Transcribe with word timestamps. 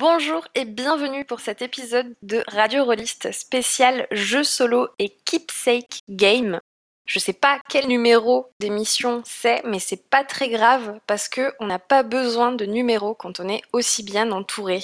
Bonjour 0.00 0.48
et 0.54 0.64
bienvenue 0.64 1.26
pour 1.26 1.40
cet 1.40 1.60
épisode 1.60 2.14
de 2.22 2.42
Radio 2.48 2.86
Rollist 2.86 3.32
spécial 3.32 4.06
jeu 4.10 4.42
solo 4.42 4.88
et 4.98 5.10
keepsake 5.26 6.00
game. 6.08 6.58
Je 7.04 7.18
sais 7.18 7.34
pas 7.34 7.60
quel 7.68 7.86
numéro 7.86 8.46
d'émission 8.60 9.20
c'est, 9.26 9.62
mais 9.66 9.78
c'est 9.78 10.08
pas 10.08 10.24
très 10.24 10.48
grave 10.48 10.98
parce 11.06 11.28
que 11.28 11.52
on 11.60 11.66
n'a 11.66 11.78
pas 11.78 12.02
besoin 12.02 12.52
de 12.52 12.64
numéro 12.64 13.14
quand 13.14 13.40
on 13.40 13.48
est 13.50 13.60
aussi 13.74 14.02
bien 14.02 14.32
entouré. 14.32 14.80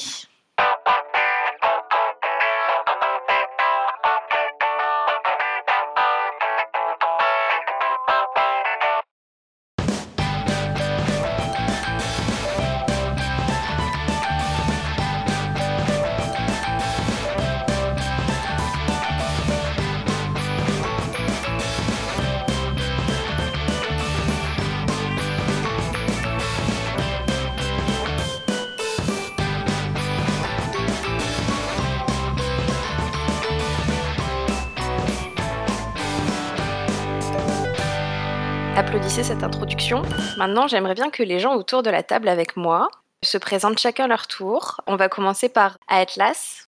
Maintenant, 40.36 40.66
j'aimerais 40.66 40.94
bien 40.94 41.10
que 41.10 41.22
les 41.22 41.40
gens 41.40 41.54
autour 41.54 41.82
de 41.82 41.90
la 41.90 42.02
table 42.02 42.28
avec 42.28 42.56
moi 42.56 42.88
se 43.22 43.38
présentent 43.38 43.78
chacun 43.78 44.06
leur 44.06 44.26
tour. 44.26 44.80
On 44.86 44.96
va 44.96 45.08
commencer 45.08 45.48
par 45.48 45.78
Atlas. 45.88 46.68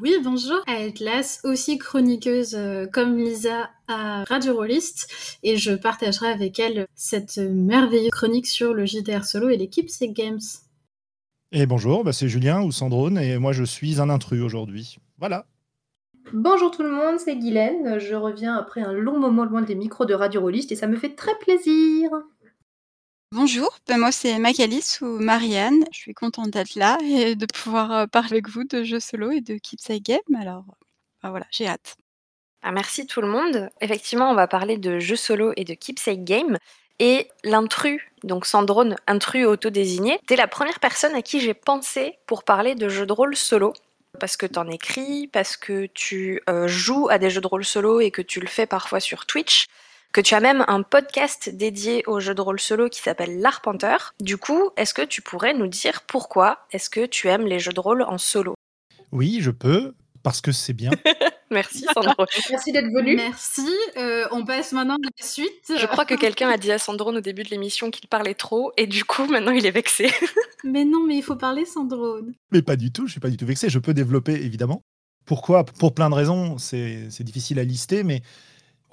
Oui, 0.00 0.14
bonjour. 0.22 0.60
Atlas, 0.66 1.40
aussi 1.44 1.76
chroniqueuse 1.76 2.54
euh, 2.54 2.86
comme 2.86 3.18
Lisa 3.18 3.68
à 3.86 4.24
Radio 4.24 4.54
Rollist, 4.54 5.38
et 5.42 5.58
je 5.58 5.72
partagerai 5.72 6.28
avec 6.28 6.58
elle 6.58 6.86
cette 6.94 7.36
merveilleuse 7.36 8.10
chronique 8.10 8.46
sur 8.46 8.72
le 8.72 8.86
JDR 8.86 9.24
solo 9.24 9.50
et 9.50 9.58
l'équipe 9.58 9.90
C'est 9.90 10.08
Games. 10.08 10.40
Et 11.52 11.66
bonjour, 11.66 12.02
bah, 12.02 12.14
c'est 12.14 12.30
Julien 12.30 12.62
ou 12.62 12.72
Sandrone, 12.72 13.18
et 13.18 13.36
moi 13.36 13.52
je 13.52 13.64
suis 13.64 14.00
un 14.00 14.08
intrus 14.08 14.40
aujourd'hui. 14.40 14.96
Voilà. 15.18 15.44
Bonjour 16.32 16.70
tout 16.70 16.82
le 16.82 16.90
monde, 16.90 17.18
c'est 17.18 17.36
Guylaine. 17.36 17.98
Je 17.98 18.14
reviens 18.14 18.56
après 18.56 18.80
un 18.80 18.92
long 18.92 19.18
moment 19.18 19.44
loin 19.44 19.60
des 19.60 19.74
micros 19.74 20.06
de 20.06 20.14
Radio 20.14 20.40
Rollist 20.40 20.72
et 20.72 20.76
ça 20.76 20.86
me 20.86 20.96
fait 20.96 21.14
très 21.14 21.34
plaisir. 21.38 22.10
Bonjour, 23.36 23.76
ben 23.88 23.98
moi 23.98 24.12
c'est 24.12 24.38
Macalis 24.38 24.98
ou 25.00 25.18
Marianne. 25.18 25.84
Je 25.90 25.98
suis 25.98 26.14
contente 26.14 26.50
d'être 26.50 26.76
là 26.76 26.98
et 27.02 27.34
de 27.34 27.46
pouvoir 27.46 27.90
euh, 27.90 28.06
parler 28.06 28.34
avec 28.34 28.48
vous 28.48 28.62
de 28.62 28.84
jeux 28.84 29.00
solo 29.00 29.32
et 29.32 29.40
de 29.40 29.56
Keepsake 29.56 30.04
Game. 30.04 30.40
Alors 30.40 30.62
ben 31.20 31.30
voilà, 31.30 31.44
j'ai 31.50 31.66
hâte. 31.66 31.96
Ah, 32.62 32.70
merci 32.70 33.08
tout 33.08 33.20
le 33.20 33.26
monde. 33.26 33.70
Effectivement, 33.80 34.30
on 34.30 34.36
va 34.36 34.46
parler 34.46 34.78
de 34.78 35.00
jeux 35.00 35.16
solo 35.16 35.52
et 35.56 35.64
de 35.64 35.74
Keepsake 35.74 36.22
Game. 36.22 36.58
Et 37.00 37.26
l'intrus, 37.42 38.00
donc 38.22 38.46
Sandrone, 38.46 38.94
intrus 39.08 39.46
auto-désigné, 39.46 40.20
t'es 40.28 40.36
la 40.36 40.46
première 40.46 40.78
personne 40.78 41.16
à 41.16 41.20
qui 41.20 41.40
j'ai 41.40 41.54
pensé 41.54 42.16
pour 42.26 42.44
parler 42.44 42.76
de 42.76 42.88
jeux 42.88 43.04
de 43.04 43.12
rôle 43.12 43.34
solo 43.34 43.72
parce 44.20 44.36
que 44.36 44.46
tu 44.46 44.60
en 44.60 44.68
écris, 44.68 45.26
parce 45.26 45.56
que 45.56 45.86
tu 45.86 46.40
euh, 46.48 46.68
joues 46.68 47.08
à 47.10 47.18
des 47.18 47.30
jeux 47.30 47.40
de 47.40 47.48
rôle 47.48 47.64
solo 47.64 47.98
et 47.98 48.12
que 48.12 48.22
tu 48.22 48.38
le 48.38 48.46
fais 48.46 48.66
parfois 48.66 49.00
sur 49.00 49.26
Twitch, 49.26 49.66
que 50.14 50.20
tu 50.20 50.34
as 50.34 50.40
même 50.40 50.64
un 50.68 50.82
podcast 50.82 51.50
dédié 51.52 52.04
aux 52.06 52.20
jeux 52.20 52.36
de 52.36 52.40
rôle 52.40 52.60
solo 52.60 52.88
qui 52.88 53.00
s'appelle 53.00 53.40
L'Arpenteur. 53.40 54.14
Du 54.20 54.38
coup, 54.38 54.70
est-ce 54.76 54.94
que 54.94 55.02
tu 55.02 55.22
pourrais 55.22 55.54
nous 55.54 55.66
dire 55.66 56.02
pourquoi 56.06 56.60
est-ce 56.70 56.88
que 56.88 57.04
tu 57.04 57.26
aimes 57.26 57.46
les 57.46 57.58
jeux 57.58 57.72
de 57.72 57.80
rôle 57.80 58.02
en 58.02 58.16
solo? 58.16 58.54
Oui, 59.10 59.38
je 59.40 59.50
peux, 59.50 59.92
parce 60.22 60.40
que 60.40 60.52
c'est 60.52 60.72
bien. 60.72 60.92
Merci 61.50 61.84
Sandro. 61.92 62.26
Merci 62.48 62.70
d'être 62.70 62.92
venu. 62.94 63.16
Merci. 63.16 63.68
Euh, 63.96 64.26
on 64.30 64.44
passe 64.44 64.72
maintenant 64.72 64.94
à 64.94 64.98
la 65.20 65.26
suite. 65.26 65.72
Je 65.76 65.86
crois 65.86 66.04
que 66.04 66.14
quelqu'un 66.14 66.48
a 66.48 66.58
dit 66.58 66.70
à 66.70 66.78
Sandrone 66.78 67.16
au 67.16 67.20
début 67.20 67.42
de 67.42 67.50
l'émission 67.50 67.90
qu'il 67.90 68.08
parlait 68.08 68.34
trop 68.34 68.72
et 68.76 68.86
du 68.86 69.04
coup 69.04 69.26
maintenant 69.26 69.52
il 69.52 69.66
est 69.66 69.72
vexé. 69.72 70.10
mais 70.64 70.84
non, 70.84 71.04
mais 71.04 71.16
il 71.16 71.22
faut 71.22 71.36
parler 71.36 71.64
Sandrone. 71.64 72.34
Mais 72.52 72.62
pas 72.62 72.76
du 72.76 72.92
tout, 72.92 73.08
je 73.08 73.12
suis 73.12 73.20
pas 73.20 73.30
du 73.30 73.36
tout 73.36 73.46
vexé. 73.46 73.68
Je 73.68 73.80
peux 73.80 73.94
développer 73.94 74.32
évidemment. 74.32 74.80
Pourquoi? 75.26 75.64
Pour 75.64 75.92
plein 75.92 76.08
de 76.08 76.14
raisons. 76.14 76.56
C'est 76.58 77.22
difficile 77.22 77.58
à 77.58 77.64
lister, 77.64 78.04
mais 78.04 78.22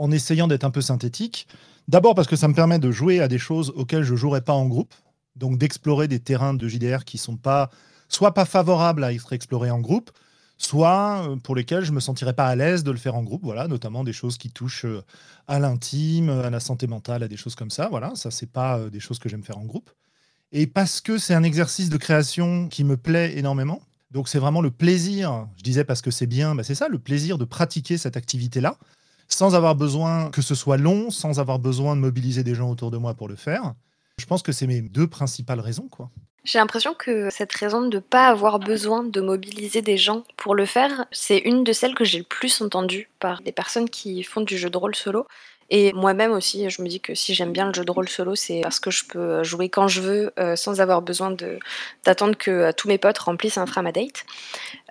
en 0.02 0.10
essayant 0.10 0.48
d'être 0.48 0.64
un 0.64 0.72
peu 0.72 0.82
synthétique. 0.82 1.48
D'abord 1.88 2.16
parce 2.16 2.28
que 2.28 2.36
ça 2.36 2.48
me 2.48 2.56
permet 2.56 2.80
de 2.80 2.90
jouer 2.90 3.20
à 3.20 3.28
des 3.28 3.38
choses 3.38 3.72
auxquelles 3.76 4.04
je 4.04 4.16
jouerais 4.16 4.42
pas 4.42 4.54
en 4.54 4.66
groupe, 4.68 4.96
donc 5.36 5.60
d'explorer 5.60 6.08
des 6.08 6.20
terrains 6.20 6.56
de 6.56 6.68
JDR 6.68 7.06
qui 7.06 7.20
sont 7.20 7.38
pas 7.38 7.70
soit 8.10 8.34
pas 8.34 8.46
favorables 8.46 9.04
à 9.04 9.14
être 9.14 9.32
explorés 9.32 9.70
en 9.70 9.80
groupe, 9.80 10.10
soit 10.58 11.28
euh, 11.30 11.36
pour 11.38 11.56
lesquels 11.56 11.86
je 11.86 11.92
me 11.92 12.00
sentirais 12.00 12.34
pas 12.34 12.48
à 12.48 12.56
l'aise 12.56 12.84
de 12.84 12.90
le 12.90 12.98
faire 12.98 13.16
en 13.16 13.22
groupe, 13.22 13.44
voilà, 13.44 13.68
notamment 13.68 14.04
des 14.04 14.12
choses 14.12 14.40
qui 14.40 14.50
touchent 14.50 14.86
euh, 14.86 15.04
à 15.48 15.60
l'intime, 15.60 16.30
à 16.30 16.50
la 16.50 16.60
santé 16.60 16.88
mentale, 16.88 17.22
à 17.22 17.28
des 17.28 17.38
choses 17.38 17.56
comme 17.56 17.72
ça, 17.72 17.88
voilà, 17.90 18.12
ça 18.16 18.32
c'est 18.32 18.52
pas 18.52 18.80
euh, 18.80 18.90
des 18.90 19.00
choses 19.00 19.20
que 19.20 19.30
j'aime 19.30 19.44
faire 19.44 19.60
en 19.60 19.66
groupe. 19.66 19.92
Et 20.52 20.66
parce 20.66 21.00
que 21.00 21.20
c'est 21.20 21.36
un 21.36 21.44
exercice 21.44 21.90
de 21.90 21.98
création 21.98 22.68
qui 22.68 22.84
me 22.84 22.98
plaît 22.98 23.38
énormément, 23.38 23.82
donc 24.10 24.28
c'est 24.28 24.40
vraiment 24.40 24.62
le 24.62 24.72
plaisir, 24.72 25.48
je 25.58 25.64
disais 25.64 25.84
parce 25.84 26.02
que 26.02 26.12
c'est 26.12 26.28
bien, 26.28 26.56
bah 26.56 26.64
c'est 26.64 26.76
ça, 26.76 26.90
le 26.90 27.00
plaisir 27.00 27.38
de 27.38 27.46
pratiquer 27.46 27.98
cette 27.98 28.18
activité-là, 28.18 28.78
sans 29.34 29.56
avoir 29.56 29.76
besoin 29.76 30.30
que 30.30 30.42
ce 30.42 30.56
soit 30.56 30.78
long, 30.78 31.10
sans 31.10 31.40
avoir 31.40 31.60
besoin 31.60 31.96
de 31.96 32.02
mobiliser 32.02 32.44
des 32.44 32.56
gens 32.56 32.70
autour 32.70 32.92
de 32.92 32.98
moi 32.98 33.14
pour 33.14 33.28
le 33.28 33.36
faire. 33.36 33.74
Je 34.20 34.26
pense 34.26 34.44
que 34.44 34.52
c'est 34.52 34.68
mes 34.68 34.82
deux 34.82 35.08
principales 35.08 35.60
raisons, 35.60 35.88
quoi. 35.90 36.12
J'ai 36.44 36.58
l'impression 36.58 36.96
que 36.96 37.30
cette 37.30 37.54
raison 37.54 37.82
de 37.82 37.98
ne 37.98 38.00
pas 38.00 38.28
avoir 38.28 38.58
besoin 38.58 39.04
de 39.04 39.22
mobiliser 39.22 39.84
des 39.84 39.98
gens 39.98 40.24
pour 40.38 40.56
le 40.56 40.66
faire, 40.66 41.06
c'est 41.12 41.38
une 41.38 41.64
de 41.64 41.72
celles 41.72 41.94
que 41.94 42.04
j'ai 42.04 42.18
le 42.18 42.24
plus 42.24 42.62
entendues 42.62 43.10
par 43.20 43.42
des 43.42 43.52
personnes 43.52 43.88
qui 43.88 44.24
font 44.24 44.42
du 44.42 44.58
jeu 44.58 44.72
de 44.72 44.78
rôle 44.78 44.96
solo. 44.96 45.28
Et 45.70 45.94
moi-même 45.94 46.32
aussi, 46.32 46.68
je 46.70 46.82
me 46.82 46.88
dis 46.90 47.00
que 47.00 47.14
si 47.14 47.36
j'aime 47.36 47.54
bien 47.54 47.68
le 47.68 47.74
jeu 47.74 47.86
de 47.86 47.92
rôle 47.92 48.10
solo, 48.10 48.36
c'est 48.36 48.62
parce 48.62 48.80
que 48.80 48.90
je 48.90 49.06
peux 49.06 49.44
jouer 49.44 49.70
quand 49.70 49.88
je 49.88 50.02
veux 50.02 50.34
euh, 50.40 50.56
sans 50.56 50.82
avoir 50.82 51.02
besoin 51.04 51.34
d'attendre 52.04 52.36
que 52.36 52.52
euh, 52.52 52.72
tous 52.76 52.88
mes 52.88 52.98
potes 52.98 53.20
remplissent 53.20 53.60
un 53.60 53.68
framadate. 53.68 54.26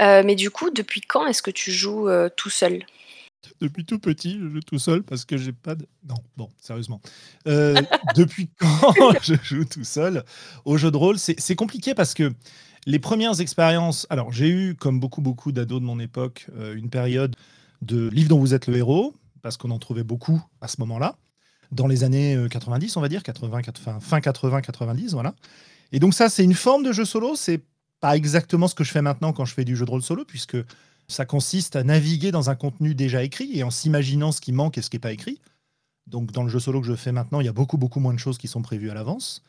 Euh, 0.00 0.22
mais 0.24 0.36
du 0.36 0.50
coup, 0.50 0.70
depuis 0.70 1.00
quand 1.00 1.26
est-ce 1.26 1.42
que 1.42 1.50
tu 1.50 1.72
joues 1.72 2.08
tout 2.36 2.48
seul? 2.48 2.84
Depuis 3.60 3.84
tout 3.84 3.98
petit, 3.98 4.38
je 4.40 4.48
joue 4.48 4.60
tout 4.60 4.78
seul 4.78 5.02
parce 5.02 5.24
que 5.24 5.36
j'ai 5.36 5.52
pas 5.52 5.74
de. 5.74 5.86
Non, 6.08 6.16
bon, 6.36 6.48
sérieusement. 6.58 7.00
Euh, 7.46 7.74
depuis 8.16 8.50
quand 8.58 8.94
je 9.22 9.34
joue 9.42 9.64
tout 9.64 9.84
seul 9.84 10.24
au 10.64 10.76
jeu 10.76 10.90
de 10.90 10.96
rôle? 10.96 11.18
C'est 11.18 11.56
compliqué 11.56 11.94
parce 11.94 12.14
que 12.14 12.32
les 12.86 12.98
premières 12.98 13.40
expériences. 13.40 14.06
Alors, 14.10 14.32
j'ai 14.32 14.48
eu, 14.48 14.74
comme 14.74 15.00
beaucoup, 15.00 15.20
beaucoup 15.20 15.52
d'ados 15.52 15.80
de 15.80 15.86
mon 15.86 15.98
époque, 16.00 16.46
euh, 16.56 16.74
une 16.74 16.90
période 16.90 17.36
de 17.82 18.08
livres 18.08 18.30
dont 18.30 18.38
vous 18.38 18.54
êtes 18.54 18.66
le 18.66 18.76
héros, 18.76 19.14
parce 19.42 19.56
qu'on 19.56 19.70
en 19.70 19.78
trouvait 19.78 20.04
beaucoup 20.04 20.42
à 20.60 20.68
ce 20.68 20.76
moment-là, 20.80 21.16
dans 21.72 21.86
les 21.86 22.04
années 22.04 22.38
90, 22.50 22.96
euh, 22.96 22.98
on 22.98 23.02
va 23.02 23.08
dire, 23.08 23.22
80, 23.22 23.60
fin 24.00 24.20
80, 24.20 24.60
90, 24.60 25.12
voilà. 25.12 25.34
Et 25.92 25.98
donc, 25.98 26.14
ça, 26.14 26.28
c'est 26.28 26.44
une 26.44 26.54
forme 26.54 26.82
de 26.82 26.92
jeu 26.92 27.04
solo. 27.04 27.36
C'est 27.36 27.62
pas 28.00 28.16
exactement 28.16 28.68
ce 28.68 28.74
que 28.74 28.84
je 28.84 28.90
fais 28.90 29.02
maintenant 29.02 29.32
quand 29.32 29.44
je 29.44 29.54
fais 29.54 29.64
du 29.64 29.76
jeu 29.76 29.84
de 29.84 29.90
rôle 29.90 30.02
solo, 30.02 30.24
puisque 30.24 30.56
ça 31.10 31.26
consiste 31.26 31.76
à 31.76 31.82
naviguer 31.82 32.30
dans 32.30 32.50
un 32.50 32.54
contenu 32.54 32.94
déjà 32.94 33.22
écrit 33.22 33.58
et 33.58 33.62
en 33.62 33.70
s'imaginant 33.70 34.32
ce 34.32 34.40
qui 34.40 34.52
manque 34.52 34.78
et 34.78 34.82
ce 34.82 34.90
qui 34.90 34.96
n'est 34.96 35.00
pas 35.00 35.12
écrit. 35.12 35.40
Donc 36.06 36.32
dans 36.32 36.42
le 36.42 36.48
jeu 36.48 36.60
solo 36.60 36.80
que 36.80 36.86
je 36.86 36.94
fais 36.94 37.12
maintenant, 37.12 37.40
il 37.40 37.46
y 37.46 37.48
a 37.48 37.52
beaucoup 37.52 37.78
beaucoup 37.78 38.00
moins 38.00 38.14
de 38.14 38.18
choses 38.18 38.38
qui 38.38 38.48
sont 38.48 38.62
prévues 38.62 38.90
à 38.90 38.94
l'avance. 38.94 39.42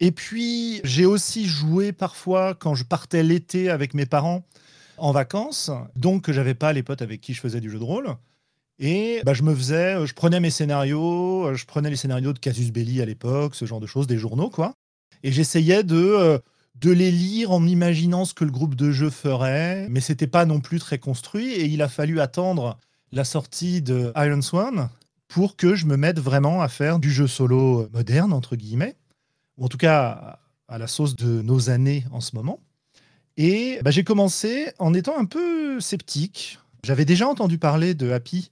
Et 0.00 0.12
puis 0.12 0.80
j'ai 0.84 1.06
aussi 1.06 1.46
joué 1.46 1.92
parfois 1.92 2.54
quand 2.54 2.74
je 2.74 2.84
partais 2.84 3.22
l'été 3.22 3.70
avec 3.70 3.94
mes 3.94 4.06
parents 4.06 4.44
en 4.98 5.12
vacances, 5.12 5.70
donc 5.94 6.22
que 6.22 6.32
j'avais 6.32 6.54
pas 6.54 6.72
les 6.72 6.82
potes 6.82 7.02
avec 7.02 7.20
qui 7.20 7.34
je 7.34 7.40
faisais 7.40 7.60
du 7.60 7.70
jeu 7.70 7.78
de 7.78 7.84
rôle. 7.84 8.16
Et 8.78 9.22
bah, 9.24 9.32
je 9.32 9.42
me 9.42 9.54
faisais, 9.54 10.06
je 10.06 10.12
prenais 10.12 10.38
mes 10.38 10.50
scénarios, 10.50 11.54
je 11.54 11.64
prenais 11.64 11.88
les 11.88 11.96
scénarios 11.96 12.34
de 12.34 12.38
Casus 12.38 12.70
Belli 12.70 13.00
à 13.00 13.06
l'époque, 13.06 13.54
ce 13.54 13.64
genre 13.64 13.80
de 13.80 13.86
choses, 13.86 14.06
des 14.06 14.18
journaux 14.18 14.50
quoi. 14.50 14.74
Et 15.22 15.32
j'essayais 15.32 15.82
de 15.82 15.96
euh, 15.96 16.38
de 16.80 16.90
les 16.90 17.10
lire 17.10 17.52
en 17.52 17.60
m'imaginant 17.60 18.24
ce 18.24 18.34
que 18.34 18.44
le 18.44 18.50
groupe 18.50 18.74
de 18.74 18.90
jeu 18.90 19.10
ferait, 19.10 19.86
mais 19.88 20.00
c'était 20.00 20.26
pas 20.26 20.44
non 20.44 20.60
plus 20.60 20.78
très 20.78 20.98
construit 20.98 21.52
et 21.52 21.64
il 21.64 21.80
a 21.82 21.88
fallu 21.88 22.20
attendre 22.20 22.78
la 23.12 23.24
sortie 23.24 23.82
de 23.82 24.12
Iron 24.16 24.42
Swan 24.42 24.88
pour 25.28 25.56
que 25.56 25.74
je 25.74 25.86
me 25.86 25.96
mette 25.96 26.20
vraiment 26.20 26.60
à 26.60 26.68
faire 26.68 26.98
du 26.98 27.10
jeu 27.10 27.26
solo 27.26 27.88
moderne 27.92 28.32
entre 28.32 28.56
guillemets, 28.56 28.96
ou 29.56 29.64
en 29.64 29.68
tout 29.68 29.78
cas 29.78 30.38
à 30.68 30.78
la 30.78 30.86
sauce 30.86 31.16
de 31.16 31.42
nos 31.42 31.70
années 31.70 32.04
en 32.12 32.20
ce 32.20 32.36
moment. 32.36 32.60
Et 33.36 33.78
bah, 33.82 33.90
j'ai 33.90 34.04
commencé 34.04 34.68
en 34.78 34.94
étant 34.94 35.18
un 35.18 35.24
peu 35.24 35.80
sceptique. 35.80 36.58
J'avais 36.84 37.04
déjà 37.04 37.28
entendu 37.28 37.58
parler 37.58 37.94
de 37.94 38.10
Happy 38.10 38.50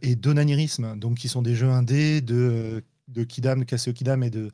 et 0.00 0.16
d'Onanirisme, 0.16 0.96
donc 0.96 1.18
qui 1.18 1.28
sont 1.28 1.42
des 1.42 1.54
jeux 1.54 1.70
indés 1.70 2.20
de, 2.20 2.82
de 3.08 3.24
Kidam, 3.24 3.60
de 3.60 3.64
Cassio 3.64 3.92
Kidam 3.92 4.22
et 4.22 4.30
de 4.30 4.50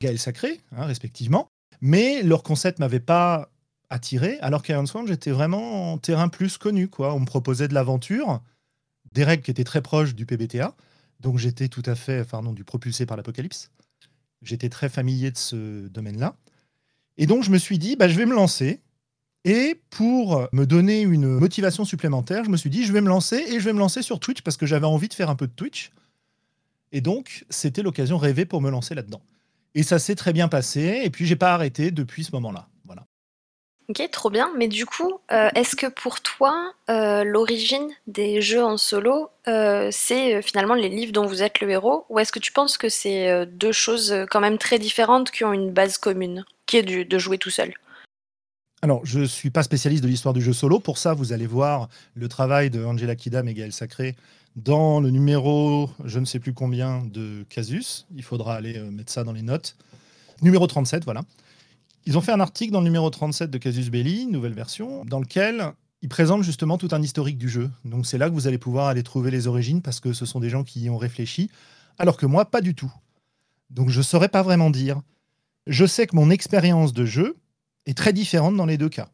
Gaël 0.00 0.18
Sacré, 0.18 0.60
hein, 0.72 0.84
respectivement. 0.84 1.50
Mais 1.80 2.22
leur 2.22 2.42
concept 2.42 2.78
m'avait 2.78 3.00
pas 3.00 3.50
attiré, 3.88 4.38
alors 4.40 4.62
qu'Iron 4.62 4.86
Swan, 4.86 5.06
j'étais 5.06 5.30
vraiment 5.30 5.92
en 5.92 5.98
terrain 5.98 6.28
plus 6.28 6.58
connu. 6.58 6.88
Quoi. 6.88 7.14
On 7.14 7.20
me 7.20 7.26
proposait 7.26 7.68
de 7.68 7.74
l'aventure, 7.74 8.40
des 9.12 9.24
règles 9.24 9.42
qui 9.42 9.50
étaient 9.50 9.64
très 9.64 9.82
proches 9.82 10.14
du 10.14 10.26
PBTA, 10.26 10.74
donc 11.18 11.38
j'étais 11.38 11.68
tout 11.68 11.82
à 11.86 11.94
fait, 11.94 12.20
enfin 12.20 12.42
non, 12.42 12.52
du 12.52 12.64
propulsé 12.64 13.06
par 13.06 13.16
l'apocalypse. 13.16 13.70
J'étais 14.42 14.68
très 14.68 14.88
familier 14.88 15.30
de 15.30 15.36
ce 15.36 15.88
domaine-là. 15.88 16.36
Et 17.18 17.26
donc 17.26 17.42
je 17.42 17.50
me 17.50 17.58
suis 17.58 17.78
dit, 17.78 17.96
bah, 17.96 18.08
je 18.08 18.16
vais 18.16 18.26
me 18.26 18.34
lancer. 18.34 18.80
Et 19.44 19.80
pour 19.90 20.48
me 20.52 20.64
donner 20.64 21.00
une 21.00 21.38
motivation 21.38 21.84
supplémentaire, 21.84 22.44
je 22.44 22.50
me 22.50 22.56
suis 22.56 22.70
dit, 22.70 22.84
je 22.84 22.92
vais 22.92 23.00
me 23.00 23.08
lancer 23.08 23.36
et 23.36 23.58
je 23.58 23.64
vais 23.64 23.72
me 23.72 23.78
lancer 23.78 24.02
sur 24.02 24.20
Twitch 24.20 24.42
parce 24.42 24.56
que 24.56 24.66
j'avais 24.66 24.86
envie 24.86 25.08
de 25.08 25.14
faire 25.14 25.30
un 25.30 25.36
peu 25.36 25.46
de 25.46 25.52
Twitch. 25.52 25.90
Et 26.92 27.00
donc, 27.00 27.44
c'était 27.50 27.82
l'occasion 27.82 28.18
rêvée 28.18 28.44
pour 28.44 28.60
me 28.60 28.70
lancer 28.70 28.94
là-dedans. 28.94 29.22
Et 29.74 29.82
ça 29.82 29.98
s'est 29.98 30.14
très 30.14 30.32
bien 30.32 30.48
passé. 30.48 31.02
Et 31.04 31.10
puis, 31.10 31.26
j'ai 31.26 31.36
pas 31.36 31.54
arrêté 31.54 31.90
depuis 31.90 32.24
ce 32.24 32.32
moment-là. 32.32 32.68
Voilà. 32.84 33.04
Ok, 33.88 34.08
trop 34.10 34.30
bien. 34.30 34.52
Mais 34.56 34.68
du 34.68 34.86
coup, 34.86 35.18
euh, 35.32 35.48
est-ce 35.54 35.76
que 35.76 35.86
pour 35.86 36.20
toi, 36.20 36.72
euh, 36.88 37.24
l'origine 37.24 37.88
des 38.06 38.40
jeux 38.40 38.64
en 38.64 38.76
solo, 38.76 39.30
euh, 39.48 39.88
c'est 39.92 40.42
finalement 40.42 40.74
les 40.74 40.88
livres 40.88 41.12
dont 41.12 41.26
vous 41.26 41.42
êtes 41.42 41.60
le 41.60 41.70
héros 41.70 42.04
Ou 42.08 42.18
est-ce 42.18 42.32
que 42.32 42.38
tu 42.38 42.52
penses 42.52 42.78
que 42.78 42.88
c'est 42.88 43.46
deux 43.46 43.72
choses 43.72 44.14
quand 44.30 44.40
même 44.40 44.58
très 44.58 44.78
différentes 44.78 45.30
qui 45.30 45.44
ont 45.44 45.52
une 45.52 45.72
base 45.72 45.98
commune, 45.98 46.44
qui 46.66 46.76
est 46.76 46.82
de 46.82 47.18
jouer 47.18 47.38
tout 47.38 47.50
seul? 47.50 47.74
Alors, 48.82 49.04
je 49.04 49.20
ne 49.20 49.24
suis 49.26 49.50
pas 49.50 49.62
spécialiste 49.62 50.02
de 50.02 50.08
l'histoire 50.08 50.32
du 50.32 50.40
jeu 50.40 50.54
solo. 50.54 50.80
Pour 50.80 50.96
ça, 50.96 51.12
vous 51.12 51.32
allez 51.34 51.46
voir 51.46 51.88
le 52.14 52.28
travail 52.28 52.70
de 52.70 52.82
Angela 52.82 53.14
Kidam 53.14 53.46
et 53.46 53.54
Gaël 53.54 53.72
Sacré 53.72 54.16
dans 54.56 55.00
le 55.00 55.10
numéro, 55.10 55.90
je 56.04 56.18
ne 56.18 56.24
sais 56.24 56.38
plus 56.38 56.52
combien, 56.52 57.04
de 57.04 57.44
Casus. 57.48 58.06
Il 58.14 58.22
faudra 58.22 58.54
aller 58.54 58.76
euh, 58.78 58.90
mettre 58.90 59.12
ça 59.12 59.24
dans 59.24 59.32
les 59.32 59.42
notes. 59.42 59.76
Numéro 60.42 60.66
37, 60.66 61.04
voilà. 61.04 61.22
Ils 62.06 62.16
ont 62.16 62.20
fait 62.20 62.32
un 62.32 62.40
article 62.40 62.72
dans 62.72 62.80
le 62.80 62.84
numéro 62.84 63.08
37 63.10 63.50
de 63.50 63.58
Casus 63.58 63.90
Belli, 63.90 64.26
nouvelle 64.26 64.54
version, 64.54 65.04
dans 65.04 65.20
lequel 65.20 65.72
ils 66.02 66.08
présentent 66.08 66.42
justement 66.42 66.78
tout 66.78 66.88
un 66.92 67.02
historique 67.02 67.38
du 67.38 67.48
jeu. 67.48 67.70
Donc 67.84 68.06
c'est 68.06 68.18
là 68.18 68.28
que 68.28 68.34
vous 68.34 68.46
allez 68.46 68.58
pouvoir 68.58 68.86
aller 68.86 69.02
trouver 69.02 69.30
les 69.30 69.46
origines 69.46 69.82
parce 69.82 70.00
que 70.00 70.12
ce 70.12 70.24
sont 70.24 70.40
des 70.40 70.48
gens 70.48 70.64
qui 70.64 70.80
y 70.80 70.90
ont 70.90 70.96
réfléchi, 70.96 71.50
alors 71.98 72.16
que 72.16 72.26
moi, 72.26 72.46
pas 72.50 72.62
du 72.62 72.74
tout. 72.74 72.92
Donc 73.68 73.90
je 73.90 73.98
ne 73.98 74.02
saurais 74.02 74.30
pas 74.30 74.42
vraiment 74.42 74.70
dire. 74.70 75.00
Je 75.66 75.84
sais 75.84 76.06
que 76.06 76.16
mon 76.16 76.30
expérience 76.30 76.94
de 76.94 77.04
jeu, 77.04 77.36
est 77.86 77.96
très 77.96 78.12
différente 78.12 78.56
dans 78.56 78.66
les 78.66 78.78
deux 78.78 78.88
cas. 78.88 79.08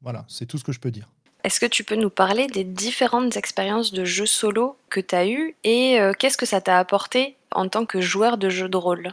Voilà, 0.00 0.24
c'est 0.28 0.46
tout 0.46 0.58
ce 0.58 0.64
que 0.64 0.72
je 0.72 0.80
peux 0.80 0.90
dire. 0.90 1.10
Est-ce 1.44 1.60
que 1.60 1.66
tu 1.66 1.84
peux 1.84 1.96
nous 1.96 2.08
parler 2.08 2.46
des 2.46 2.64
différentes 2.64 3.36
expériences 3.36 3.92
de 3.92 4.06
jeux 4.06 4.24
solo 4.24 4.78
que 4.88 4.98
tu 4.98 5.14
as 5.14 5.28
eues 5.28 5.54
et 5.62 6.00
euh, 6.00 6.14
qu'est-ce 6.18 6.38
que 6.38 6.46
ça 6.46 6.62
t'a 6.62 6.78
apporté 6.78 7.36
en 7.52 7.68
tant 7.68 7.84
que 7.84 8.00
joueur 8.00 8.38
de 8.38 8.48
jeux 8.48 8.70
de 8.70 8.78
rôle? 8.78 9.12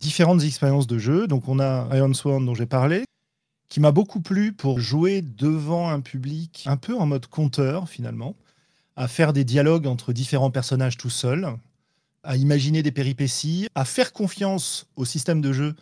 Différentes 0.00 0.44
expériences 0.44 0.86
de 0.86 0.96
jeu. 0.96 1.26
Donc 1.26 1.46
on 1.46 1.60
a 1.60 1.94
Iron 1.94 2.14
Sworn 2.14 2.46
dont 2.46 2.54
j'ai 2.54 2.64
parlé, 2.64 3.04
qui 3.68 3.80
m'a 3.80 3.92
beaucoup 3.92 4.22
plu 4.22 4.54
pour 4.54 4.80
jouer 4.80 5.20
devant 5.20 5.90
un 5.90 6.00
public 6.00 6.64
un 6.66 6.78
peu 6.78 6.96
en 6.96 7.04
mode 7.04 7.26
conteur 7.26 7.86
finalement, 7.86 8.34
à 8.96 9.08
faire 9.08 9.34
des 9.34 9.44
dialogues 9.44 9.86
entre 9.86 10.14
différents 10.14 10.50
personnages 10.50 10.96
tout 10.96 11.10
seul, 11.10 11.48
à 12.22 12.36
imaginer 12.36 12.82
des 12.82 12.92
péripéties, 12.92 13.68
à 13.74 13.84
faire 13.84 14.14
confiance 14.14 14.86
au 14.96 15.04
système 15.04 15.42
de 15.42 15.52
jeu 15.52 15.76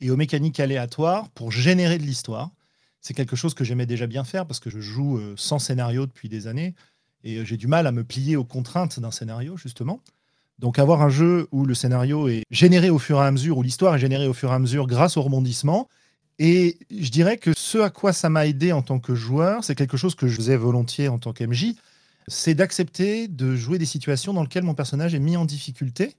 et 0.00 0.10
aux 0.10 0.16
mécaniques 0.16 0.60
aléatoires 0.60 1.28
pour 1.34 1.52
générer 1.52 1.98
de 1.98 2.04
l'histoire. 2.04 2.52
C'est 3.06 3.14
quelque 3.14 3.36
chose 3.36 3.54
que 3.54 3.62
j'aimais 3.62 3.86
déjà 3.86 4.08
bien 4.08 4.24
faire 4.24 4.46
parce 4.46 4.58
que 4.58 4.68
je 4.68 4.80
joue 4.80 5.18
euh, 5.18 5.34
sans 5.36 5.60
scénario 5.60 6.06
depuis 6.06 6.28
des 6.28 6.48
années 6.48 6.74
et 7.22 7.36
euh, 7.36 7.44
j'ai 7.44 7.56
du 7.56 7.68
mal 7.68 7.86
à 7.86 7.92
me 7.92 8.02
plier 8.02 8.34
aux 8.34 8.42
contraintes 8.42 8.98
d'un 8.98 9.12
scénario, 9.12 9.56
justement. 9.56 10.00
Donc 10.58 10.80
avoir 10.80 11.02
un 11.02 11.08
jeu 11.08 11.46
où 11.52 11.66
le 11.66 11.74
scénario 11.74 12.26
est 12.26 12.42
généré 12.50 12.90
au 12.90 12.98
fur 12.98 13.18
et 13.18 13.24
à 13.24 13.30
mesure, 13.30 13.58
où 13.58 13.62
l'histoire 13.62 13.94
est 13.94 14.00
générée 14.00 14.26
au 14.26 14.32
fur 14.32 14.50
et 14.50 14.54
à 14.54 14.58
mesure 14.58 14.88
grâce 14.88 15.16
au 15.16 15.22
rebondissement. 15.22 15.88
Et 16.40 16.80
je 16.90 17.10
dirais 17.10 17.36
que 17.36 17.52
ce 17.56 17.78
à 17.78 17.90
quoi 17.90 18.12
ça 18.12 18.28
m'a 18.28 18.44
aidé 18.44 18.72
en 18.72 18.82
tant 18.82 18.98
que 18.98 19.14
joueur, 19.14 19.62
c'est 19.62 19.76
quelque 19.76 19.96
chose 19.96 20.16
que 20.16 20.26
je 20.26 20.34
faisais 20.34 20.56
volontiers 20.56 21.06
en 21.06 21.20
tant 21.20 21.32
qu'MJ, 21.32 21.76
c'est 22.26 22.56
d'accepter 22.56 23.28
de 23.28 23.54
jouer 23.54 23.78
des 23.78 23.86
situations 23.86 24.32
dans 24.32 24.42
lesquelles 24.42 24.64
mon 24.64 24.74
personnage 24.74 25.14
est 25.14 25.20
mis 25.20 25.36
en 25.36 25.44
difficulté, 25.44 26.16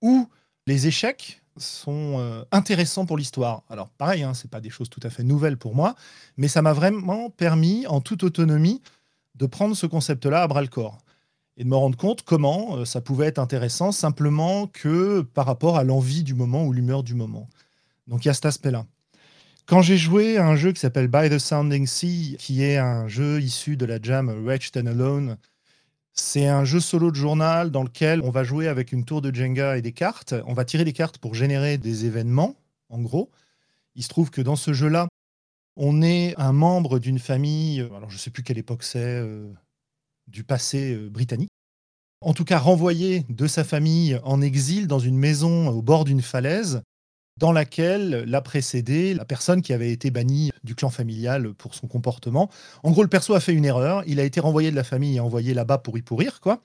où 0.00 0.28
les 0.68 0.86
échecs 0.86 1.42
sont 1.60 2.16
euh, 2.18 2.44
intéressants 2.52 3.06
pour 3.06 3.16
l'histoire. 3.16 3.62
Alors 3.68 3.88
pareil, 3.90 4.22
hein, 4.22 4.34
c'est 4.34 4.50
pas 4.50 4.60
des 4.60 4.70
choses 4.70 4.88
tout 4.88 5.00
à 5.02 5.10
fait 5.10 5.22
nouvelles 5.22 5.56
pour 5.56 5.74
moi, 5.74 5.94
mais 6.36 6.48
ça 6.48 6.62
m'a 6.62 6.72
vraiment 6.72 7.30
permis, 7.30 7.86
en 7.86 8.00
toute 8.00 8.22
autonomie, 8.22 8.82
de 9.34 9.46
prendre 9.46 9.76
ce 9.76 9.86
concept-là 9.86 10.42
à 10.42 10.48
bras 10.48 10.62
le 10.62 10.68
corps 10.68 10.98
et 11.56 11.64
de 11.64 11.68
me 11.68 11.76
rendre 11.76 11.96
compte 11.96 12.22
comment 12.22 12.76
euh, 12.76 12.84
ça 12.84 13.00
pouvait 13.00 13.26
être 13.26 13.38
intéressant 13.38 13.92
simplement 13.92 14.66
que 14.66 15.22
par 15.22 15.46
rapport 15.46 15.76
à 15.76 15.84
l'envie 15.84 16.22
du 16.22 16.34
moment 16.34 16.64
ou 16.64 16.72
l'humeur 16.72 17.02
du 17.02 17.14
moment. 17.14 17.48
Donc 18.06 18.24
il 18.24 18.28
y 18.28 18.30
a 18.30 18.34
cet 18.34 18.46
aspect-là. 18.46 18.86
Quand 19.66 19.82
j'ai 19.82 19.96
joué 19.96 20.36
à 20.36 20.46
un 20.46 20.56
jeu 20.56 20.72
qui 20.72 20.80
s'appelle 20.80 21.08
By 21.08 21.30
the 21.30 21.38
Sounding 21.38 21.86
Sea, 21.86 22.36
qui 22.38 22.64
est 22.64 22.76
un 22.76 23.06
jeu 23.06 23.40
issu 23.40 23.76
de 23.76 23.84
la 23.86 24.00
jam 24.02 24.28
Wretched 24.44 24.76
and 24.76 24.90
Alone, 24.90 25.36
c'est 26.12 26.46
un 26.46 26.64
jeu 26.64 26.80
solo 26.80 27.10
de 27.10 27.16
journal 27.16 27.70
dans 27.70 27.82
lequel 27.82 28.20
on 28.22 28.30
va 28.30 28.44
jouer 28.44 28.68
avec 28.68 28.92
une 28.92 29.04
tour 29.04 29.22
de 29.22 29.34
Jenga 29.34 29.76
et 29.76 29.82
des 29.82 29.92
cartes. 29.92 30.34
On 30.46 30.54
va 30.54 30.64
tirer 30.64 30.84
des 30.84 30.92
cartes 30.92 31.18
pour 31.18 31.34
générer 31.34 31.78
des 31.78 32.06
événements, 32.06 32.56
en 32.88 33.00
gros. 33.00 33.30
Il 33.94 34.02
se 34.02 34.08
trouve 34.08 34.30
que 34.30 34.40
dans 34.40 34.56
ce 34.56 34.72
jeu-là, 34.72 35.08
on 35.76 36.02
est 36.02 36.34
un 36.36 36.52
membre 36.52 36.98
d'une 36.98 37.18
famille, 37.18 37.80
euh, 37.80 37.94
alors 37.94 38.10
je 38.10 38.16
ne 38.16 38.20
sais 38.20 38.30
plus 38.30 38.42
quelle 38.42 38.58
époque 38.58 38.82
c'est, 38.82 38.98
euh, 38.98 39.52
du 40.26 40.44
passé 40.44 40.94
euh, 40.94 41.08
britannique. 41.08 41.50
En 42.20 42.34
tout 42.34 42.44
cas, 42.44 42.58
renvoyé 42.58 43.24
de 43.30 43.46
sa 43.46 43.64
famille 43.64 44.20
en 44.24 44.42
exil 44.42 44.86
dans 44.86 44.98
une 44.98 45.16
maison 45.16 45.68
au 45.68 45.80
bord 45.80 46.04
d'une 46.04 46.20
falaise 46.20 46.82
dans 47.40 47.52
laquelle 47.52 48.24
l'a 48.26 48.42
précédé 48.42 49.14
la 49.14 49.24
personne 49.24 49.62
qui 49.62 49.72
avait 49.72 49.90
été 49.90 50.10
bannie 50.10 50.52
du 50.62 50.74
clan 50.74 50.90
familial 50.90 51.54
pour 51.54 51.74
son 51.74 51.88
comportement. 51.88 52.50
En 52.82 52.90
gros, 52.90 53.02
le 53.02 53.08
perso 53.08 53.34
a 53.34 53.40
fait 53.40 53.54
une 53.54 53.64
erreur, 53.64 54.04
il 54.06 54.20
a 54.20 54.24
été 54.24 54.40
renvoyé 54.40 54.70
de 54.70 54.76
la 54.76 54.84
famille 54.84 55.16
et 55.16 55.20
envoyé 55.20 55.54
là-bas 55.54 55.78
pour 55.78 55.96
y 55.96 56.02
pourrir, 56.02 56.40
quoi. 56.40 56.62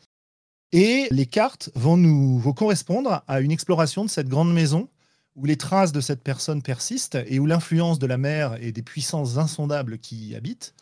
Et 0.73 1.07
les 1.11 1.25
cartes 1.25 1.69
vont 1.75 1.95
nous 1.95 2.37
vont 2.39 2.51
correspondre 2.51 3.23
à 3.25 3.39
une 3.39 3.51
exploration 3.51 4.03
de 4.03 4.09
cette 4.09 4.27
grande 4.27 4.53
maison 4.53 4.89
où 5.35 5.45
les 5.45 5.55
traces 5.55 5.93
de 5.93 6.01
cette 6.01 6.23
personne 6.23 6.61
persistent 6.61 7.19
et 7.27 7.39
où 7.39 7.45
l'influence 7.45 7.97
de 7.97 8.07
la 8.07 8.17
mer 8.17 8.57
et 8.61 8.73
des 8.73 8.81
puissances 8.81 9.37
insondables 9.37 9.97
qui 9.97 10.29
y 10.29 10.35
habitent 10.35 10.73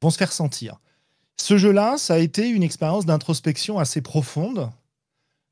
vont 0.00 0.10
se 0.10 0.18
faire 0.18 0.32
sentir. 0.32 0.80
Ce 1.36 1.58
jeu-là, 1.58 1.96
ça 1.98 2.14
a 2.14 2.18
été 2.18 2.48
une 2.48 2.62
expérience 2.62 3.06
d'introspection 3.06 3.80
assez 3.80 4.00
profonde 4.00 4.70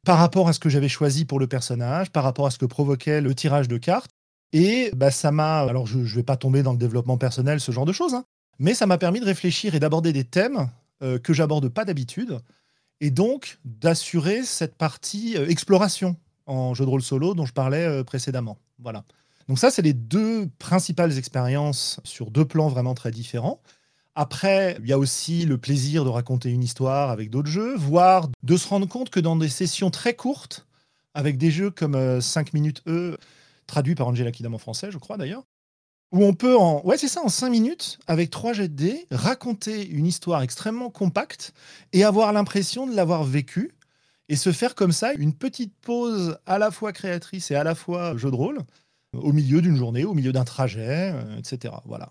par 0.05 0.19
rapport 0.19 0.49
à 0.49 0.53
ce 0.53 0.59
que 0.59 0.69
j'avais 0.69 0.89
choisi 0.89 1.25
pour 1.25 1.39
le 1.39 1.47
personnage, 1.47 2.11
par 2.11 2.25
rapport 2.25 2.47
à 2.47 2.51
ce 2.51 2.59
que 2.59 2.67
provoquait 2.67 3.21
le 3.21 3.35
tirage 3.35 3.69
de 3.69 3.77
cartes. 3.79 4.11
Et 4.53 4.91
bah, 4.95 5.11
ça 5.11 5.31
m'a. 5.31 5.61
Alors, 5.61 5.87
je 5.87 5.99
ne 5.99 6.05
vais 6.05 6.23
pas 6.23 6.37
tomber 6.37 6.63
dans 6.63 6.73
le 6.73 6.79
développement 6.79 7.17
personnel, 7.17 7.61
ce 7.61 7.73
genre 7.73 7.87
de 7.87 7.93
choses, 7.93 8.15
hein, 8.15 8.25
mais 8.59 8.75
ça 8.75 8.87
m'a 8.87 8.99
permis 8.99 9.21
de 9.21 9.25
réfléchir 9.25 9.75
et 9.75 9.81
d'aborder 9.81 10.13
des 10.13 10.25
thèmes 10.25 10.69
euh, 11.03 11.19
que 11.19 11.33
j'aborde 11.33 11.69
pas 11.69 11.85
d'habitude, 11.85 12.39
et 13.01 13.11
donc 13.11 13.59
d'assurer 13.65 14.43
cette 14.43 14.77
partie 14.77 15.37
euh, 15.37 15.49
exploration 15.49 16.17
en 16.47 16.75
jeu 16.75 16.85
de 16.85 16.91
rôle 16.91 17.03
solo 17.03 17.35
dont 17.35 17.47
je 17.47 17.53
parlais 17.53 17.87
euh, 17.87 18.05
précédemment. 18.05 18.59
Voilà. 18.79 19.05
Donc, 19.49 19.59
ça, 19.59 19.71
c'est 19.71 19.83
les 19.83 19.95
deux 19.95 20.49
principales 20.59 21.17
expériences 21.17 22.01
sur 22.05 22.31
deux 22.31 22.45
plans 22.45 22.69
vraiment 22.69 22.95
très 22.95 23.11
différents. 23.11 23.61
Après, 24.15 24.77
il 24.81 24.89
y 24.89 24.93
a 24.93 24.99
aussi 24.99 25.47
le 25.47 25.57
plaisir 25.57 26.05
de 26.05 26.11
raconter 26.11 26.51
une 26.51 26.63
histoire 26.63 27.11
avec 27.11 27.31
d'autres 27.31 27.49
jeux, 27.49 27.77
voire 27.77 28.29
de 28.43 28.57
se 28.57 28.69
rendre 28.69 28.87
compte 28.87 29.09
que 29.09 29.21
dans 29.21 29.37
des 29.37 29.49
sessions 29.49 29.91
très 29.91 30.15
courtes, 30.15 30.67
avec 31.15 31.39
des 31.39 31.51
jeux 31.51 31.71
comme 31.71 32.21
5 32.21 32.49
euh, 32.49 32.51
minutes 32.53 32.83
E, 32.87 33.17
traduit 33.67 33.95
par 33.95 34.09
Angela 34.09 34.31
Kidam 34.31 34.55
en 34.55 34.59
français, 34.59 34.91
je 34.91 34.99
crois 34.99 35.17
d'ailleurs, 35.17 35.45
où 36.13 36.25
on 36.25 36.35
peut 36.35 36.57
en 36.57 36.83
ouais 36.85 36.99
c'est 36.99 37.09
ça 37.09 37.23
en 37.23 37.31
5 37.31 37.49
minutes 37.49 37.99
avec 38.07 38.29
3 38.29 38.53
jets 38.53 38.69
de 38.69 38.75
dés 38.75 39.07
raconter 39.11 39.89
une 39.89 40.07
histoire 40.07 40.43
extrêmement 40.43 40.91
compacte 40.91 41.55
et 41.95 42.05
avoir 42.05 42.35
l'impression 42.35 42.87
de 42.87 42.95
l'avoir 42.95 43.25
vécue 43.25 43.73
et 44.29 44.37
se 44.37 44.53
faire 44.53 44.75
comme 44.75 44.93
ça 44.93 45.15
une 45.15 45.33
petite 45.33 45.75
pause 45.81 46.37
à 46.45 46.59
la 46.59 46.71
fois 46.71 46.93
créatrice 46.93 47.51
et 47.51 47.55
à 47.55 47.65
la 47.65 47.75
fois 47.75 48.15
jeu 48.19 48.31
de 48.31 48.37
rôle 48.37 48.59
au 49.15 49.33
milieu 49.33 49.61
d'une 49.61 49.77
journée, 49.77 50.05
au 50.05 50.15
milieu 50.15 50.33
d'un 50.33 50.45
trajet, 50.45 51.13
euh, 51.13 51.39
etc. 51.39 51.75
Voilà. 51.85 52.11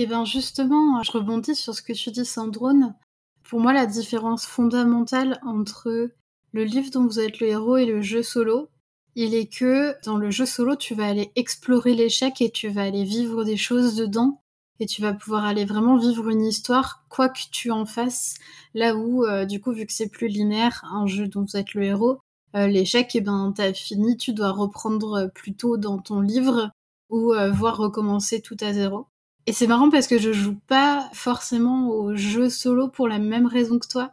Et 0.00 0.06
bien 0.06 0.24
justement, 0.24 1.02
je 1.02 1.10
rebondis 1.10 1.56
sur 1.56 1.74
ce 1.74 1.82
que 1.82 1.92
tu 1.92 2.12
dis, 2.12 2.24
Sandrone. 2.24 2.94
Pour 3.42 3.58
moi, 3.58 3.72
la 3.72 3.84
différence 3.84 4.46
fondamentale 4.46 5.40
entre 5.44 6.12
le 6.52 6.64
livre 6.64 6.92
dont 6.92 7.04
vous 7.04 7.18
êtes 7.18 7.40
le 7.40 7.48
héros 7.48 7.78
et 7.78 7.84
le 7.84 8.00
jeu 8.00 8.22
solo, 8.22 8.68
il 9.16 9.34
est 9.34 9.52
que 9.52 9.96
dans 10.04 10.16
le 10.16 10.30
jeu 10.30 10.46
solo, 10.46 10.76
tu 10.76 10.94
vas 10.94 11.08
aller 11.08 11.32
explorer 11.34 11.94
l'échec 11.94 12.40
et 12.40 12.52
tu 12.52 12.68
vas 12.68 12.84
aller 12.84 13.02
vivre 13.02 13.42
des 13.42 13.56
choses 13.56 13.96
dedans 13.96 14.40
et 14.78 14.86
tu 14.86 15.02
vas 15.02 15.14
pouvoir 15.14 15.44
aller 15.44 15.64
vraiment 15.64 15.96
vivre 15.96 16.28
une 16.28 16.44
histoire, 16.44 17.04
quoi 17.08 17.28
que 17.28 17.40
tu 17.50 17.72
en 17.72 17.84
fasses. 17.84 18.36
Là 18.74 18.94
où, 18.94 19.24
euh, 19.24 19.46
du 19.46 19.60
coup, 19.60 19.72
vu 19.72 19.84
que 19.84 19.92
c'est 19.92 20.08
plus 20.08 20.28
linéaire, 20.28 20.84
un 20.92 21.08
jeu 21.08 21.26
dont 21.26 21.42
vous 21.42 21.56
êtes 21.56 21.74
le 21.74 21.82
héros, 21.82 22.20
euh, 22.54 22.68
l'échec, 22.68 23.16
et 23.16 23.18
eh 23.18 23.20
ben, 23.20 23.52
t'as 23.56 23.72
fini, 23.72 24.16
tu 24.16 24.32
dois 24.32 24.52
reprendre 24.52 25.28
plus 25.34 25.54
tôt 25.56 25.76
dans 25.76 25.98
ton 25.98 26.20
livre 26.20 26.70
ou 27.10 27.32
euh, 27.32 27.50
voir 27.50 27.76
recommencer 27.78 28.40
tout 28.40 28.56
à 28.60 28.72
zéro. 28.72 29.08
Et 29.48 29.52
c'est 29.52 29.66
marrant 29.66 29.88
parce 29.88 30.06
que 30.06 30.18
je 30.18 30.30
joue 30.30 30.58
pas 30.66 31.08
forcément 31.14 31.88
au 31.88 32.14
jeu 32.14 32.50
solo 32.50 32.88
pour 32.88 33.08
la 33.08 33.18
même 33.18 33.46
raison 33.46 33.78
que 33.78 33.88
toi. 33.88 34.12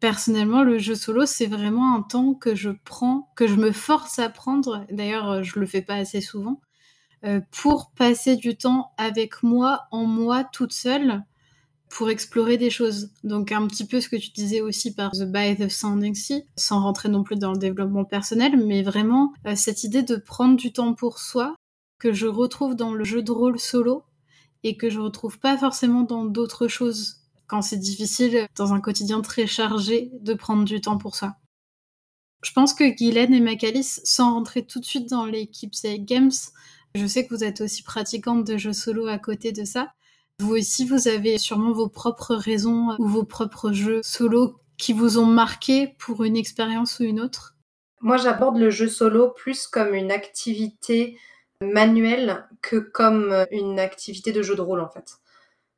Personnellement, 0.00 0.62
le 0.62 0.78
jeu 0.78 0.94
solo, 0.94 1.26
c'est 1.26 1.44
vraiment 1.44 1.94
un 1.94 2.00
temps 2.00 2.32
que 2.32 2.54
je 2.54 2.70
prends, 2.70 3.30
que 3.36 3.46
je 3.46 3.56
me 3.56 3.72
force 3.72 4.18
à 4.18 4.30
prendre. 4.30 4.86
D'ailleurs, 4.90 5.44
je 5.44 5.60
le 5.60 5.66
fais 5.66 5.82
pas 5.82 5.96
assez 5.96 6.22
souvent. 6.22 6.62
Euh, 7.24 7.42
pour 7.50 7.90
passer 7.90 8.36
du 8.36 8.56
temps 8.56 8.92
avec 8.96 9.42
moi, 9.42 9.82
en 9.90 10.06
moi, 10.06 10.44
toute 10.44 10.72
seule, 10.72 11.22
pour 11.90 12.08
explorer 12.08 12.56
des 12.56 12.70
choses. 12.70 13.10
Donc 13.24 13.52
un 13.52 13.66
petit 13.66 13.86
peu 13.86 14.00
ce 14.00 14.08
que 14.08 14.16
tu 14.16 14.30
disais 14.30 14.62
aussi 14.62 14.94
par 14.94 15.10
The 15.10 15.24
By 15.24 15.56
the 15.58 15.68
Sounding 15.68 16.14
Sea, 16.14 16.46
sans 16.56 16.80
rentrer 16.80 17.10
non 17.10 17.22
plus 17.22 17.36
dans 17.36 17.52
le 17.52 17.58
développement 17.58 18.06
personnel, 18.06 18.56
mais 18.66 18.82
vraiment 18.82 19.34
euh, 19.46 19.56
cette 19.56 19.84
idée 19.84 20.02
de 20.02 20.16
prendre 20.16 20.56
du 20.56 20.72
temps 20.72 20.94
pour 20.94 21.18
soi, 21.18 21.54
que 21.98 22.14
je 22.14 22.26
retrouve 22.26 22.76
dans 22.76 22.94
le 22.94 23.04
jeu 23.04 23.22
de 23.22 23.30
rôle 23.30 23.60
solo 23.60 24.04
et 24.64 24.76
que 24.76 24.90
je 24.90 25.00
retrouve 25.00 25.38
pas 25.38 25.58
forcément 25.58 26.02
dans 26.02 26.24
d'autres 26.24 26.68
choses 26.68 27.18
quand 27.46 27.62
c'est 27.62 27.78
difficile 27.78 28.46
dans 28.56 28.72
un 28.72 28.80
quotidien 28.80 29.20
très 29.20 29.46
chargé 29.46 30.10
de 30.20 30.34
prendre 30.34 30.64
du 30.64 30.80
temps 30.80 30.98
pour 30.98 31.16
ça. 31.16 31.36
Je 32.42 32.52
pense 32.52 32.74
que 32.74 32.84
Guylaine 32.84 33.34
et 33.34 33.40
Macalis, 33.40 34.00
sans 34.04 34.34
rentrer 34.34 34.64
tout 34.64 34.80
de 34.80 34.84
suite 34.84 35.08
dans 35.08 35.26
l'équipe 35.26 35.74
Games, 36.00 36.32
je 36.94 37.06
sais 37.06 37.26
que 37.26 37.34
vous 37.34 37.44
êtes 37.44 37.60
aussi 37.60 37.82
pratiquante 37.82 38.44
de 38.44 38.56
jeux 38.56 38.72
solo 38.72 39.06
à 39.06 39.18
côté 39.18 39.52
de 39.52 39.64
ça. 39.64 39.92
Vous 40.40 40.56
aussi, 40.56 40.84
vous 40.84 41.08
avez 41.08 41.38
sûrement 41.38 41.72
vos 41.72 41.88
propres 41.88 42.34
raisons 42.34 42.96
ou 42.98 43.06
vos 43.06 43.24
propres 43.24 43.72
jeux 43.72 44.00
solo 44.02 44.58
qui 44.76 44.92
vous 44.92 45.18
ont 45.18 45.26
marqué 45.26 45.94
pour 45.98 46.24
une 46.24 46.36
expérience 46.36 46.98
ou 46.98 47.04
une 47.04 47.20
autre 47.20 47.54
Moi, 48.00 48.16
j'aborde 48.16 48.58
le 48.58 48.70
jeu 48.70 48.88
solo 48.88 49.30
plus 49.30 49.66
comme 49.66 49.94
une 49.94 50.10
activité 50.10 51.18
manuelle 51.62 52.48
que 52.62 52.76
comme 52.76 53.46
une 53.50 53.78
activité 53.78 54.32
de 54.32 54.42
jeu 54.42 54.54
de 54.54 54.60
rôle, 54.60 54.80
en 54.80 54.88
fait. 54.88 55.16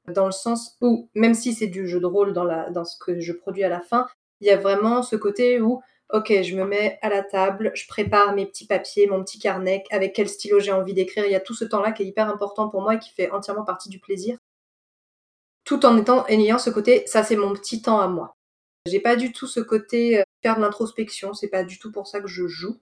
Dans 0.07 0.27
le 0.27 0.33
sens 0.33 0.77
où, 0.81 1.09
même 1.15 1.35
si 1.35 1.55
c'est 1.55 1.67
du 1.67 1.89
jeu 1.89 1.99
de 1.99 2.07
rôle 2.07 2.35
dans, 2.35 2.45
la, 2.45 2.71
dans 2.71 2.85
ce 2.85 2.99
que 2.99 3.21
je 3.21 3.33
produis 3.33 3.65
à 3.65 3.69
la 3.69 3.81
fin, 3.81 4.07
il 4.41 4.47
y 4.47 4.51
a 4.51 4.57
vraiment 4.57 5.03
ce 5.03 5.17
côté 5.17 5.61
où 5.61 5.83
ok, 6.13 6.43
je 6.43 6.55
me 6.55 6.65
mets 6.65 6.99
à 7.03 7.09
la 7.09 7.23
table, 7.23 7.73
je 7.75 7.87
prépare 7.89 8.35
mes 8.35 8.47
petits 8.47 8.67
papiers, 8.67 9.07
mon 9.07 9.25
petit 9.25 9.39
carnet, 9.39 9.85
avec 9.91 10.15
quel 10.15 10.29
stylo 10.29 10.61
j'ai 10.61 10.73
envie 10.73 10.95
d'écrire. 10.95 11.25
Il 11.25 11.33
y 11.33 11.35
a 11.35 11.41
tout 11.41 11.55
ce 11.55 11.65
temps-là 11.65 11.93
qui 11.93 12.03
est 12.03 12.07
hyper 12.07 12.29
important 12.29 12.69
pour 12.69 12.83
moi 12.83 12.95
et 12.95 12.99
qui 12.99 13.11
fait 13.11 13.31
entièrement 13.31 13.65
partie 13.65 13.89
du 13.89 13.99
plaisir. 13.99 14.39
Tout 15.65 15.85
en 15.87 15.97
étant, 15.97 16.27
ayant 16.27 16.59
ce 16.59 16.71
côté, 16.71 17.05
ça 17.07 17.25
c'est 17.25 17.37
mon 17.37 17.53
petit 17.53 17.81
temps 17.81 18.01
à 18.01 18.07
moi. 18.07 18.37
J'ai 18.87 19.01
pas 19.01 19.17
du 19.17 19.33
tout 19.33 19.47
ce 19.47 19.61
côté 19.61 20.21
euh, 20.21 20.23
faire 20.43 20.57
de 20.57 20.61
l'introspection, 20.61 21.33
c'est 21.33 21.49
pas 21.49 21.65
du 21.65 21.79
tout 21.79 21.91
pour 21.91 22.07
ça 22.07 22.21
que 22.21 22.29
je 22.29 22.47
joue. 22.47 22.79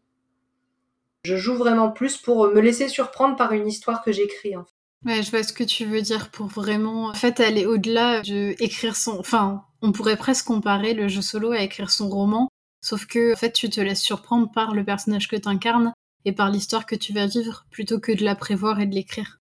Je 1.25 1.37
joue 1.37 1.55
vraiment 1.55 1.91
plus 1.91 2.17
pour 2.17 2.49
me 2.49 2.61
laisser 2.61 2.88
surprendre 2.88 3.37
par 3.37 3.52
une 3.52 3.69
histoire 3.69 4.02
que 4.02 4.12
j'écris. 4.12 4.57
En 4.57 4.64
fait. 4.64 4.73
Ouais, 5.05 5.23
je 5.23 5.31
vois 5.31 5.43
ce 5.43 5.52
que 5.52 5.64
tu 5.64 5.85
veux 5.85 6.02
dire 6.02 6.31
pour 6.31 6.47
vraiment, 6.47 7.07
en 7.07 7.14
fait, 7.14 7.41
aller 7.41 7.67
au-delà 7.67 8.23
de 8.23 8.55
écrire 8.61 8.97
son, 8.97 9.19
enfin, 9.19 9.64
on 9.83 9.93
pourrait 9.93 10.17
presque 10.17 10.47
comparer 10.47 10.95
le 10.95 11.09
jeu 11.09 11.23
solo 11.23 11.52
à 11.52 11.61
écrire 11.61 11.91
son 11.91 12.09
roman 12.09 12.49
Sauf 12.85 13.07
que, 13.07 13.33
en 13.33 13.37
fait, 13.37 13.52
tu 13.52 13.71
te 13.71 13.81
laisses 13.81 14.02
surprendre 14.02 14.50
par 14.50 14.75
le 14.75 14.85
personnage 14.85 15.29
que 15.29 15.37
tu 15.37 15.49
incarnes 15.49 15.93
et 16.25 16.33
par 16.33 16.50
l'histoire 16.50 16.85
que 16.85 16.97
tu 16.97 17.12
vas 17.12 17.26
vivre 17.26 17.64
plutôt 17.71 18.00
que 18.00 18.12
de 18.12 18.25
la 18.25 18.35
prévoir 18.35 18.81
et 18.81 18.87
de 18.87 18.95
l'écrire. 18.95 19.38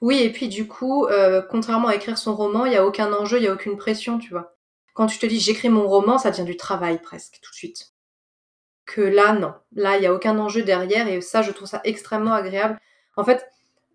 Oui, 0.00 0.18
et 0.18 0.30
puis 0.30 0.48
du 0.48 0.68
coup, 0.68 1.06
euh, 1.06 1.42
contrairement 1.42 1.88
à 1.88 1.96
écrire 1.96 2.18
son 2.18 2.36
roman, 2.36 2.64
il 2.64 2.70
n'y 2.70 2.76
a 2.76 2.86
aucun 2.86 3.12
enjeu, 3.12 3.38
il 3.38 3.42
n'y 3.42 3.48
a 3.48 3.52
aucune 3.52 3.76
pression, 3.76 4.18
tu 4.18 4.30
vois. 4.30 4.54
Quand 4.94 5.06
tu 5.06 5.18
te 5.18 5.26
dis 5.26 5.40
j'écris 5.40 5.68
mon 5.68 5.88
roman, 5.88 6.18
ça 6.18 6.30
devient 6.30 6.44
du 6.44 6.56
travail 6.56 7.00
presque, 7.02 7.40
tout 7.42 7.50
de 7.50 7.56
suite. 7.56 7.92
Que 8.86 9.00
là, 9.00 9.32
non. 9.32 9.52
Là, 9.74 9.96
il 9.96 10.00
n'y 10.00 10.06
a 10.06 10.14
aucun 10.14 10.38
enjeu 10.38 10.62
derrière 10.62 11.08
et 11.08 11.20
ça, 11.20 11.42
je 11.42 11.50
trouve 11.50 11.68
ça 11.68 11.80
extrêmement 11.84 12.32
agréable. 12.32 12.78
En 13.16 13.24
fait, 13.24 13.46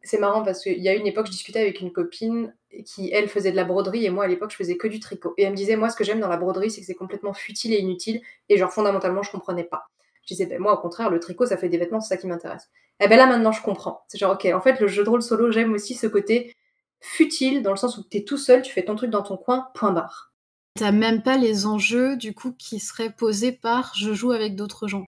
c'est 0.04 0.20
marrant 0.20 0.44
parce 0.44 0.62
qu'il 0.62 0.80
y 0.80 0.90
a 0.90 0.94
une 0.94 1.08
époque, 1.08 1.28
je 1.28 1.32
discutais 1.32 1.60
avec 1.60 1.80
une 1.80 1.92
copine 1.92 2.54
qui, 2.86 3.12
elle, 3.12 3.28
faisait 3.28 3.52
de 3.52 3.56
la 3.56 3.64
broderie 3.64 4.06
et 4.06 4.10
moi, 4.10 4.26
à 4.26 4.28
l'époque, 4.28 4.52
je 4.52 4.56
faisais 4.56 4.78
que 4.78 4.88
du 4.88 5.00
tricot. 5.00 5.34
Et 5.38 5.44
elle 5.44 5.52
me 5.52 5.56
disait, 5.56 5.76
moi, 5.76 5.90
ce 5.90 5.96
que 5.96 6.04
j'aime 6.04 6.20
dans 6.20 6.28
la 6.28 6.38
broderie, 6.38 6.72
c'est 6.72 6.82
que 6.82 6.88
c'est 6.88 6.96
complètement 6.96 7.34
futile 7.34 7.74
et 7.74 7.80
inutile 7.80 8.22
et 8.50 8.58
genre, 8.58 8.72
fondamentalement, 8.72 9.24
je 9.24 9.32
comprenais 9.32 9.64
pas. 9.64 9.88
Je 10.24 10.34
disais, 10.34 10.46
ben, 10.46 10.60
moi, 10.60 10.74
au 10.74 10.82
contraire, 10.82 11.10
le 11.10 11.20
tricot, 11.20 11.46
ça 11.46 11.58
fait 11.58 11.70
des 11.70 11.78
vêtements, 11.78 12.02
c'est 12.02 12.16
ça 12.16 12.18
qui 12.18 12.28
m'intéresse. 12.28 12.70
Et 13.00 13.08
ben 13.08 13.18
là, 13.18 13.26
maintenant, 13.26 13.52
je 13.52 13.62
comprends. 13.62 14.04
C'est 14.08 14.18
genre, 14.18 14.34
ok, 14.34 14.46
en 14.54 14.62
fait, 14.62 14.80
le 14.80 14.88
jeu 14.88 15.04
de 15.04 15.10
rôle 15.10 15.24
solo, 15.24 15.52
j'aime 15.52 15.74
aussi 15.74 15.96
ce 15.96 16.08
côté 16.08 16.56
futile 17.00 17.64
dans 17.64 17.72
le 17.72 17.78
sens 17.78 17.98
où 17.98 18.04
tu 18.08 18.18
es 18.18 18.24
tout 18.24 18.38
seul, 18.38 18.62
tu 18.62 18.72
fais 18.72 18.84
ton 18.84 18.96
truc 18.96 19.10
dans 19.10 19.24
ton 19.24 19.38
coin, 19.38 19.70
point 19.74 19.92
barre. 19.92 20.31
T'as 20.76 20.92
même 20.92 21.22
pas 21.22 21.38
les 21.38 21.66
enjeux, 21.66 22.16
du 22.16 22.34
coup, 22.34 22.54
qui 22.58 22.80
seraient 22.80 23.12
posés 23.12 23.52
par 23.52 23.94
je 23.96 24.14
joue 24.14 24.32
avec 24.32 24.56
d'autres 24.56 24.88
gens. 24.88 25.06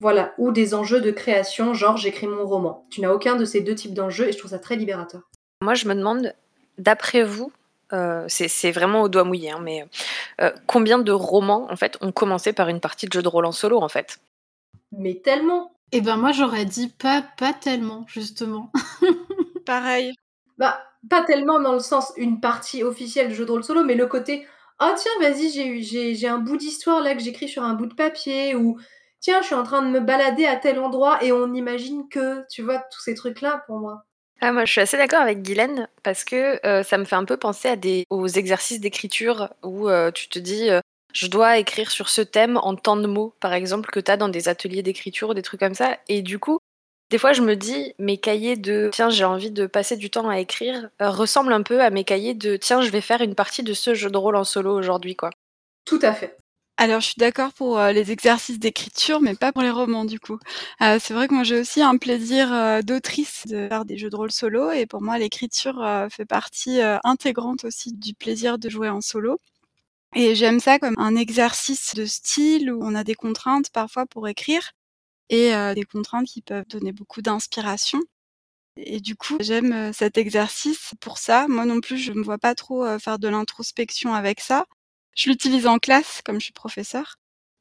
Voilà, 0.00 0.32
ou 0.38 0.50
des 0.50 0.74
enjeux 0.74 1.00
de 1.00 1.10
création, 1.10 1.74
genre 1.74 1.96
j'écris 1.96 2.26
mon 2.26 2.46
roman. 2.46 2.86
Tu 2.90 3.00
n'as 3.00 3.12
aucun 3.12 3.36
de 3.36 3.44
ces 3.44 3.60
deux 3.60 3.74
types 3.74 3.94
d'enjeux 3.94 4.28
et 4.28 4.32
je 4.32 4.38
trouve 4.38 4.50
ça 4.50 4.58
très 4.58 4.76
libérateur. 4.76 5.22
Moi, 5.62 5.74
je 5.74 5.86
me 5.86 5.94
demande, 5.94 6.34
d'après 6.78 7.22
vous, 7.22 7.52
euh, 7.92 8.24
c'est 8.28 8.70
vraiment 8.70 9.02
au 9.02 9.08
doigt 9.08 9.24
mouillé, 9.24 9.50
hein, 9.50 9.58
mais 9.60 9.84
euh, 10.40 10.50
combien 10.66 10.98
de 10.98 11.12
romans 11.12 11.66
en 11.70 11.76
fait 11.76 11.98
ont 12.00 12.12
commencé 12.12 12.52
par 12.52 12.68
une 12.68 12.80
partie 12.80 13.06
de 13.06 13.12
jeu 13.12 13.22
de 13.22 13.28
rôle 13.28 13.46
en 13.46 13.52
solo 13.52 13.80
en 13.80 13.88
fait? 13.88 14.20
Mais 14.92 15.16
tellement 15.16 15.72
Eh 15.92 16.00
ben 16.00 16.16
moi 16.16 16.30
j'aurais 16.30 16.64
dit 16.64 16.88
pas 16.88 17.24
pas 17.36 17.52
tellement 17.52 18.04
justement. 18.06 18.70
Pareil. 19.66 20.14
Bah 20.56 20.80
pas 21.08 21.22
tellement 21.22 21.60
dans 21.60 21.72
le 21.72 21.80
sens 21.80 22.12
une 22.16 22.40
partie 22.40 22.84
officielle 22.84 23.30
de 23.30 23.34
jeu 23.34 23.44
de 23.44 23.50
rôle 23.50 23.64
solo, 23.64 23.82
mais 23.82 23.96
le 23.96 24.06
côté 24.06 24.46
oh 24.80 24.92
tiens 24.96 25.12
vas-y 25.20 25.82
j'ai 25.82 26.28
un 26.28 26.38
bout 26.38 26.56
d'histoire 26.56 27.02
là 27.02 27.14
que 27.14 27.22
j'écris 27.22 27.48
sur 27.48 27.62
un 27.62 27.74
bout 27.74 27.86
de 27.86 27.94
papier 27.94 28.54
ou 28.54 28.78
tiens, 29.20 29.40
je 29.42 29.46
suis 29.46 29.54
en 29.54 29.62
train 29.62 29.82
de 29.82 29.88
me 29.88 30.00
balader 30.00 30.46
à 30.46 30.56
tel 30.56 30.78
endroit 30.80 31.22
et 31.22 31.32
on 31.32 31.54
imagine 31.54 32.08
que, 32.08 32.44
tu 32.48 32.62
vois, 32.62 32.78
tous 32.90 33.00
ces 33.00 33.14
trucs-là 33.14 33.62
pour 33.66 33.78
moi. 33.78 34.04
Ah, 34.40 34.52
moi, 34.52 34.64
je 34.64 34.72
suis 34.72 34.80
assez 34.80 34.96
d'accord 34.96 35.20
avec 35.20 35.42
Guylaine 35.42 35.86
parce 36.02 36.24
que 36.24 36.66
euh, 36.66 36.82
ça 36.82 36.96
me 36.96 37.04
fait 37.04 37.16
un 37.16 37.24
peu 37.24 37.36
penser 37.36 38.06
aux 38.08 38.26
exercices 38.26 38.80
d'écriture 38.80 39.50
où 39.62 39.88
euh, 39.88 40.10
tu 40.10 40.30
te 40.30 40.38
dis 40.38 40.70
euh, 40.70 40.80
je 41.12 41.26
dois 41.26 41.58
écrire 41.58 41.90
sur 41.90 42.08
ce 42.08 42.22
thème 42.22 42.56
en 42.56 42.74
tant 42.74 42.96
de 42.96 43.06
mots, 43.06 43.34
par 43.40 43.52
exemple, 43.52 43.90
que 43.90 44.00
tu 44.00 44.10
as 44.10 44.16
dans 44.16 44.30
des 44.30 44.48
ateliers 44.48 44.82
d'écriture 44.82 45.30
ou 45.30 45.34
des 45.34 45.42
trucs 45.42 45.60
comme 45.60 45.74
ça. 45.74 45.98
Et 46.08 46.22
du 46.22 46.38
coup, 46.38 46.58
des 47.10 47.18
fois, 47.18 47.32
je 47.32 47.42
me 47.42 47.56
dis 47.56 47.92
mes 47.98 48.18
cahiers 48.18 48.56
de 48.56 48.88
tiens, 48.92 49.10
j'ai 49.10 49.24
envie 49.24 49.50
de 49.50 49.66
passer 49.66 49.96
du 49.96 50.10
temps 50.10 50.28
à 50.28 50.38
écrire 50.38 50.90
ressemblent 51.00 51.52
un 51.52 51.62
peu 51.62 51.82
à 51.82 51.90
mes 51.90 52.04
cahiers 52.04 52.34
de 52.34 52.56
tiens, 52.56 52.82
je 52.82 52.90
vais 52.90 53.00
faire 53.00 53.20
une 53.20 53.34
partie 53.34 53.62
de 53.62 53.74
ce 53.74 53.94
jeu 53.94 54.10
de 54.10 54.16
rôle 54.16 54.36
en 54.36 54.44
solo 54.44 54.72
aujourd'hui, 54.76 55.16
quoi. 55.16 55.30
Tout 55.84 55.98
à 56.02 56.12
fait. 56.12 56.36
Alors, 56.76 57.00
je 57.00 57.08
suis 57.08 57.18
d'accord 57.18 57.52
pour 57.52 57.78
euh, 57.78 57.92
les 57.92 58.10
exercices 58.10 58.58
d'écriture, 58.58 59.20
mais 59.20 59.34
pas 59.34 59.52
pour 59.52 59.60
les 59.60 59.70
romans, 59.70 60.06
du 60.06 60.18
coup. 60.18 60.38
Euh, 60.80 60.98
c'est 60.98 61.12
vrai 61.12 61.28
que 61.28 61.34
moi, 61.34 61.42
j'ai 61.42 61.60
aussi 61.60 61.82
un 61.82 61.98
plaisir 61.98 62.50
euh, 62.54 62.80
d'autrice 62.80 63.46
de 63.48 63.68
faire 63.68 63.84
des 63.84 63.98
jeux 63.98 64.08
de 64.08 64.16
rôle 64.16 64.32
solo, 64.32 64.70
et 64.70 64.86
pour 64.86 65.02
moi, 65.02 65.18
l'écriture 65.18 65.84
fait 66.10 66.24
partie 66.24 66.80
intégrante 67.04 67.64
aussi 67.66 67.92
du 67.92 68.14
plaisir 68.14 68.58
de 68.58 68.70
jouer 68.70 68.88
en 68.88 69.02
solo. 69.02 69.38
Et 70.14 70.34
j'aime 70.34 70.58
ça 70.58 70.78
comme 70.78 70.94
un 70.96 71.16
exercice 71.16 71.94
de 71.94 72.06
style 72.06 72.72
où 72.72 72.80
on 72.82 72.94
a 72.94 73.04
des 73.04 73.14
contraintes 73.14 73.68
parfois 73.70 74.06
pour 74.06 74.26
écrire, 74.26 74.72
et 75.30 75.52
des 75.74 75.84
contraintes 75.84 76.26
qui 76.26 76.42
peuvent 76.42 76.66
donner 76.68 76.92
beaucoup 76.92 77.22
d'inspiration. 77.22 78.00
Et 78.76 79.00
du 79.00 79.16
coup, 79.16 79.36
j'aime 79.40 79.92
cet 79.92 80.18
exercice 80.18 80.92
pour 81.00 81.18
ça. 81.18 81.46
Moi 81.48 81.64
non 81.64 81.80
plus, 81.80 81.96
je 81.96 82.12
ne 82.12 82.18
me 82.18 82.24
vois 82.24 82.38
pas 82.38 82.54
trop 82.54 82.98
faire 82.98 83.18
de 83.18 83.28
l'introspection 83.28 84.12
avec 84.12 84.40
ça. 84.40 84.66
Je 85.14 85.28
l'utilise 85.28 85.66
en 85.66 85.78
classe, 85.78 86.22
comme 86.24 86.40
je 86.40 86.44
suis 86.44 86.52
professeur, 86.52 87.16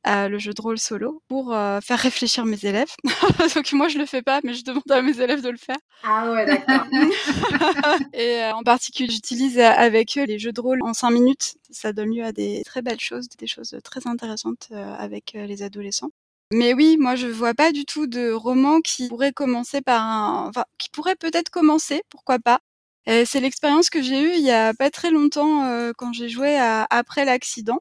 euh, 0.08 0.30
le 0.30 0.40
jeu 0.40 0.54
de 0.54 0.62
rôle 0.62 0.78
solo, 0.80 1.22
pour 1.28 1.54
euh, 1.54 1.82
faire 1.82 2.00
réfléchir 2.00 2.46
mes 2.46 2.64
élèves. 2.64 2.94
Donc 3.56 3.74
moi, 3.74 3.90
je 3.90 3.98
le 3.98 4.06
fais 4.06 4.22
pas, 4.22 4.40
mais 4.44 4.54
je 4.54 4.64
demande 4.64 4.90
à 4.90 5.02
mes 5.02 5.20
élèves 5.20 5.42
de 5.42 5.50
le 5.50 5.58
faire. 5.58 5.78
Ah 6.04 6.32
ouais, 6.32 6.46
d'accord. 6.46 6.86
et 8.14 8.44
euh, 8.44 8.54
en 8.54 8.64
particulier, 8.64 9.10
j'utilise 9.12 9.60
avec 9.60 10.18
eux 10.18 10.24
les 10.24 10.40
jeux 10.40 10.54
de 10.54 10.62
rôle 10.62 10.80
en 10.84 10.94
5 10.94 11.10
minutes. 11.12 11.58
Ça 11.70 11.92
donne 11.92 12.16
lieu 12.16 12.24
à 12.24 12.32
des 12.32 12.64
très 12.64 12.82
belles 12.82 13.00
choses, 13.00 13.28
des 13.28 13.48
choses 13.48 13.78
très 13.84 14.08
intéressantes 14.08 14.70
avec 14.72 15.34
les 15.34 15.64
adolescents. 15.64 16.12
Mais 16.52 16.74
oui, 16.74 16.98
moi 16.98 17.16
je 17.16 17.28
vois 17.28 17.54
pas 17.54 17.72
du 17.72 17.86
tout 17.86 18.08
de 18.08 18.32
roman 18.32 18.82
qui 18.82 19.08
pourrait 19.08 19.34
commencer 19.34 19.82
par 19.82 20.04
un, 20.04 20.48
enfin, 20.50 20.66
qui 20.80 20.90
pourrait 20.90 21.16
peut-être 21.16 21.50
commencer, 21.52 22.02
pourquoi 22.10 22.40
pas, 22.40 22.60
c'est 23.26 23.40
l'expérience 23.40 23.90
que 23.90 24.02
j'ai 24.02 24.22
eue 24.22 24.34
il 24.36 24.44
y 24.46 24.52
a 24.52 24.74
pas 24.74 24.90
très 24.92 25.12
longtemps 25.12 25.66
euh, 25.66 25.92
quand 25.98 26.14
j'ai 26.14 26.30
joué 26.30 26.58
à 26.58 26.86
Après 26.90 27.26
l'accident. 27.26 27.80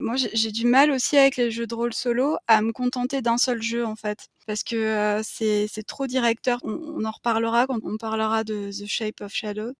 Moi, 0.00 0.16
j'ai 0.16 0.52
du 0.52 0.66
mal 0.66 0.90
aussi 0.92 1.16
avec 1.18 1.36
les 1.36 1.50
jeux 1.50 1.66
de 1.66 1.74
rôle 1.74 1.94
solo 1.94 2.36
à 2.48 2.62
me 2.62 2.72
contenter 2.72 3.22
d'un 3.22 3.38
seul 3.38 3.62
jeu 3.62 3.86
en 3.86 3.96
fait, 3.96 4.28
parce 4.46 4.62
que 4.64 4.76
euh, 4.76 5.22
c'est 5.24 5.68
trop 5.86 6.06
directeur. 6.06 6.60
On, 6.64 7.04
en 7.04 7.10
reparlera 7.12 7.66
quand 7.66 7.80
on 7.84 7.96
parlera 7.98 8.44
de 8.44 8.70
The 8.72 8.86
Shape 8.86 9.20
of 9.22 9.32
Shadow. 9.32 9.72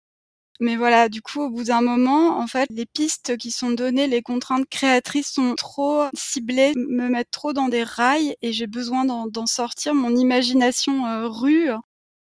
Mais 0.60 0.76
voilà, 0.76 1.08
du 1.08 1.20
coup, 1.22 1.42
au 1.42 1.50
bout 1.50 1.64
d'un 1.64 1.82
moment, 1.82 2.38
en 2.38 2.46
fait, 2.46 2.66
les 2.70 2.86
pistes 2.86 3.36
qui 3.36 3.50
sont 3.50 3.70
données, 3.70 4.06
les 4.06 4.22
contraintes 4.22 4.66
créatrices 4.68 5.32
sont 5.32 5.54
trop 5.54 6.04
ciblées, 6.14 6.72
me 6.76 7.08
mettent 7.08 7.30
trop 7.30 7.52
dans 7.52 7.68
des 7.68 7.82
rails 7.84 8.36
et 8.42 8.52
j'ai 8.52 8.66
besoin 8.66 9.04
d'en 9.04 9.46
sortir. 9.46 9.94
Mon 9.94 10.16
imagination 10.16 11.06
euh, 11.06 11.28
rue 11.28 11.70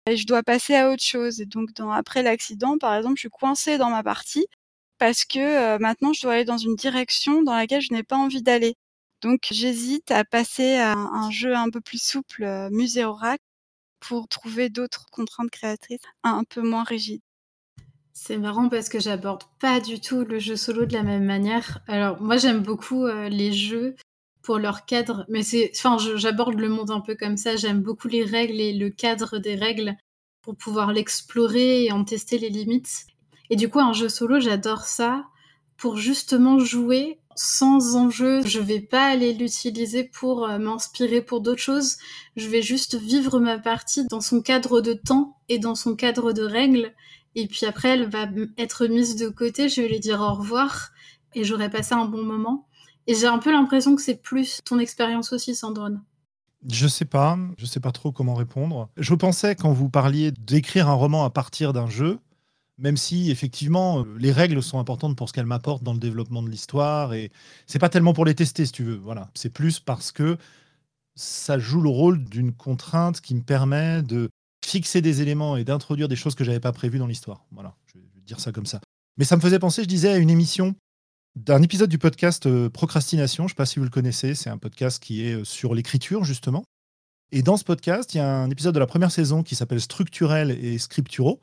et 0.06 0.16
je 0.16 0.26
dois 0.26 0.42
passer 0.42 0.74
à 0.74 0.90
autre 0.90 1.02
chose. 1.02 1.40
Et 1.40 1.46
donc, 1.46 1.70
après 1.92 2.22
l'accident, 2.22 2.78
par 2.78 2.94
exemple, 2.94 3.16
je 3.16 3.20
suis 3.20 3.30
coincée 3.30 3.78
dans 3.78 3.90
ma 3.90 4.02
partie 4.02 4.46
parce 4.98 5.24
que 5.24 5.38
euh, 5.38 5.78
maintenant, 5.78 6.12
je 6.12 6.22
dois 6.22 6.34
aller 6.34 6.44
dans 6.44 6.58
une 6.58 6.76
direction 6.76 7.42
dans 7.42 7.54
laquelle 7.54 7.82
je 7.82 7.92
n'ai 7.92 8.02
pas 8.04 8.16
envie 8.16 8.42
d'aller. 8.42 8.76
Donc, 9.22 9.48
j'hésite 9.50 10.10
à 10.10 10.24
passer 10.24 10.76
à 10.76 10.94
un, 10.94 11.30
jeu 11.30 11.54
un 11.56 11.70
peu 11.70 11.80
plus 11.80 12.02
souple, 12.02 12.44
euh, 12.44 12.70
musée 12.70 13.04
oracle, 13.04 13.44
pour 14.00 14.28
trouver 14.28 14.70
d'autres 14.70 15.06
contraintes 15.12 15.50
créatrices 15.50 16.02
un 16.24 16.44
peu 16.44 16.62
moins 16.62 16.84
rigides. 16.84 17.22
C'est 18.12 18.36
marrant 18.36 18.68
parce 18.68 18.88
que 18.88 19.00
j'aborde 19.00 19.42
pas 19.58 19.80
du 19.80 20.00
tout 20.00 20.24
le 20.24 20.38
jeu 20.38 20.56
solo 20.56 20.84
de 20.86 20.92
la 20.92 21.02
même 21.02 21.24
manière. 21.24 21.80
Alors 21.88 22.20
moi 22.20 22.36
j'aime 22.36 22.62
beaucoup 22.62 23.06
euh, 23.06 23.28
les 23.28 23.52
jeux 23.52 23.96
pour 24.42 24.58
leur 24.58 24.84
cadre. 24.84 25.24
Mais 25.28 25.42
c'est, 25.42 25.72
enfin, 25.74 25.96
j'aborde 26.16 26.58
le 26.58 26.68
monde 26.68 26.90
un 26.90 27.00
peu 27.00 27.14
comme 27.14 27.36
ça. 27.36 27.56
J'aime 27.56 27.80
beaucoup 27.80 28.08
les 28.08 28.24
règles 28.24 28.60
et 28.60 28.72
le 28.72 28.90
cadre 28.90 29.38
des 29.38 29.54
règles 29.54 29.96
pour 30.42 30.56
pouvoir 30.56 30.92
l'explorer 30.92 31.84
et 31.84 31.92
en 31.92 32.04
tester 32.04 32.38
les 32.38 32.50
limites. 32.50 33.06
Et 33.50 33.56
du 33.56 33.68
coup, 33.68 33.80
un 33.80 33.92
jeu 33.92 34.08
solo, 34.08 34.40
j'adore 34.40 34.82
ça 34.82 35.24
pour 35.76 35.96
justement 35.96 36.58
jouer 36.58 37.18
sans 37.34 37.96
enjeu. 37.96 38.44
Je 38.44 38.60
vais 38.60 38.80
pas 38.80 39.06
aller 39.06 39.32
l'utiliser 39.32 40.04
pour 40.04 40.44
euh, 40.44 40.58
m'inspirer 40.58 41.22
pour 41.22 41.40
d'autres 41.40 41.62
choses. 41.62 41.96
Je 42.36 42.48
vais 42.48 42.62
juste 42.62 42.96
vivre 42.96 43.40
ma 43.40 43.58
partie 43.58 44.06
dans 44.06 44.20
son 44.20 44.42
cadre 44.42 44.80
de 44.80 44.92
temps 44.92 45.36
et 45.48 45.58
dans 45.58 45.74
son 45.74 45.96
cadre 45.96 46.32
de 46.32 46.42
règles. 46.42 46.92
Et 47.34 47.46
puis 47.46 47.66
après, 47.66 47.90
elle 47.90 48.08
va 48.08 48.28
être 48.58 48.86
mise 48.86 49.16
de 49.16 49.28
côté. 49.28 49.68
Je 49.68 49.80
vais 49.80 49.88
lui 49.88 50.00
dire 50.00 50.20
au 50.20 50.34
revoir 50.34 50.90
et 51.34 51.44
j'aurai 51.44 51.70
passé 51.70 51.94
un 51.94 52.04
bon 52.04 52.24
moment. 52.24 52.66
Et 53.06 53.14
j'ai 53.14 53.26
un 53.26 53.38
peu 53.38 53.50
l'impression 53.50 53.96
que 53.96 54.02
c'est 54.02 54.20
plus 54.20 54.60
ton 54.64 54.78
expérience 54.78 55.32
aussi, 55.32 55.54
Sandrone. 55.54 56.02
Je 56.70 56.86
sais 56.86 57.04
pas, 57.04 57.36
je 57.58 57.66
sais 57.66 57.80
pas 57.80 57.90
trop 57.90 58.12
comment 58.12 58.34
répondre. 58.34 58.88
Je 58.96 59.14
pensais 59.14 59.56
quand 59.56 59.72
vous 59.72 59.88
parliez 59.88 60.30
d'écrire 60.30 60.88
un 60.88 60.94
roman 60.94 61.24
à 61.24 61.30
partir 61.30 61.72
d'un 61.72 61.88
jeu, 61.88 62.20
même 62.78 62.96
si 62.96 63.32
effectivement 63.32 64.00
euh, 64.00 64.04
les 64.18 64.30
règles 64.30 64.62
sont 64.62 64.78
importantes 64.78 65.16
pour 65.16 65.28
ce 65.28 65.32
qu'elles 65.32 65.46
m'apportent 65.46 65.82
dans 65.82 65.92
le 65.92 65.98
développement 65.98 66.42
de 66.42 66.48
l'histoire 66.48 67.14
et 67.14 67.32
c'est 67.66 67.80
pas 67.80 67.88
tellement 67.88 68.12
pour 68.12 68.24
les 68.24 68.36
tester 68.36 68.64
si 68.64 68.72
tu 68.72 68.84
veux. 68.84 68.96
Voilà, 68.96 69.28
c'est 69.34 69.52
plus 69.52 69.80
parce 69.80 70.12
que 70.12 70.36
ça 71.16 71.58
joue 71.58 71.80
le 71.80 71.88
rôle 71.90 72.22
d'une 72.24 72.52
contrainte 72.52 73.20
qui 73.20 73.34
me 73.34 73.42
permet 73.42 74.02
de 74.02 74.30
fixer 74.64 75.00
des 75.00 75.22
éléments 75.22 75.56
et 75.56 75.64
d'introduire 75.64 76.08
des 76.08 76.16
choses 76.16 76.34
que 76.34 76.44
j'avais 76.44 76.60
pas 76.60 76.72
prévues 76.72 76.98
dans 76.98 77.06
l'histoire. 77.06 77.44
Voilà, 77.52 77.74
je 77.86 77.98
vais 77.98 78.04
dire 78.24 78.40
ça 78.40 78.52
comme 78.52 78.66
ça. 78.66 78.80
Mais 79.18 79.24
ça 79.24 79.36
me 79.36 79.40
faisait 79.40 79.58
penser, 79.58 79.82
je 79.82 79.88
disais, 79.88 80.10
à 80.10 80.16
une 80.16 80.30
émission 80.30 80.74
d'un 81.36 81.62
épisode 81.62 81.90
du 81.90 81.98
podcast 81.98 82.46
euh, 82.46 82.68
Procrastination. 82.68 83.44
Je 83.44 83.46
ne 83.46 83.48
sais 83.50 83.56
pas 83.56 83.66
si 83.66 83.78
vous 83.78 83.84
le 83.84 83.90
connaissez. 83.90 84.34
C'est 84.34 84.50
un 84.50 84.58
podcast 84.58 85.02
qui 85.02 85.26
est 85.26 85.34
euh, 85.34 85.44
sur 85.44 85.74
l'écriture, 85.74 86.24
justement. 86.24 86.64
Et 87.30 87.42
dans 87.42 87.56
ce 87.56 87.64
podcast, 87.64 88.14
il 88.14 88.18
y 88.18 88.20
a 88.20 88.28
un 88.28 88.50
épisode 88.50 88.74
de 88.74 88.78
la 88.78 88.86
première 88.86 89.10
saison 89.10 89.42
qui 89.42 89.54
s'appelle 89.54 89.80
Structurel 89.80 90.50
et 90.50 90.78
Scripturaux, 90.78 91.40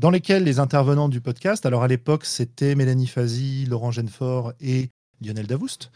dans 0.00 0.10
lesquels 0.10 0.44
les 0.44 0.58
intervenants 0.60 1.08
du 1.08 1.20
podcast, 1.20 1.66
alors 1.66 1.82
à 1.82 1.88
l'époque, 1.88 2.24
c'était 2.24 2.74
Mélanie 2.74 3.08
Fazi, 3.08 3.66
Laurent 3.66 3.90
Genefort 3.90 4.52
et 4.60 4.90
Lionel 5.20 5.46
Davoust, 5.46 5.90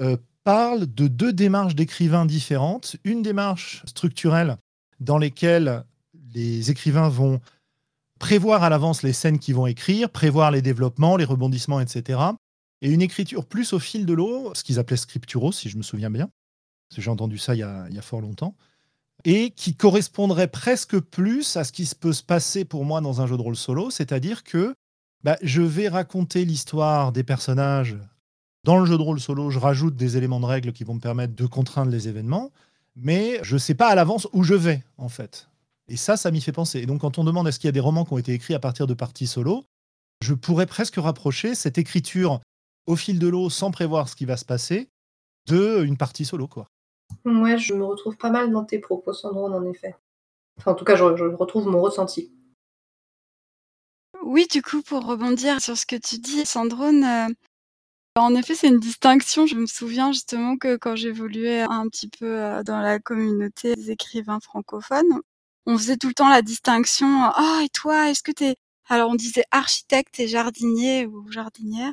euh, 0.00 0.16
parlent 0.44 0.86
de 0.86 1.06
deux 1.06 1.32
démarches 1.32 1.74
d'écrivains 1.74 2.24
différentes. 2.24 2.96
Une 3.04 3.22
démarche 3.22 3.82
structurelle 3.86 4.56
dans 5.00 5.18
lesquelles 5.18 5.84
les 6.34 6.70
écrivains 6.70 7.08
vont 7.08 7.40
prévoir 8.18 8.62
à 8.62 8.68
l'avance 8.68 9.02
les 9.02 9.12
scènes 9.12 9.38
qu'ils 9.38 9.54
vont 9.54 9.66
écrire, 9.66 10.10
prévoir 10.10 10.50
les 10.50 10.62
développements, 10.62 11.16
les 11.16 11.24
rebondissements, 11.24 11.80
etc 11.80 12.18
et 12.80 12.90
une 12.90 13.02
écriture 13.02 13.44
plus 13.44 13.72
au 13.72 13.78
fil 13.78 14.06
de 14.06 14.12
l'eau, 14.12 14.52
ce 14.54 14.62
qu'ils 14.62 14.78
appelaient 14.78 14.96
scripturo, 14.96 15.52
si 15.52 15.68
je 15.68 15.76
me 15.76 15.82
souviens 15.82 16.10
bien, 16.10 16.30
j'ai 16.96 17.10
entendu 17.10 17.38
ça 17.38 17.54
il 17.54 17.58
y, 17.58 17.62
a, 17.62 18.02
fort 18.02 18.20
longtemps, 18.20 18.54
et 19.24 19.50
qui 19.50 19.74
correspondrait 19.74 20.48
presque 20.48 20.98
plus 20.98 21.56
à 21.56 21.64
ce 21.64 21.72
qui 21.72 21.86
se 21.86 21.94
peut 21.94 22.12
se 22.12 22.22
passer 22.22 22.64
pour 22.64 22.84
moi 22.84 23.00
dans 23.00 23.20
un 23.20 23.26
jeu 23.26 23.36
de 23.36 23.42
rôle 23.42 23.56
solo, 23.56 23.90
c'est-à-dire 23.90 24.44
que 24.44 24.74
bah, 25.24 25.36
je 25.42 25.62
vais 25.62 25.88
raconter 25.88 26.44
l'histoire 26.44 27.12
des 27.12 27.24
personnages. 27.24 27.96
Dans 28.62 28.78
le 28.78 28.86
jeu 28.86 28.96
de 28.96 29.02
rôle 29.02 29.20
solo, 29.20 29.50
je 29.50 29.58
rajoute 29.58 29.96
des 29.96 30.16
éléments 30.16 30.40
de 30.40 30.46
règles 30.46 30.72
qui 30.72 30.84
vont 30.84 30.94
me 30.94 31.00
permettre 31.00 31.34
de 31.34 31.46
contraindre 31.46 31.90
les 31.90 32.06
événements, 32.06 32.52
mais 32.94 33.40
je 33.42 33.54
ne 33.54 33.58
sais 33.58 33.74
pas 33.74 33.88
à 33.88 33.94
l'avance 33.96 34.28
où 34.32 34.44
je 34.44 34.54
vais, 34.54 34.84
en 34.98 35.08
fait. 35.08 35.48
Et 35.88 35.96
ça, 35.96 36.16
ça 36.16 36.30
m'y 36.30 36.40
fait 36.40 36.52
penser. 36.52 36.80
Et 36.80 36.86
donc, 36.86 37.00
quand 37.00 37.18
on 37.18 37.24
demande 37.24 37.48
est-ce 37.48 37.58
qu'il 37.58 37.68
y 37.68 37.70
a 37.70 37.72
des 37.72 37.80
romans 37.80 38.04
qui 38.04 38.12
ont 38.12 38.18
été 38.18 38.32
écrits 38.32 38.54
à 38.54 38.58
partir 38.58 38.86
de 38.86 38.94
parties 38.94 39.26
solo, 39.26 39.64
je 40.22 40.34
pourrais 40.34 40.66
presque 40.66 40.96
rapprocher 40.96 41.54
cette 41.54 41.78
écriture 41.78 42.40
au 42.86 42.96
fil 42.96 43.18
de 43.18 43.28
l'eau 43.28 43.50
sans 43.50 43.70
prévoir 43.70 44.08
ce 44.08 44.16
qui 44.16 44.24
va 44.24 44.36
se 44.36 44.44
passer 44.44 44.90
de 45.46 45.82
une 45.84 45.96
partie 45.96 46.24
solo 46.24 46.46
quoi. 46.46 46.68
Ouais, 47.24 47.58
je 47.58 47.74
me 47.74 47.84
retrouve 47.84 48.16
pas 48.16 48.30
mal 48.30 48.50
dans 48.50 48.64
tes 48.64 48.78
propos, 48.78 49.12
Sandrone, 49.12 49.54
en 49.54 49.64
effet. 49.64 49.94
Enfin, 50.58 50.72
en 50.72 50.74
tout 50.74 50.84
cas, 50.84 50.96
je, 50.96 51.04
retrouve 51.04 51.66
mon 51.66 51.80
ressenti. 51.80 52.32
Oui, 54.22 54.46
du 54.50 54.62
coup, 54.62 54.82
pour 54.82 55.06
rebondir 55.06 55.60
sur 55.60 55.76
ce 55.76 55.86
que 55.86 55.96
tu 55.96 56.18
dis, 56.18 56.44
Sandrone, 56.44 57.04
euh, 57.04 57.28
en 58.16 58.34
effet, 58.34 58.54
c'est 58.54 58.68
une 58.68 58.80
distinction. 58.80 59.46
Je 59.46 59.54
me 59.54 59.66
souviens 59.66 60.12
justement 60.12 60.56
que 60.56 60.76
quand 60.76 60.96
j'évoluais 60.96 61.62
un 61.62 61.88
petit 61.88 62.08
peu 62.08 62.42
euh, 62.42 62.62
dans 62.62 62.80
la 62.80 62.98
communauté 62.98 63.74
des 63.74 63.90
écrivains 63.90 64.40
francophones, 64.40 65.22
on 65.68 65.76
faisait 65.76 65.98
tout 65.98 66.08
le 66.08 66.14
temps 66.14 66.30
la 66.30 66.40
distinction. 66.40 67.24
Ah, 67.24 67.60
et 67.62 67.68
toi, 67.68 68.08
est-ce 68.10 68.22
que 68.22 68.32
tu 68.32 68.44
es... 68.44 68.56
Alors, 68.88 69.10
on 69.10 69.14
disait 69.14 69.44
architecte 69.50 70.18
et 70.18 70.26
jardinier 70.26 71.04
ou 71.04 71.30
jardinière. 71.30 71.92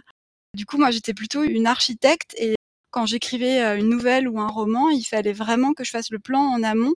Du 0.53 0.65
coup, 0.65 0.77
moi, 0.77 0.91
j'étais 0.91 1.13
plutôt 1.13 1.43
une 1.43 1.67
architecte 1.67 2.33
et 2.37 2.55
quand 2.91 3.05
j'écrivais 3.05 3.61
euh, 3.61 3.77
une 3.77 3.89
nouvelle 3.89 4.29
ou 4.29 4.39
un 4.39 4.47
roman, 4.47 4.89
il 4.89 5.03
fallait 5.03 5.33
vraiment 5.33 5.73
que 5.73 5.83
je 5.83 5.91
fasse 5.91 6.09
le 6.09 6.19
plan 6.19 6.39
en 6.39 6.63
amont. 6.63 6.93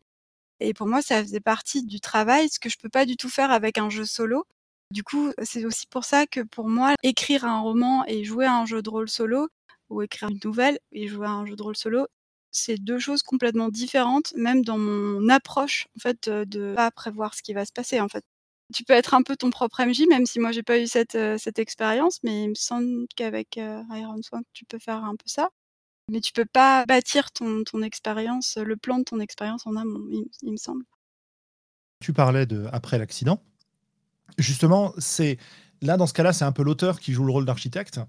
Et 0.62 0.74
pour 0.74 0.88
moi, 0.88 1.02
ça 1.02 1.22
faisait 1.22 1.42
partie 1.42 1.84
du 1.84 2.00
travail, 2.00 2.48
ce 2.50 2.60
que 2.60 2.70
je 2.70 2.78
peux 2.78 2.88
pas 2.88 3.06
du 3.06 3.18
tout 3.18 3.30
faire 3.30 3.52
avec 3.52 3.78
un 3.78 3.90
jeu 3.90 4.06
solo. 4.06 4.46
Du 4.92 5.04
coup, 5.04 5.34
c'est 5.44 5.66
aussi 5.66 5.86
pour 5.88 6.06
ça 6.06 6.28
que 6.28 6.40
pour 6.40 6.70
moi, 6.70 6.96
écrire 7.04 7.44
un 7.44 7.60
roman 7.60 8.06
et 8.08 8.24
jouer 8.24 8.46
à 8.46 8.56
un 8.56 8.66
jeu 8.66 8.82
de 8.82 8.90
rôle 8.90 9.10
solo, 9.10 9.50
ou 9.90 10.02
écrire 10.02 10.30
une 10.30 10.40
nouvelle 10.46 10.80
et 10.94 11.08
jouer 11.10 11.28
à 11.28 11.32
un 11.32 11.46
jeu 11.46 11.58
de 11.58 11.62
rôle 11.62 11.76
solo, 11.76 12.08
c'est 12.52 12.78
deux 12.78 13.00
choses 13.00 13.22
complètement 13.22 13.70
différentes, 13.70 14.34
même 14.36 14.64
dans 14.64 14.78
mon 14.78 15.30
approche, 15.30 15.88
en 15.98 16.00
fait, 16.00 16.30
de 16.30 16.74
pas 16.76 16.92
prévoir 16.92 17.34
ce 17.34 17.42
qui 17.42 17.54
va 17.54 17.66
se 17.66 17.72
passer, 17.72 18.00
en 18.02 18.08
fait 18.08 18.24
tu 18.74 18.84
peux 18.84 18.94
être 18.94 19.14
un 19.14 19.24
peu 19.24 19.36
ton 19.36 19.50
propre 19.50 19.84
MJ, 19.84 20.04
même 20.10 20.26
si 20.26 20.40
moi 20.40 20.52
j'ai 20.52 20.64
pas 20.64 20.80
eu 20.80 20.88
cette, 20.88 21.16
euh, 21.16 21.38
cette 21.38 21.60
expérience, 21.60 22.20
mais 22.24 22.44
il 22.44 22.50
me 22.50 22.56
semble 22.56 23.08
qu'avec 23.16 23.58
euh, 23.58 23.82
Iron 23.92 24.22
Swan, 24.22 24.44
tu 24.54 24.66
peux 24.66 24.80
faire 24.80 25.04
un 25.04 25.16
peu 25.16 25.26
ça. 25.26 25.50
Mais 26.12 26.22
tu 26.22 26.34
peux 26.34 26.46
pas 26.46 26.86
bâtir 26.88 27.32
ton, 27.32 27.64
expérience, 27.84 28.58
le 28.58 28.76
plan 28.78 28.98
de 28.98 29.04
ton 29.04 29.20
expérience 29.20 29.68
en 29.68 29.76
amont, 29.76 30.08
il, 30.42 30.52
me 30.52 30.58
semble. 30.58 30.84
Tu 32.00 32.14
parlais 32.14 32.48
de 32.48 32.68
après 32.72 32.98
l'accident. 32.98 33.44
Justement, 34.40 34.94
c'est 34.98 35.38
là 35.82 35.98
dans 35.98 36.08
ce 36.08 36.14
cas-là, 36.14 36.34
c'est 36.34 36.46
un 36.46 36.52
peu 36.52 36.64
l'auteur 36.64 37.00
qui 37.00 37.14
joue 37.14 37.26
le 37.26 37.32
rôle 37.32 37.46
d'architecte. 37.46 38.00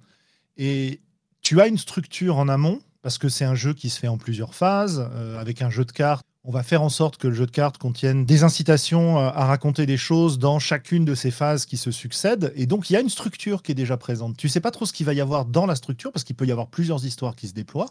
Et 0.57 1.03
tu 1.43 1.61
as 1.61 1.67
une 1.67 1.77
structure 1.77 2.39
en 2.39 2.49
amont 2.49 2.81
parce 3.03 3.19
que 3.19 3.29
c'est 3.29 3.45
un 3.45 3.55
jeu 3.55 3.75
qui 3.75 3.91
se 3.91 3.99
fait 3.99 4.09
en 4.09 4.19
plusieurs 4.19 4.55
phases, 4.55 5.09
euh, 5.13 5.41
avec 5.41 5.63
un 5.63 5.71
jeu 5.71 5.85
de 5.85 5.93
cartes 5.93 6.27
on 6.43 6.51
va 6.51 6.63
faire 6.63 6.83
en 6.83 6.89
sorte 6.89 7.19
que 7.19 7.29
le 7.29 7.35
jeu 7.35 7.47
de 7.47 7.51
cartes 7.51 7.77
contienne 7.79 8.25
des 8.25 8.45
incitations 8.45 9.19
euh, 9.19 9.29
à 9.29 9.45
raconter 9.45 9.85
des 9.85 9.97
choses 9.97 10.39
dans 10.39 10.59
chacune 10.59 11.05
de 11.05 11.15
ces 11.15 11.31
phases 11.31 11.67
qui 11.67 11.77
se 11.77 11.91
succèdent. 11.91 12.53
Et 12.57 12.67
donc, 12.67 12.89
il 12.89 12.95
y 12.95 12.97
a 12.97 13.01
une 13.01 13.11
structure 13.11 13.63
qui 13.63 13.73
est 13.73 13.75
déjà 13.75 13.97
présente. 13.97 14.37
Tu 14.37 14.49
sais 14.49 14.61
pas 14.61 14.71
trop 14.71 14.87
ce 14.87 14.93
qu'il 14.93 15.05
va 15.05 15.13
y 15.13 15.21
avoir 15.21 15.45
dans 15.45 15.67
la 15.67 15.75
structure, 15.75 16.13
parce 16.13 16.25
qu'il 16.25 16.37
peut 16.37 16.47
y 16.47 16.53
avoir 16.53 16.69
plusieurs 16.69 17.05
histoires 17.05 17.37
qui 17.37 17.49
se 17.49 17.53
déploient. 17.53 17.91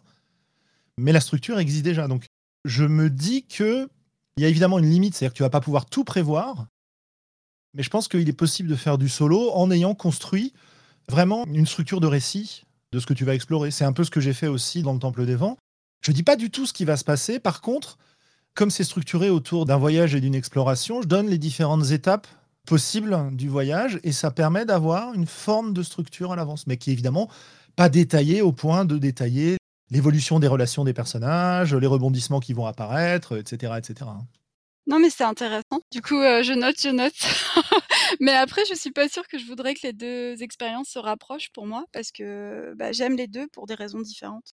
Mais 0.97 1.11
la 1.11 1.21
structure 1.21 1.59
existe 1.59 1.83
déjà. 1.83 2.07
Donc, 2.07 2.25
je 2.65 2.85
me 2.85 3.09
dis 3.09 3.45
que 3.45 3.87
il 4.37 4.43
y 4.43 4.45
a 4.45 4.49
évidemment 4.49 4.79
une 4.79 4.89
limite, 4.89 5.15
c'est-à-dire 5.15 5.33
que 5.33 5.37
tu 5.37 5.43
vas 5.43 5.49
pas 5.49 5.61
pouvoir 5.61 5.85
tout 5.85 6.03
prévoir. 6.03 6.67
Mais 7.73 7.83
je 7.83 7.89
pense 7.89 8.07
qu'il 8.07 8.27
est 8.27 8.33
possible 8.33 8.69
de 8.69 8.75
faire 8.75 8.97
du 8.97 9.09
solo 9.09 9.51
en 9.51 9.69
ayant 9.69 9.93
construit 9.93 10.53
vraiment 11.07 11.45
une 11.45 11.65
structure 11.65 11.99
de 11.99 12.07
récit 12.07 12.63
de 12.91 12.99
ce 12.99 13.06
que 13.06 13.13
tu 13.13 13.25
vas 13.25 13.36
explorer. 13.36 13.71
C'est 13.71 13.86
un 13.86 13.93
peu 13.93 14.04
ce 14.04 14.12
que 14.12 14.19
j'ai 14.19 14.34
fait 14.34 14.47
aussi 14.47 14.82
dans 14.82 14.93
le 14.93 14.99
Temple 14.99 15.25
des 15.25 15.36
Vents. 15.36 15.58
Je 16.02 16.12
dis 16.12 16.23
pas 16.23 16.36
du 16.36 16.49
tout 16.49 16.65
ce 16.65 16.73
qui 16.73 16.86
va 16.86 16.97
se 16.97 17.04
passer. 17.04 17.39
Par 17.39 17.62
contre, 17.62 17.97
comme 18.56 18.71
c'est 18.71 18.84
structuré 18.84 19.30
autour 19.30 19.65
d'un 19.65 19.78
voyage 19.78 20.15
et 20.15 20.21
d'une 20.21 20.36
exploration, 20.36 21.02
je 21.02 21.08
donne 21.08 21.28
les 21.28 21.38
différentes 21.38 21.91
étapes 21.91 22.28
possibles 22.67 23.17
du 23.34 23.49
voyage 23.49 23.99
et 24.04 24.12
ça 24.12 24.32
permet 24.32 24.65
d'avoir 24.65 25.13
une 25.13 25.25
forme 25.25 25.73
de 25.73 25.84
structure 25.84 26.32
à 26.32 26.36
l'avance, 26.36 26.67
mais 26.67 26.78
qui 26.78 26.89
est 26.89 26.93
évidemment 26.93 27.30
pas 27.75 27.89
détaillée 27.89 28.41
au 28.41 28.52
point 28.52 28.86
de 28.86 28.97
détailler 28.97 29.58
l'évolution 29.91 30.39
des 30.39 30.47
relations 30.47 30.84
des 30.84 30.93
personnages, 30.93 31.73
les 31.73 31.88
rebondissements 31.88 32.39
qui 32.39 32.54
vont 32.54 32.65
apparaître, 32.65 33.38
etc. 33.38 33.73
etc. 33.78 34.12
Non, 34.89 34.99
mais 34.99 35.10
c'est 35.10 35.23
intéressant. 35.23 35.80
Du 35.91 36.02
coup, 36.02 36.19
euh, 36.19 36.43
je 36.43 36.52
note, 36.54 36.82
je 36.82 36.89
note. 36.89 37.13
mais 38.19 38.34
après, 38.34 38.63
je 38.69 38.73
suis 38.75 38.91
pas 38.91 39.08
sûre 39.08 39.28
que 39.28 39.38
je 39.38 39.45
voudrais 39.45 39.73
que 39.75 39.82
les 39.84 39.93
deux 39.93 40.41
expériences 40.43 40.89
se 40.89 40.99
rapprochent 40.99 41.52
pour 41.54 41.65
moi, 41.65 41.86
parce 41.93 42.12
que 42.12 42.73
bah, 42.75 42.91
j'aime 42.91 43.15
les 43.15 43.28
deux 43.28 43.47
pour 43.54 43.67
des 43.67 43.75
raisons 43.75 44.02
différentes. 44.02 44.54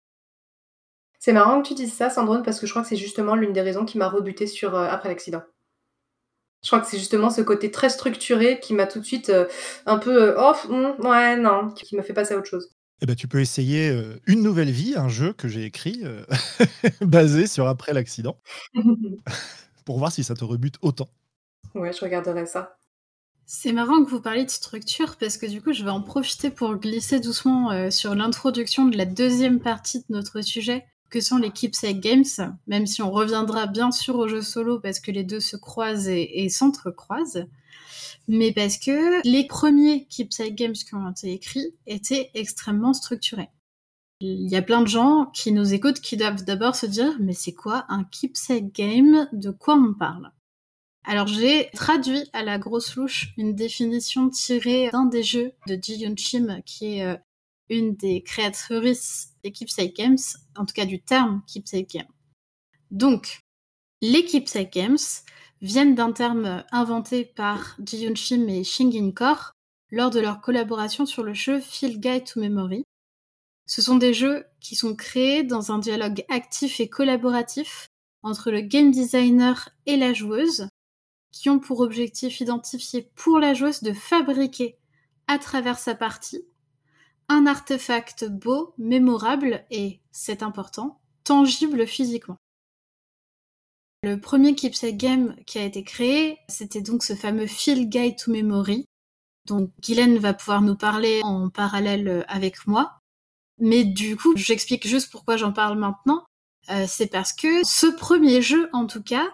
C'est 1.21 1.35
marrant 1.35 1.61
que 1.61 1.69
tu 1.69 1.75
dises 1.75 1.93
ça, 1.93 2.09
Sandrone, 2.09 2.43
parce 2.43 2.59
que 2.59 2.67
je 2.67 2.73
crois 2.73 2.81
que 2.81 2.89
c'est 2.89 2.97
justement 2.97 3.37
l'une 3.37 3.53
des 3.53 3.61
raisons 3.61 3.85
qui 3.85 3.99
m'a 3.99 4.09
rebuté 4.09 4.47
sur 4.47 4.75
euh, 4.75 4.89
après 4.89 5.11
l'accident. 5.11 5.43
Je 6.63 6.69
crois 6.69 6.81
que 6.81 6.87
c'est 6.87 6.99
justement 6.99 7.29
ce 7.29 7.43
côté 7.43 7.71
très 7.71 7.91
structuré 7.91 8.59
qui 8.59 8.73
m'a 8.73 8.87
tout 8.87 9.01
de 9.01 9.05
suite 9.05 9.29
euh, 9.29 9.47
un 9.85 9.99
peu 9.99 10.31
euh, 10.31 10.35
oh 10.39 10.55
hmm, 10.69 11.07
ouais 11.07 11.37
non 11.37 11.71
qui 11.71 11.95
m'a 11.95 12.03
fait 12.03 12.15
passer 12.15 12.33
à 12.35 12.39
autre 12.39 12.49
chose. 12.49 12.71
Eh 13.03 13.07
ben, 13.07 13.15
tu 13.15 13.29
peux 13.29 13.41
essayer 13.41 13.99
Une 14.27 14.43
Nouvelle 14.43 14.71
Vie, 14.71 14.95
un 14.95 15.09
jeu 15.09 15.33
que 15.33 15.49
j'ai 15.49 15.65
écrit 15.65 16.03
basé 17.01 17.47
sur 17.47 17.67
après 17.67 17.95
l'accident, 17.95 18.39
pour 19.91 19.99
voir 19.99 20.13
si 20.13 20.23
ça 20.23 20.37
te 20.37 20.45
rebute 20.45 20.77
autant. 20.83 21.09
Ouais, 21.75 21.93
je 21.93 21.99
regarderai 21.99 22.47
ça. 22.47 22.77
C'est 23.45 23.73
marrant 23.73 24.05
que 24.05 24.09
vous 24.09 24.21
parliez 24.21 24.45
de 24.45 24.51
structure 24.51 25.17
parce 25.17 25.37
que 25.37 25.47
du 25.47 25.61
coup, 25.61 25.73
je 25.73 25.83
vais 25.83 25.91
en 25.91 26.01
profiter 26.01 26.49
pour 26.49 26.77
glisser 26.77 27.19
doucement 27.19 27.91
sur 27.91 28.15
l'introduction 28.15 28.85
de 28.85 28.97
la 28.97 29.05
deuxième 29.05 29.59
partie 29.59 29.99
de 29.99 30.05
notre 30.11 30.43
sujet 30.43 30.87
que 31.11 31.21
sont 31.21 31.39
les 31.39 31.51
Keepsake 31.51 31.99
Games, 31.99 32.55
même 32.69 32.87
si 32.87 33.03
on 33.03 33.11
reviendra 33.11 33.67
bien 33.67 33.91
sûr 33.91 34.15
au 34.15 34.29
jeu 34.29 34.43
solo 34.43 34.79
parce 34.79 35.01
que 35.01 35.11
les 35.11 35.25
deux 35.25 35.41
se 35.41 35.57
croisent 35.57 36.09
et, 36.09 36.49
s'entrecroisent, 36.51 37.49
mais 38.29 38.53
parce 38.53 38.79
que 38.79 39.29
les 39.29 39.45
premiers 39.49 40.07
Keepsake 40.07 40.55
Games 40.55 40.75
qui 40.75 40.95
ont 40.95 41.11
été 41.11 41.33
écrits 41.33 41.75
étaient 41.89 42.31
extrêmement 42.35 42.93
structurés. 42.93 43.49
Il 44.21 44.51
y 44.51 44.57
a 44.57 44.63
plein 44.63 44.83
de 44.83 44.87
gens 44.87 45.27
qui 45.33 45.51
nous 45.51 45.73
écoutent 45.73 46.01
qui 46.01 46.19
doivent 46.19 46.45
d'abord 46.45 46.77
se 46.77 46.85
dire 46.85 47.17
mais 47.21 47.33
c'est 47.33 47.55
quoi 47.55 47.87
un 47.89 48.05
Keepsake 48.05 48.73
Game? 48.75 49.29
De 49.33 49.51
quoi 49.51 49.75
on 49.75 49.95
parle? 49.95 50.31
Alors 51.05 51.27
j'ai 51.27 51.71
traduit 51.73 52.29
à 52.35 52.43
la 52.43 52.59
grosse 52.59 52.97
louche 52.97 53.33
une 53.39 53.55
définition 53.55 54.29
tirée 54.29 54.91
d'un 54.93 55.07
des 55.07 55.23
jeux 55.23 55.53
de 55.67 55.79
Ji 55.81 56.07
Chim 56.17 56.61
qui 56.67 56.99
est 56.99 57.07
euh, 57.07 57.17
une 57.71 57.95
des 57.95 58.23
créatrices 58.23 59.31
des 59.43 59.53
Keepsake 59.53 59.97
Games, 59.97 60.19
en 60.55 60.67
tout 60.67 60.75
cas 60.75 60.85
du 60.85 61.01
terme 61.01 61.43
Keepsake 61.47 61.89
Game. 61.89 62.13
Donc, 62.91 63.41
les 64.03 64.25
Keepsake 64.27 64.73
Games 64.73 64.99
viennent 65.63 65.95
d'un 65.95 66.13
terme 66.13 66.65
inventé 66.73 67.25
par 67.25 67.77
Ji 67.85 68.15
Shim 68.15 68.49
et 68.49 68.65
Shingin 68.65 69.13
Kor 69.13 69.53
lors 69.91 70.11
de 70.11 70.21
leur 70.21 70.41
collaboration 70.41 71.07
sur 71.07 71.23
le 71.23 71.33
jeu 71.33 71.61
Field 71.61 72.01
Guide 72.01 72.25
to 72.25 72.41
Memory. 72.41 72.85
Ce 73.71 73.83
sont 73.83 73.95
des 73.95 74.13
jeux 74.13 74.47
qui 74.59 74.75
sont 74.75 74.97
créés 74.97 75.45
dans 75.45 75.71
un 75.71 75.79
dialogue 75.79 76.25
actif 76.29 76.81
et 76.81 76.89
collaboratif 76.89 77.87
entre 78.25 78.51
le 78.51 78.63
game 78.63 78.91
designer 78.91 79.69
et 79.87 79.97
la 79.97 80.13
joueuse, 80.13 80.67
qui 81.31 81.51
ont 81.51 81.61
pour 81.61 81.79
objectif 81.79 82.41
identifié 82.41 83.13
pour 83.15 83.39
la 83.39 83.55
joueuse 83.55 83.85
de 83.85 83.93
fabriquer, 83.93 84.77
à 85.29 85.39
travers 85.39 85.79
sa 85.79 85.95
partie, 85.95 86.45
un 87.29 87.47
artefact 87.47 88.25
beau, 88.25 88.75
mémorable 88.77 89.65
et, 89.71 90.01
c'est 90.11 90.43
important, 90.43 91.01
tangible 91.23 91.87
physiquement. 91.87 92.39
Le 94.03 94.17
premier 94.17 94.57
keepsake 94.57 94.97
game 94.97 95.37
qui 95.47 95.61
a 95.61 95.65
été 95.65 95.85
créé, 95.85 96.39
c'était 96.49 96.83
donc 96.83 97.05
ce 97.05 97.15
fameux 97.15 97.47
Field 97.47 97.89
Guide 97.89 98.17
to 98.17 98.33
Memory, 98.33 98.87
dont 99.47 99.71
Guylaine 99.81 100.19
va 100.19 100.35
pouvoir 100.35 100.61
nous 100.61 100.77
parler 100.77 101.21
en 101.23 101.51
parallèle 101.51 102.25
avec 102.27 102.67
moi. 102.67 103.00
Mais 103.61 103.85
du 103.85 104.17
coup, 104.17 104.33
j'explique 104.37 104.87
juste 104.87 105.11
pourquoi 105.11 105.37
j'en 105.37 105.53
parle 105.53 105.79
maintenant. 105.79 106.25
Euh, 106.71 106.87
c'est 106.89 107.07
parce 107.07 107.33
que 107.33 107.65
ce 107.65 107.87
premier 107.87 108.43
jeu, 108.43 108.69
en 108.73 108.87
tout 108.87 109.03
cas, 109.03 109.29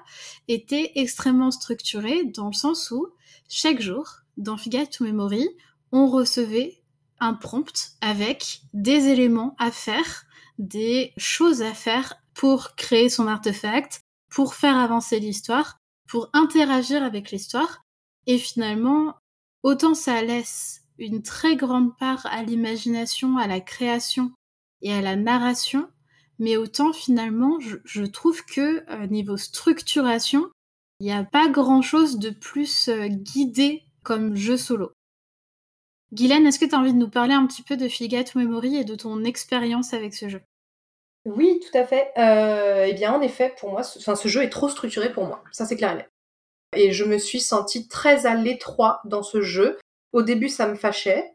était 0.49 0.93
extrêmement 0.97 1.51
structuré 1.51 2.25
dans 2.25 2.49
le 2.49 2.53
sens 2.53 2.91
où 2.91 3.09
chaque 3.49 3.81
jour, 3.81 4.09
dans 4.37 4.57
Figure 4.57 4.89
to 4.89 5.05
Memory, 5.05 5.49
on 5.93 6.09
recevait 6.09 6.83
un 7.21 7.35
prompt 7.35 7.97
avec 8.01 8.61
des 8.73 9.09
éléments 9.09 9.55
à 9.59 9.71
faire, 9.71 10.25
des 10.59 11.13
choses 11.17 11.63
à 11.63 11.75
faire 11.75 12.15
pour 12.35 12.75
créer 12.77 13.09
son 13.09 13.27
artefact, 13.27 14.03
pour 14.29 14.55
faire 14.55 14.77
avancer 14.77 15.21
l'histoire, 15.21 15.79
pour 16.09 16.29
interagir 16.33 17.03
avec 17.03 17.31
l'histoire. 17.31 17.83
Et 18.27 18.39
finalement, 18.39 19.15
autant 19.63 19.95
ça 19.95 20.23
laisse 20.23 20.83
une 20.99 21.23
très 21.23 21.57
grande 21.57 21.97
part 21.99 22.27
à 22.27 22.43
l'imagination, 22.43 23.39
à 23.39 23.47
la 23.47 23.61
création 23.61 24.33
et 24.83 24.93
à 24.93 25.01
la 25.01 25.17
narration, 25.17 25.89
mais 26.39 26.57
autant 26.57 26.93
finalement, 26.93 27.59
je, 27.61 28.03
trouve 28.05 28.45
que 28.45 28.85
euh, 28.91 29.07
niveau 29.07 29.37
structuration, 29.37 30.51
il 31.01 31.07
n'y 31.07 31.13
a 31.13 31.25
pas 31.25 31.49
grand-chose 31.49 32.19
de 32.19 32.31
plus 32.31 32.89
euh, 32.89 33.09
guidé 33.09 33.85
comme 34.03 34.37
jeu 34.37 34.57
solo. 34.57 34.93
Guylaine, 36.13 36.47
est-ce 36.47 36.59
que 36.59 36.65
tu 36.65 36.75
as 36.75 36.79
envie 36.79 36.93
de 36.93 36.99
nous 36.99 37.11
parler 37.11 37.35
un 37.35 37.47
petit 37.47 37.63
peu 37.63 37.77
de 37.77 37.89
Figate 37.89 38.35
Memory 38.35 38.77
et 38.77 38.85
de 38.85 38.95
ton 38.95 39.25
expérience 39.25 39.93
avec 39.93 40.15
ce 40.15 40.29
jeu? 40.29 40.43
Oui, 41.25 41.61
tout 41.61 41.77
à 41.77 41.85
fait. 41.85 42.13
Euh, 42.17 42.87
eh 42.89 42.95
bien, 42.95 43.13
en 43.13 43.21
effet, 43.21 43.53
pour 43.59 43.71
moi, 43.71 43.83
ce, 43.83 43.99
ce 43.99 44.29
jeu 44.29 44.43
est 44.43 44.49
trop 44.49 44.69
structuré 44.69 45.13
pour 45.13 45.25
moi. 45.25 45.43
Ça, 45.51 45.67
c'est 45.67 45.77
clair 45.77 45.93
et 45.93 45.97
net. 45.97 46.09
Et 46.77 46.93
je 46.93 47.05
me 47.05 47.19
suis 47.19 47.41
sentie 47.41 47.89
très 47.89 48.27
à 48.27 48.35
l'étroit 48.35 49.01
dans 49.05 49.25
ce 49.25 49.41
jeu. 49.41 49.79
Au 50.13 50.23
début, 50.23 50.49
ça 50.49 50.67
me 50.69 50.75
fâchait 50.75 51.35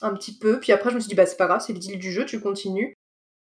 un 0.00 0.14
petit 0.14 0.36
peu, 0.36 0.58
puis 0.60 0.72
après, 0.72 0.90
je 0.90 0.96
me 0.96 1.00
suis 1.00 1.08
dit, 1.08 1.14
bah, 1.14 1.26
c'est 1.26 1.36
pas 1.36 1.46
grave, 1.46 1.62
c'est 1.64 1.72
le 1.72 1.78
deal 1.78 1.98
du 1.98 2.10
jeu, 2.10 2.24
tu 2.24 2.40
continues. 2.40 2.94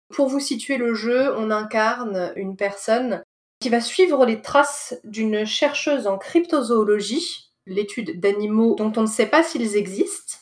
Pour 0.10 0.28
vous 0.28 0.39
situer 0.39 0.78
le 0.78 0.94
jeu, 0.94 1.34
on 1.38 1.52
incarne 1.52 2.34
une 2.36 2.58
personne 2.58 3.24
qui 3.60 3.70
va 3.70 3.82
suivre 3.82 4.26
les 4.26 4.42
traces 4.42 5.00
d'une 5.04 5.46
chercheuse 5.46 6.08
en 6.08 6.18
cryptozoologie, 6.18 7.52
l'étude 7.65 8.20
d'animaux 8.20 8.76
dont 8.76 8.92
on 8.96 9.02
ne 9.02 9.08
sait 9.08 9.28
pas 9.28 9.44
s'ils 9.44 9.76
existent. 9.76 10.38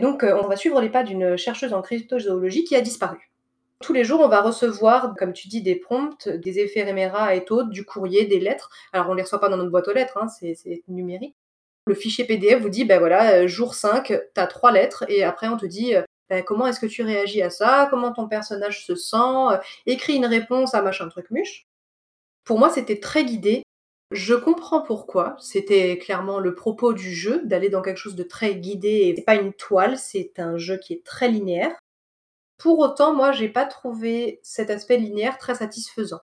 Donc 0.00 0.24
euh, 0.24 0.40
on 0.42 0.48
va 0.48 0.56
suivre 0.56 0.80
les 0.80 0.88
pas 0.88 1.02
d'une 1.02 1.36
chercheuse 1.36 1.72
en 1.72 1.82
cryptozoologie 1.82 2.64
qui 2.64 2.76
a 2.76 2.80
disparu. 2.80 3.30
Tous 3.80 3.92
les 3.92 4.04
jours, 4.04 4.20
on 4.20 4.28
va 4.28 4.42
recevoir, 4.42 5.14
comme 5.16 5.32
tu 5.32 5.46
dis, 5.46 5.62
des 5.62 5.76
prompts, 5.76 6.28
des 6.28 6.58
éphéméras 6.58 7.36
et 7.36 7.44
autres, 7.50 7.68
du 7.68 7.84
courrier, 7.84 8.24
des 8.24 8.40
lettres. 8.40 8.70
Alors 8.92 9.08
on 9.08 9.12
ne 9.12 9.16
les 9.16 9.22
reçoit 9.22 9.40
pas 9.40 9.48
dans 9.48 9.56
notre 9.56 9.70
boîte 9.70 9.86
aux 9.86 9.92
lettres, 9.92 10.18
hein, 10.20 10.28
c'est 10.28 10.82
numérique. 10.88 11.36
Le 11.88 11.94
fichier 11.94 12.26
PDF 12.26 12.60
vous 12.60 12.68
dit, 12.68 12.84
ben 12.84 12.98
voilà, 12.98 13.32
euh, 13.32 13.48
jour 13.48 13.74
5, 13.74 14.08
tu 14.08 14.18
as 14.36 14.46
trois 14.46 14.72
lettres, 14.72 15.06
et 15.08 15.24
après 15.24 15.48
on 15.48 15.56
te 15.56 15.64
dit, 15.64 15.96
euh, 15.96 16.02
ben, 16.28 16.44
comment 16.44 16.66
est-ce 16.66 16.80
que 16.80 16.86
tu 16.86 17.02
réagis 17.02 17.40
à 17.40 17.48
ça, 17.48 17.86
comment 17.88 18.12
ton 18.12 18.28
personnage 18.28 18.84
se 18.84 18.94
sent, 18.94 19.16
euh, 19.16 19.56
écris 19.86 20.16
une 20.16 20.26
réponse 20.26 20.74
à 20.74 20.82
machin 20.82 21.08
truc 21.08 21.30
muche. 21.30 21.64
Pour 22.44 22.58
moi, 22.58 22.68
c'était 22.68 23.00
très 23.00 23.24
guidé. 23.24 23.62
Je 24.10 24.34
comprends 24.34 24.82
pourquoi. 24.82 25.36
C'était 25.38 25.96
clairement 25.96 26.40
le 26.40 26.54
propos 26.54 26.92
du 26.92 27.14
jeu, 27.14 27.40
d'aller 27.44 27.70
dans 27.70 27.80
quelque 27.80 27.96
chose 27.96 28.16
de 28.16 28.22
très 28.22 28.56
guidé. 28.56 29.14
C'est 29.16 29.24
pas 29.24 29.36
une 29.36 29.54
toile, 29.54 29.96
c'est 29.96 30.38
un 30.38 30.58
jeu 30.58 30.76
qui 30.76 30.92
est 30.92 31.04
très 31.06 31.28
linéaire. 31.28 31.74
Pour 32.58 32.80
autant, 32.80 33.14
moi, 33.14 33.32
j'ai 33.32 33.48
pas 33.48 33.64
trouvé 33.64 34.40
cet 34.42 34.68
aspect 34.68 34.98
linéaire 34.98 35.38
très 35.38 35.54
satisfaisant. 35.54 36.20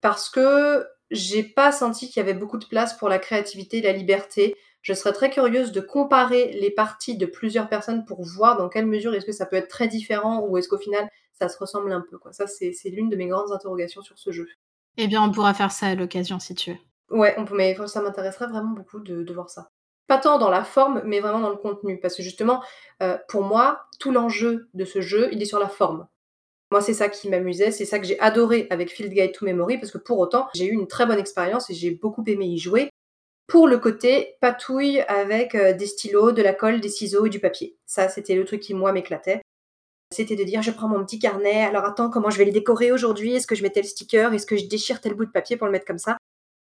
Parce 0.00 0.28
que 0.28 0.84
j'ai 1.14 1.42
pas 1.42 1.72
senti 1.72 2.08
qu'il 2.08 2.18
y 2.18 2.20
avait 2.20 2.34
beaucoup 2.34 2.58
de 2.58 2.66
place 2.66 2.96
pour 2.96 3.08
la 3.08 3.18
créativité 3.18 3.78
et 3.78 3.82
la 3.82 3.92
liberté. 3.92 4.56
Je 4.82 4.92
serais 4.92 5.12
très 5.12 5.30
curieuse 5.30 5.72
de 5.72 5.80
comparer 5.80 6.52
les 6.52 6.70
parties 6.70 7.16
de 7.16 7.26
plusieurs 7.26 7.68
personnes 7.68 8.04
pour 8.04 8.22
voir 8.22 8.56
dans 8.56 8.68
quelle 8.68 8.86
mesure 8.86 9.14
est-ce 9.14 9.26
que 9.26 9.32
ça 9.32 9.46
peut 9.46 9.56
être 9.56 9.68
très 9.68 9.88
différent 9.88 10.44
ou 10.46 10.58
est-ce 10.58 10.68
qu'au 10.68 10.78
final 10.78 11.08
ça 11.34 11.48
se 11.48 11.58
ressemble 11.58 11.92
un 11.92 12.00
peu. 12.00 12.18
Quoi. 12.18 12.32
Ça, 12.32 12.46
c'est, 12.46 12.72
l'une 12.86 13.10
de 13.10 13.16
mes 13.16 13.26
grandes 13.26 13.52
interrogations 13.52 14.02
sur 14.02 14.18
ce 14.18 14.30
jeu. 14.30 14.48
Eh 14.96 15.08
bien, 15.08 15.22
on 15.22 15.32
pourra 15.32 15.54
faire 15.54 15.72
ça 15.72 15.88
à 15.88 15.94
l'occasion 15.94 16.38
si 16.38 16.54
tu 16.54 16.72
veux. 16.72 17.18
Ouais, 17.18 17.34
on 17.38 17.44
peut, 17.44 17.56
mais 17.56 17.76
ça 17.86 18.00
m'intéresserait 18.00 18.46
vraiment 18.46 18.70
beaucoup 18.70 19.00
de, 19.00 19.32
voir 19.32 19.50
ça. 19.50 19.70
Pas 20.06 20.18
tant 20.18 20.38
dans 20.38 20.50
la 20.50 20.64
forme, 20.64 21.02
mais 21.04 21.20
vraiment 21.20 21.40
dans 21.40 21.50
le 21.50 21.56
contenu. 21.56 21.98
Parce 21.98 22.14
que 22.14 22.22
justement, 22.22 22.62
euh, 23.02 23.18
pour 23.28 23.42
moi, 23.42 23.86
tout 23.98 24.12
l'enjeu 24.12 24.68
de 24.74 24.84
ce 24.84 25.00
jeu, 25.00 25.28
il 25.32 25.42
est 25.42 25.46
sur 25.46 25.58
la 25.58 25.68
forme. 25.68 26.06
Moi, 26.74 26.80
c'est 26.80 26.92
ça 26.92 27.08
qui 27.08 27.28
m'amusait, 27.28 27.70
c'est 27.70 27.84
ça 27.84 28.00
que 28.00 28.04
j'ai 28.04 28.18
adoré 28.18 28.66
avec 28.68 28.90
Field 28.90 29.12
Guide 29.12 29.30
to 29.30 29.44
Memory, 29.44 29.78
parce 29.78 29.92
que 29.92 29.98
pour 29.98 30.18
autant, 30.18 30.48
j'ai 30.56 30.66
eu 30.66 30.72
une 30.72 30.88
très 30.88 31.06
bonne 31.06 31.20
expérience 31.20 31.70
et 31.70 31.74
j'ai 31.74 31.92
beaucoup 31.92 32.24
aimé 32.26 32.46
y 32.46 32.58
jouer 32.58 32.90
pour 33.46 33.68
le 33.68 33.78
côté 33.78 34.34
patouille 34.40 34.98
avec 35.02 35.54
euh, 35.54 35.72
des 35.72 35.86
stylos, 35.86 36.32
de 36.32 36.42
la 36.42 36.52
colle, 36.52 36.80
des 36.80 36.88
ciseaux 36.88 37.26
et 37.26 37.30
du 37.30 37.38
papier. 37.38 37.76
Ça, 37.86 38.08
c'était 38.08 38.34
le 38.34 38.44
truc 38.44 38.60
qui, 38.60 38.74
moi, 38.74 38.90
m'éclatait. 38.90 39.40
C'était 40.12 40.34
de 40.34 40.42
dire, 40.42 40.62
je 40.62 40.72
prends 40.72 40.88
mon 40.88 41.04
petit 41.04 41.20
carnet, 41.20 41.62
alors 41.62 41.84
attends, 41.84 42.10
comment 42.10 42.28
je 42.28 42.38
vais 42.38 42.44
les 42.44 42.50
décorer 42.50 42.90
aujourd'hui? 42.90 43.36
Est-ce 43.36 43.46
que 43.46 43.54
je 43.54 43.62
mets 43.62 43.70
tel 43.70 43.84
sticker? 43.84 44.34
Est-ce 44.34 44.44
que 44.44 44.56
je 44.56 44.66
déchire 44.66 45.00
tel 45.00 45.14
bout 45.14 45.26
de 45.26 45.30
papier 45.30 45.56
pour 45.56 45.68
le 45.68 45.72
mettre 45.72 45.86
comme 45.86 45.98
ça? 45.98 46.16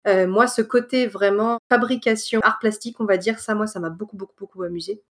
Euh, 0.07 0.27
Moi, 0.27 0.47
ce 0.47 0.63
côté 0.63 1.07
vraiment 1.07 1.59
fabrication, 1.71 2.41
art 2.43 2.61
plastique, 2.61 2.99
on 2.99 3.05
va 3.05 3.19
dire, 3.19 3.41
ça, 3.41 3.55
moi, 3.55 3.67
ça 3.67 3.79
m'a 3.79 3.91
beaucoup, 3.91 4.17
beaucoup, 4.17 4.37
beaucoup 4.39 4.63
amusé. 4.63 5.03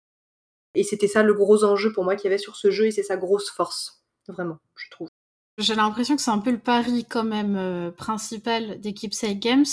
Et 0.74 0.84
c'était 0.84 1.06
ça 1.06 1.22
le 1.22 1.34
gros 1.34 1.64
enjeu 1.64 1.92
pour 1.92 2.04
moi 2.04 2.16
qu'il 2.16 2.30
y 2.30 2.32
avait 2.32 2.38
sur 2.38 2.56
ce 2.56 2.70
jeu 2.70 2.86
et 2.86 2.90
c'est 2.92 3.02
sa 3.02 3.18
grosse 3.18 3.50
force, 3.50 3.95
vraiment, 4.32 4.58
je 4.76 4.90
trouve. 4.90 5.08
J'ai 5.58 5.74
l'impression 5.74 6.16
que 6.16 6.22
c'est 6.22 6.30
un 6.30 6.38
peu 6.38 6.50
le 6.50 6.58
pari 6.58 7.04
quand 7.04 7.24
même 7.24 7.56
euh, 7.56 7.90
principal 7.90 8.80
des 8.80 8.92
Keepsake 8.92 9.40
Games, 9.40 9.64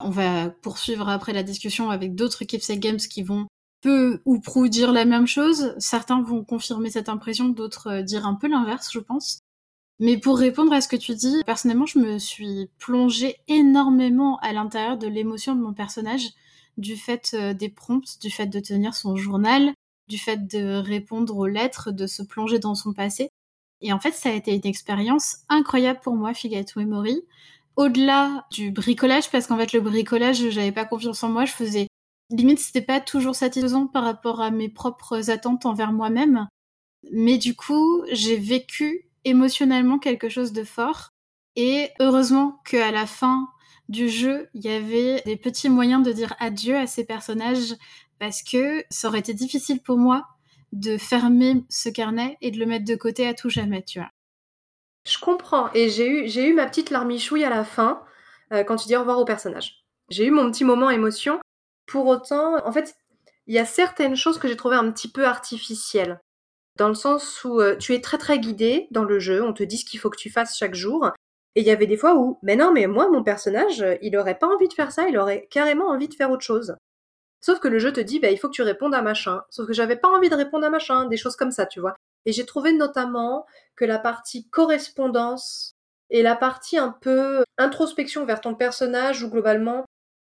on 0.00 0.10
va 0.10 0.48
poursuivre 0.48 1.08
après 1.08 1.32
la 1.32 1.42
discussion 1.42 1.90
avec 1.90 2.14
d'autres 2.14 2.44
Keepsake 2.44 2.80
Games 2.80 2.96
qui 2.96 3.22
vont 3.22 3.46
peu 3.82 4.20
ou 4.24 4.40
prou 4.40 4.68
dire 4.68 4.92
la 4.92 5.04
même 5.04 5.26
chose. 5.26 5.74
Certains 5.78 6.22
vont 6.22 6.44
confirmer 6.44 6.90
cette 6.90 7.08
impression, 7.08 7.48
d'autres 7.48 7.88
euh, 7.88 8.02
dire 8.02 8.26
un 8.26 8.34
peu 8.34 8.48
l'inverse, 8.48 8.90
je 8.92 8.98
pense. 8.98 9.40
Mais 9.98 10.16
pour 10.18 10.38
répondre 10.38 10.72
à 10.72 10.80
ce 10.80 10.88
que 10.88 10.96
tu 10.96 11.14
dis, 11.14 11.42
personnellement, 11.44 11.86
je 11.86 11.98
me 11.98 12.18
suis 12.18 12.70
plongée 12.78 13.36
énormément 13.48 14.38
à 14.38 14.52
l'intérieur 14.52 14.96
de 14.96 15.06
l'émotion 15.06 15.54
de 15.54 15.60
mon 15.60 15.74
personnage, 15.74 16.30
du 16.78 16.96
fait 16.96 17.32
euh, 17.34 17.52
des 17.52 17.68
prompts, 17.68 18.18
du 18.20 18.30
fait 18.30 18.46
de 18.46 18.60
tenir 18.60 18.94
son 18.94 19.16
journal, 19.16 19.72
du 20.08 20.18
fait 20.18 20.46
de 20.46 20.76
répondre 20.76 21.36
aux 21.36 21.46
lettres, 21.46 21.90
de 21.90 22.06
se 22.06 22.22
plonger 22.22 22.58
dans 22.58 22.74
son 22.74 22.94
passé. 22.94 23.28
Et 23.80 23.92
en 23.92 23.98
fait, 23.98 24.12
ça 24.12 24.28
a 24.28 24.32
été 24.32 24.54
une 24.54 24.66
expérience 24.66 25.38
incroyable 25.48 26.00
pour 26.02 26.14
moi, 26.14 26.34
Figate 26.34 26.76
Memory 26.76 27.22
au-delà 27.76 28.46
du 28.50 28.72
bricolage, 28.72 29.30
parce 29.30 29.46
qu'en 29.46 29.56
fait, 29.56 29.72
le 29.72 29.80
bricolage, 29.80 30.50
j'avais 30.50 30.72
pas 30.72 30.84
confiance 30.84 31.22
en 31.22 31.30
moi, 31.30 31.46
je 31.46 31.52
faisais 31.52 31.86
limite, 32.30 32.58
c'était 32.58 32.82
pas 32.82 33.00
toujours 33.00 33.34
satisfaisant 33.34 33.86
par 33.86 34.04
rapport 34.04 34.40
à 34.40 34.50
mes 34.50 34.68
propres 34.68 35.30
attentes 35.30 35.66
envers 35.66 35.92
moi-même. 35.92 36.46
Mais 37.12 37.38
du 37.38 37.56
coup, 37.56 38.04
j'ai 38.12 38.36
vécu 38.36 39.08
émotionnellement 39.24 39.98
quelque 39.98 40.28
chose 40.28 40.52
de 40.52 40.64
fort. 40.64 41.10
Et 41.56 41.90
heureusement 41.98 42.60
qu'à 42.64 42.92
la 42.92 43.06
fin 43.06 43.48
du 43.88 44.08
jeu, 44.08 44.48
il 44.54 44.62
y 44.62 44.68
avait 44.68 45.22
des 45.26 45.36
petits 45.36 45.68
moyens 45.68 46.02
de 46.04 46.12
dire 46.12 46.34
adieu 46.38 46.76
à 46.76 46.86
ces 46.86 47.04
personnages 47.04 47.74
parce 48.18 48.42
que 48.42 48.84
ça 48.90 49.08
aurait 49.08 49.18
été 49.18 49.34
difficile 49.34 49.80
pour 49.80 49.98
moi 49.98 50.26
de 50.72 50.98
fermer 50.98 51.64
ce 51.68 51.88
carnet 51.88 52.36
et 52.40 52.50
de 52.50 52.58
le 52.58 52.66
mettre 52.66 52.84
de 52.84 52.94
côté 52.94 53.26
à 53.26 53.34
tout 53.34 53.50
jamais, 53.50 53.82
tu 53.82 53.98
vois. 53.98 54.10
Je 55.06 55.18
comprends. 55.18 55.70
Et 55.74 55.88
j'ai 55.88 56.08
eu, 56.08 56.28
j'ai 56.28 56.46
eu 56.48 56.54
ma 56.54 56.66
petite 56.66 56.90
larmichouille 56.90 57.44
à 57.44 57.50
la 57.50 57.64
fin, 57.64 58.02
euh, 58.52 58.64
quand 58.64 58.76
tu 58.76 58.86
dis 58.86 58.96
au 58.96 59.00
revoir 59.00 59.18
au 59.18 59.24
personnage. 59.24 59.84
J'ai 60.10 60.26
eu 60.26 60.30
mon 60.30 60.50
petit 60.50 60.64
moment 60.64 60.90
émotion. 60.90 61.40
Pour 61.86 62.06
autant, 62.06 62.64
en 62.64 62.72
fait, 62.72 62.94
il 63.46 63.54
y 63.54 63.58
a 63.58 63.64
certaines 63.64 64.16
choses 64.16 64.38
que 64.38 64.48
j'ai 64.48 64.56
trouvées 64.56 64.76
un 64.76 64.90
petit 64.92 65.10
peu 65.10 65.26
artificielles. 65.26 66.20
Dans 66.76 66.88
le 66.88 66.94
sens 66.94 67.44
où 67.44 67.60
euh, 67.60 67.76
tu 67.76 67.94
es 67.94 68.00
très 68.00 68.18
très 68.18 68.38
guidé 68.38 68.86
dans 68.90 69.04
le 69.04 69.18
jeu, 69.18 69.42
on 69.42 69.52
te 69.52 69.62
dit 69.62 69.78
ce 69.78 69.84
qu'il 69.84 69.98
faut 69.98 70.10
que 70.10 70.16
tu 70.16 70.30
fasses 70.30 70.56
chaque 70.56 70.74
jour. 70.74 71.10
Et 71.56 71.62
il 71.62 71.66
y 71.66 71.70
avait 71.70 71.86
des 71.86 71.96
fois 71.96 72.14
où, 72.14 72.38
mais 72.42 72.54
non, 72.54 72.72
mais 72.72 72.86
moi, 72.86 73.10
mon 73.10 73.24
personnage, 73.24 73.84
il 74.02 74.16
aurait 74.16 74.38
pas 74.38 74.46
envie 74.46 74.68
de 74.68 74.72
faire 74.72 74.92
ça, 74.92 75.08
il 75.08 75.18
aurait 75.18 75.48
carrément 75.50 75.88
envie 75.88 76.08
de 76.08 76.14
faire 76.14 76.30
autre 76.30 76.44
chose. 76.44 76.76
Sauf 77.40 77.58
que 77.58 77.68
le 77.68 77.78
jeu 77.78 77.92
te 77.92 78.00
dit, 78.00 78.20
bah, 78.20 78.30
il 78.30 78.38
faut 78.38 78.48
que 78.48 78.54
tu 78.54 78.62
répondes 78.62 78.94
à 78.94 79.02
machin. 79.02 79.42
Sauf 79.50 79.66
que 79.66 79.72
j'avais 79.72 79.96
pas 79.96 80.08
envie 80.08 80.28
de 80.28 80.34
répondre 80.34 80.66
à 80.66 80.70
machin, 80.70 81.06
des 81.06 81.16
choses 81.16 81.36
comme 81.36 81.50
ça, 81.50 81.66
tu 81.66 81.80
vois. 81.80 81.94
Et 82.26 82.32
j'ai 82.32 82.44
trouvé 82.44 82.72
notamment 82.72 83.46
que 83.76 83.84
la 83.84 83.98
partie 83.98 84.48
correspondance 84.50 85.72
et 86.10 86.22
la 86.22 86.36
partie 86.36 86.76
un 86.76 86.90
peu 87.00 87.44
introspection 87.56 88.26
vers 88.26 88.40
ton 88.40 88.54
personnage, 88.54 89.22
ou 89.22 89.30
globalement, 89.30 89.84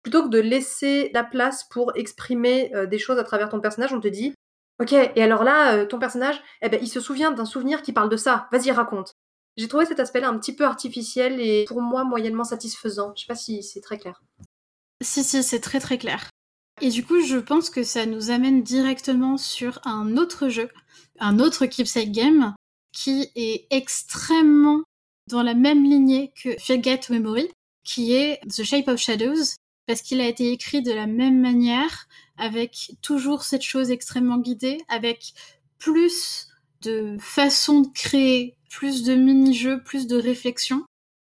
plutôt 0.03 0.23
que 0.23 0.29
de 0.29 0.39
laisser 0.39 1.11
la 1.13 1.23
place 1.23 1.63
pour 1.69 1.95
exprimer 1.95 2.73
euh, 2.75 2.85
des 2.85 2.99
choses 2.99 3.19
à 3.19 3.23
travers 3.23 3.49
ton 3.49 3.61
personnage, 3.61 3.93
on 3.93 4.01
te 4.01 4.07
dit 4.07 4.33
Ok, 4.79 4.93
et 4.93 5.23
alors 5.23 5.43
là, 5.43 5.75
euh, 5.75 5.85
ton 5.85 5.97
personnage, 5.97 6.41
eh 6.61 6.69
ben, 6.69 6.79
il 6.81 6.87
se 6.87 6.99
souvient 6.99 7.31
d'un 7.31 7.45
souvenir 7.45 7.81
qui 7.81 7.93
parle 7.93 8.09
de 8.09 8.17
ça. 8.17 8.47
Vas-y, 8.51 8.71
raconte. 8.71 9.13
J'ai 9.55 9.67
trouvé 9.67 9.85
cet 9.85 9.99
aspect-là 9.99 10.29
un 10.29 10.37
petit 10.37 10.55
peu 10.55 10.65
artificiel 10.65 11.41
et 11.41 11.65
pour 11.67 11.81
moi 11.81 12.03
moyennement 12.03 12.43
satisfaisant. 12.43 13.13
Je 13.15 13.21
sais 13.21 13.27
pas 13.27 13.35
si 13.35 13.63
c'est 13.63 13.81
très 13.81 13.97
clair. 13.97 14.21
Si, 15.01 15.23
si, 15.23 15.41
c'est 15.41 15.59
très 15.59 15.79
très 15.79 15.97
clair. 15.97 16.29
Et 16.81 16.89
du 16.89 17.03
coup, 17.03 17.21
je 17.21 17.37
pense 17.37 17.69
que 17.69 17.83
ça 17.83 18.05
nous 18.05 18.29
amène 18.29 18.61
directement 18.61 19.37
sur 19.37 19.79
un 19.83 20.15
autre 20.15 20.49
jeu, 20.49 20.69
un 21.19 21.39
autre 21.39 21.65
keepsake 21.65 22.11
game, 22.11 22.53
qui 22.91 23.29
est 23.35 23.65
extrêmement 23.71 24.83
dans 25.27 25.43
la 25.43 25.55
même 25.55 25.83
lignée 25.83 26.31
que 26.41 26.55
Forget 26.59 27.01
Memory, 27.09 27.49
qui 27.83 28.13
est 28.13 28.39
The 28.47 28.63
Shape 28.63 28.87
of 28.87 28.99
Shadows, 28.99 29.55
parce 29.87 30.01
qu'il 30.01 30.21
a 30.21 30.27
été 30.27 30.51
écrit 30.51 30.81
de 30.81 30.91
la 30.91 31.07
même 31.07 31.39
manière, 31.39 32.07
avec 32.37 32.91
toujours 33.01 33.43
cette 33.43 33.63
chose 33.63 33.89
extrêmement 33.89 34.37
guidée, 34.37 34.79
avec 34.87 35.33
plus 35.79 36.47
de 36.81 37.17
façons 37.19 37.81
de 37.81 37.87
créer, 37.87 38.55
plus 38.69 39.03
de 39.03 39.15
mini-jeux, 39.15 39.81
plus 39.83 40.05
de 40.05 40.17
réflexion 40.17 40.85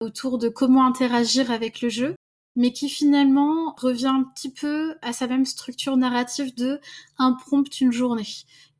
autour 0.01 0.37
de 0.37 0.49
comment 0.49 0.85
interagir 0.85 1.51
avec 1.51 1.81
le 1.81 1.89
jeu, 1.89 2.15
mais 2.59 2.73
qui 2.73 2.89
finalement 2.89 3.73
revient 3.77 4.07
un 4.07 4.23
petit 4.23 4.51
peu 4.51 4.95
à 5.01 5.13
sa 5.13 5.27
même 5.27 5.45
structure 5.45 5.95
narrative 5.95 6.53
de 6.55 6.81
un 7.17 7.31
prompt 7.31 7.79
une 7.79 7.93
journée. 7.93 8.27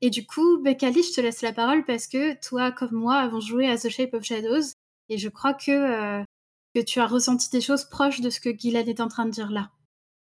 Et 0.02 0.10
du 0.10 0.28
coup, 0.28 0.58
Beccali, 0.58 1.02
je 1.02 1.14
te 1.14 1.22
laisse 1.22 1.42
la 1.42 1.54
parole 1.54 1.86
parce 1.86 2.06
que 2.06 2.38
toi, 2.46 2.74
comme 2.74 2.92
moi, 2.92 3.16
avons 3.16 3.40
joué 3.40 3.70
à 3.70 3.78
The 3.78 3.88
Shape 3.88 4.14
of 4.14 4.24
Shadows, 4.24 4.74
et 5.08 5.18
je 5.18 5.30
crois 5.30 5.54
que, 5.54 5.72
euh, 5.72 6.24
que 6.76 6.82
tu 6.82 7.00
as 7.00 7.08
ressenti 7.08 7.50
des 7.52 7.62
choses 7.62 7.86
proches 7.86 8.20
de 8.20 8.30
ce 8.30 8.42
que 8.42 8.50
Guylaine 8.50 8.90
est 8.90 9.00
en 9.00 9.08
train 9.08 9.26
de 9.26 9.32
dire 9.32 9.50
là. 9.50 9.72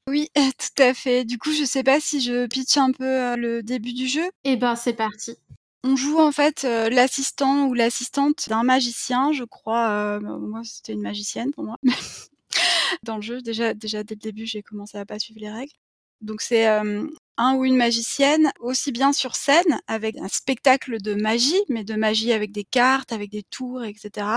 Oui, 0.08 0.30
tout 0.36 0.82
à 0.82 0.94
fait. 0.94 1.26
Du 1.26 1.38
coup, 1.38 1.52
je 1.52 1.66
sais 1.66 1.84
pas 1.84 2.00
si 2.00 2.22
je 2.22 2.48
pitch 2.48 2.78
un 2.78 2.94
peu 2.94 3.04
euh, 3.04 3.36
le 3.36 3.62
début 3.62 3.94
du 3.94 4.08
jeu. 4.08 4.32
Eh 4.46 4.56
ben, 4.56 4.78
c'est 4.78 4.94
parti. 4.94 5.36
On 5.84 5.98
joue 5.98 6.18
en 6.18 6.32
fait 6.32 6.64
euh, 6.64 6.90
l'assistant 6.90 7.66
ou 7.66 7.74
l'assistante 7.74 8.48
d'un 8.48 8.64
magicien, 8.64 9.34
je 9.34 9.44
crois. 9.44 10.22
moi, 10.22 10.62
c'était 10.64 10.94
une 10.94 11.02
magicienne 11.02 11.52
pour 11.52 11.66
moi. 11.66 11.76
dans 13.04 13.18
le 13.18 13.22
jeu. 13.22 13.42
Déjà, 13.42 13.74
dès 13.74 13.88
le 13.90 14.16
début, 14.16 14.46
j'ai 14.46 14.62
commencé 14.64 14.98
à 14.98 15.06
pas 15.06 15.20
suivre 15.20 15.40
les 15.40 15.52
règles. 15.52 15.74
Donc 16.22 16.42
c'est 16.42 16.66
un 16.66 17.56
ou 17.56 17.66
une 17.66 17.76
magicienne, 17.76 18.52
aussi 18.60 18.92
bien 18.92 19.12
sur 19.14 19.36
scène 19.36 19.82
avec 19.88 20.18
un 20.18 20.28
spectacle 20.30 21.02
de 21.02 21.16
magie, 21.16 21.62
mais 21.70 21.84
de 21.84 21.96
magie 21.96 22.32
avec 22.32 22.52
des 22.52 22.64
cartes, 22.64 23.12
avec 23.12 23.30
des 23.32 23.44
tours, 23.44 23.84
etc. 23.84 24.28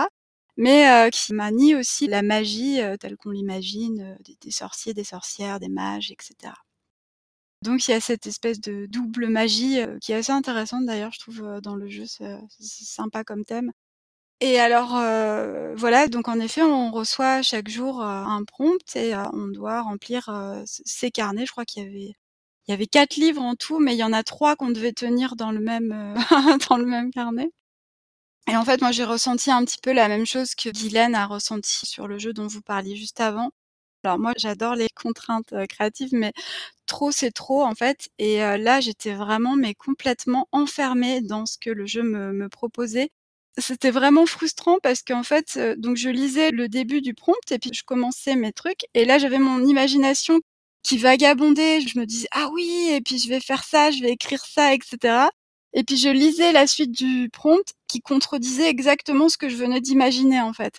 Mais 0.56 1.10
qui 1.12 1.34
manie 1.34 1.74
aussi 1.76 2.08
la 2.08 2.22
magie 2.22 2.80
telle 3.00 3.16
qu'on 3.16 3.30
l'imagine, 3.30 4.16
des, 4.24 4.36
des, 4.40 4.50
sorciers, 4.50 4.94
des 4.94 5.04
sorcières, 5.04 5.60
des 5.60 5.68
mages, 5.68 6.10
etc. 6.10 6.54
Donc 7.62 7.86
il 7.88 7.90
y 7.92 7.94
a 7.94 8.00
cette 8.00 8.26
espèce 8.26 8.60
de 8.60 8.86
double 8.86 9.28
magie 9.28 9.78
qui 10.00 10.12
est 10.12 10.16
assez 10.16 10.32
intéressante 10.32 10.86
d'ailleurs, 10.86 11.12
je 11.12 11.20
trouve, 11.20 11.60
dans 11.62 11.76
le 11.76 11.88
jeu, 11.88 12.04
c'est 12.06 12.38
sympa 12.58 13.24
comme 13.24 13.44
thème. 13.44 13.72
Et 14.40 14.58
alors, 14.60 14.90
voilà, 15.76 16.08
donc 16.08 16.28
en 16.28 16.38
effet, 16.40 16.62
on 16.62 16.90
reçoit 16.90 17.40
chaque 17.42 17.68
jour, 17.68 18.02
un 18.02 18.44
prompt 18.44 18.94
et 18.96 19.14
on 19.32 19.48
doit 19.48 19.80
remplir, 19.82 20.30
ces 20.66 21.10
carnets. 21.10 21.46
Je 21.46 21.52
crois 21.52 21.64
qu'il 21.64 21.82
y 21.82 21.86
avait 21.86 22.12
il 22.68 22.72
y 22.72 22.74
avait 22.74 22.86
4 22.88 23.16
livres 23.16 23.42
en 23.42 23.56
tout, 23.56 23.80
mais 23.80 23.94
il 23.94 23.98
y 23.98 24.04
en 24.04 24.12
a 24.12 24.24
trois 24.24 24.56
qu'on 24.56 24.70
devait 24.70 24.92
tenir 24.92 25.36
dans 25.36 25.52
le 25.52 25.60
même, 25.60 26.14
dans 26.70 26.76
le 26.78 26.86
même 26.86 27.10
carnet. 27.12 27.50
Et 28.48 28.56
en 28.56 28.64
fait, 28.64 28.80
moi, 28.80 28.92
j'ai 28.92 29.04
ressenti 29.04 29.50
un 29.50 29.64
petit 29.64 29.78
peu 29.82 29.92
la 29.92 30.08
même 30.08 30.26
chose 30.26 30.54
que 30.54 30.68
Guylaine 30.70 31.14
a 31.14 31.26
ressenti 31.26 31.86
sur 31.86 32.08
le 32.08 32.18
jeu 32.18 32.32
dont 32.32 32.46
vous 32.48 32.62
parliez 32.62 32.96
juste 32.96 33.20
avant. 33.20 33.50
Alors 34.04 34.18
moi, 34.20 34.32
j'adore 34.38 34.76
les 34.76 34.88
contraintes, 34.94 35.54
créatives, 35.68 36.10
mais 36.12 36.32
trop, 36.86 37.12
c'est 37.12 37.32
trop, 37.32 37.64
en 37.64 37.74
fait. 37.74 38.08
Et 38.18 38.38
là, 38.38 38.80
j'étais 38.80 39.14
vraiment, 39.14 39.56
mais 39.56 39.74
complètement 39.74 40.48
enfermée 40.52 41.22
dans 41.22 41.46
ce 41.46 41.58
que 41.58 41.70
le 41.70 41.86
jeu 41.86 42.02
me 42.04 42.32
me 42.32 42.48
proposait 42.50 43.10
c'était 43.58 43.90
vraiment 43.90 44.26
frustrant 44.26 44.78
parce 44.82 45.02
qu'en 45.02 45.22
fait, 45.22 45.58
donc 45.78 45.96
je 45.96 46.08
lisais 46.10 46.50
le 46.50 46.68
début 46.68 47.00
du 47.00 47.14
prompt 47.14 47.50
et 47.50 47.58
puis 47.58 47.70
je 47.72 47.84
commençais 47.84 48.36
mes 48.36 48.52
trucs 48.52 48.82
et 48.94 49.04
là 49.04 49.18
j'avais 49.18 49.38
mon 49.38 49.64
imagination 49.64 50.40
qui 50.82 50.98
vagabondait. 50.98 51.80
Je 51.80 51.98
me 51.98 52.06
disais 52.06 52.28
ah 52.32 52.48
oui 52.52 52.88
et 52.90 53.00
puis 53.00 53.18
je 53.18 53.28
vais 53.28 53.40
faire 53.40 53.64
ça, 53.64 53.90
je 53.90 54.02
vais 54.02 54.10
écrire 54.12 54.44
ça, 54.44 54.74
etc. 54.74 55.28
Et 55.72 55.84
puis 55.84 55.96
je 55.96 56.08
lisais 56.08 56.52
la 56.52 56.66
suite 56.66 56.92
du 56.92 57.28
prompt 57.32 57.64
qui 57.88 58.00
contredisait 58.00 58.68
exactement 58.68 59.28
ce 59.28 59.38
que 59.38 59.48
je 59.48 59.56
venais 59.56 59.80
d'imaginer 59.80 60.40
en 60.40 60.52
fait. 60.52 60.78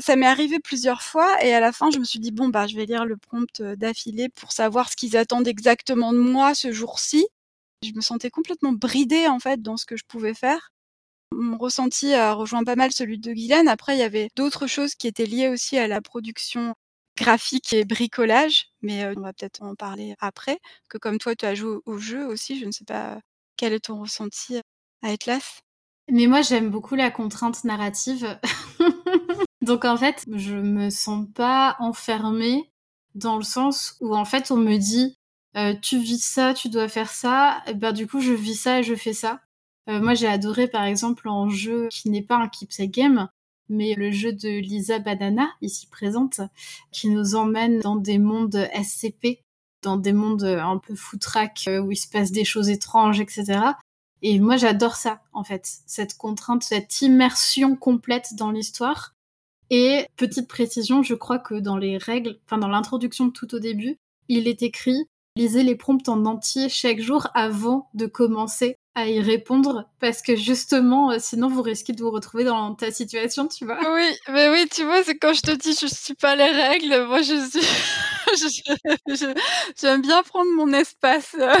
Ça 0.00 0.16
m'est 0.16 0.26
arrivé 0.26 0.60
plusieurs 0.60 1.02
fois 1.02 1.42
et 1.44 1.54
à 1.54 1.60
la 1.60 1.72
fin 1.72 1.90
je 1.90 1.98
me 1.98 2.04
suis 2.04 2.20
dit 2.20 2.32
bon 2.32 2.48
bah 2.48 2.66
je 2.66 2.76
vais 2.76 2.86
lire 2.86 3.04
le 3.06 3.16
prompt 3.16 3.62
d'affilée 3.62 4.28
pour 4.30 4.52
savoir 4.52 4.90
ce 4.90 4.96
qu'ils 4.96 5.16
attendent 5.16 5.48
exactement 5.48 6.12
de 6.12 6.18
moi 6.18 6.54
ce 6.54 6.72
jour-ci. 6.72 7.26
Je 7.82 7.92
me 7.94 8.00
sentais 8.02 8.30
complètement 8.30 8.72
bridée 8.72 9.26
en 9.28 9.38
fait 9.40 9.62
dans 9.62 9.76
ce 9.76 9.86
que 9.86 9.96
je 9.96 10.04
pouvais 10.06 10.34
faire. 10.34 10.70
Mon 11.32 11.56
ressenti 11.58 12.12
a 12.12 12.32
rejoint 12.32 12.64
pas 12.64 12.76
mal 12.76 12.92
celui 12.92 13.18
de 13.18 13.32
Guylaine. 13.32 13.68
Après, 13.68 13.96
il 13.96 14.00
y 14.00 14.02
avait 14.02 14.28
d'autres 14.36 14.66
choses 14.66 14.94
qui 14.94 15.06
étaient 15.06 15.26
liées 15.26 15.48
aussi 15.48 15.78
à 15.78 15.86
la 15.88 16.00
production 16.00 16.74
graphique 17.16 17.72
et 17.72 17.84
bricolage, 17.84 18.68
mais 18.82 19.06
on 19.16 19.20
va 19.20 19.32
peut-être 19.32 19.62
en 19.62 19.74
parler 19.74 20.14
après. 20.20 20.58
Que 20.88 20.98
comme 20.98 21.18
toi, 21.18 21.34
tu 21.34 21.46
as 21.46 21.54
joué 21.54 21.78
au 21.86 21.98
jeu 21.98 22.26
aussi, 22.26 22.58
je 22.58 22.66
ne 22.66 22.72
sais 22.72 22.84
pas 22.84 23.20
quel 23.56 23.72
est 23.72 23.86
ton 23.86 24.00
ressenti 24.00 24.56
à 24.56 25.08
Atlas. 25.08 25.60
Mais 26.10 26.26
moi, 26.26 26.42
j'aime 26.42 26.70
beaucoup 26.70 26.94
la 26.94 27.10
contrainte 27.10 27.62
narrative. 27.64 28.38
Donc 29.60 29.84
en 29.84 29.96
fait, 29.96 30.24
je 30.32 30.56
me 30.56 30.90
sens 30.90 31.26
pas 31.34 31.76
enfermée 31.78 32.70
dans 33.14 33.36
le 33.36 33.42
sens 33.42 33.96
où 34.00 34.16
en 34.16 34.24
fait 34.24 34.50
on 34.50 34.56
me 34.56 34.76
dit 34.78 35.16
tu 35.82 35.98
vis 35.98 36.22
ça, 36.22 36.54
tu 36.54 36.68
dois 36.68 36.88
faire 36.88 37.10
ça, 37.10 37.62
et 37.66 37.74
ben 37.74 37.92
du 37.92 38.06
coup 38.06 38.20
je 38.20 38.32
vis 38.32 38.54
ça 38.54 38.80
et 38.80 38.82
je 38.82 38.94
fais 38.94 39.12
ça. 39.12 39.40
Euh, 39.88 40.00
moi, 40.00 40.14
j'ai 40.14 40.26
adoré, 40.26 40.68
par 40.68 40.84
exemple, 40.84 41.28
en 41.28 41.48
jeu 41.48 41.88
qui 41.90 42.10
n'est 42.10 42.22
pas 42.22 42.36
un 42.36 42.48
keepsake 42.48 42.90
game, 42.90 43.28
mais 43.68 43.94
le 43.94 44.10
jeu 44.10 44.32
de 44.32 44.48
Lisa 44.48 44.98
Banana, 44.98 45.48
ici 45.62 45.86
présente, 45.86 46.40
qui 46.92 47.08
nous 47.08 47.34
emmène 47.34 47.80
dans 47.80 47.96
des 47.96 48.18
mondes 48.18 48.68
SCP, 48.82 49.42
dans 49.82 49.96
des 49.96 50.12
mondes 50.12 50.44
un 50.44 50.78
peu 50.78 50.94
foutraque, 50.94 51.64
euh, 51.68 51.80
où 51.80 51.92
il 51.92 51.96
se 51.96 52.08
passe 52.08 52.32
des 52.32 52.44
choses 52.44 52.68
étranges, 52.68 53.20
etc. 53.20 53.60
Et 54.22 54.38
moi, 54.38 54.56
j'adore 54.56 54.96
ça, 54.96 55.22
en 55.32 55.44
fait, 55.44 55.80
cette 55.86 56.16
contrainte, 56.16 56.62
cette 56.62 57.00
immersion 57.00 57.76
complète 57.76 58.34
dans 58.34 58.50
l'histoire. 58.50 59.14
Et 59.70 60.06
petite 60.16 60.48
précision, 60.48 61.02
je 61.02 61.14
crois 61.14 61.38
que 61.38 61.54
dans 61.54 61.76
les 61.76 61.96
règles, 61.96 62.38
enfin 62.44 62.58
dans 62.58 62.68
l'introduction 62.68 63.30
tout 63.30 63.54
au 63.54 63.60
début, 63.60 63.96
il 64.28 64.48
est 64.48 64.62
écrit 64.62 65.06
lisez 65.36 65.62
les 65.62 65.76
prompts 65.76 66.08
en 66.08 66.24
entier 66.26 66.68
chaque 66.68 67.00
jour 67.00 67.28
avant 67.34 67.88
de 67.94 68.06
commencer 68.06 68.76
à 68.94 69.06
y 69.08 69.20
répondre 69.20 69.88
parce 70.00 70.20
que 70.20 70.34
justement, 70.36 71.12
euh, 71.12 71.16
sinon 71.20 71.48
vous 71.48 71.62
risquez 71.62 71.92
de 71.92 72.02
vous 72.02 72.10
retrouver 72.10 72.44
dans 72.44 72.74
ta 72.74 72.90
situation, 72.90 73.46
tu 73.46 73.64
vois. 73.64 73.78
Oui, 73.94 74.10
mais 74.28 74.48
oui, 74.50 74.68
tu 74.68 74.84
vois, 74.84 75.02
c'est 75.04 75.16
quand 75.16 75.32
je 75.32 75.42
te 75.42 75.52
dis 75.52 75.76
je 75.80 75.86
suis 75.86 76.14
pas 76.14 76.34
les 76.34 76.50
règles, 76.50 77.06
moi 77.06 77.22
je 77.22 77.48
suis. 77.48 77.60
J'aime 79.80 80.02
bien 80.02 80.22
prendre 80.22 80.50
mon 80.54 80.72
espace 80.72 81.34
euh, 81.38 81.54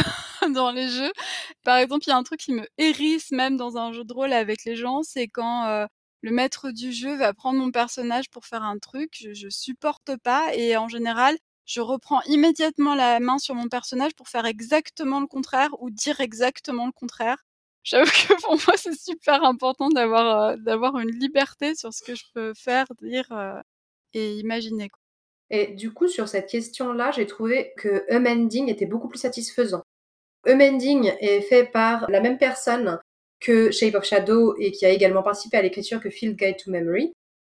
dans 0.52 0.70
les 0.72 0.88
jeux. 0.88 1.12
Par 1.64 1.78
exemple, 1.78 2.04
il 2.06 2.10
y 2.10 2.12
a 2.12 2.16
un 2.16 2.22
truc 2.22 2.40
qui 2.40 2.52
me 2.52 2.66
hérisse 2.78 3.30
même 3.30 3.56
dans 3.56 3.76
un 3.76 3.92
jeu 3.92 4.04
de 4.04 4.12
rôle 4.12 4.32
avec 4.32 4.64
les 4.64 4.76
gens, 4.76 5.02
c'est 5.02 5.28
quand 5.28 5.66
euh, 5.66 5.86
le 6.22 6.30
maître 6.32 6.70
du 6.70 6.92
jeu 6.92 7.16
va 7.16 7.32
prendre 7.32 7.58
mon 7.58 7.70
personnage 7.70 8.28
pour 8.30 8.44
faire 8.46 8.62
un 8.62 8.78
truc, 8.78 9.10
je, 9.20 9.32
je 9.32 9.48
supporte 9.48 10.16
pas 10.22 10.54
et 10.54 10.76
en 10.76 10.88
général, 10.88 11.36
je 11.66 11.80
reprends 11.80 12.20
immédiatement 12.22 12.94
la 12.94 13.20
main 13.20 13.38
sur 13.38 13.54
mon 13.54 13.68
personnage 13.68 14.14
pour 14.14 14.28
faire 14.28 14.46
exactement 14.46 15.20
le 15.20 15.26
contraire 15.26 15.70
ou 15.80 15.90
dire 15.90 16.20
exactement 16.20 16.86
le 16.86 16.92
contraire. 16.92 17.44
J'avoue 17.84 18.10
que 18.10 18.40
pour 18.42 18.52
moi, 18.66 18.76
c'est 18.76 18.98
super 18.98 19.42
important 19.42 19.88
d'avoir 19.88 20.42
euh, 20.42 20.56
d'avoir 20.56 20.98
une 20.98 21.10
liberté 21.10 21.74
sur 21.74 21.94
ce 21.94 22.02
que 22.02 22.14
je 22.14 22.24
peux 22.34 22.52
faire, 22.54 22.86
dire 23.00 23.26
euh, 23.32 23.60
et 24.12 24.36
imaginer. 24.36 24.90
Et 25.48 25.68
du 25.68 25.92
coup, 25.92 26.06
sur 26.06 26.28
cette 26.28 26.48
question-là, 26.48 27.10
j'ai 27.10 27.26
trouvé 27.26 27.72
que 27.76 28.04
Amending 28.12 28.68
était 28.68 28.86
beaucoup 28.86 29.08
plus 29.08 29.18
satisfaisant. 29.18 29.82
Amending 30.46 31.12
est 31.20 31.40
fait 31.40 31.64
par 31.64 32.08
la 32.10 32.20
même 32.20 32.38
personne 32.38 32.98
que 33.40 33.70
Shape 33.70 33.94
of 33.94 34.04
Shadow 34.04 34.54
et 34.58 34.70
qui 34.72 34.84
a 34.86 34.90
également 34.90 35.22
participé 35.22 35.56
à 35.56 35.62
l'écriture 35.62 36.00
que 36.00 36.10
Field 36.10 36.36
Guide 36.36 36.56
to 36.58 36.70
Memory. 36.70 37.12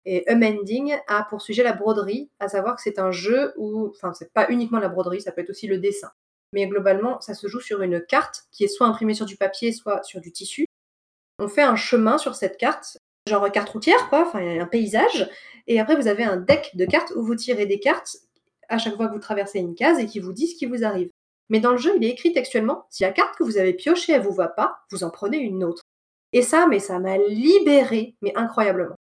Et 0.06 0.28
Amending 0.28 0.98
a 1.08 1.24
pour 1.24 1.42
sujet 1.42 1.64
la 1.64 1.74
broderie, 1.74 2.30
à 2.40 2.50
savoir 2.50 2.76
que 2.76 2.82
c'est 2.82 3.00
un 3.00 3.12
jeu 3.12 3.54
où, 3.58 3.88
enfin, 3.88 4.14
c'est 4.14 4.34
pas 4.34 4.48
uniquement 4.50 4.80
la 4.80 4.90
broderie, 4.90 5.22
ça 5.22 5.32
peut 5.32 5.42
être 5.42 5.50
aussi 5.50 5.68
le 5.68 5.78
dessin. 5.78 6.12
Mais 6.52 6.68
globalement, 6.68 7.22
ça 7.22 7.34
se 7.34 7.48
joue 7.48 7.62
sur 7.62 7.82
une 7.82 8.02
carte 8.02 8.44
qui 8.52 8.64
est 8.64 8.68
soit 8.68 8.88
imprimée 8.88 9.14
sur 9.14 9.26
du 9.26 9.38
papier, 9.38 9.72
soit 9.72 10.04
sur 10.04 10.20
du 10.20 10.32
tissu. 10.32 10.66
On 11.40 11.48
fait 11.48 11.64
un 11.64 11.76
chemin 11.76 12.18
sur 12.18 12.36
cette 12.36 12.58
carte, 12.58 12.98
genre 13.28 13.50
carte 13.52 13.70
routière, 13.70 14.10
quoi, 14.10 14.28
enfin, 14.28 14.40
un 14.40 14.66
paysage. 14.66 15.30
Et 15.68 15.80
après, 15.80 15.96
vous 15.96 16.08
avez 16.08 16.24
un 16.24 16.38
deck 16.38 16.72
de 16.76 16.86
cartes 16.86 17.14
où 17.16 17.24
vous 17.24 17.36
tirez 17.36 17.66
des 17.66 17.80
cartes 17.80 18.18
à 18.70 18.78
chaque 18.78 18.96
fois 18.96 19.08
que 19.08 19.14
vous 19.14 19.20
traversez 19.20 19.60
une 19.60 19.76
case 19.76 20.00
et 20.00 20.06
qui 20.06 20.20
vous 20.20 20.34
dit 20.34 20.48
ce 20.48 20.56
qui 20.56 20.66
vous 20.66 20.84
arrive. 20.84 21.10
Mais 21.50 21.60
dans 21.60 21.72
le 21.72 21.78
jeu, 21.78 21.94
il 21.98 22.04
est 22.04 22.10
écrit 22.10 22.34
textuellement, 22.34 22.86
si 22.90 23.04
la 23.04 23.12
carte 23.12 23.36
que 23.38 23.44
vous 23.44 23.58
avez 23.58 23.74
piochée, 23.74 24.14
elle 24.14 24.22
vous 24.22 24.34
va 24.34 24.48
pas, 24.48 24.80
vous 24.92 25.04
en 25.04 25.10
prenez 25.10 25.38
une 25.38 25.64
autre. 25.64 25.84
Et 26.34 26.42
ça, 26.42 26.68
mais 26.68 26.80
ça 26.80 27.00
m'a 27.00 27.18
libérée, 27.18 28.16
mais 28.22 28.34
incroyablement. 28.36 28.96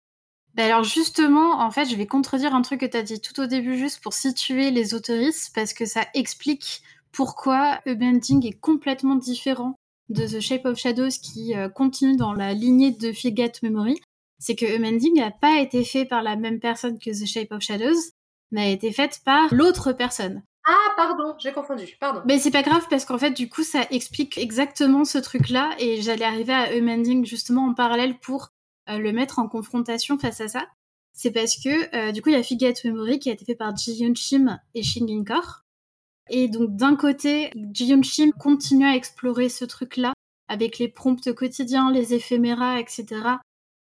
Bah 0.56 0.66
alors 0.66 0.84
justement, 0.84 1.62
en 1.62 1.72
fait, 1.72 1.86
je 1.86 1.96
vais 1.96 2.08
contredire 2.08 2.56
un 2.56 2.62
truc 2.62 2.82
que 2.82 2.86
tu 2.86 2.98
as 2.98 3.04
dit 3.04 3.22
tout 3.22 3.40
au 3.40 3.46
début 3.46 3.78
juste 3.78 4.02
pour 4.02 4.14
situer 4.14 4.72
les 4.72 4.94
autoristes 4.94 5.52
parce 5.54 5.74
que 5.74 5.86
ça 5.86 6.06
explique 6.14 6.82
pourquoi 7.12 7.80
Bending 7.86 8.46
est 8.46 8.60
complètement 8.60 9.16
différent 9.16 9.76
de 10.10 10.26
The 10.26 10.40
Shape 10.40 10.66
of 10.66 10.78
Shadows 10.78 11.10
qui 11.10 11.56
euh, 11.56 11.70
continue 11.70 12.18
dans 12.18 12.34
la 12.34 12.54
lignée 12.54 12.92
de 12.92 13.14
Forget 13.14 13.54
Memory. 13.62 14.00
C'est 14.40 14.56
que 14.56 14.78
Bending 14.78 15.20
n'a 15.20 15.32
pas 15.32 15.60
été 15.60 15.84
fait 15.84 16.06
par 16.06 16.24
la 16.24 16.36
même 16.36 16.60
personne 16.60 16.98
que 16.98 17.12
The 17.12 17.28
Shape 17.28 17.52
of 17.52 17.62
Shadows, 17.62 18.00
mais 18.52 18.62
a 18.62 18.70
été 18.70 18.92
faite 18.92 19.22
par 19.24 19.54
l'autre 19.54 19.94
personne. 19.94 20.42
Ah, 20.66 20.94
pardon, 20.96 21.36
j'ai 21.40 21.52
confondu, 21.52 21.98
pardon. 22.00 22.22
Mais 22.26 22.38
c'est 22.38 22.52
pas 22.52 22.62
grave 22.62 22.86
parce 22.90 23.06
qu'en 23.06 23.18
fait, 23.18 23.32
du 23.32 23.50
coup, 23.50 23.64
ça 23.64 23.82
explique 23.92 24.38
exactement 24.38 25.04
ce 25.04 25.18
truc-là 25.18 25.72
et 25.80 26.02
j'allais 26.02 26.26
arriver 26.26 26.54
à 26.54 26.70
Amending 26.76 27.26
justement 27.26 27.68
en 27.68 27.74
parallèle 27.74 28.18
pour 28.20 28.50
le 28.98 29.12
mettre 29.12 29.40
en 29.40 29.48
confrontation 29.48 30.18
face 30.18 30.42
à 30.42 30.48
ça. 30.48 30.68
C'est 31.14 31.32
parce 31.32 31.58
que, 31.58 31.96
euh, 31.96 32.12
du 32.12 32.22
coup, 32.22 32.30
il 32.30 32.34
y 32.34 32.36
a 32.36 32.44
Forget 32.44 32.74
Memory 32.86 33.20
qui 33.20 33.30
a 33.30 33.34
été 33.34 33.46
fait 33.46 33.56
par 33.56 33.76
Ji 33.76 33.94
Yoon 33.94 34.16
Shim 34.16 34.60
et 34.74 34.84
Shin. 34.84 35.06
Et 36.30 36.48
donc, 36.48 36.76
d'un 36.76 36.96
côté, 36.96 37.52
Ji 37.74 37.88
Yoon 37.88 38.04
Shim 38.04 38.32
continue 38.32 38.86
à 38.86 38.96
explorer 38.96 39.50
ce 39.50 39.66
truc-là 39.66 40.14
avec 40.48 40.80
les 40.80 40.88
prompts 40.88 41.34
quotidiens, 41.34 41.92
les 41.92 42.14
éphéméras, 42.14 42.80
etc., 42.80 43.06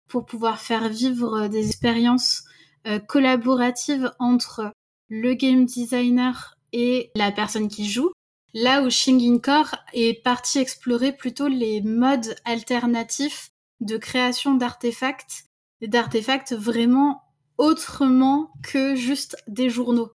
pour 0.07 0.25
pouvoir 0.25 0.59
faire 0.59 0.89
vivre 0.89 1.47
des 1.47 1.67
expériences 1.67 2.43
euh, 2.87 2.99
collaboratives 2.99 4.11
entre 4.19 4.71
le 5.09 5.33
game 5.33 5.65
designer 5.65 6.55
et 6.73 7.11
la 7.15 7.31
personne 7.31 7.67
qui 7.67 7.87
joue. 7.87 8.11
Là 8.53 8.81
où 8.81 8.89
Shingin 8.89 9.37
Core 9.37 9.75
est 9.93 10.23
parti 10.23 10.57
explorer 10.57 11.11
plutôt 11.11 11.47
les 11.47 11.81
modes 11.81 12.35
alternatifs 12.45 13.51
de 13.81 13.97
création 13.97 14.55
d'artefacts, 14.55 15.45
d'artefacts 15.81 16.53
vraiment 16.53 17.21
autrement 17.57 18.51
que 18.63 18.95
juste 18.95 19.37
des 19.47 19.69
journaux. 19.69 20.11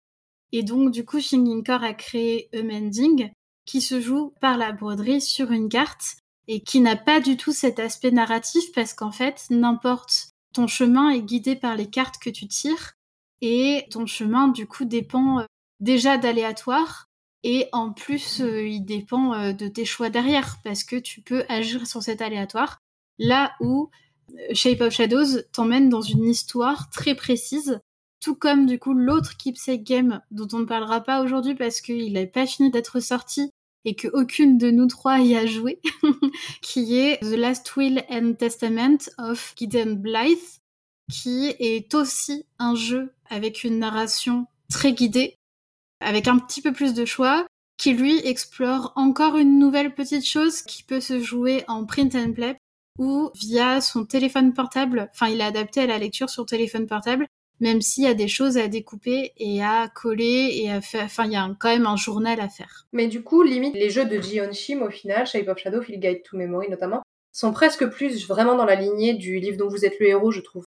Et 0.53 0.62
donc, 0.62 0.90
du 0.90 1.05
coup, 1.05 1.20
Shingin 1.20 1.62
Core 1.62 1.83
a 1.83 1.94
créé 1.94 2.48
Amending, 2.55 3.31
qui 3.64 3.81
se 3.81 4.00
joue 4.00 4.33
par 4.40 4.57
la 4.57 4.72
broderie 4.72 5.20
sur 5.20 5.50
une 5.50 5.68
carte 5.68 6.16
et 6.48 6.61
qui 6.61 6.81
n'a 6.81 6.96
pas 6.96 7.20
du 7.20 7.37
tout 7.37 7.53
cet 7.53 7.79
aspect 7.79 8.11
narratif 8.11 8.72
parce 8.72 8.94
qu'en 8.94 9.11
fait, 9.11 9.46
n'importe 9.50 10.29
ton 10.53 10.66
chemin 10.66 11.11
est 11.11 11.22
guidé 11.22 11.57
par 11.57 11.74
les 11.74 11.88
cartes 11.88 12.18
que 12.18 12.31
tu 12.31 12.46
tires 12.46 12.92
et 13.40 13.87
ton 13.90 14.07
chemin, 14.07 14.48
du 14.48 14.66
coup, 14.66 14.85
dépend 14.85 15.40
euh, 15.40 15.44
déjà 15.81 16.16
d'aléatoire 16.16 17.09
et 17.42 17.68
en 17.72 17.92
plus 17.92 18.40
euh, 18.40 18.66
il 18.66 18.85
dépend 18.85 19.35
euh, 19.35 19.53
de 19.53 19.68
tes 19.68 19.85
choix 19.85 20.09
derrière 20.09 20.59
parce 20.64 20.85
que 20.85 20.96
tu 20.96 21.20
peux 21.20 21.44
agir 21.48 21.87
sur 21.87 22.03
cet 22.03 22.22
aléatoire 22.22 22.79
là 23.18 23.53
où 23.61 23.90
euh, 24.31 24.55
Shape 24.55 24.81
of 24.81 24.92
Shadows 24.92 25.42
t'emmène 25.53 25.88
dans 25.88 26.03
une 26.03 26.24
histoire 26.24 26.90
très 26.90 27.14
précise 27.14 27.81
tout 28.20 28.35
comme 28.35 28.64
du 28.64 28.79
coup 28.79 28.94
l'autre 28.94 29.37
Keepsake 29.37 29.85
Game 29.85 30.20
dont 30.31 30.48
on 30.53 30.61
ne 30.61 30.64
parlera 30.64 31.03
pas 31.03 31.22
aujourd'hui 31.22 31.55
parce 31.55 31.83
qu'il 31.83 32.14
n'a 32.14 32.27
pas 32.27 32.46
fini 32.46 32.70
d'être 32.70 33.00
sorti 33.00 33.50
et 33.85 33.94
qu'aucune 33.94 34.59
de 34.59 34.70
nous 34.70 34.87
trois 34.87 35.18
y 35.20 35.37
a 35.37 35.46
joué, 35.46 35.81
qui 36.62 36.98
est 36.98 37.20
The 37.20 37.37
Last 37.37 37.77
Will 37.77 38.03
and 38.09 38.33
Testament 38.38 39.11
of 39.18 39.53
Gideon 39.57 39.92
Blythe, 39.92 40.61
qui 41.12 41.55
est 41.59 41.94
aussi 41.94 42.46
un 42.59 42.74
jeu 42.74 43.12
avec 43.29 43.62
une 43.62 43.79
narration 43.79 44.46
très 44.70 44.94
guidée, 44.94 45.37
avec 46.00 46.29
un 46.29 46.38
petit 46.38 46.62
peu 46.62 46.72
plus 46.72 46.94
de 46.94 47.05
choix, 47.05 47.46
qui 47.77 47.92
lui 47.92 48.18
explore 48.27 48.92
encore 48.96 49.37
une 49.37 49.59
nouvelle 49.59 49.94
petite 49.94 50.24
chose 50.24 50.62
qui 50.62 50.83
peut 50.83 51.00
se 51.00 51.20
jouer 51.20 51.64
en 51.68 51.85
print 51.85 52.14
and 52.14 52.33
play 52.33 52.57
ou 52.98 53.30
via 53.35 53.80
son 53.80 54.04
téléphone 54.04 54.52
portable. 54.52 55.09
Enfin, 55.12 55.28
il 55.28 55.40
est 55.40 55.44
adapté 55.44 55.80
à 55.80 55.87
la 55.87 55.98
lecture 55.98 56.30
sur 56.30 56.46
téléphone 56.46 56.87
portable, 56.87 57.26
même 57.61 57.80
s'il 57.80 58.04
y 58.04 58.09
a 58.09 58.14
des 58.14 58.28
choses 58.28 58.57
à 58.59 58.68
découper 58.68 59.33
et 59.37 59.62
à 59.62 59.88
coller 59.88 60.52
et 60.54 60.70
à 60.70 60.80
faire. 60.80 61.04
Enfin, 61.04 61.26
il 61.26 61.33
y 61.33 61.37
a 61.37 61.48
quand 61.59 61.68
même 61.68 61.87
un 61.87 61.96
journal 61.96 62.40
à 62.40 62.48
faire. 62.48 62.87
Mais 62.92 63.07
du 63.07 63.22
coup, 63.22 63.42
limite, 63.42 63.74
les 63.74 63.90
jeux 63.90 64.04
de 64.04 64.20
Jion 64.20 64.52
Shim, 64.52 64.83
au 64.83 64.90
final, 64.90 65.26
Shape 65.26 65.48
of 65.48 65.59
Shadow, 65.59 65.83
Field 65.83 66.00
Guide 66.00 66.22
to 66.22 66.37
Memory 66.37 66.70
notamment, 66.70 67.02
sont 67.33 67.52
presque 67.52 67.87
plus 67.87 68.26
vraiment 68.28 68.54
dans 68.54 68.64
la 68.64 68.76
lignée 68.76 69.14
du 69.14 69.38
livre 69.38 69.57
dont 69.57 69.68
vous 69.68 69.85
êtes 69.85 69.98
le 70.00 70.09
héros, 70.09 70.30
je 70.30 70.40
trouve. 70.40 70.64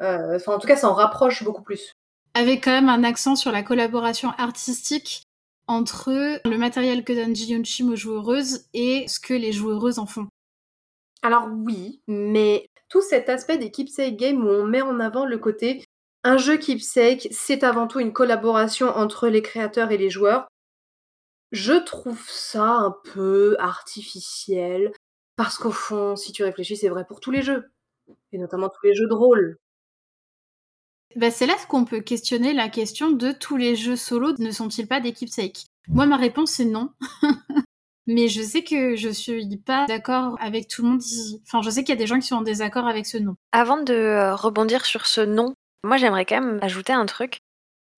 Euh, 0.00 0.36
enfin, 0.36 0.54
en 0.54 0.58
tout 0.58 0.68
cas, 0.68 0.76
ça 0.76 0.88
en 0.88 0.94
rapproche 0.94 1.42
beaucoup 1.42 1.62
plus 1.62 1.92
avec 2.36 2.64
quand 2.64 2.70
même 2.70 2.90
un 2.90 3.02
accent 3.02 3.34
sur 3.34 3.50
la 3.50 3.62
collaboration 3.62 4.30
artistique 4.36 5.22
entre 5.68 6.38
le 6.44 6.58
matériel 6.58 7.02
que 7.02 7.14
donne 7.14 7.34
Ji 7.34 7.58
Chim 7.64 7.88
aux 7.90 7.96
joueuses 7.96 8.66
et 8.74 9.06
ce 9.08 9.18
que 9.18 9.32
les 9.32 9.52
joueuses 9.52 9.98
en 9.98 10.04
font. 10.04 10.28
Alors 11.26 11.48
oui, 11.50 12.00
mais 12.06 12.70
tout 12.88 13.02
cet 13.02 13.28
aspect 13.28 13.58
des 13.58 13.72
keepsake 13.72 14.14
games 14.14 14.46
où 14.46 14.48
on 14.48 14.64
met 14.64 14.80
en 14.80 15.00
avant 15.00 15.26
le 15.26 15.38
côté 15.38 15.82
un 16.22 16.36
jeu 16.36 16.56
keepsake, 16.56 17.26
c'est 17.32 17.64
avant 17.64 17.88
tout 17.88 17.98
une 17.98 18.12
collaboration 18.12 18.90
entre 18.90 19.26
les 19.26 19.42
créateurs 19.42 19.90
et 19.90 19.98
les 19.98 20.08
joueurs. 20.08 20.46
Je 21.50 21.72
trouve 21.72 22.22
ça 22.28 22.68
un 22.68 22.94
peu 23.12 23.56
artificiel 23.58 24.92
parce 25.34 25.58
qu'au 25.58 25.72
fond, 25.72 26.14
si 26.14 26.30
tu 26.30 26.44
réfléchis, 26.44 26.76
c'est 26.76 26.90
vrai 26.90 27.04
pour 27.04 27.18
tous 27.18 27.32
les 27.32 27.42
jeux 27.42 27.72
et 28.30 28.38
notamment 28.38 28.68
tous 28.68 28.86
les 28.86 28.94
jeux 28.94 29.08
de 29.08 29.14
rôle. 29.14 29.58
Bah, 31.16 31.32
c'est 31.32 31.46
là 31.46 31.56
qu'on 31.68 31.84
peut 31.84 32.02
questionner 32.02 32.52
la 32.52 32.68
question 32.68 33.10
de 33.10 33.32
tous 33.32 33.56
les 33.56 33.74
jeux 33.74 33.96
solo 33.96 34.32
ne 34.38 34.52
sont-ils 34.52 34.86
pas 34.86 35.00
des 35.00 35.12
keepsakes 35.12 35.66
Moi, 35.88 36.06
ma 36.06 36.18
réponse 36.18 36.52
c'est 36.52 36.66
non. 36.66 36.90
Mais 38.06 38.28
je 38.28 38.40
sais 38.42 38.62
que 38.62 38.94
je 38.96 39.08
suis 39.08 39.56
pas 39.56 39.86
d'accord 39.86 40.36
avec 40.40 40.68
tout 40.68 40.82
le 40.82 40.90
monde. 40.90 41.02
Enfin, 41.46 41.60
je 41.62 41.70
sais 41.70 41.82
qu'il 41.82 41.92
y 41.94 41.98
a 41.98 42.00
des 42.00 42.06
gens 42.06 42.20
qui 42.20 42.26
sont 42.26 42.36
en 42.36 42.42
désaccord 42.42 42.86
avec 42.86 43.06
ce 43.06 43.18
non. 43.18 43.34
Avant 43.52 43.82
de 43.82 43.94
euh, 43.94 44.34
rebondir 44.34 44.84
sur 44.86 45.06
ce 45.06 45.20
non, 45.20 45.54
moi 45.82 45.96
j'aimerais 45.96 46.24
quand 46.24 46.40
même 46.40 46.58
ajouter 46.62 46.92
un 46.92 47.06
truc. 47.06 47.38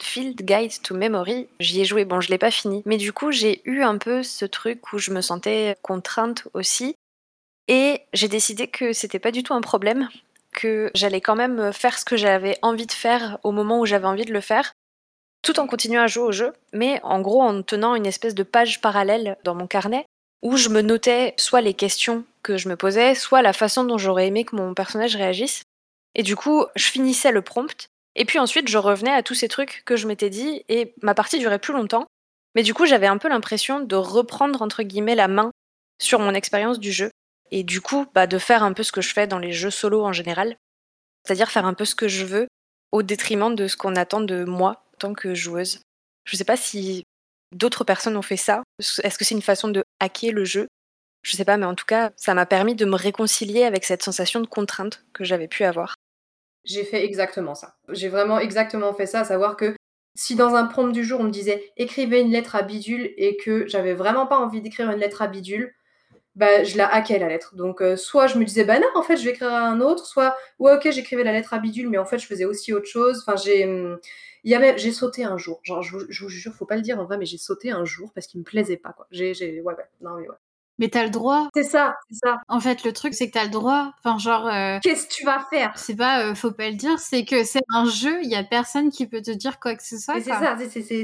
Field 0.00 0.40
Guide 0.42 0.80
to 0.82 0.94
Memory, 0.94 1.48
j'y 1.58 1.80
ai 1.80 1.84
joué, 1.84 2.04
bon 2.04 2.20
je 2.20 2.30
l'ai 2.30 2.38
pas 2.38 2.52
fini, 2.52 2.82
mais 2.86 2.98
du 2.98 3.12
coup 3.12 3.32
j'ai 3.32 3.60
eu 3.64 3.82
un 3.82 3.98
peu 3.98 4.22
ce 4.22 4.44
truc 4.44 4.92
où 4.92 4.98
je 4.98 5.10
me 5.10 5.20
sentais 5.20 5.76
contrainte 5.82 6.46
aussi, 6.54 6.94
et 7.66 8.00
j'ai 8.12 8.28
décidé 8.28 8.68
que 8.68 8.92
c'était 8.92 9.18
pas 9.18 9.32
du 9.32 9.42
tout 9.42 9.54
un 9.54 9.60
problème, 9.60 10.08
que 10.52 10.90
j'allais 10.94 11.20
quand 11.20 11.34
même 11.34 11.72
faire 11.72 11.98
ce 11.98 12.04
que 12.04 12.16
j'avais 12.16 12.58
envie 12.62 12.86
de 12.86 12.92
faire 12.92 13.38
au 13.42 13.50
moment 13.50 13.80
où 13.80 13.86
j'avais 13.86 14.06
envie 14.06 14.24
de 14.24 14.32
le 14.32 14.40
faire, 14.40 14.72
tout 15.42 15.60
en 15.60 15.66
continuant 15.66 16.02
à 16.02 16.06
jouer 16.06 16.24
au 16.24 16.32
jeu, 16.32 16.52
mais 16.72 17.00
en 17.02 17.20
gros 17.20 17.42
en 17.42 17.62
tenant 17.62 17.94
une 17.94 18.06
espèce 18.06 18.34
de 18.34 18.42
page 18.42 18.80
parallèle 18.80 19.36
dans 19.44 19.54
mon 19.54 19.66
carnet 19.66 20.04
où 20.42 20.56
je 20.56 20.68
me 20.68 20.82
notais 20.82 21.34
soit 21.36 21.60
les 21.60 21.74
questions 21.74 22.24
que 22.42 22.56
je 22.56 22.68
me 22.68 22.76
posais, 22.76 23.14
soit 23.14 23.42
la 23.42 23.52
façon 23.52 23.84
dont 23.84 23.98
j'aurais 23.98 24.28
aimé 24.28 24.44
que 24.44 24.56
mon 24.56 24.74
personnage 24.74 25.16
réagisse. 25.16 25.62
Et 26.14 26.22
du 26.22 26.36
coup, 26.36 26.64
je 26.76 26.86
finissais 26.86 27.32
le 27.32 27.42
prompt, 27.42 27.88
et 28.14 28.24
puis 28.24 28.38
ensuite 28.38 28.68
je 28.68 28.78
revenais 28.78 29.12
à 29.12 29.22
tous 29.22 29.34
ces 29.34 29.48
trucs 29.48 29.82
que 29.84 29.96
je 29.96 30.06
m'étais 30.06 30.30
dit, 30.30 30.64
et 30.68 30.94
ma 31.02 31.14
partie 31.14 31.38
durait 31.38 31.58
plus 31.58 31.72
longtemps. 31.72 32.06
Mais 32.54 32.62
du 32.62 32.74
coup, 32.74 32.86
j'avais 32.86 33.06
un 33.06 33.18
peu 33.18 33.28
l'impression 33.28 33.80
de 33.80 33.96
reprendre 33.96 34.62
entre 34.62 34.82
guillemets 34.82 35.14
la 35.14 35.28
main 35.28 35.50
sur 36.00 36.20
mon 36.20 36.34
expérience 36.34 36.78
du 36.78 36.92
jeu, 36.92 37.10
et 37.50 37.64
du 37.64 37.80
coup 37.80 38.06
bah, 38.14 38.26
de 38.26 38.38
faire 38.38 38.62
un 38.62 38.72
peu 38.72 38.82
ce 38.82 38.92
que 38.92 39.00
je 39.00 39.12
fais 39.12 39.26
dans 39.26 39.38
les 39.38 39.52
jeux 39.52 39.70
solo 39.70 40.04
en 40.04 40.12
général, 40.12 40.56
c'est-à-dire 41.24 41.50
faire 41.50 41.66
un 41.66 41.74
peu 41.74 41.84
ce 41.84 41.94
que 41.94 42.08
je 42.08 42.24
veux 42.24 42.48
au 42.92 43.02
détriment 43.02 43.54
de 43.54 43.66
ce 43.66 43.76
qu'on 43.76 43.96
attend 43.96 44.20
de 44.20 44.44
moi 44.44 44.84
que 45.14 45.34
joueuse. 45.34 45.80
Je 46.24 46.34
ne 46.34 46.38
sais 46.38 46.44
pas 46.44 46.56
si 46.56 47.04
d'autres 47.52 47.84
personnes 47.84 48.16
ont 48.16 48.22
fait 48.22 48.36
ça. 48.36 48.62
Est-ce 48.78 49.18
que 49.18 49.24
c'est 49.24 49.34
une 49.34 49.42
façon 49.42 49.68
de 49.68 49.82
hacker 50.00 50.32
le 50.32 50.44
jeu? 50.44 50.68
Je 51.22 51.34
ne 51.34 51.36
sais 51.36 51.44
pas, 51.44 51.56
mais 51.56 51.66
en 51.66 51.74
tout 51.74 51.86
cas, 51.86 52.10
ça 52.16 52.34
m'a 52.34 52.46
permis 52.46 52.74
de 52.74 52.84
me 52.84 52.96
réconcilier 52.96 53.64
avec 53.64 53.84
cette 53.84 54.02
sensation 54.02 54.40
de 54.40 54.46
contrainte 54.46 55.04
que 55.12 55.24
j'avais 55.24 55.48
pu 55.48 55.64
avoir. 55.64 55.94
J'ai 56.64 56.84
fait 56.84 57.04
exactement 57.04 57.54
ça. 57.54 57.76
J'ai 57.88 58.08
vraiment 58.08 58.38
exactement 58.38 58.92
fait 58.92 59.06
ça, 59.06 59.20
à 59.20 59.24
savoir 59.24 59.56
que 59.56 59.74
si 60.14 60.36
dans 60.36 60.54
un 60.54 60.66
prompt 60.66 60.92
du 60.92 61.04
jour 61.04 61.20
on 61.20 61.24
me 61.24 61.30
disait 61.30 61.72
écrivez 61.76 62.20
une 62.20 62.30
lettre 62.30 62.56
à 62.56 62.62
bidule 62.62 63.12
et 63.16 63.36
que 63.36 63.66
j'avais 63.68 63.94
vraiment 63.94 64.26
pas 64.26 64.38
envie 64.38 64.60
d'écrire 64.60 64.90
une 64.90 64.98
lettre 64.98 65.22
à 65.22 65.28
bidule, 65.28 65.74
bah, 66.38 66.62
je 66.62 66.76
la 66.76 66.86
hackais 66.86 67.18
la 67.18 67.28
lettre. 67.28 67.56
Donc, 67.56 67.82
euh, 67.82 67.96
soit 67.96 68.28
je 68.28 68.38
me 68.38 68.44
disais, 68.44 68.64
bah 68.64 68.78
non, 68.78 68.86
en 68.94 69.02
fait, 69.02 69.16
je 69.16 69.24
vais 69.24 69.30
écrire 69.30 69.52
un 69.52 69.80
autre, 69.80 70.06
soit, 70.06 70.36
ouais, 70.60 70.74
ok, 70.74 70.90
j'écrivais 70.92 71.24
la 71.24 71.32
lettre 71.32 71.52
à 71.52 71.58
bidule, 71.58 71.88
mais 71.88 71.98
en 71.98 72.04
fait, 72.04 72.18
je 72.18 72.26
faisais 72.26 72.44
aussi 72.44 72.72
autre 72.72 72.86
chose. 72.86 73.24
Enfin, 73.26 73.36
j'ai, 73.36 73.64
hum, 73.64 73.98
il 74.48 74.52
y 74.52 74.54
avait, 74.54 74.78
j'ai 74.78 74.92
sauté 74.92 75.24
un 75.24 75.36
jour. 75.36 75.60
Genre, 75.62 75.82
je, 75.82 75.98
je, 76.08 76.24
vous 76.24 76.30
jure, 76.30 76.54
faut 76.54 76.64
pas 76.64 76.76
le 76.76 76.80
dire 76.80 76.98
en 76.98 77.04
vrai, 77.04 77.18
mais 77.18 77.26
j'ai 77.26 77.36
sauté 77.36 77.70
un 77.70 77.84
jour 77.84 78.12
parce 78.14 78.26
qu'il 78.26 78.40
me 78.40 78.44
plaisait 78.44 78.78
pas, 78.78 78.94
quoi. 78.94 79.06
J'ai, 79.10 79.34
j'ai, 79.34 79.60
ouais, 79.60 79.74
ouais, 79.74 79.84
non, 80.00 80.16
mais 80.16 80.26
ouais. 80.26 80.36
Mais 80.78 80.88
t'as 80.88 81.04
le 81.04 81.10
droit. 81.10 81.48
C'est 81.54 81.64
ça, 81.64 81.96
c'est 82.08 82.16
ça. 82.24 82.38
En 82.48 82.58
fait, 82.58 82.82
le 82.82 82.94
truc, 82.94 83.12
c'est 83.12 83.26
que 83.28 83.34
t'as 83.34 83.44
le 83.44 83.50
droit. 83.50 83.92
Enfin, 83.98 84.16
genre. 84.16 84.46
Euh, 84.46 84.78
Qu'est-ce 84.82 85.06
que 85.06 85.12
tu 85.12 85.26
vas 85.26 85.44
faire? 85.50 85.74
C'est 85.76 85.96
pas, 85.96 86.24
euh, 86.24 86.34
faut 86.34 86.50
pas 86.50 86.70
le 86.70 86.76
dire, 86.76 86.98
c'est 86.98 87.26
que 87.26 87.44
c'est 87.44 87.60
un 87.74 87.84
jeu, 87.84 88.22
il 88.22 88.30
y 88.30 88.36
a 88.36 88.42
personne 88.42 88.88
qui 88.88 89.06
peut 89.06 89.20
te 89.20 89.32
dire 89.32 89.60
quoi 89.60 89.74
que 89.74 89.82
ce 89.82 89.98
soit. 89.98 90.14
C'est 90.14 90.30
ça, 90.30 90.56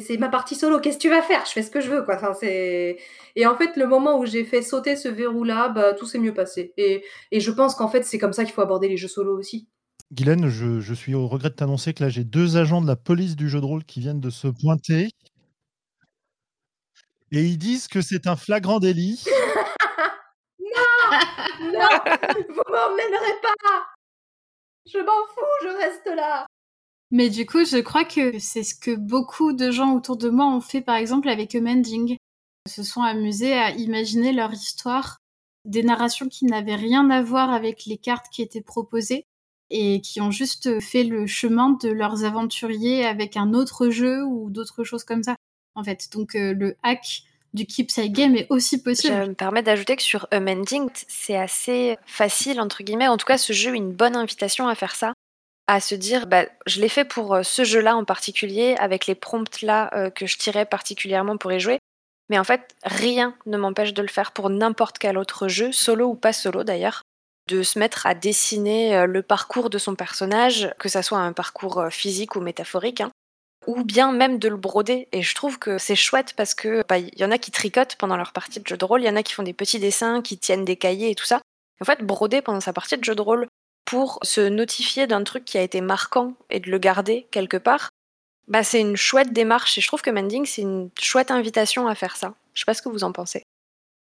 c'est 0.06 0.16
ma 0.16 0.30
partie 0.30 0.54
solo. 0.54 0.80
Qu'est-ce 0.80 0.96
que 0.96 1.02
tu 1.02 1.10
vas 1.10 1.20
faire? 1.20 1.44
Je 1.44 1.50
fais 1.50 1.62
ce 1.62 1.70
que 1.70 1.82
je 1.82 1.90
veux, 1.90 2.02
quoi. 2.02 2.14
Enfin, 2.14 2.32
c'est. 2.32 2.96
Et 3.36 3.46
en 3.46 3.56
fait, 3.56 3.76
le 3.76 3.86
moment 3.86 4.18
où 4.18 4.24
j'ai 4.24 4.44
fait 4.44 4.62
sauter 4.62 4.96
ce 4.96 5.08
verrou-là, 5.08 5.68
bah, 5.68 5.92
tout 5.92 6.06
s'est 6.06 6.18
mieux 6.18 6.32
passé. 6.32 6.72
Et, 6.78 7.04
et 7.30 7.40
je 7.40 7.50
pense 7.50 7.74
qu'en 7.74 7.88
fait, 7.88 8.04
c'est 8.04 8.18
comme 8.18 8.32
ça 8.32 8.44
qu'il 8.44 8.54
faut 8.54 8.62
aborder 8.62 8.88
les 8.88 8.96
jeux 8.96 9.08
solo 9.08 9.36
aussi. 9.36 9.68
Guylaine, 10.12 10.48
je, 10.48 10.80
je, 10.80 10.94
suis 10.94 11.14
au 11.14 11.26
regret 11.26 11.50
de 11.50 11.54
t'annoncer 11.54 11.94
que 11.94 12.04
là, 12.04 12.08
j'ai 12.08 12.24
deux 12.24 12.56
agents 12.56 12.80
de 12.80 12.86
la 12.86 12.96
police 12.96 13.36
du 13.36 13.48
jeu 13.48 13.60
de 13.60 13.64
rôle 13.64 13.84
qui 13.84 14.00
viennent 14.00 14.20
de 14.20 14.30
se 14.30 14.48
pointer. 14.48 15.10
Et 17.32 17.42
ils 17.44 17.58
disent 17.58 17.88
que 17.88 18.00
c'est 18.00 18.26
un 18.26 18.36
flagrant 18.36 18.78
délit. 18.78 19.24
non, 20.60 21.88
vous 22.48 22.62
m'emmènerez 22.70 23.40
pas. 23.42 23.86
Je 24.86 24.98
m'en 24.98 25.26
fous, 25.34 25.64
je 25.64 25.68
reste 25.68 26.06
là. 26.14 26.46
Mais 27.10 27.30
du 27.30 27.46
coup, 27.46 27.64
je 27.64 27.78
crois 27.78 28.04
que 28.04 28.38
c'est 28.38 28.62
ce 28.62 28.74
que 28.74 28.94
beaucoup 28.94 29.52
de 29.52 29.70
gens 29.70 29.94
autour 29.94 30.16
de 30.16 30.28
moi 30.28 30.46
ont 30.46 30.60
fait, 30.60 30.82
par 30.82 30.96
exemple, 30.96 31.28
avec 31.28 31.54
Amending. 31.54 32.16
Se 32.68 32.82
sont 32.82 33.02
amusés 33.02 33.54
à 33.54 33.70
imaginer 33.70 34.32
leur 34.32 34.52
histoire, 34.52 35.18
des 35.64 35.82
narrations 35.82 36.28
qui 36.28 36.44
n'avaient 36.44 36.76
rien 36.76 37.10
à 37.10 37.22
voir 37.22 37.50
avec 37.50 37.84
les 37.86 37.98
cartes 37.98 38.26
qui 38.30 38.42
étaient 38.42 38.62
proposées 38.62 39.26
et 39.70 40.00
qui 40.00 40.20
ont 40.20 40.30
juste 40.30 40.80
fait 40.80 41.04
le 41.04 41.26
chemin 41.26 41.76
de 41.82 41.88
leurs 41.88 42.24
aventuriers 42.24 43.04
avec 43.04 43.36
un 43.36 43.54
autre 43.54 43.88
jeu 43.88 44.22
ou 44.24 44.50
d'autres 44.50 44.84
choses 44.84 45.04
comme 45.04 45.22
ça. 45.22 45.36
En 45.74 45.82
fait, 45.82 46.08
donc 46.12 46.34
euh, 46.34 46.52
le 46.54 46.76
hack 46.82 47.22
du 47.52 47.66
Keepsake 47.66 48.12
Game 48.12 48.36
est 48.36 48.46
aussi 48.50 48.82
possible. 48.82 49.14
Je 49.16 49.28
me 49.30 49.34
permets 49.34 49.62
d'ajouter 49.62 49.96
que 49.96 50.02
sur 50.02 50.26
Amending, 50.30 50.88
c'est 51.08 51.36
assez 51.36 51.96
facile, 52.04 52.60
entre 52.60 52.82
guillemets. 52.82 53.08
En 53.08 53.16
tout 53.16 53.26
cas, 53.26 53.38
ce 53.38 53.52
jeu 53.52 53.74
est 53.74 53.78
une 53.78 53.92
bonne 53.92 54.16
invitation 54.16 54.68
à 54.68 54.74
faire 54.74 54.94
ça 54.94 55.14
à 55.66 55.80
se 55.80 55.94
dire 55.94 56.26
bah, 56.26 56.46
je 56.66 56.80
l'ai 56.80 56.88
fait 56.88 57.04
pour 57.04 57.34
euh, 57.34 57.42
ce 57.42 57.64
jeu-là 57.64 57.96
en 57.96 58.04
particulier, 58.04 58.76
avec 58.78 59.06
les 59.06 59.14
prompts 59.14 59.62
là 59.62 59.90
euh, 59.94 60.10
que 60.10 60.26
je 60.26 60.36
tirais 60.36 60.66
particulièrement 60.66 61.36
pour 61.36 61.52
y 61.52 61.60
jouer. 61.60 61.78
Mais 62.30 62.38
en 62.38 62.44
fait, 62.44 62.74
rien 62.84 63.34
ne 63.46 63.56
m'empêche 63.56 63.94
de 63.94 64.02
le 64.02 64.08
faire 64.08 64.32
pour 64.32 64.50
n'importe 64.50 64.98
quel 64.98 65.18
autre 65.18 65.48
jeu, 65.48 65.72
solo 65.72 66.08
ou 66.08 66.14
pas 66.14 66.32
solo 66.32 66.64
d'ailleurs, 66.64 67.02
de 67.48 67.62
se 67.62 67.78
mettre 67.78 68.06
à 68.06 68.14
dessiner 68.14 68.96
euh, 68.96 69.06
le 69.06 69.22
parcours 69.22 69.70
de 69.70 69.78
son 69.78 69.94
personnage, 69.94 70.72
que 70.78 70.88
ça 70.88 71.02
soit 71.02 71.18
un 71.18 71.32
parcours 71.32 71.86
physique 71.90 72.36
ou 72.36 72.40
métaphorique, 72.40 73.00
hein, 73.00 73.10
ou 73.66 73.84
bien 73.84 74.12
même 74.12 74.38
de 74.38 74.48
le 74.48 74.56
broder. 74.56 75.08
Et 75.12 75.22
je 75.22 75.34
trouve 75.34 75.58
que 75.58 75.78
c'est 75.78 75.96
chouette 75.96 76.34
parce 76.36 76.54
que 76.54 76.84
bah, 76.88 76.98
il 76.98 77.18
y 77.18 77.24
en 77.24 77.30
a 77.30 77.38
qui 77.38 77.50
tricotent 77.50 77.96
pendant 77.96 78.16
leur 78.16 78.32
partie 78.32 78.60
de 78.60 78.66
jeu 78.66 78.76
de 78.76 78.84
rôle, 78.84 79.02
il 79.02 79.06
y 79.06 79.10
en 79.10 79.16
a 79.16 79.22
qui 79.22 79.32
font 79.32 79.42
des 79.42 79.52
petits 79.52 79.78
dessins, 79.78 80.22
qui 80.22 80.38
tiennent 80.38 80.64
des 80.64 80.76
cahiers 80.76 81.10
et 81.10 81.14
tout 81.14 81.24
ça. 81.24 81.40
En 81.80 81.84
fait, 81.84 82.02
broder 82.02 82.42
pendant 82.42 82.60
sa 82.60 82.72
partie 82.72 82.96
de 82.96 83.04
jeu 83.04 83.14
de 83.14 83.22
rôle, 83.22 83.46
pour 83.84 84.18
se 84.22 84.40
notifier 84.40 85.06
d'un 85.06 85.24
truc 85.24 85.44
qui 85.44 85.58
a 85.58 85.62
été 85.62 85.80
marquant 85.80 86.34
et 86.50 86.60
de 86.60 86.70
le 86.70 86.78
garder 86.78 87.26
quelque 87.30 87.56
part, 87.56 87.90
bah 88.48 88.64
c'est 88.64 88.80
une 88.80 88.96
chouette 88.96 89.32
démarche 89.32 89.78
et 89.78 89.80
je 89.80 89.86
trouve 89.86 90.02
que 90.02 90.10
Mending 90.10 90.46
c'est 90.46 90.62
une 90.62 90.90
chouette 90.98 91.30
invitation 91.30 91.86
à 91.86 91.94
faire 91.94 92.16
ça. 92.16 92.34
Je 92.54 92.60
sais 92.60 92.66
pas 92.66 92.74
ce 92.74 92.82
que 92.82 92.88
vous 92.88 93.04
en 93.04 93.12
pensez. 93.12 93.42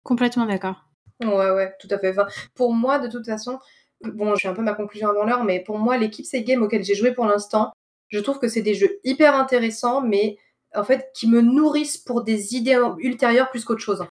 Complètement 0.04 0.46
d'accord. 0.46 0.87
Ouais 1.22 1.52
ouais, 1.52 1.74
tout 1.80 1.88
à 1.90 1.98
fait. 1.98 2.16
pour 2.56 2.74
moi 2.74 3.00
de 3.00 3.08
toute 3.08 3.26
façon, 3.26 3.60
bon, 4.02 4.32
je 4.36 4.40
suis 4.40 4.48
un 4.48 4.54
peu 4.54 4.62
ma 4.62 4.74
conclusion 4.74 5.10
avant 5.10 5.24
l'heure, 5.24 5.44
mais 5.44 5.62
pour 5.64 5.80
moi 5.80 5.98
l'équipe 5.98 6.26
ces 6.26 6.44
games 6.44 6.62
auxquels 6.62 6.84
j'ai 6.84 6.96
joué 6.96 7.12
pour 7.12 7.26
l'instant, 7.26 7.72
je 8.10 8.20
trouve 8.20 8.40
que 8.40 8.48
c'est 8.48 8.62
des 8.62 8.76
jeux 8.76 9.00
hyper 9.04 9.36
intéressants, 9.36 10.02
mais 10.02 10.38
en 10.76 10.84
fait 10.84 11.10
qui 11.16 11.28
me 11.28 11.42
nourrissent 11.42 11.98
pour 11.98 12.24
des 12.24 12.56
idées 12.56 12.80
ultérieures 13.00 13.50
plus 13.50 13.66
qu'autre 13.66 13.82
chose 13.82 14.06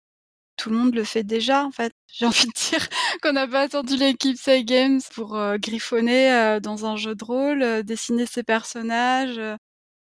tout 0.57 0.71
le 0.71 0.77
monde 0.77 0.95
le 0.95 1.05
fait 1.05 1.23
déjà 1.23 1.65
en 1.65 1.71
fait. 1.71 1.93
J'ai 2.13 2.27
envie 2.27 2.47
de 2.47 2.71
dire 2.71 2.89
qu'on 3.23 3.33
n'a 3.33 3.47
pas 3.47 3.61
attendu 3.63 3.97
l'équipe 3.97 4.37
Say 4.37 4.65
Games 4.65 5.01
pour 5.15 5.37
euh, 5.37 5.59
griffonner 5.59 6.33
euh, 6.33 6.61
dans 6.61 6.87
un 6.87 6.97
jeu 6.97 7.15
de 7.15 7.25
rôle, 7.25 7.63
euh, 7.63 7.83
dessiner 7.83 8.27
ses 8.27 8.43
personnages. 8.43 9.41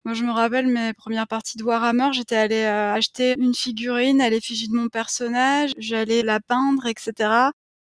Moi, 0.05 0.15
je 0.15 0.25
me 0.25 0.33
rappelle 0.33 0.67
mes 0.67 0.93
premières 0.95 1.29
parties 1.29 1.57
de 1.59 1.63
Warhammer, 1.63 2.13
j'étais 2.13 2.37
allée 2.37 2.65
acheter 2.65 3.37
une 3.39 3.55
figurine 3.55 4.21
à 4.21 4.31
l'effigie 4.31 4.69
de 4.69 4.75
mon 4.75 4.89
personnage, 4.89 5.73
j'allais 5.79 6.23
la 6.23 6.41
peindre, 6.41 6.87
etc. 6.87 7.51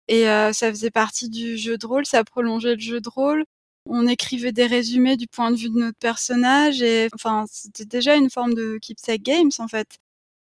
Et 0.08 0.24
ça 0.26 0.70
faisait 0.72 0.90
partie 0.92 1.30
du 1.30 1.58
jeu 1.58 1.78
de 1.78 1.86
rôle, 1.86 2.06
ça 2.06 2.24
prolongeait 2.24 2.74
le 2.76 2.82
jeu 2.82 3.00
de 3.02 3.10
rôle. 3.10 3.46
On 3.86 4.08
écrivait 4.08 4.52
des 4.52 4.66
résumés 4.66 5.18
du 5.18 5.28
point 5.28 5.52
de 5.52 5.56
vue 5.58 5.70
de 5.70 5.78
notre 5.78 5.98
personnage 6.00 6.82
et 6.82 7.10
enfin, 7.14 7.46
c'était 7.52 7.86
déjà 7.86 8.16
une 8.16 8.30
forme 8.30 8.54
de 8.56 8.78
keepsake 8.82 9.22
games 9.24 9.52
en 9.60 9.68
fait 9.68 9.98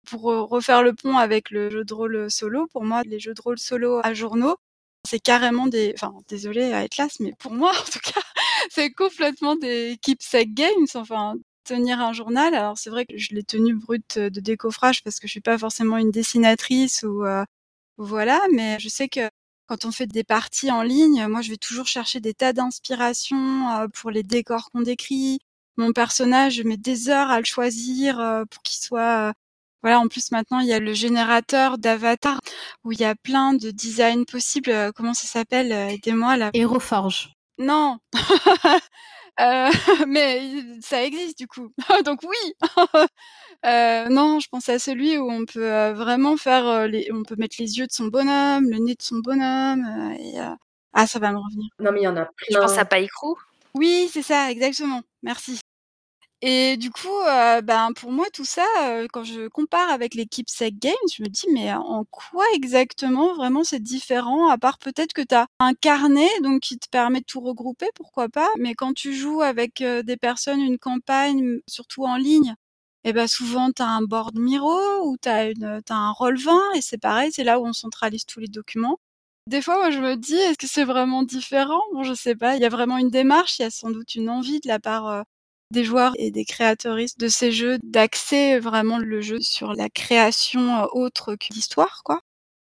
pour 0.09 0.23
refaire 0.23 0.83
le 0.83 0.95
pont 0.95 1.19
avec 1.19 1.51
le 1.51 1.71
jeu 1.71 1.85
de 1.85 1.95
rôle 1.95 2.31
solo, 2.31 2.67
pour 2.69 2.85
moi, 2.85 3.03
les 3.05 3.21
jeux 3.21 3.35
de 3.35 3.41
rôle 3.43 3.59
solo 3.59 4.01
à 4.03 4.15
journaux, 4.15 4.57
c'est 5.07 5.21
carrément 5.21 5.67
des, 5.67 5.93
enfin, 5.95 6.15
désolé 6.29 6.73
à 6.73 6.89
classe, 6.89 7.21
mais 7.21 7.33
pour 7.39 7.53
moi, 7.53 7.73
en 7.81 7.91
tout 7.91 8.01
cas, 8.01 8.21
c'est 8.71 8.91
complètement 8.93 9.57
des 9.57 9.99
keepsake 10.03 10.55
games, 10.55 10.87
enfin, 10.95 11.35
tenir 11.69 12.01
un 12.01 12.13
journal. 12.13 12.55
Alors, 12.55 12.79
c'est 12.79 12.91
vrai 12.91 13.07
que 13.07 13.17
je 13.17 13.35
l'ai 13.35 13.43
tenu 13.43 13.75
brut 13.75 14.19
de 14.19 14.41
décoffrage 14.41 15.03
parce 15.05 15.21
que 15.21 15.27
je 15.27 15.33
suis 15.33 15.41
pas 15.41 15.59
forcément 15.59 15.99
une 15.99 16.11
dessinatrice 16.11 17.05
ou, 17.05 17.25
voilà, 17.99 18.41
mais 18.53 18.79
je 18.81 18.89
sais 18.89 19.09
que 19.09 19.29
quand 19.67 19.85
on 19.85 19.93
fait 19.93 20.07
des 20.07 20.25
parties 20.25 20.71
en 20.71 20.83
ligne, 20.83 21.27
moi, 21.29 21.43
je 21.43 21.51
vais 21.51 21.57
toujours 21.57 21.87
chercher 21.87 22.21
des 22.21 22.35
tas 22.35 22.53
d'inspiration 22.53 23.89
pour 23.95 24.11
les 24.11 24.23
décors 24.23 24.71
qu'on 24.71 24.83
décrit. 24.83 25.41
Mon 25.77 25.93
personnage, 25.93 26.55
je 26.55 26.63
mets 26.63 26.77
des 26.77 27.09
heures 27.11 27.31
à 27.31 27.39
le 27.39 27.45
choisir 27.45 28.17
pour 28.51 28.63
qu'il 28.63 28.79
soit 28.79 29.33
voilà, 29.83 30.01
en 30.01 30.09
plus 30.09 30.33
maintenant 30.33 30.59
il 30.59 30.67
y 30.67 30.73
a 30.73 30.81
le 30.81 30.93
générateur 30.93 31.79
d'avatar 31.79 32.41
où 32.85 32.93
il 32.93 33.01
y 33.01 33.05
a 33.05 33.15
plein 33.15 33.55
de 33.55 33.71
designs 33.71 34.25
possibles. 34.25 34.71
Euh, 34.71 34.91
comment 34.95 35.15
ça 35.15 35.27
s'appelle 35.27 35.73
euh, 35.73 35.89
Aidez-moi 35.89 36.37
là? 36.37 36.51
Aeroforge. 36.53 37.33
Non. 37.59 37.99
euh, 39.41 39.71
mais 40.09 40.43
ça 40.81 41.05
existe 41.05 41.39
du 41.39 41.47
coup. 41.47 41.73
Donc 42.05 42.21
oui. 42.23 42.55
euh, 43.67 44.09
non, 44.09 44.41
je 44.41 44.49
pense 44.49 44.69
à 44.69 44.79
celui 44.79 45.19
où 45.19 45.31
on 45.31 45.45
peut 45.45 45.73
euh, 45.73 45.93
vraiment 45.95 46.37
faire 46.37 46.87
les, 46.89 47.11
on 47.13 47.23
peut 47.23 47.37
mettre 47.37 47.57
les 47.59 47.79
yeux 47.79 47.87
de 47.87 47.93
son 47.93 48.07
bonhomme, 48.07 48.69
le 48.71 48.79
nez 48.79 48.95
de 48.95 49.03
son 49.03 49.19
bonhomme. 49.19 50.15
et, 50.19 50.39
ah, 50.93 51.07
ça 51.07 51.19
va 51.19 51.31
me 51.33 51.39
revenir. 51.39 51.69
Non, 51.79 51.93
mais 51.93 52.01
il 52.01 52.05
y 52.05 52.09
en 52.09 52.17
a 52.17 52.25
plein. 52.25 52.47
Je 52.51 52.59
pense 52.59 52.79
à 52.79 52.85
Paikru. 52.85 53.35
Oui, 53.75 54.09
c'est 54.13 54.23
ça, 54.23 54.51
exactement. 54.51 55.03
Merci. 55.23 55.61
Et 56.41 56.77
du 56.77 56.91
coup, 56.93 57.09
euh, 57.27 57.61
ben, 57.63 57.93
pour 57.97 58.13
moi, 58.13 58.27
tout 58.33 58.45
ça, 58.45 58.65
euh, 58.85 59.09
quand 59.13 59.25
je 59.25 59.49
compare 59.49 59.91
avec 59.91 60.15
l'équipe 60.15 60.49
Sec 60.49 60.79
Games, 60.79 60.95
je 61.13 61.23
me 61.25 61.29
dis: 61.29 61.47
«Mais 61.53 61.73
en 61.75 62.05
quoi 62.13 62.45
exactement 62.55 63.35
vraiment 63.35 63.65
c'est 63.65 63.81
différent?» 63.83 64.49
à 64.49 64.57
part 64.57 64.79
peut-être 64.79 65.13
que 65.13 65.23
tu 65.23 65.35
as 65.35 65.49
un 65.59 65.75
carnet, 65.75 66.29
donc 66.43 66.61
qui 66.61 66.79
te 66.79 66.89
permet 66.91 67.21
de 67.21 67.25
tout 67.25 67.41
regrouper, 67.41 67.87
pourquoi 67.97 68.29
pas? 68.29 68.49
Mais 68.59 68.75
quand 68.75 68.93
tu 68.95 69.15
joues 69.15 69.43
avec, 69.43 69.81
euh, 69.81 70.03
des 70.05 70.17
personnes, 70.17 70.61
une 70.61 70.79
campagne, 70.79 71.59
surtout 71.69 72.05
en 72.05 72.17
ligne, 72.17 72.55
et 73.05 73.13
ben, 73.13 73.27
souvent 73.27 73.73
tu 73.73 73.83
as 73.83 73.89
un 73.89 74.03
board 74.03 74.37
Miro 74.39 74.79
ou 75.09 75.17
tu 75.21 75.29
as 75.29 75.51
une, 75.51 75.81
un 75.91 76.13
Roll20 76.13 76.77
et 76.77 76.81
c'est 76.83 76.99
pareil, 76.99 77.31
c'est 77.33 77.45
là 77.45 77.59
où 77.61 77.67
on 77.67 77.73
centralise 77.73 78.27
tous 78.27 78.39
les 78.41 78.47
documents. 78.49 78.99
Des 79.49 79.61
fois, 79.63 79.77
moi, 79.79 79.91
je 79.91 79.99
me 79.99 80.15
dis: 80.17 80.35
«Est-ce 80.35 80.59
que 80.59 80.67
c'est 80.69 80.85
vraiment 80.85 81.23
différent?» 81.25 81.81
bon, 81.95 82.05
je 82.05 82.15
sais 82.15 82.37
pas, 82.37 82.55
il 82.57 82.63
y 82.63 82.65
a 82.65 82.69
vraiment 82.69 82.99
une 82.99 83.11
démarche, 83.11 83.59
il 83.59 83.63
y 83.63 83.65
a 83.65 83.71
sans 83.71 83.91
doute 83.91 84.15
une 84.15 84.29
envie 84.31 84.61
de 84.61 84.69
la 84.69 84.79
part, 84.79 85.25
des 85.71 85.85
joueurs 85.85 86.13
et 86.19 86.31
des 86.31 86.45
créatrices 86.45 87.17
de 87.19 87.29
ces 87.29 87.53
jeux 87.53 87.79
d'axer 87.83 88.59
vraiment 88.59 88.99
le 88.99 89.21
jeu 89.21 89.39
sur 89.41 89.75
la 89.75 89.89
création 89.89 90.83
euh, 90.83 90.87
autre 90.93 91.35
que 91.35 91.53
l'histoire, 91.53 92.03
quoi. 92.05 92.21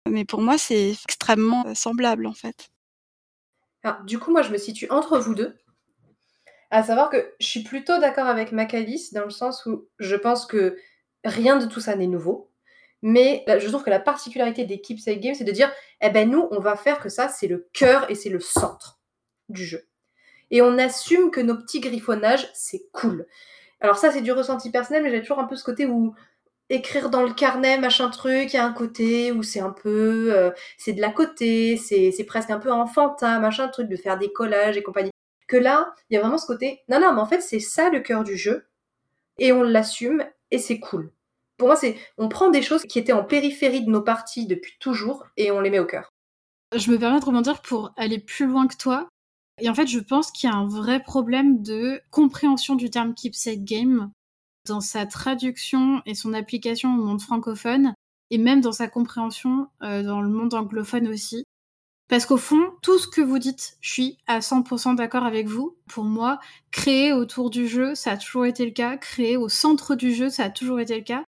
Mais 0.08 0.24
pour 0.24 0.40
moi, 0.40 0.58
c'est 0.58 0.90
extrêmement 0.90 1.66
euh, 1.66 1.74
semblable, 1.74 2.26
en 2.26 2.32
fait. 2.32 2.70
Du 4.04 4.18
coup, 4.18 4.30
moi, 4.30 4.42
je 4.42 4.50
me 4.50 4.58
situe 4.58 4.88
entre 4.90 5.18
vous 5.18 5.34
deux. 5.34 5.56
À 6.70 6.82
savoir 6.84 7.10
que 7.10 7.34
je 7.40 7.46
suis 7.46 7.64
plutôt 7.64 7.98
d'accord 7.98 8.26
avec 8.26 8.52
Macalis 8.52 9.10
dans 9.12 9.24
le 9.24 9.30
sens 9.30 9.66
où 9.66 9.88
je 9.98 10.16
pense 10.16 10.46
que 10.46 10.76
rien 11.24 11.58
de 11.58 11.66
tout 11.66 11.80
ça 11.80 11.96
n'est 11.96 12.06
nouveau. 12.06 12.50
Mais 13.02 13.44
je 13.48 13.66
trouve 13.66 13.82
que 13.82 13.90
la 13.90 13.98
particularité 13.98 14.64
des 14.64 14.80
Keepsake 14.80 15.20
Games, 15.20 15.34
c'est 15.34 15.44
de 15.44 15.50
dire, 15.50 15.72
eh 16.00 16.10
ben 16.10 16.30
nous, 16.30 16.46
on 16.52 16.60
va 16.60 16.76
faire 16.76 17.00
que 17.00 17.08
ça, 17.08 17.28
c'est 17.28 17.48
le 17.48 17.68
cœur 17.72 18.08
et 18.08 18.14
c'est 18.14 18.30
le 18.30 18.38
centre 18.38 19.00
du 19.48 19.66
jeu 19.66 19.91
et 20.52 20.62
on 20.62 20.78
assume 20.78 21.30
que 21.30 21.40
nos 21.40 21.56
petits 21.56 21.80
griffonnages, 21.80 22.48
c'est 22.54 22.84
cool. 22.92 23.26
Alors 23.80 23.96
ça, 23.96 24.12
c'est 24.12 24.20
du 24.20 24.30
ressenti 24.30 24.70
personnel, 24.70 25.02
mais 25.02 25.10
j'ai 25.10 25.20
toujours 25.20 25.40
un 25.40 25.46
peu 25.46 25.56
ce 25.56 25.64
côté 25.64 25.86
où 25.86 26.14
écrire 26.68 27.10
dans 27.10 27.22
le 27.22 27.32
carnet, 27.32 27.78
machin 27.78 28.08
truc, 28.10 28.52
il 28.52 28.56
y 28.56 28.58
a 28.58 28.64
un 28.64 28.72
côté 28.72 29.32
où 29.32 29.42
c'est 29.42 29.60
un 29.60 29.70
peu, 29.70 30.32
euh, 30.34 30.50
c'est 30.78 30.92
de 30.92 31.00
la 31.00 31.10
côté, 31.10 31.76
c'est, 31.76 32.24
presque 32.24 32.50
un 32.50 32.58
peu 32.58 32.70
enfantin, 32.70 33.40
machin 33.40 33.68
truc, 33.68 33.88
de 33.88 33.96
faire 33.96 34.18
des 34.18 34.32
collages 34.32 34.76
et 34.76 34.82
compagnie. 34.82 35.10
Que 35.48 35.56
là, 35.56 35.94
il 36.08 36.14
y 36.14 36.16
a 36.16 36.20
vraiment 36.20 36.38
ce 36.38 36.46
côté, 36.46 36.80
non, 36.88 37.00
non, 37.00 37.12
mais 37.12 37.20
en 37.20 37.26
fait, 37.26 37.40
c'est 37.40 37.58
ça 37.58 37.90
le 37.90 38.00
cœur 38.00 38.22
du 38.22 38.36
jeu, 38.36 38.64
et 39.38 39.52
on 39.52 39.62
l'assume, 39.62 40.24
et 40.50 40.58
c'est 40.58 40.78
cool. 40.78 41.10
Pour 41.58 41.68
moi, 41.68 41.76
c'est, 41.76 41.96
on 42.16 42.28
prend 42.28 42.50
des 42.50 42.62
choses 42.62 42.82
qui 42.82 42.98
étaient 42.98 43.12
en 43.12 43.24
périphérie 43.24 43.84
de 43.84 43.90
nos 43.90 44.02
parties 44.02 44.46
depuis 44.46 44.76
toujours, 44.80 45.26
et 45.36 45.50
on 45.50 45.60
les 45.60 45.70
met 45.70 45.78
au 45.78 45.86
cœur. 45.86 46.10
Je 46.74 46.90
me 46.90 46.98
permets 46.98 47.20
de 47.20 47.24
rebondir 47.24 47.60
pour 47.60 47.92
aller 47.96 48.18
plus 48.18 48.46
loin 48.46 48.66
que 48.66 48.76
toi. 48.76 49.08
Et 49.60 49.68
en 49.68 49.74
fait, 49.74 49.86
je 49.86 49.98
pense 49.98 50.30
qu'il 50.30 50.48
y 50.48 50.52
a 50.52 50.56
un 50.56 50.66
vrai 50.66 51.02
problème 51.02 51.62
de 51.62 52.00
compréhension 52.10 52.74
du 52.74 52.90
terme 52.90 53.14
keepsake 53.14 53.64
game 53.64 54.10
dans 54.66 54.80
sa 54.80 55.06
traduction 55.06 56.02
et 56.06 56.14
son 56.14 56.32
application 56.32 56.94
au 56.94 57.02
monde 57.02 57.20
francophone, 57.20 57.94
et 58.30 58.38
même 58.38 58.60
dans 58.60 58.72
sa 58.72 58.88
compréhension 58.88 59.68
euh, 59.82 60.02
dans 60.02 60.22
le 60.22 60.28
monde 60.28 60.54
anglophone 60.54 61.08
aussi. 61.08 61.44
Parce 62.08 62.26
qu'au 62.26 62.36
fond, 62.36 62.62
tout 62.82 62.98
ce 62.98 63.08
que 63.08 63.20
vous 63.20 63.38
dites, 63.38 63.78
je 63.80 63.90
suis 63.90 64.18
à 64.26 64.40
100% 64.40 64.96
d'accord 64.96 65.24
avec 65.24 65.46
vous. 65.46 65.76
Pour 65.88 66.04
moi, 66.04 66.40
créer 66.70 67.12
autour 67.12 67.48
du 67.48 67.66
jeu, 67.66 67.94
ça 67.94 68.12
a 68.12 68.16
toujours 68.16 68.44
été 68.44 68.64
le 68.66 68.70
cas. 68.70 68.96
Créer 68.98 69.36
au 69.36 69.48
centre 69.48 69.94
du 69.94 70.14
jeu, 70.14 70.28
ça 70.28 70.44
a 70.44 70.50
toujours 70.50 70.80
été 70.80 70.94
le 70.96 71.04
cas. 71.04 71.24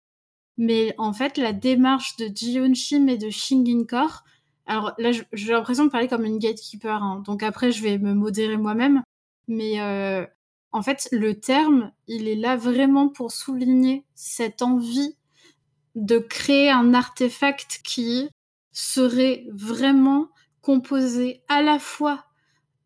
Mais 0.57 0.93
en 0.97 1.13
fait, 1.13 1.37
la 1.37 1.53
démarche 1.53 2.17
de 2.17 2.29
Jion 2.33 2.73
Shim 2.73 3.07
et 3.07 3.17
de 3.17 3.29
Shingin 3.29 3.85
Core, 3.85 4.23
alors 4.65 4.93
là, 4.97 5.11
j'ai 5.11 5.51
l'impression 5.51 5.85
de 5.85 5.89
parler 5.89 6.07
comme 6.07 6.25
une 6.25 6.39
gatekeeper, 6.39 7.03
hein. 7.03 7.21
donc 7.25 7.43
après, 7.43 7.71
je 7.71 7.83
vais 7.83 7.97
me 7.97 8.13
modérer 8.13 8.57
moi-même. 8.57 9.03
Mais 9.47 9.81
euh, 9.81 10.25
en 10.71 10.81
fait, 10.81 11.09
le 11.11 11.39
terme, 11.39 11.91
il 12.07 12.27
est 12.27 12.35
là 12.35 12.55
vraiment 12.55 13.09
pour 13.09 13.31
souligner 13.31 14.05
cette 14.15 14.61
envie 14.61 15.15
de 15.95 16.17
créer 16.17 16.69
un 16.69 16.93
artefact 16.93 17.81
qui 17.83 18.29
serait 18.71 19.45
vraiment 19.51 20.29
composé 20.61 21.43
à 21.49 21.61
la 21.61 21.77
fois 21.77 22.25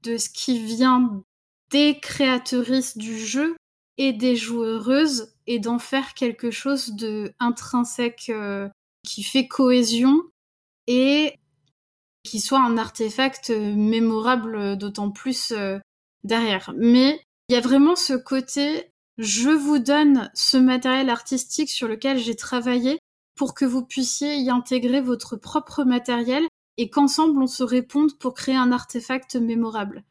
de 0.03 0.17
ce 0.17 0.30
qui 0.30 0.59
vient 0.59 1.23
des 1.69 1.99
créatrices 1.99 2.97
du 2.97 3.17
jeu 3.17 3.55
et 3.97 4.13
des 4.13 4.36
joueuses 4.36 5.34
et 5.47 5.59
d'en 5.59 5.80
faire 5.80 6.13
quelque 6.13 6.51
chose 6.51 6.95
de 6.95 7.34
intrinsèque 7.39 8.30
euh, 8.30 8.67
qui 9.03 9.23
fait 9.23 9.47
cohésion 9.47 10.21
et 10.88 11.36
qui 12.28 12.39
soit 12.39 12.59
un 12.59 12.78
artefact 12.78 13.49
mémorable 13.49 14.78
d'autant 14.78 15.09
plus 15.09 15.51
euh, 15.51 15.80
derrière. 16.23 16.73
Mais 16.78 17.21
il 17.49 17.53
y 17.53 17.57
a 17.57 17.61
vraiment 17.61 17.95
ce 17.95 18.13
côté 18.13 18.91
je 19.17 19.49
vous 19.49 19.80
donne 19.80 20.30
ce 20.36 20.57
matériel 20.57 21.09
artistique 21.09 21.69
sur 21.69 21.88
lequel 21.88 22.19
j'ai 22.19 22.36
travaillé 22.36 22.99
pour 23.36 23.55
que 23.55 23.65
vous 23.65 23.84
puissiez 23.84 24.36
y 24.36 24.49
intégrer 24.49 25.01
votre 25.01 25.36
propre 25.36 25.84
matériel 25.84 26.45
et 26.78 26.89
qu'ensemble 26.89 27.41
on 27.41 27.47
se 27.47 27.63
réponde 27.63 28.17
pour 28.19 28.36
créer 28.36 28.55
un 28.55 28.71
artefact 28.71 29.36
mémorable. 29.36 30.03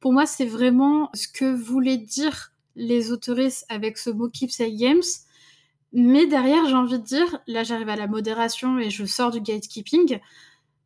Pour 0.00 0.12
moi, 0.12 0.26
c'est 0.26 0.46
vraiment 0.46 1.10
ce 1.14 1.28
que 1.28 1.50
voulaient 1.54 1.98
dire 1.98 2.52
les 2.76 3.12
autoristes 3.12 3.66
avec 3.68 3.98
ce 3.98 4.10
mot 4.10 4.28
Keepsake 4.28 4.76
Games. 4.76 5.02
Mais 5.92 6.26
derrière, 6.26 6.66
j'ai 6.66 6.74
envie 6.74 6.98
de 6.98 7.04
dire, 7.04 7.40
là 7.46 7.64
j'arrive 7.64 7.88
à 7.88 7.96
la 7.96 8.06
modération 8.06 8.78
et 8.78 8.90
je 8.90 9.04
sors 9.04 9.30
du 9.30 9.40
gatekeeping. 9.40 10.20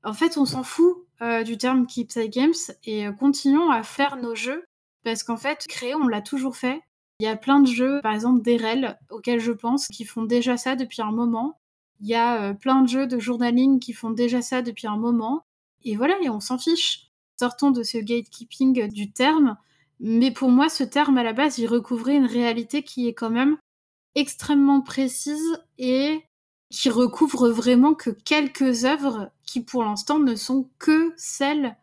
En 0.04 0.12
fait, 0.12 0.36
on 0.36 0.44
s'en 0.44 0.62
fout 0.62 1.06
euh, 1.22 1.42
du 1.42 1.56
terme 1.56 1.86
Keepsake 1.86 2.30
Games 2.30 2.52
et 2.84 3.06
euh, 3.06 3.12
continuons 3.12 3.70
à 3.70 3.82
faire 3.82 4.16
nos 4.16 4.34
jeux 4.34 4.64
parce 5.02 5.22
qu'en 5.22 5.38
fait, 5.38 5.64
créer, 5.68 5.94
on 5.94 6.06
l'a 6.06 6.20
toujours 6.20 6.56
fait. 6.56 6.80
Il 7.20 7.24
y 7.24 7.28
a 7.28 7.36
plein 7.36 7.60
de 7.60 7.66
jeux, 7.66 8.00
par 8.02 8.12
exemple 8.12 8.42
d'Erel, 8.42 8.98
auxquels 9.10 9.40
je 9.40 9.52
pense, 9.52 9.86
qui 9.88 10.04
font 10.04 10.24
déjà 10.24 10.56
ça 10.56 10.76
depuis 10.76 11.00
un 11.00 11.12
moment. 11.12 11.58
Il 12.00 12.08
y 12.08 12.14
a 12.14 12.42
euh, 12.42 12.54
plein 12.54 12.82
de 12.82 12.88
jeux 12.88 13.06
de 13.06 13.18
journaling 13.18 13.80
qui 13.80 13.94
font 13.94 14.10
déjà 14.10 14.42
ça 14.42 14.60
depuis 14.60 14.86
un 14.86 14.96
moment. 14.96 15.44
Et 15.84 15.96
voilà, 15.96 16.14
et 16.22 16.28
on 16.28 16.40
s'en 16.40 16.58
fiche. 16.58 17.06
Sortons 17.38 17.70
de 17.70 17.82
ce 17.82 17.98
gatekeeping 17.98 18.88
du 18.88 19.10
terme. 19.12 19.56
Mais 20.00 20.32
pour 20.32 20.50
moi, 20.50 20.68
ce 20.68 20.84
terme, 20.84 21.16
à 21.16 21.22
la 21.22 21.32
base, 21.32 21.58
il 21.58 21.66
recouvrait 21.66 22.16
une 22.16 22.26
réalité 22.26 22.82
qui 22.82 23.08
est 23.08 23.14
quand 23.14 23.30
même 23.30 23.56
extrêmement 24.14 24.80
précise 24.80 25.62
et 25.78 26.22
qui 26.70 26.90
recouvre 26.90 27.48
vraiment 27.50 27.94
que 27.94 28.10
quelques 28.10 28.84
œuvres 28.84 29.30
qui, 29.44 29.60
pour 29.60 29.84
l'instant, 29.84 30.18
ne 30.18 30.34
sont 30.34 30.68
que 30.78 31.12
celles 31.16 31.76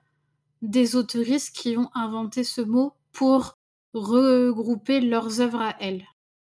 des 0.62 0.96
autoristes 0.96 1.56
qui 1.56 1.78
ont 1.78 1.90
inventé 1.94 2.44
ce 2.44 2.62
mot 2.62 2.94
pour 3.12 3.58
regrouper 3.94 5.02
leurs 5.02 5.42
œuvres 5.42 5.62
à 5.62 5.76
elles. 5.80 6.06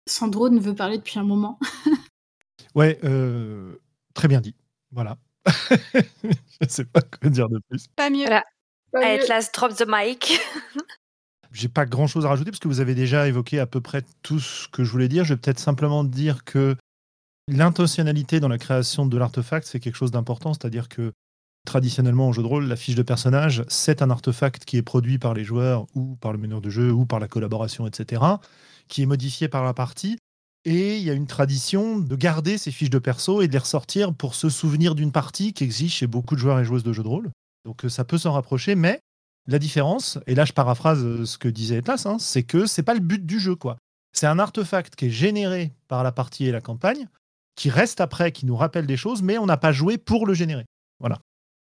Sandro 0.07 0.49
ne 0.49 0.61
veut 0.61 0.74
parler 0.74 0.99
depuis 0.99 1.18
un 1.18 1.24
moment. 1.24 1.59
ouais, 2.74 2.99
euh, 3.05 3.76
très 4.14 4.29
bien 4.29 4.41
dit. 4.41 4.55
Voilà. 4.91 5.18
Je 5.70 6.64
ne 6.64 6.68
sais 6.68 6.85
pas 6.85 7.03
quoi 7.03 7.31
dire 7.31 7.49
de 7.49 7.61
plus. 7.68 7.87
Pas 7.97 8.11
mieux. 8.11 8.24
Voilà. 8.24 8.45
Atlas 8.95 9.53
drop 9.53 9.74
the 9.74 9.85
mic. 9.87 10.41
J'ai 11.53 11.68
pas 11.68 11.87
grand 11.87 12.07
chose 12.07 12.26
à 12.26 12.29
rajouter 12.29 12.51
parce 12.51 12.61
que 12.61 12.68
vous 12.68 12.81
avez 12.81 12.95
déjà 12.95 13.26
évoqué 13.26 13.59
à 13.59 13.66
peu 13.66 13.81
près 13.81 14.03
tout 14.22 14.39
ce 14.39 14.68
que 14.68 14.85
je 14.85 14.91
voulais 14.91 15.09
dire. 15.09 15.24
Je 15.24 15.35
vais 15.35 15.41
peut-être 15.41 15.59
simplement 15.59 16.05
dire 16.05 16.45
que 16.45 16.76
l'intentionnalité 17.49 18.40
dans 18.40 18.49
la 18.49 18.59
création 18.59 19.07
de 19.07 19.18
l'artefact, 19.18 19.66
c'est 19.66 19.80
quelque 19.80 19.96
chose 19.96 20.11
d'important. 20.11 20.53
C'est-à-dire 20.55 20.88
que 20.88 21.12
traditionnellement 21.66 22.28
en 22.28 22.32
jeu 22.32 22.42
de 22.42 22.46
rôle, 22.46 22.66
la 22.66 22.76
fiche 22.76 22.94
de 22.94 23.03
personnage, 23.03 23.64
c'est 23.68 24.03
un 24.03 24.11
artefact 24.11 24.64
qui 24.64 24.76
est 24.76 24.82
produit 24.82 25.18
par 25.18 25.34
les 25.34 25.44
joueurs 25.44 25.86
ou 25.94 26.16
par 26.16 26.32
le 26.32 26.38
meneur 26.38 26.61
de 26.61 26.70
jeu 26.70 26.92
ou 26.92 27.05
par 27.05 27.20
la 27.20 27.28
collaboration, 27.28 27.86
etc., 27.86 28.22
qui 28.86 29.03
est 29.03 29.07
modifié 29.07 29.49
par 29.49 29.64
la 29.64 29.74
partie. 29.74 30.18
Et 30.64 30.99
il 30.99 31.03
y 31.03 31.11
a 31.11 31.14
une 31.14 31.26
tradition 31.26 31.99
de 31.99 32.16
garder 32.16 32.59
ces 32.59 32.70
fiches 32.70 32.90
de 32.90 32.99
perso 32.99 33.42
et 33.42 33.49
de 33.49 33.53
les 33.53 33.59
ressortir 33.59 34.12
pour 34.14 34.34
se 34.34 34.49
souvenir 34.49 34.94
d'une 34.94 35.12
partie 35.12 35.53
qui 35.53 35.64
existe 35.64 35.96
chez 35.96 36.07
beaucoup 36.07 36.34
de 36.34 36.40
joueurs 36.40 36.59
et 36.59 36.64
joueuses 36.64 36.82
de 36.82 36.92
jeux 36.92 37.03
de 37.03 37.09
rôle. 37.09 37.30
Donc 37.64 37.84
euh, 37.84 37.88
ça 37.88 38.05
peut 38.05 38.18
s'en 38.18 38.32
rapprocher, 38.32 38.74
mais 38.74 39.01
la 39.46 39.59
différence, 39.59 40.18
et 40.26 40.34
là 40.34 40.44
je 40.44 40.53
paraphrase 40.53 41.03
euh, 41.05 41.24
ce 41.24 41.38
que 41.38 41.49
disait 41.49 41.76
Etlas, 41.76 42.05
hein, 42.07 42.16
c'est 42.18 42.42
que 42.42 42.66
c'est 42.66 42.82
pas 42.82 42.94
le 42.94 43.01
but 43.01 43.24
du 43.24 43.40
jeu, 43.40 43.55
quoi. 43.55 43.78
C'est 44.12 44.26
un 44.26 44.38
artefact 44.38 44.96
qui 44.96 45.07
est 45.07 45.11
généré 45.11 45.72
par 45.86 46.03
la 46.03 46.12
partie 46.12 46.46
et 46.46 46.53
la 46.53 46.61
campagne, 46.61 47.09
qui 47.59 47.71
reste 47.71 48.01
après, 48.01 48.31
qui 48.31 48.47
nous 48.47 48.55
rappelle 48.55 48.87
des 48.87 48.97
choses, 48.97 49.21
mais 49.21 49.37
on 49.37 49.45
n'a 49.45 49.57
pas 49.57 49.73
joué 49.73 49.99
pour 49.99 50.27
le 50.27 50.33
générer. 50.33 50.65
Voilà. 51.01 51.19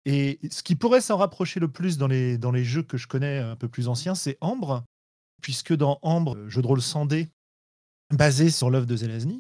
Et 0.05 0.37
ce 0.51 0.61
qui 0.61 0.75
pourrait 0.75 0.99
s'en 0.99 1.15
rapprocher 1.15 1.61
le 1.61 1.69
plus 1.69 1.97
dans 1.97 2.07
les, 2.07 2.37
dans 2.37 2.51
les 2.51 2.65
jeux 2.65 2.83
que 2.83 2.97
je 2.97 3.07
connais 3.07 3.39
un 3.39 3.55
peu 3.55 3.69
plus 3.69 3.87
anciens, 3.87 4.13
c'est 4.13 4.37
Ambre, 4.41 4.83
puisque 5.41 5.73
dans 5.73 5.97
Ambre, 6.01 6.37
jeu 6.49 6.61
de 6.61 6.67
rôle 6.67 6.81
sans 6.81 7.05
dé, 7.05 7.29
basé 8.11 8.49
sur 8.49 8.69
l'œuvre 8.69 8.87
de 8.87 8.95
Zelazny, 8.97 9.39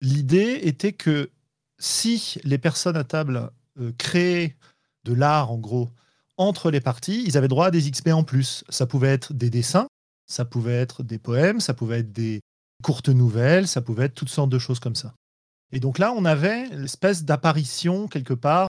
l'idée 0.00 0.58
était 0.64 0.92
que 0.92 1.30
si 1.78 2.40
les 2.42 2.58
personnes 2.58 2.96
à 2.96 3.04
table 3.04 3.50
euh, 3.78 3.92
créaient 3.96 4.56
de 5.04 5.12
l'art, 5.12 5.52
en 5.52 5.58
gros, 5.58 5.90
entre 6.36 6.72
les 6.72 6.80
parties, 6.80 7.22
ils 7.26 7.38
avaient 7.38 7.46
droit 7.46 7.66
à 7.66 7.70
des 7.70 7.88
XP 7.88 8.08
en 8.08 8.24
plus. 8.24 8.64
Ça 8.70 8.86
pouvait 8.86 9.12
être 9.12 9.34
des 9.34 9.50
dessins, 9.50 9.86
ça 10.26 10.44
pouvait 10.44 10.74
être 10.74 11.04
des 11.04 11.18
poèmes, 11.18 11.60
ça 11.60 11.74
pouvait 11.74 12.00
être 12.00 12.12
des 12.12 12.40
courtes 12.82 13.08
nouvelles, 13.08 13.68
ça 13.68 13.82
pouvait 13.82 14.06
être 14.06 14.14
toutes 14.14 14.30
sortes 14.30 14.50
de 14.50 14.58
choses 14.58 14.80
comme 14.80 14.96
ça. 14.96 15.14
Et 15.72 15.80
donc 15.80 15.98
là, 15.98 16.12
on 16.12 16.24
avait 16.24 16.66
l'espèce 16.68 17.24
d'apparition 17.24 18.08
quelque 18.08 18.34
part 18.34 18.68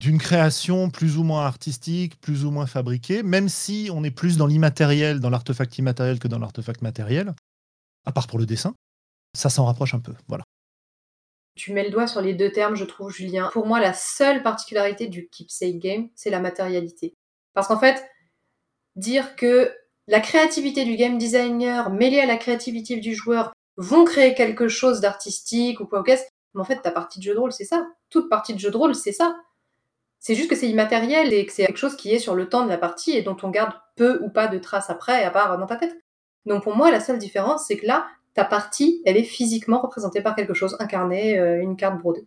d'une 0.00 0.18
création 0.18 0.90
plus 0.90 1.18
ou 1.18 1.24
moins 1.24 1.44
artistique, 1.44 2.20
plus 2.20 2.44
ou 2.44 2.50
moins 2.50 2.66
fabriquée, 2.66 3.22
même 3.22 3.48
si 3.48 3.90
on 3.92 4.04
est 4.04 4.10
plus 4.10 4.36
dans 4.36 4.46
l'immatériel, 4.46 5.18
dans 5.20 5.30
l'artefact 5.30 5.76
immatériel 5.78 6.18
que 6.18 6.28
dans 6.28 6.38
l'artefact 6.38 6.82
matériel, 6.82 7.34
à 8.06 8.12
part 8.12 8.28
pour 8.28 8.38
le 8.38 8.46
dessin. 8.46 8.74
Ça 9.36 9.50
s'en 9.50 9.66
rapproche 9.66 9.94
un 9.94 10.00
peu, 10.00 10.14
voilà. 10.28 10.44
Tu 11.56 11.72
mets 11.72 11.84
le 11.84 11.90
doigt 11.90 12.06
sur 12.06 12.20
les 12.20 12.34
deux 12.34 12.52
termes, 12.52 12.76
je 12.76 12.84
trouve, 12.84 13.10
Julien. 13.10 13.50
Pour 13.52 13.66
moi, 13.66 13.80
la 13.80 13.92
seule 13.92 14.44
particularité 14.44 15.08
du 15.08 15.28
keepsake 15.28 15.80
game, 15.80 16.08
c'est 16.14 16.30
la 16.30 16.38
matérialité. 16.38 17.14
Parce 17.52 17.66
qu'en 17.66 17.80
fait, 17.80 18.08
dire 18.94 19.34
que 19.34 19.74
la 20.06 20.20
créativité 20.20 20.84
du 20.84 20.94
game 20.94 21.18
designer 21.18 21.90
mêlée 21.90 22.20
à 22.20 22.26
la 22.26 22.36
créativité 22.36 22.98
du 22.98 23.14
joueur 23.16 23.52
vont 23.76 24.04
créer 24.04 24.34
quelque 24.34 24.68
chose 24.68 25.00
d'artistique 25.00 25.80
ou 25.80 25.86
quoi 25.86 26.04
que 26.04 26.16
ce 26.16 26.22
mais 26.58 26.62
en 26.62 26.64
fait, 26.64 26.82
ta 26.82 26.90
partie 26.90 27.20
de 27.20 27.24
jeu 27.24 27.34
de 27.34 27.38
rôle, 27.38 27.52
c'est 27.52 27.64
ça. 27.64 27.86
Toute 28.10 28.28
partie 28.28 28.52
de 28.52 28.58
jeu 28.58 28.72
de 28.72 28.76
rôle, 28.76 28.96
c'est 28.96 29.12
ça. 29.12 29.36
C'est 30.18 30.34
juste 30.34 30.50
que 30.50 30.56
c'est 30.56 30.68
immatériel 30.68 31.32
et 31.32 31.46
que 31.46 31.52
c'est 31.52 31.64
quelque 31.64 31.78
chose 31.78 31.96
qui 31.96 32.12
est 32.12 32.18
sur 32.18 32.34
le 32.34 32.48
temps 32.48 32.64
de 32.64 32.68
la 32.68 32.78
partie 32.78 33.12
et 33.12 33.22
dont 33.22 33.36
on 33.44 33.50
garde 33.50 33.72
peu 33.94 34.20
ou 34.24 34.28
pas 34.28 34.48
de 34.48 34.58
traces 34.58 34.90
après, 34.90 35.22
à 35.22 35.30
part 35.30 35.56
dans 35.56 35.66
ta 35.66 35.76
tête. 35.76 35.96
Donc 36.46 36.64
pour 36.64 36.74
moi, 36.74 36.90
la 36.90 36.98
seule 36.98 37.18
différence, 37.18 37.66
c'est 37.68 37.76
que 37.76 37.86
là, 37.86 38.08
ta 38.34 38.44
partie, 38.44 39.02
elle 39.04 39.16
est 39.16 39.22
physiquement 39.22 39.80
représentée 39.80 40.20
par 40.20 40.34
quelque 40.34 40.54
chose, 40.54 40.76
incarné, 40.80 41.38
euh, 41.38 41.62
une 41.62 41.76
carte 41.76 42.00
brodée. 42.00 42.26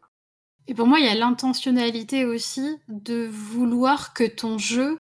Et 0.68 0.74
pour 0.74 0.88
moi, 0.88 1.00
il 1.00 1.06
y 1.06 1.10
a 1.10 1.16
l'intentionnalité 1.16 2.24
aussi 2.24 2.78
de 2.88 3.28
vouloir 3.30 4.14
que 4.14 4.24
ton 4.24 4.58
jeu, 4.58 4.98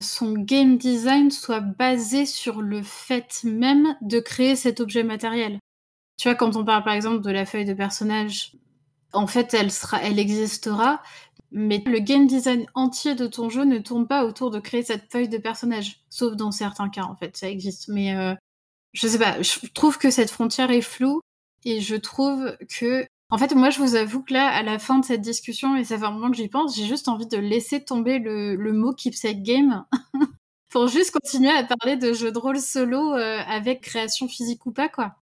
son 0.00 0.32
game 0.32 0.78
design 0.78 1.30
soit 1.30 1.60
basé 1.60 2.24
sur 2.24 2.62
le 2.62 2.82
fait 2.82 3.44
même 3.44 3.96
de 4.00 4.18
créer 4.18 4.56
cet 4.56 4.80
objet 4.80 5.04
matériel. 5.04 5.58
Tu 6.22 6.28
vois, 6.28 6.36
quand 6.36 6.54
on 6.54 6.64
parle 6.64 6.84
par 6.84 6.92
exemple 6.92 7.20
de 7.20 7.32
la 7.32 7.44
feuille 7.44 7.64
de 7.64 7.74
personnage, 7.74 8.52
en 9.12 9.26
fait, 9.26 9.54
elle 9.54 9.72
sera, 9.72 10.00
elle 10.00 10.20
existera, 10.20 11.02
mais 11.50 11.82
le 11.84 11.98
game 11.98 12.28
design 12.28 12.64
entier 12.74 13.16
de 13.16 13.26
ton 13.26 13.48
jeu 13.48 13.64
ne 13.64 13.80
tourne 13.80 14.06
pas 14.06 14.24
autour 14.24 14.52
de 14.52 14.60
créer 14.60 14.84
cette 14.84 15.10
feuille 15.10 15.28
de 15.28 15.38
personnage, 15.38 16.04
sauf 16.10 16.36
dans 16.36 16.52
certains 16.52 16.90
cas 16.90 17.02
en 17.02 17.16
fait, 17.16 17.36
ça 17.36 17.48
existe. 17.50 17.88
Mais 17.88 18.14
euh, 18.14 18.36
je 18.92 19.08
sais 19.08 19.18
pas, 19.18 19.42
je 19.42 19.66
trouve 19.74 19.98
que 19.98 20.12
cette 20.12 20.30
frontière 20.30 20.70
est 20.70 20.80
floue 20.80 21.20
et 21.64 21.80
je 21.80 21.96
trouve 21.96 22.56
que 22.68 23.04
en 23.30 23.38
fait, 23.38 23.52
moi, 23.56 23.70
je 23.70 23.80
vous 23.80 23.96
avoue 23.96 24.22
que 24.22 24.32
là, 24.32 24.46
à 24.46 24.62
la 24.62 24.78
fin 24.78 25.00
de 25.00 25.04
cette 25.04 25.22
discussion, 25.22 25.74
et 25.74 25.82
ça 25.82 25.98
fait 25.98 26.04
un 26.04 26.12
moment 26.12 26.30
que 26.30 26.36
j'y 26.36 26.46
pense, 26.46 26.76
j'ai 26.76 26.86
juste 26.86 27.08
envie 27.08 27.26
de 27.26 27.38
laisser 27.38 27.84
tomber 27.84 28.20
le, 28.20 28.72
mot 28.72 28.92
keepsake 28.94 29.42
game 29.42 29.84
pour 30.70 30.86
juste 30.86 31.10
continuer 31.10 31.50
à 31.50 31.64
parler 31.64 31.96
de 31.96 32.12
jeux 32.12 32.30
de 32.30 32.38
rôle 32.38 32.60
solo 32.60 33.12
euh, 33.14 33.40
avec 33.48 33.80
création 33.80 34.28
physique 34.28 34.66
ou 34.66 34.70
pas, 34.70 34.88
quoi. 34.88 35.16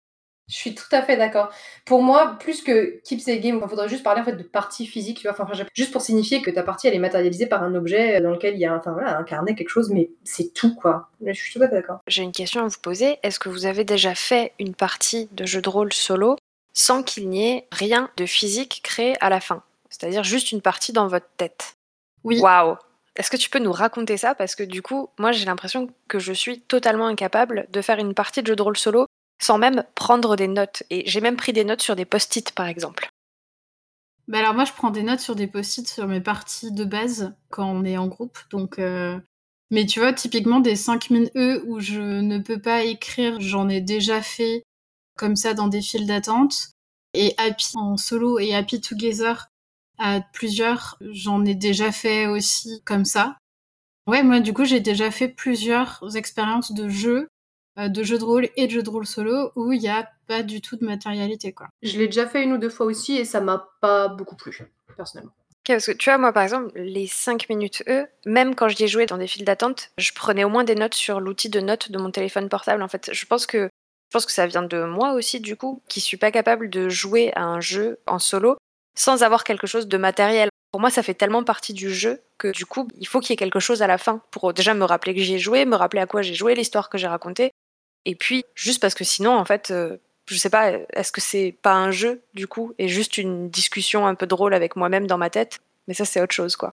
Je 0.51 0.57
suis 0.57 0.74
tout 0.74 0.84
à 0.90 1.03
fait 1.03 1.16
d'accord. 1.16 1.51
Pour 1.86 2.03
moi, 2.03 2.36
plus 2.40 2.62
que 2.62 3.01
keepsake 3.05 3.40
game, 3.40 3.61
il 3.62 3.68
faudrait 3.68 3.88
juste 3.88 4.03
parler 4.03 4.20
en 4.20 4.24
fait 4.24 4.32
de 4.32 4.42
partie 4.42 4.84
physique, 4.84 5.18
tu 5.18 5.28
vois, 5.28 5.36
enfin, 5.38 5.46
juste 5.74 5.92
pour 5.92 6.03
signifier 6.03 6.42
que 6.42 6.51
ta 6.51 6.64
partie 6.64 6.88
elle 6.88 6.94
est 6.94 6.98
matérialisée 6.98 7.46
par 7.46 7.62
un 7.62 7.74
objet 7.74 8.20
dans 8.20 8.32
lequel 8.32 8.55
il 8.55 8.61
y 8.61 8.66
a 8.66 8.74
enfin 8.74 8.92
voilà, 8.92 9.16
incarné 9.16 9.55
quelque 9.55 9.68
chose, 9.68 9.90
mais 9.90 10.11
c'est 10.24 10.53
tout 10.53 10.74
quoi. 10.74 11.09
Je 11.24 11.32
suis 11.32 11.53
tout 11.53 11.62
à 11.62 11.68
fait 11.68 11.76
d'accord. 11.76 12.01
J'ai 12.09 12.22
une 12.22 12.32
question 12.32 12.64
à 12.64 12.68
vous 12.68 12.80
poser. 12.82 13.18
Est-ce 13.22 13.38
que 13.38 13.48
vous 13.48 13.66
avez 13.66 13.84
déjà 13.84 14.14
fait 14.14 14.53
une 14.59 14.74
partie 14.74 15.28
de 15.32 15.46
jeu 15.46 15.62
de 15.62 15.68
rôle 15.68 15.92
solo 15.92 16.36
sans 16.72 17.03
qu'il 17.03 17.28
n'y 17.28 17.48
ait 17.48 17.68
rien 17.70 18.11
de 18.16 18.26
physique 18.26 18.80
créé 18.82 19.14
à 19.20 19.30
la 19.30 19.40
fin? 19.40 19.62
C'est-à-dire 19.88 20.24
juste 20.24 20.51
une 20.51 20.62
partie 20.62 20.92
dans 20.92 21.07
votre 21.07 21.28
tête? 21.36 21.74
Oui. 22.24 22.40
Waouh 22.40 22.76
Est-ce 23.14 23.30
que 23.30 23.36
tu 23.36 23.51
peux 23.51 23.59
nous 23.61 23.72
raconter 23.72 24.16
ça? 24.16 24.34
Parce 24.34 24.57
que 24.57 24.64
du 24.64 24.82
coup, 24.82 25.11
moi 25.16 25.30
j'ai 25.30 25.44
l'impression 25.44 25.88
que 26.09 26.18
je 26.18 26.32
suis 26.32 26.61
totalement 26.61 27.07
incapable 27.07 27.66
de 27.70 27.80
faire 27.82 27.98
une 27.98 28.14
partie 28.14 28.42
de 28.42 28.48
jeu 28.48 28.57
de 28.57 28.62
rôle 28.62 28.76
solo 28.76 29.07
sans 29.41 29.59
même 29.59 29.84
prendre 29.95 30.36
des 30.36 30.49
notes. 30.49 30.84
Et 30.91 31.03
j'ai 31.07 31.20
même 31.20 31.36
pris 31.36 31.53
des 31.53 31.64
notes 31.64 31.82
sur 31.82 31.97
des 31.97 32.05
post-it, 32.05 32.53
par 32.53 32.66
exemple. 32.66 33.11
Bah 34.28 34.38
alors 34.38 34.55
moi, 34.55 34.64
je 34.64 34.72
prends 34.72 34.91
des 34.91 35.03
notes 35.03 35.20
sur 35.20 35.34
des 35.34 35.49
post-it 35.49 35.88
sur 35.88 36.07
mes 36.07 36.20
parties 36.20 36.70
de 36.70 36.84
base 36.84 37.34
quand 37.49 37.68
on 37.68 37.84
est 37.84 37.97
en 37.97 38.07
groupe. 38.07 38.38
Donc, 38.51 38.78
euh, 38.78 39.18
mais 39.70 39.86
tu 39.86 39.99
vois, 39.99 40.12
typiquement 40.12 40.61
des 40.61 40.76
5000 40.76 41.30
E 41.34 41.64
où 41.66 41.80
je 41.80 42.01
ne 42.01 42.38
peux 42.38 42.61
pas 42.61 42.84
écrire, 42.84 43.41
j'en 43.41 43.68
ai 43.68 43.80
déjà 43.80 44.22
fait 44.22 44.62
comme 45.16 45.36
ça 45.36 45.55
dans 45.55 45.68
des 45.68 45.82
files 45.82 46.07
d'attente. 46.07 46.70
Et 47.12 47.34
Happy 47.38 47.72
en 47.74 47.97
solo 47.97 48.38
et 48.38 48.55
Happy 48.55 48.80
Together 48.80 49.49
à 49.99 50.20
plusieurs, 50.32 50.97
j'en 51.11 51.45
ai 51.45 51.55
déjà 51.55 51.93
fait 51.93 52.26
aussi 52.26 52.82
comme 52.84 53.05
ça. 53.05 53.36
Ouais, 54.07 54.22
moi, 54.22 54.41
du 54.41 54.53
coup, 54.53 54.64
j'ai 54.64 54.80
déjà 54.80 55.11
fait 55.11 55.28
plusieurs 55.28 56.16
expériences 56.16 56.72
de 56.72 56.84
euh, 56.84 57.26
de 57.89 58.03
jeux 58.03 58.18
de 58.18 58.24
rôle 58.24 58.49
et 58.57 58.66
de 58.66 58.72
jeux 58.72 58.83
de 58.83 58.91
rôle 58.91 59.07
solo 59.07 59.53
où 59.57 59.72
il 59.72 59.81
n'y 59.81 59.89
a 59.89 60.09
pas 60.26 60.43
du 60.43 60.61
tout 60.61 60.76
de 60.76 60.85
matérialité, 60.85 61.53
quoi. 61.53 61.68
Je 61.83 61.99
l'ai 61.99 62.07
déjà 62.07 62.26
fait 62.26 62.43
une 62.43 62.53
ou 62.53 62.59
deux 62.59 62.68
fois 62.68 62.87
aussi 62.87 63.16
et 63.16 63.24
ça 63.24 63.41
m'a 63.41 63.68
pas 63.81 64.09
beaucoup 64.09 64.37
plu, 64.37 64.59
personnellement. 64.97 65.33
parce 65.66 65.87
que 65.87 65.93
tu 65.93 66.11
vois, 66.11 66.18
moi 66.18 66.33
par 66.33 66.43
exemple, 66.43 66.70
les 66.76 67.07
5 67.07 67.49
minutes 67.49 67.83
E, 67.89 68.07
même 68.26 68.55
quand 68.55 68.68
j'y 68.68 68.85
ai 68.85 68.89
joué 68.89 69.07
dans 69.07 69.18
des 69.18 69.26
files 69.26 69.45
d'attente, 69.45 69.91
je 69.99 70.12
prenais 70.12 70.45
au 70.45 70.49
moins 70.49 70.64
des 70.64 70.74
notes 70.74 70.95
sur 70.95 71.20
l'outil 71.20 71.49
de 71.49 71.61
notes 71.61 71.91
de 71.91 71.99
mon 71.99 72.11
téléphone 72.11 72.49
portable. 72.49 72.83
En 72.83 72.89
fait, 72.89 73.11
je 73.12 73.26
pense 73.26 73.47
que 73.47 73.68
je 74.11 74.16
pense 74.16 74.26
que 74.26 74.33
ça 74.33 74.49
vient 74.49 74.64
de 74.64 74.83
moi 74.83 75.12
aussi, 75.12 75.39
du 75.39 75.55
coup, 75.55 75.83
qui 75.89 76.01
suis 76.01 76.16
pas 76.16 76.33
capable 76.33 76.68
de 76.68 76.89
jouer 76.89 77.33
à 77.37 77.45
un 77.45 77.61
jeu 77.61 78.01
en 78.09 78.18
solo 78.18 78.57
sans 78.97 79.22
avoir 79.22 79.45
quelque 79.45 79.68
chose 79.68 79.87
de 79.87 79.97
matériel. 79.97 80.49
Pour 80.72 80.81
moi, 80.81 80.91
ça 80.91 81.05
fait 81.05 81.14
tellement 81.14 81.45
partie 81.45 81.74
du 81.74 81.95
jeu 81.95 82.20
que 82.37 82.49
du 82.49 82.66
coup, 82.66 82.89
il 82.99 83.07
faut 83.07 83.20
qu'il 83.20 83.31
y 83.31 83.35
ait 83.35 83.37
quelque 83.37 83.61
chose 83.61 83.83
à 83.83 83.87
la 83.87 83.99
fin 83.99 84.20
pour 84.31 84.53
déjà 84.53 84.74
me 84.74 84.85
rappeler 84.85 85.14
que 85.14 85.20
j'y 85.20 85.35
ai 85.35 85.39
joué, 85.39 85.64
me 85.64 85.76
rappeler 85.76 86.01
à 86.01 86.07
quoi 86.07 86.22
j'ai 86.22 86.35
joué, 86.35 86.55
l'histoire 86.55 86.89
que 86.89 86.99
j'ai 86.99 87.07
racontée. 87.07 87.49
Et 88.05 88.14
puis, 88.14 88.44
juste 88.55 88.80
parce 88.80 88.94
que 88.94 89.05
sinon, 89.05 89.32
en 89.36 89.44
fait, 89.44 89.70
euh, 89.70 89.98
je 90.26 90.36
sais 90.36 90.51
pas, 90.51 90.72
est-ce 90.92 91.12
que 91.12 91.20
c'est 91.20 91.57
pas 91.62 91.74
un 91.74 91.90
jeu, 91.90 92.22
du 92.34 92.46
coup, 92.46 92.72
et 92.78 92.88
juste 92.88 93.18
une 93.18 93.51
discussion 93.51 94.07
un 94.07 94.14
peu 94.14 94.26
drôle 94.26 94.55
avec 94.55 94.76
moi-même 94.76 95.07
dans 95.07 95.18
ma 95.18 95.30
tête? 95.30 95.61
Mais 95.88 95.94
ça, 95.94 96.05
c'est 96.05 96.20
autre 96.20 96.34
chose, 96.34 96.57
quoi. 96.57 96.72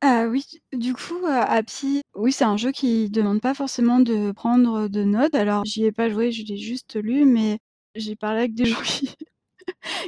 Ah 0.00 0.26
oui, 0.28 0.44
du 0.72 0.94
coup, 0.94 1.24
euh, 1.26 1.44
Happy, 1.46 2.02
oui, 2.16 2.32
c'est 2.32 2.44
un 2.44 2.56
jeu 2.56 2.72
qui 2.72 3.08
demande 3.08 3.40
pas 3.40 3.54
forcément 3.54 4.00
de 4.00 4.32
prendre 4.32 4.88
de 4.88 5.04
notes. 5.04 5.34
Alors, 5.36 5.64
j'y 5.64 5.84
ai 5.84 5.92
pas 5.92 6.08
joué, 6.08 6.32
je 6.32 6.44
l'ai 6.44 6.56
juste 6.56 6.96
lu, 7.00 7.24
mais 7.24 7.58
j'ai 7.94 8.16
parlé 8.16 8.40
avec 8.40 8.54
des 8.54 8.64
gens 8.66 8.82
qui, 8.82 9.14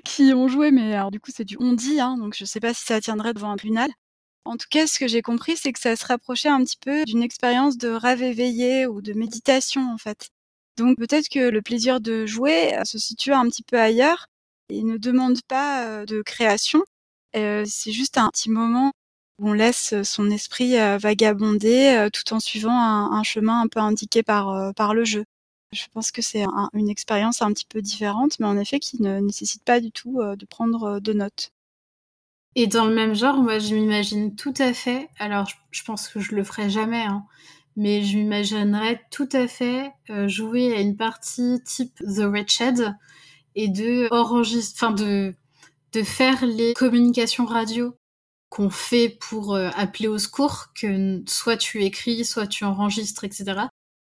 qui 0.04 0.32
ont 0.34 0.48
joué, 0.48 0.70
mais 0.70 0.94
alors 0.94 1.10
du 1.10 1.20
coup, 1.20 1.30
c'est 1.34 1.44
du 1.44 1.56
on 1.60 1.72
dit, 1.72 2.00
hein, 2.00 2.16
donc 2.18 2.34
je 2.36 2.44
sais 2.44 2.60
pas 2.60 2.74
si 2.74 2.84
ça 2.84 3.00
tiendrait 3.00 3.34
devant 3.34 3.50
un 3.50 3.56
tribunal. 3.56 3.90
En 4.44 4.56
tout 4.56 4.66
cas, 4.70 4.86
ce 4.86 4.98
que 4.98 5.08
j'ai 5.08 5.22
compris, 5.22 5.56
c'est 5.56 5.72
que 5.72 5.80
ça 5.80 5.96
se 5.96 6.06
rapprochait 6.06 6.48
un 6.48 6.62
petit 6.64 6.76
peu 6.78 7.04
d'une 7.04 7.22
expérience 7.22 7.78
de 7.78 7.88
rêve 7.88 8.22
éveillé 8.22 8.86
ou 8.86 9.00
de 9.00 9.12
méditation, 9.14 9.90
en 9.92 9.98
fait. 9.98 10.28
Donc 10.76 10.98
peut-être 10.98 11.28
que 11.28 11.50
le 11.50 11.62
plaisir 11.62 12.00
de 12.00 12.26
jouer 12.26 12.76
euh, 12.76 12.84
se 12.84 12.98
situe 12.98 13.32
un 13.32 13.48
petit 13.48 13.62
peu 13.62 13.78
ailleurs 13.78 14.26
et 14.68 14.82
ne 14.82 14.96
demande 14.96 15.40
pas 15.48 15.86
euh, 15.86 16.06
de 16.06 16.22
création. 16.22 16.82
c'est 17.34 17.92
juste 17.92 18.18
un 18.18 18.28
petit 18.30 18.50
moment 18.50 18.92
où 19.38 19.50
on 19.50 19.52
laisse 19.52 20.02
son 20.02 20.30
esprit 20.30 20.78
euh, 20.78 20.98
vagabonder 20.98 21.96
euh, 21.96 22.10
tout 22.10 22.32
en 22.32 22.40
suivant 22.40 22.78
un, 22.78 23.22
chemin 23.22 23.60
un 23.62 23.68
peu 23.68 23.80
indiqué 23.80 24.22
euh, 24.28 24.72
par 24.72 24.94
le 24.94 25.04
jeu. 25.04 25.24
Je 25.72 25.86
pense 25.92 26.12
que 26.12 26.22
c'est 26.22 26.44
une 26.72 26.88
expérience 26.88 27.42
un 27.42 27.52
petit 27.52 27.66
peu 27.68 27.82
différente, 27.82 28.38
mais 28.38 28.46
en 28.46 28.56
effet 28.58 28.78
qui 28.78 29.02
ne 29.02 29.18
nécessite 29.18 29.64
pas 29.64 29.80
du 29.80 29.90
tout 29.90 30.20
de 30.22 30.46
prendre 30.46 31.00
de 31.00 31.12
notes. 31.12 31.50
Et 32.56 32.66
dans 32.66 32.86
le 32.86 32.94
même 32.94 33.14
genre, 33.14 33.36
moi 33.36 33.58
je 33.58 33.74
m'imagine 33.74 34.36
tout 34.36 34.54
à 34.58 34.72
fait, 34.72 35.08
alors 35.18 35.48
je, 35.70 35.82
pense 35.82 36.08
que 36.08 36.20
je 36.20 36.34
le 36.34 36.44
ferai 36.44 36.70
jamais, 36.70 37.02
hein, 37.02 37.24
mais 37.76 38.02
je 38.02 38.16
m'imaginerais 38.16 39.02
tout 39.10 39.28
à 39.32 39.48
fait 39.48 39.92
jouer 40.26 40.74
à 40.74 40.80
une 40.80 40.96
partie 40.96 41.60
type 41.64 41.96
The 41.98 42.20
Wretched 42.20 42.94
et 43.56 43.68
de 43.68 44.08
enfin 44.12 44.92
de, 44.92 45.34
de 45.92 46.02
faire 46.02 46.44
les 46.44 46.74
communications 46.74 47.46
radio 47.46 47.96
qu'on 48.54 48.70
fait 48.70 49.08
pour 49.08 49.54
euh, 49.54 49.70
appeler 49.74 50.06
au 50.06 50.18
secours, 50.18 50.66
que 50.80 51.22
soit 51.26 51.56
tu 51.56 51.82
écris, 51.82 52.24
soit 52.24 52.46
tu 52.46 52.64
enregistres, 52.64 53.24
etc. 53.24 53.62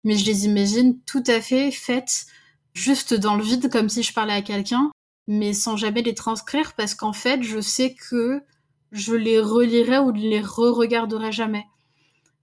Mais 0.05 0.15
je 0.15 0.25
les 0.25 0.45
imagine 0.45 0.97
tout 1.01 1.23
à 1.27 1.41
fait 1.41 1.71
faites 1.71 2.25
juste 2.73 3.13
dans 3.13 3.35
le 3.35 3.43
vide, 3.43 3.69
comme 3.69 3.89
si 3.89 4.01
je 4.01 4.13
parlais 4.13 4.33
à 4.33 4.41
quelqu'un, 4.41 4.91
mais 5.29 5.53
sans 5.53 5.77
jamais 5.77 6.01
les 6.01 6.15
transcrire, 6.15 6.73
parce 6.73 6.95
qu'en 6.95 7.13
fait, 7.13 7.43
je 7.43 7.61
sais 7.61 7.93
que 7.93 8.41
je 8.91 9.13
les 9.13 9.39
relirai 9.39 9.99
ou 9.99 10.11
les 10.11 10.41
re-regarderai 10.41 11.31
jamais. 11.31 11.67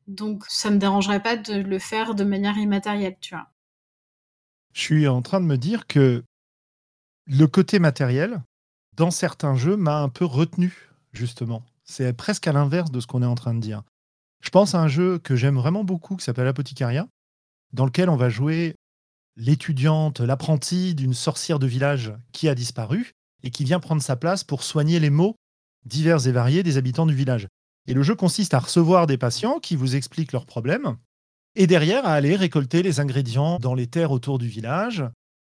Donc, 0.07 0.45
ça 0.49 0.71
me 0.71 0.79
dérangerait 0.79 1.21
pas 1.21 1.37
de 1.37 1.55
le 1.55 1.79
faire 1.81 2.15
de 2.15 2.23
manière 2.23 2.57
immatérielle, 2.57 3.17
tu 3.21 3.35
vois. 3.35 3.49
Je 4.73 4.83
suis 4.83 5.09
en 5.09 5.21
train 5.21 5.41
de 5.41 5.47
me 5.47 5.59
dire 5.59 5.89
que 5.89 6.23
le 7.27 7.47
côté 7.49 7.81
matériel, 7.81 8.41
dans 8.95 9.11
certains 9.11 9.57
jeux, 9.57 9.77
m'a 9.77 9.99
un 9.99 10.09
peu 10.09 10.25
retenu, 10.25 10.73
justement. 11.13 11.65
C'est 11.83 12.13
presque 12.13 12.47
à 12.47 12.53
l'inverse 12.53 12.93
de 12.93 13.01
ce 13.01 13.09
qu'on 13.09 13.23
est 13.23 13.27
en 13.27 13.35
train 13.35 13.55
de 13.55 13.61
dire. 13.61 13.83
Je 14.43 14.51
pense 14.51 14.77
à 14.77 14.81
un 14.81 14.87
jeu 14.87 15.19
que 15.19 15.35
j'aime 15.35 15.57
vraiment 15.57 15.83
beaucoup 15.83 16.15
qui 16.15 16.25
s'appelle 16.25 16.47
Apothecaria, 16.47 17.09
dans 17.73 17.85
lequel 17.85 18.09
on 18.09 18.17
va 18.17 18.29
jouer 18.29 18.77
l'étudiante, 19.37 20.21
l'apprentie 20.21 20.95
d'une 20.95 21.15
sorcière 21.15 21.59
de 21.59 21.67
village 21.67 22.13
qui 22.33 22.49
a 22.49 22.55
disparu 22.55 23.13
et 23.43 23.51
qui 23.51 23.65
vient 23.65 23.81
prendre 23.81 24.03
sa 24.03 24.17
place 24.17 24.45
pour 24.45 24.63
soigner 24.63 24.99
les 24.99 25.11
maux 25.11 25.37
divers 25.85 26.27
et 26.27 26.33
variés 26.33 26.63
des 26.63 26.79
habitants 26.79 27.07
du 27.07 27.15
village. 27.15 27.47
Et 27.87 27.95
le 27.95 28.03
jeu 28.03 28.15
consiste 28.15 28.55
à 28.55 28.59
recevoir 28.59 29.07
des 29.07 29.19
patients 29.19 29.61
qui 29.61 29.77
vous 29.77 29.95
expliquent 29.95 30.33
leurs 30.33 30.47
problèmes 30.47 30.97
et 31.55 31.67
derrière 31.67 32.07
à 32.07 32.13
aller 32.13 32.37
récolter 32.37 32.83
les 32.83 33.01
ingrédients 33.01 33.59
dans 33.59 33.75
les 33.75 33.87
terres 33.87 34.11
autour 34.11 34.39
du 34.39 34.49
village, 34.49 35.05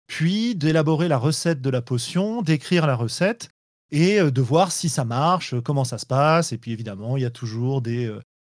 puis 0.08 0.56
d'élaborer 0.56 1.08
la 1.08 1.18
recette 1.18 1.62
de 1.62 1.70
la 1.70 1.82
potion, 1.82 2.42
d'écrire 2.42 2.88
la 2.88 2.96
recette 2.96 3.50
et 3.92 4.20
de 4.20 4.42
voir 4.42 4.72
si 4.72 4.90
ça 4.90 5.06
marche, 5.06 5.56
comment 5.62 5.86
ça 5.86 5.98
se 5.98 6.06
passe. 6.06 6.52
Et 6.52 6.58
puis 6.58 6.72
évidemment, 6.72 7.16
il 7.16 7.24
y 7.24 7.26
a 7.26 7.32
toujours 7.32 7.82
des, 7.82 8.14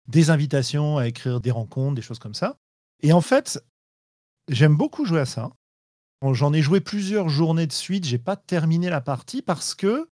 des 0.07 0.29
invitations 0.29 0.97
à 0.97 1.07
écrire 1.07 1.39
des 1.39 1.51
rencontres, 1.51 1.95
des 1.95 2.01
choses 2.01 2.19
comme 2.19 2.33
ça. 2.33 2.57
Et 3.03 3.13
en 3.13 3.21
fait, 3.21 3.61
j'aime 4.49 4.75
beaucoup 4.75 5.05
jouer 5.05 5.21
à 5.21 5.25
ça. 5.25 5.51
J'en 6.33 6.53
ai 6.53 6.61
joué 6.61 6.79
plusieurs 6.81 7.29
journées 7.29 7.67
de 7.67 7.71
suite, 7.71 8.05
j'ai 8.05 8.17
pas 8.17 8.35
terminé 8.35 8.89
la 8.89 9.01
partie 9.01 9.41
parce 9.41 9.75
que 9.75 10.09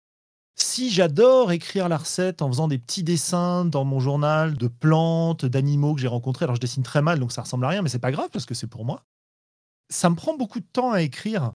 si 0.56 0.90
j'adore 0.90 1.52
écrire 1.52 1.90
la 1.90 1.98
recette 1.98 2.42
en 2.42 2.48
faisant 2.48 2.68
des 2.68 2.78
petits 2.78 3.04
dessins 3.04 3.66
dans 3.66 3.84
mon 3.84 4.00
journal 4.00 4.58
de 4.58 4.68
plantes, 4.68 5.46
d'animaux 5.46 5.94
que 5.96 6.02
j'ai 6.02 6.08
rencontrés, 6.08 6.46
alors 6.46 6.56
je 6.56 6.62
dessine 6.62 6.84
très 6.84 7.02
mal 7.02 7.20
donc 7.20 7.32
ça 7.32 7.42
ressemble 7.42 7.66
à 7.66 7.70
rien, 7.70 7.82
mais 7.82 7.90
c'est 7.90 8.00
pas 8.00 8.12
grave 8.12 8.30
parce 8.32 8.46
que 8.46 8.54
c'est 8.54 8.68
pour 8.68 8.86
moi. 8.86 9.04
Ça 9.90 10.10
me 10.10 10.16
prend 10.16 10.36
beaucoup 10.36 10.60
de 10.60 10.66
temps 10.66 10.92
à 10.92 11.02
écrire 11.02 11.52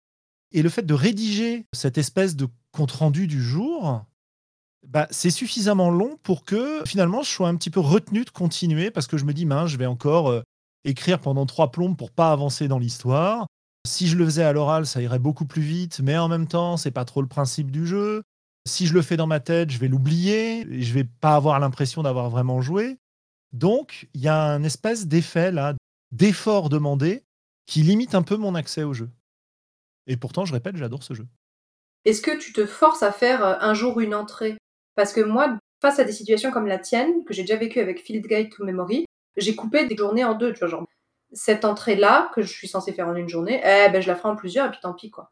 et 0.51 0.61
le 0.61 0.69
fait 0.69 0.85
de 0.85 0.93
rédiger 0.93 1.65
cette 1.73 1.97
espèce 1.97 2.35
de 2.35 2.47
compte 2.71 2.91
rendu 2.91 3.27
du 3.27 3.41
jour, 3.41 4.03
bah, 4.85 5.07
c'est 5.11 5.29
suffisamment 5.29 5.89
long 5.89 6.17
pour 6.23 6.43
que 6.43 6.83
finalement 6.85 7.21
je 7.21 7.29
sois 7.29 7.47
un 7.47 7.55
petit 7.55 7.69
peu 7.69 7.79
retenu 7.79 8.25
de 8.25 8.29
continuer 8.29 8.91
parce 8.91 9.07
que 9.07 9.17
je 9.17 9.25
me 9.25 9.33
dis, 9.33 9.47
je 9.65 9.77
vais 9.77 9.85
encore 9.85 10.29
euh, 10.29 10.41
écrire 10.83 11.19
pendant 11.19 11.45
trois 11.45 11.71
plombes 11.71 11.97
pour 11.97 12.11
pas 12.11 12.31
avancer 12.31 12.67
dans 12.67 12.79
l'histoire. 12.79 13.47
Si 13.87 14.07
je 14.07 14.15
le 14.15 14.25
faisais 14.25 14.43
à 14.43 14.53
l'oral, 14.53 14.85
ça 14.85 15.01
irait 15.01 15.19
beaucoup 15.19 15.45
plus 15.45 15.61
vite, 15.61 15.99
mais 16.01 16.17
en 16.17 16.27
même 16.27 16.47
temps, 16.47 16.77
c'est 16.77 16.91
pas 16.91 17.05
trop 17.05 17.21
le 17.21 17.27
principe 17.27 17.71
du 17.71 17.87
jeu. 17.87 18.23
Si 18.67 18.85
je 18.85 18.93
le 18.93 19.01
fais 19.01 19.17
dans 19.17 19.27
ma 19.27 19.39
tête, 19.39 19.71
je 19.71 19.79
vais 19.79 19.87
l'oublier 19.87 20.61
et 20.61 20.81
je 20.83 20.93
vais 20.93 21.03
pas 21.03 21.35
avoir 21.35 21.59
l'impression 21.59 22.03
d'avoir 22.03 22.29
vraiment 22.29 22.61
joué. 22.61 22.97
Donc, 23.53 24.07
il 24.13 24.21
y 24.21 24.27
a 24.27 24.43
un 24.43 24.63
espèce 24.63 25.07
d'effet 25.07 25.51
là, 25.51 25.73
d'effort 26.11 26.69
demandé 26.69 27.23
qui 27.65 27.81
limite 27.81 28.15
un 28.15 28.21
peu 28.21 28.37
mon 28.37 28.53
accès 28.53 28.83
au 28.83 28.93
jeu. 28.93 29.09
Et 30.07 30.17
pourtant, 30.17 30.45
je 30.45 30.53
répète, 30.53 30.77
j'adore 30.77 31.03
ce 31.03 31.13
jeu. 31.13 31.27
Est-ce 32.05 32.21
que 32.21 32.37
tu 32.37 32.53
te 32.53 32.65
forces 32.65 33.03
à 33.03 33.11
faire 33.11 33.43
euh, 33.43 33.55
un 33.59 33.73
jour 33.73 33.99
une 33.99 34.15
entrée? 34.15 34.57
Parce 34.95 35.13
que 35.13 35.21
moi, 35.21 35.57
face 35.81 35.99
à 35.99 36.03
des 36.03 36.11
situations 36.11 36.51
comme 36.51 36.67
la 36.67 36.79
tienne, 36.79 37.23
que 37.25 37.33
j'ai 37.33 37.43
déjà 37.43 37.57
vécu 37.57 37.79
avec 37.79 38.03
Field 38.03 38.25
Guide 38.27 38.49
to 38.51 38.63
Memory, 38.63 39.05
j'ai 39.37 39.55
coupé 39.55 39.87
des 39.87 39.95
journées 39.95 40.23
en 40.23 40.33
deux, 40.33 40.53
tu 40.53 40.59
vois, 40.59 40.67
genre 40.67 40.85
cette 41.33 41.63
entrée-là, 41.65 42.29
que 42.35 42.41
je 42.41 42.51
suis 42.51 42.67
censée 42.67 42.91
faire 42.91 43.07
en 43.07 43.15
une 43.15 43.29
journée, 43.29 43.61
eh 43.63 43.89
ben 43.89 44.01
je 44.01 44.07
la 44.07 44.15
ferai 44.15 44.29
en 44.29 44.35
plusieurs 44.35 44.67
et 44.67 44.71
puis 44.71 44.79
tant 44.81 44.93
pis, 44.93 45.09
quoi. 45.09 45.31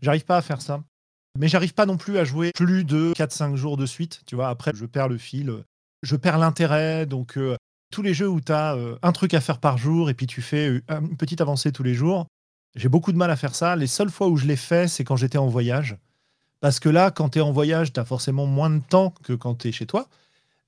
J'arrive 0.00 0.24
pas 0.24 0.36
à 0.36 0.42
faire 0.42 0.60
ça. 0.60 0.82
Mais 1.38 1.48
j'arrive 1.48 1.74
pas 1.74 1.86
non 1.86 1.96
plus 1.96 2.18
à 2.18 2.24
jouer 2.24 2.52
plus 2.54 2.84
de 2.84 3.12
4-5 3.14 3.56
jours 3.56 3.76
de 3.76 3.86
suite, 3.86 4.20
tu 4.26 4.36
vois. 4.36 4.48
Après, 4.48 4.72
je 4.74 4.86
perds 4.86 5.08
le 5.08 5.18
fil, 5.18 5.52
je 6.02 6.16
perds 6.16 6.38
l'intérêt. 6.38 7.06
Donc, 7.06 7.36
euh, 7.36 7.56
tous 7.90 8.02
les 8.02 8.14
jeux 8.14 8.28
où 8.28 8.40
tu 8.40 8.52
as 8.52 8.74
euh, 8.74 8.96
un 9.02 9.12
truc 9.12 9.34
à 9.34 9.40
faire 9.40 9.58
par 9.58 9.76
jour 9.76 10.10
et 10.10 10.14
puis 10.14 10.26
tu 10.26 10.42
fais 10.42 10.80
une 10.88 11.16
petite 11.16 11.40
avancée 11.40 11.72
tous 11.72 11.82
les 11.82 11.94
jours, 11.94 12.26
j'ai 12.76 12.88
beaucoup 12.88 13.12
de 13.12 13.16
mal 13.16 13.30
à 13.30 13.36
faire 13.36 13.54
ça. 13.54 13.76
Les 13.76 13.86
seules 13.86 14.10
fois 14.10 14.28
où 14.28 14.36
je 14.36 14.46
l'ai 14.46 14.56
fait, 14.56 14.88
c'est 14.88 15.04
quand 15.04 15.16
j'étais 15.16 15.38
en 15.38 15.48
voyage. 15.48 15.96
Parce 16.60 16.80
que 16.80 16.88
là, 16.88 17.10
quand 17.10 17.30
tu 17.30 17.38
es 17.38 17.42
en 17.42 17.52
voyage, 17.52 17.92
tu 17.92 18.00
as 18.00 18.04
forcément 18.04 18.46
moins 18.46 18.70
de 18.70 18.80
temps 18.80 19.12
que 19.22 19.32
quand 19.32 19.54
tu 19.56 19.68
es 19.68 19.72
chez 19.72 19.86
toi, 19.86 20.08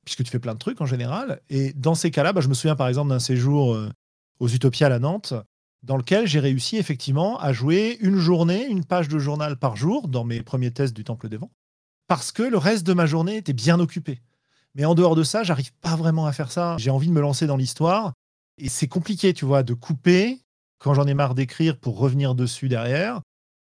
puisque 0.07 0.23
tu 0.23 0.31
fais 0.31 0.39
plein 0.39 0.55
de 0.55 0.59
trucs 0.59 0.81
en 0.81 0.87
général. 0.87 1.43
Et 1.51 1.73
dans 1.75 1.95
ces 1.95 2.11
cas-là, 2.11 2.33
bah, 2.33 2.41
je 2.41 2.49
me 2.49 2.55
souviens 2.55 2.77
par 2.77 2.89
exemple 2.89 3.11
d'un 3.11 3.19
séjour 3.19 3.75
euh, 3.75 3.91
aux 4.39 4.49
Utopiales 4.49 4.93
à 4.93 5.01
Nantes, 5.01 5.35
dans 5.83 5.97
lequel 5.97 6.27
j'ai 6.27 6.41
réussi 6.41 6.79
effectivement 6.79 7.39
à 7.41 7.53
jouer 7.53 7.99
une 8.01 8.17
journée, 8.17 8.67
une 8.67 8.85
page 8.85 9.09
de 9.09 9.19
journal 9.19 9.59
par 9.59 9.77
jour 9.77 10.09
dans 10.09 10.25
mes 10.25 10.43
premiers 10.43 10.71
tests 10.71 10.95
du 10.95 11.05
Temple 11.05 11.29
des 11.29 11.37
Vents, 11.37 11.51
parce 12.07 12.31
que 12.31 12.45
le 12.45 12.57
reste 12.57 12.87
de 12.87 12.95
ma 12.95 13.07
journée 13.07 13.37
était 13.37 13.53
bien 13.53 13.81
occupé. 13.81 14.23
Mais 14.77 14.85
en 14.85 14.95
dehors 14.95 15.17
de 15.17 15.25
ça, 15.25 15.43
j'arrive 15.43 15.73
pas 15.81 15.97
vraiment 15.97 16.27
à 16.27 16.33
faire 16.33 16.53
ça. 16.53 16.77
J'ai 16.79 16.91
envie 16.91 17.09
de 17.09 17.13
me 17.13 17.21
lancer 17.21 17.47
dans 17.47 17.57
l'histoire. 17.57 18.13
Et 18.59 18.69
c'est 18.69 18.89
compliqué, 18.89 19.35
tu 19.35 19.45
vois, 19.45 19.63
de 19.63 19.75
couper 19.75 20.39
quand 20.79 20.95
j'en 20.95 21.07
ai 21.07 21.15
marre 21.15 21.35
d'écrire 21.35 21.79
pour 21.79 21.99
revenir 21.99 22.35
dessus 22.35 22.69
derrière. 22.69 23.21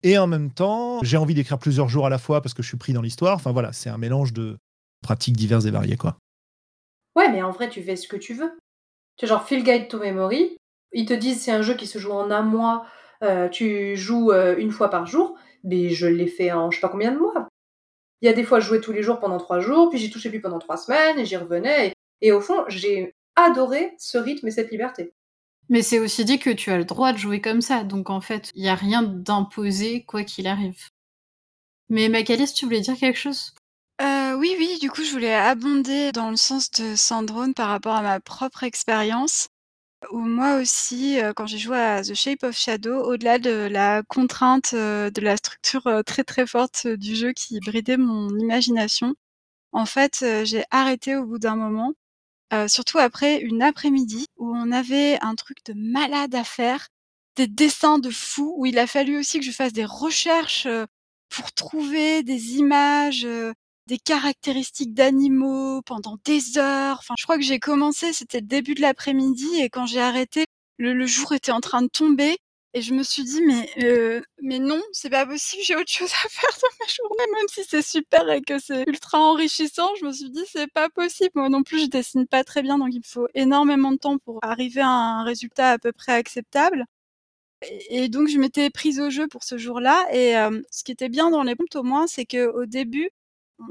Et 0.03 0.19
en 0.19 0.27
même 0.27 0.51
temps, 0.51 1.01
j'ai 1.03 1.17
envie 1.17 1.35
d'écrire 1.35 1.59
plusieurs 1.59 1.89
jours 1.89 2.07
à 2.07 2.11
la 2.11 2.19
fois 2.19 2.43
parce 2.43 2.55
que 2.55 2.63
je 2.63 2.69
suis 2.69 2.77
pris 2.77 2.93
dans 2.93 3.03
l'histoire. 3.03 3.37
Enfin 3.37 3.53
voilà, 3.53 3.73
c'est 3.73 3.89
un 3.89 3.99
mélange 3.99 4.33
de 4.33 4.59
pratiques 5.01 5.37
diverses 5.37 5.65
et 5.65 5.71
variées, 5.71 5.97
quoi. 5.97 6.19
Ouais, 7.17 7.31
mais 7.31 7.43
en 7.43 7.51
vrai, 7.51 7.69
tu 7.69 7.83
fais 7.83 7.97
ce 7.97 8.07
que 8.07 8.17
tu 8.17 8.35
veux. 8.35 8.57
Tu 9.17 9.27
genre 9.27 9.47
Feel 9.47 9.65
Guide 9.65 9.89
to 9.89 9.99
Memory. 9.99 10.57
Ils 10.93 11.07
te 11.07 11.15
disent 11.15 11.43
c'est 11.43 11.51
un 11.51 11.63
jeu 11.63 11.75
qui 11.75 11.87
se 11.87 11.99
joue 11.99 12.13
en 12.13 12.31
un 12.31 12.43
mois. 12.43 12.87
Euh, 13.23 13.49
tu 13.49 13.97
joues 13.97 14.31
euh, 14.31 14.57
une 14.57 14.71
fois 14.71 14.91
par 14.91 15.07
jour. 15.07 15.37
Mais 15.65 15.89
je 15.89 16.07
l'ai 16.07 16.29
fait 16.29 16.53
en 16.53 16.71
je 16.71 16.77
sais 16.77 16.81
pas 16.81 16.89
combien 16.89 17.13
de 17.13 17.19
mois. 17.19 17.49
Il 18.23 18.27
y 18.27 18.29
a 18.29 18.33
des 18.33 18.45
fois, 18.45 18.61
je 18.61 18.67
jouais 18.67 18.81
tous 18.81 18.93
les 18.93 19.03
jours 19.03 19.21
pendant 19.21 19.39
trois 19.39 19.61
jours, 19.61 19.91
puis 19.91 19.99
j'y 19.99 20.11
touchais 20.11 20.31
plus 20.31 20.41
pendant 20.41 20.59
trois 20.59 20.77
semaines, 20.77 21.19
et 21.19 21.27
j'y 21.27 21.37
revenais. 21.37 21.93
Et, 22.23 22.33
au 22.33 22.41
fond, 22.41 22.65
j'ai 22.69 23.15
adoré 23.35 23.95
ce 23.99 24.17
rythme 24.17 24.49
et 24.49 24.51
cette 24.51 24.71
liberté. 24.71 25.13
Mais 25.69 25.83
c'est 25.83 25.99
aussi 25.99 26.25
dit 26.25 26.39
que 26.39 26.51
tu 26.51 26.71
as 26.71 26.79
le 26.79 26.85
droit 26.85 27.13
de 27.13 27.19
jouer 27.19 27.41
comme 27.41 27.61
ça, 27.61 27.85
donc 27.85 28.09
en 28.09 28.21
fait, 28.21 28.51
il 28.55 28.63
n'y 28.63 28.69
a 28.69 28.75
rien 28.75 29.03
d'imposé 29.03 30.05
quoi 30.05 30.23
qu'il 30.25 30.47
arrive. 30.47 30.89
Mais 31.89 32.09
Macalis, 32.09 32.55
tu 32.55 32.65
voulais 32.65 32.81
dire 32.81 32.97
quelque 32.97 33.19
chose? 33.19 33.55
Oui, 34.37 34.55
oui, 34.59 34.79
du 34.81 34.91
coup, 34.91 35.03
je 35.03 35.11
voulais 35.11 35.35
abonder 35.35 36.13
dans 36.13 36.31
le 36.31 36.37
sens 36.37 36.71
de 36.71 36.95
Sandrone 36.97 37.55
par 37.55 37.69
rapport 37.69 37.95
à 37.97 38.03
ma 38.03 38.21
propre 38.21 38.63
expérience, 38.65 39.49
où 40.13 40.19
moi 40.21 40.57
aussi, 40.57 41.21
euh, 41.21 41.33
quand 41.35 41.47
j'ai 41.47 41.59
joué 41.59 41.79
à 41.79 42.03
The 42.03 42.15
Shape 42.15 42.45
of 42.45 42.57
Shadow, 42.57 43.05
au-delà 43.05 43.39
de 43.39 43.69
la 43.71 44.03
contrainte, 44.05 44.73
euh, 44.75 45.11
de 45.11 45.21
la 45.23 45.37
structure, 45.37 46.03
très, 46.07 46.25
très 46.25 46.47
forte, 46.47 46.87
du 46.87 47.17
jeu 47.17 47.33
qui 47.33 47.61
bridait 47.61 47.97
mon 47.99 48.31
imagination, 48.39 49.15
en 49.73 49.87
fait, 49.87 50.25
j'ai 50.45 50.65
arrêté 50.71 51.17
au 51.17 51.27
bout 51.27 51.39
d'un 51.39 51.57
moment, 51.57 51.95
surtout 52.69 52.99
après 52.99 53.41
une 53.41 53.63
après-midi 53.63 54.27
où 54.39 54.57
on 54.57 54.73
avait 54.73 55.19
un 55.23 55.35
truc 55.37 55.59
de 55.67 55.75
malade 55.75 56.35
à 56.35 56.45
faire, 56.45 56.89
des 57.37 57.47
dessins 57.49 57.99
de 57.99 58.11
fou, 58.11 58.55
où 58.59 58.67
il 58.67 58.79
a 58.79 58.87
fallu 58.87 59.19
aussi 59.19 59.41
que 59.41 59.47
je 59.47 59.53
fasse 59.53 59.73
des 59.75 59.85
recherches, 59.85 60.69
pour 61.31 61.53
trouver 61.53 62.23
des 62.23 62.57
images, 62.57 63.27
des 63.87 63.99
caractéristiques 63.99 64.95
d'animaux 64.95 65.83
pendant 65.83 66.19
des 66.25 66.59
heures. 66.59 66.99
Enfin, 66.99 67.15
je 67.19 67.25
crois 67.25 67.37
que 67.37 67.45
j'ai 67.45 67.61
commencé, 67.61 68.13
c'était 68.13 68.41
le 68.41 68.47
début 68.47 68.75
de 68.75 68.83
l'après-midi 68.83 69.61
et 69.61 69.71
quand 69.71 69.87
j'ai 69.87 70.01
arrêté, 70.01 70.47
le, 70.79 71.07
jour 71.07 71.33
était 71.33 71.53
en 71.53 71.61
train 71.61 71.83
de 71.83 71.89
tomber 71.89 72.37
et 72.75 72.83
je 72.83 72.93
me 72.93 73.03
suis 73.03 73.25
dit 73.25 73.41
mais 73.43 73.71
euh, 73.83 74.21
mais 74.43 74.59
non, 74.59 74.83
c'est 74.93 75.09
pas 75.09 75.25
possible, 75.27 75.63
j'ai 75.65 75.77
autre 75.77 75.91
chose 75.91 76.11
à 76.25 76.29
faire 76.29 76.51
de 76.51 76.69
ma 76.81 76.87
journée, 76.87 77.33
même 77.33 77.49
si 77.49 77.65
c'est 77.65 77.83
super 77.83 78.31
et 78.31 78.43
que 78.43 78.59
c'est 78.59 78.85
ultra 78.87 79.19
enrichissant. 79.19 79.95
Je 80.01 80.05
me 80.07 80.13
suis 80.13 80.31
dit 80.31 80.45
c'est 80.53 80.71
pas 80.71 80.89
possible. 80.91 81.31
Moi 81.35 81.49
non 81.49 81.63
plus, 81.63 81.81
je 81.83 81.87
dessine 81.87 82.27
pas 82.27 82.45
très 82.45 82.63
bien, 82.63 82.79
donc 82.79 82.89
il 82.93 82.99
me 82.99 83.05
faut 83.05 83.29
énormément 83.35 83.93
de 83.93 83.97
temps 83.99 84.19
pour 84.19 84.39
arriver 84.43 84.83
à 84.83 84.89
un 84.89 85.25
résultat 85.25 85.73
à 85.73 85.79
peu 85.79 85.93
près 85.93 86.13
acceptable. 86.13 86.85
Et, 87.91 88.09
donc 88.09 88.29
je 88.29 88.39
m'étais 88.39 88.71
prise 88.71 89.01
au 89.01 89.11
jeu 89.11 89.29
pour 89.29 89.45
ce 89.45 89.59
jour-là. 89.59 90.07
Et 90.13 90.37
euh, 90.37 90.61
ce 90.71 90.85
qui 90.85 90.93
était 90.93 91.09
bien 91.09 91.31
dans 91.31 91.43
les 91.43 91.55
prompts 91.55 91.77
au 91.77 91.83
moins, 91.83 92.07
c'est 92.07 92.27
que 92.27 92.47
au 92.49 92.67
début, 92.67 93.11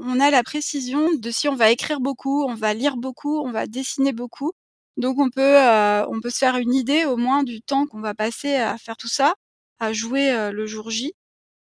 on 0.00 0.20
a 0.20 0.30
la 0.30 0.42
précision 0.42 1.12
de 1.14 1.30
si 1.30 1.48
on 1.48 1.54
va 1.56 1.70
écrire 1.70 2.00
beaucoup, 2.00 2.44
on 2.44 2.54
va 2.54 2.74
lire 2.74 2.96
beaucoup, 2.96 3.40
on 3.40 3.50
va 3.52 3.66
dessiner 3.66 4.12
beaucoup. 4.12 4.52
Donc 4.96 5.18
on 5.18 5.30
peut, 5.30 5.42
euh, 5.42 6.06
on 6.08 6.20
peut 6.20 6.30
se 6.30 6.38
faire 6.38 6.56
une 6.56 6.74
idée 6.74 7.04
au 7.04 7.16
moins 7.16 7.42
du 7.42 7.60
temps 7.62 7.86
qu'on 7.86 8.00
va 8.00 8.14
passer 8.14 8.54
à 8.56 8.78
faire 8.78 8.96
tout 8.96 9.08
ça, 9.08 9.34
à 9.78 9.92
jouer 9.92 10.30
euh, 10.32 10.52
le 10.52 10.66
jour 10.66 10.90
J. 10.90 11.14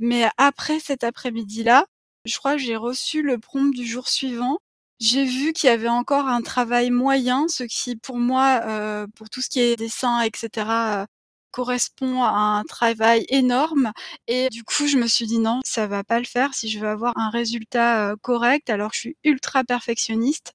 Mais 0.01 0.29
après 0.39 0.81
cet 0.81 1.05
après-midi-là, 1.05 1.87
je 2.27 2.39
crois 2.39 2.55
que 2.55 2.63
j'ai 2.63 2.77
reçu 2.77 3.23
le 3.23 3.39
prompt 3.39 3.75
du 3.75 3.87
jour 3.87 4.09
suivant. 4.09 4.59
J'ai 5.01 5.25
vu 5.25 5.53
qu'il 5.53 5.69
y 5.69 5.73
avait 5.73 5.89
encore 5.89 6.29
un 6.29 6.43
travail 6.43 6.91
moyen, 6.91 7.49
ce 7.49 7.65
qui 7.65 7.97
pour 7.97 8.19
moi, 8.19 8.61
euh, 8.67 9.07
pour 9.17 9.31
tout 9.31 9.41
ce 9.43 9.49
qui 9.51 9.61
est 9.61 9.77
dessin, 9.77 10.21
etc., 10.23 11.07
correspond 11.51 12.23
à 12.23 12.31
un 12.31 12.65
travail 12.65 13.25
énorme. 13.29 13.93
Et 14.27 14.49
du 14.51 14.65
coup 14.65 14.87
je 14.87 14.97
me 14.99 15.07
suis 15.07 15.27
dit 15.27 15.39
non 15.39 15.61
ça 15.65 15.87
va 15.87 16.05
pas 16.05 16.19
le 16.19 16.27
faire. 16.27 16.55
Si 16.55 16.69
je 16.71 16.79
veux 16.81 16.89
avoir 16.89 17.17
un 17.17 17.31
résultat 17.31 18.15
correct 18.23 18.71
alors 18.71 18.91
je 18.95 19.01
suis 19.01 19.17
ultra 19.25 19.65
perfectionniste. 19.65 20.53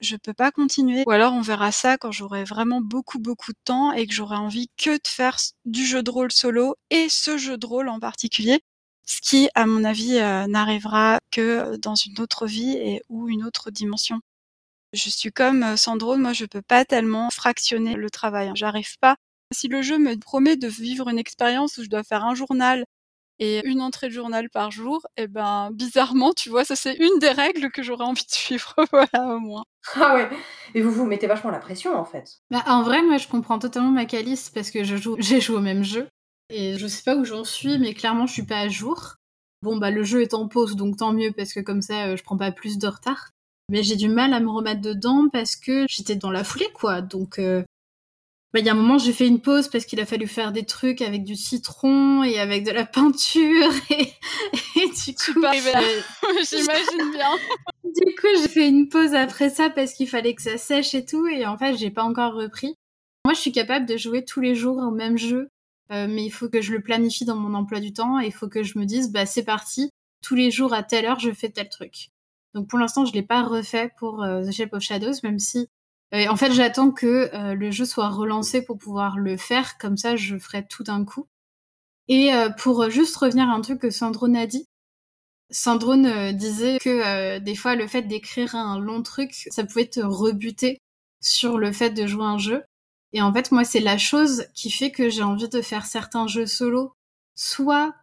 Je 0.00 0.16
peux 0.16 0.32
pas 0.34 0.52
continuer. 0.52 1.02
Ou 1.06 1.10
alors 1.10 1.32
on 1.32 1.40
verra 1.40 1.72
ça 1.72 1.98
quand 1.98 2.12
j'aurai 2.12 2.44
vraiment 2.44 2.80
beaucoup 2.80 3.18
beaucoup 3.18 3.52
de 3.52 3.58
temps 3.64 3.92
et 3.92 4.06
que 4.06 4.14
j'aurai 4.14 4.36
envie 4.36 4.68
que 4.76 4.90
de 4.90 5.08
faire 5.08 5.36
du 5.64 5.84
jeu 5.84 6.02
de 6.04 6.10
rôle 6.10 6.30
solo 6.32 6.76
et 6.90 7.08
ce 7.08 7.36
jeu 7.36 7.58
de 7.58 7.66
rôle 7.66 7.88
en 7.88 7.98
particulier. 7.98 8.60
Ce 9.06 9.20
qui 9.20 9.48
à 9.54 9.66
mon 9.66 9.84
avis 9.84 10.18
n'arrivera 10.48 11.18
que 11.32 11.76
dans 11.78 11.94
une 11.96 12.20
autre 12.20 12.46
vie 12.46 12.72
et 12.76 13.02
ou 13.08 13.28
une 13.28 13.42
autre 13.44 13.70
dimension. 13.70 14.20
Je 14.94 15.10
suis 15.10 15.32
comme 15.32 15.76
Sandro, 15.76 16.16
moi 16.16 16.32
je 16.32 16.46
peux 16.46 16.62
pas 16.62 16.84
tellement 16.84 17.30
fractionner 17.30 17.94
le 17.94 18.10
travail. 18.10 18.50
J'arrive 18.54 18.98
pas 19.00 19.16
si 19.52 19.68
le 19.68 19.82
jeu 19.82 19.98
me 19.98 20.18
promet 20.18 20.56
de 20.56 20.68
vivre 20.68 21.08
une 21.08 21.18
expérience 21.18 21.78
où 21.78 21.84
je 21.84 21.88
dois 21.88 22.02
faire 22.02 22.24
un 22.24 22.34
journal 22.34 22.84
et 23.40 23.64
une 23.66 23.80
entrée 23.80 24.08
de 24.08 24.12
journal 24.12 24.50
par 24.50 24.70
jour, 24.70 25.06
et 25.16 25.22
eh 25.22 25.26
ben 25.28 25.70
bizarrement, 25.72 26.32
tu 26.32 26.50
vois, 26.50 26.64
ça 26.64 26.74
c'est 26.74 26.96
une 26.96 27.20
des 27.20 27.30
règles 27.30 27.70
que 27.70 27.82
j'aurais 27.82 28.04
envie 28.04 28.24
de 28.24 28.34
suivre, 28.34 28.74
voilà 28.92 29.36
au 29.36 29.38
moins. 29.38 29.64
Ah 29.94 30.14
ouais. 30.14 30.28
Et 30.74 30.82
vous 30.82 30.90
vous 30.90 31.06
mettez 31.06 31.28
vachement 31.28 31.50
la 31.50 31.60
pression 31.60 31.96
en 31.96 32.04
fait. 32.04 32.38
Bah 32.50 32.64
en 32.66 32.82
vrai, 32.82 33.00
moi 33.02 33.16
je 33.16 33.28
comprends 33.28 33.58
totalement 33.58 33.90
ma 33.90 34.06
calice 34.06 34.50
parce 34.50 34.70
que 34.70 34.82
je 34.82 34.96
joue, 34.96 35.16
j'ai 35.20 35.40
joué 35.40 35.56
au 35.56 35.60
même 35.60 35.84
jeu 35.84 36.08
et 36.50 36.78
je 36.78 36.86
sais 36.86 37.02
pas 37.04 37.14
où 37.14 37.24
j'en 37.24 37.44
suis, 37.44 37.78
mais 37.78 37.94
clairement 37.94 38.26
je 38.26 38.32
suis 38.32 38.46
pas 38.46 38.58
à 38.58 38.68
jour. 38.68 39.14
Bon 39.62 39.76
bah 39.76 39.90
le 39.90 40.02
jeu 40.02 40.22
est 40.22 40.34
en 40.34 40.48
pause, 40.48 40.74
donc 40.74 40.96
tant 40.96 41.12
mieux 41.12 41.32
parce 41.32 41.52
que 41.52 41.60
comme 41.60 41.82
ça 41.82 42.06
euh, 42.06 42.16
je 42.16 42.24
prends 42.24 42.36
pas 42.36 42.52
plus 42.52 42.78
de 42.78 42.88
retard. 42.88 43.30
Mais 43.70 43.82
j'ai 43.82 43.96
du 43.96 44.08
mal 44.08 44.32
à 44.32 44.40
me 44.40 44.48
remettre 44.48 44.80
dedans 44.80 45.28
parce 45.32 45.54
que 45.54 45.86
j'étais 45.88 46.16
dans 46.16 46.30
la 46.30 46.42
foulée 46.42 46.70
quoi, 46.74 47.02
donc 47.02 47.38
euh, 47.38 47.62
bah, 48.54 48.60
il 48.60 48.66
y 48.66 48.70
a 48.70 48.72
un 48.72 48.76
moment, 48.76 48.96
j'ai 48.96 49.12
fait 49.12 49.26
une 49.26 49.42
pause 49.42 49.68
parce 49.68 49.84
qu'il 49.84 50.00
a 50.00 50.06
fallu 50.06 50.26
faire 50.26 50.52
des 50.52 50.64
trucs 50.64 51.02
avec 51.02 51.22
du 51.22 51.36
citron 51.36 52.22
et 52.24 52.38
avec 52.38 52.64
de 52.64 52.70
la 52.70 52.86
peinture 52.86 53.70
et, 53.90 54.04
du 54.74 55.14
coup, 55.14 55.40
j'imagine 56.50 57.10
bien. 57.12 57.36
du 57.84 58.14
coup, 58.14 58.28
j'ai 58.40 58.48
fait 58.48 58.68
une 58.68 58.88
pause 58.88 59.14
après 59.14 59.50
ça 59.50 59.68
parce 59.68 59.92
qu'il 59.92 60.08
fallait 60.08 60.34
que 60.34 60.40
ça 60.40 60.56
sèche 60.56 60.94
et 60.94 61.04
tout 61.04 61.26
et 61.26 61.44
en 61.44 61.58
fait, 61.58 61.76
j'ai 61.76 61.90
pas 61.90 62.02
encore 62.02 62.32
repris. 62.32 62.74
Moi, 63.26 63.34
je 63.34 63.40
suis 63.40 63.52
capable 63.52 63.84
de 63.84 63.98
jouer 63.98 64.24
tous 64.24 64.40
les 64.40 64.54
jours 64.54 64.78
au 64.78 64.90
même 64.90 65.18
jeu, 65.18 65.50
euh, 65.92 66.06
mais 66.08 66.24
il 66.24 66.30
faut 66.30 66.48
que 66.48 66.62
je 66.62 66.72
le 66.72 66.80
planifie 66.80 67.26
dans 67.26 67.36
mon 67.36 67.52
emploi 67.52 67.80
du 67.80 67.92
temps 67.92 68.18
et 68.18 68.26
il 68.26 68.32
faut 68.32 68.48
que 68.48 68.62
je 68.62 68.78
me 68.78 68.86
dise, 68.86 69.12
bah 69.12 69.26
c'est 69.26 69.44
parti, 69.44 69.90
tous 70.22 70.34
les 70.34 70.50
jours 70.50 70.72
à 70.72 70.82
telle 70.82 71.04
heure, 71.04 71.18
je 71.18 71.32
fais 71.32 71.50
tel 71.50 71.68
truc. 71.68 72.08
Donc 72.54 72.66
pour 72.68 72.78
l'instant, 72.78 73.04
je 73.04 73.12
l'ai 73.12 73.22
pas 73.22 73.42
refait 73.42 73.90
pour 73.98 74.22
euh, 74.22 74.42
The 74.42 74.52
Shape 74.52 74.72
of 74.72 74.82
Shadows, 74.82 75.20
même 75.22 75.38
si 75.38 75.68
en 76.12 76.36
fait, 76.36 76.52
j'attends 76.52 76.90
que 76.90 77.30
euh, 77.34 77.54
le 77.54 77.70
jeu 77.70 77.84
soit 77.84 78.08
relancé 78.08 78.62
pour 78.62 78.78
pouvoir 78.78 79.18
le 79.18 79.36
faire. 79.36 79.76
Comme 79.78 79.96
ça, 79.96 80.16
je 80.16 80.38
ferai 80.38 80.66
tout 80.66 80.82
d'un 80.82 81.04
coup. 81.04 81.26
Et 82.08 82.32
euh, 82.32 82.48
pour 82.50 82.88
juste 82.90 83.16
revenir 83.16 83.48
à 83.50 83.52
un 83.52 83.60
truc 83.60 83.80
que 83.80 83.90
Sandrone 83.90 84.36
a 84.36 84.46
dit, 84.46 84.66
Sandrone 85.50 86.06
euh, 86.06 86.32
disait 86.32 86.78
que 86.78 87.38
des 87.38 87.54
fois, 87.54 87.74
le 87.74 87.86
fait 87.86 88.02
d'écrire 88.02 88.54
un 88.54 88.78
long 88.78 89.02
truc, 89.02 89.32
ça 89.50 89.64
pouvait 89.64 89.86
te 89.86 90.00
rebuter 90.00 90.78
sur 91.20 91.58
le 91.58 91.72
fait 91.72 91.90
de 91.90 92.06
jouer 92.06 92.24
un 92.24 92.38
jeu. 92.38 92.62
Et 93.12 93.22
en 93.22 93.32
fait, 93.32 93.52
moi, 93.52 93.64
c'est 93.64 93.80
la 93.80 93.98
chose 93.98 94.46
qui 94.54 94.70
fait 94.70 94.90
que 94.90 95.10
j'ai 95.10 95.22
envie 95.22 95.48
de 95.48 95.62
faire 95.62 95.86
certains 95.86 96.26
jeux 96.26 96.46
solo, 96.46 96.92
soit 97.34 97.94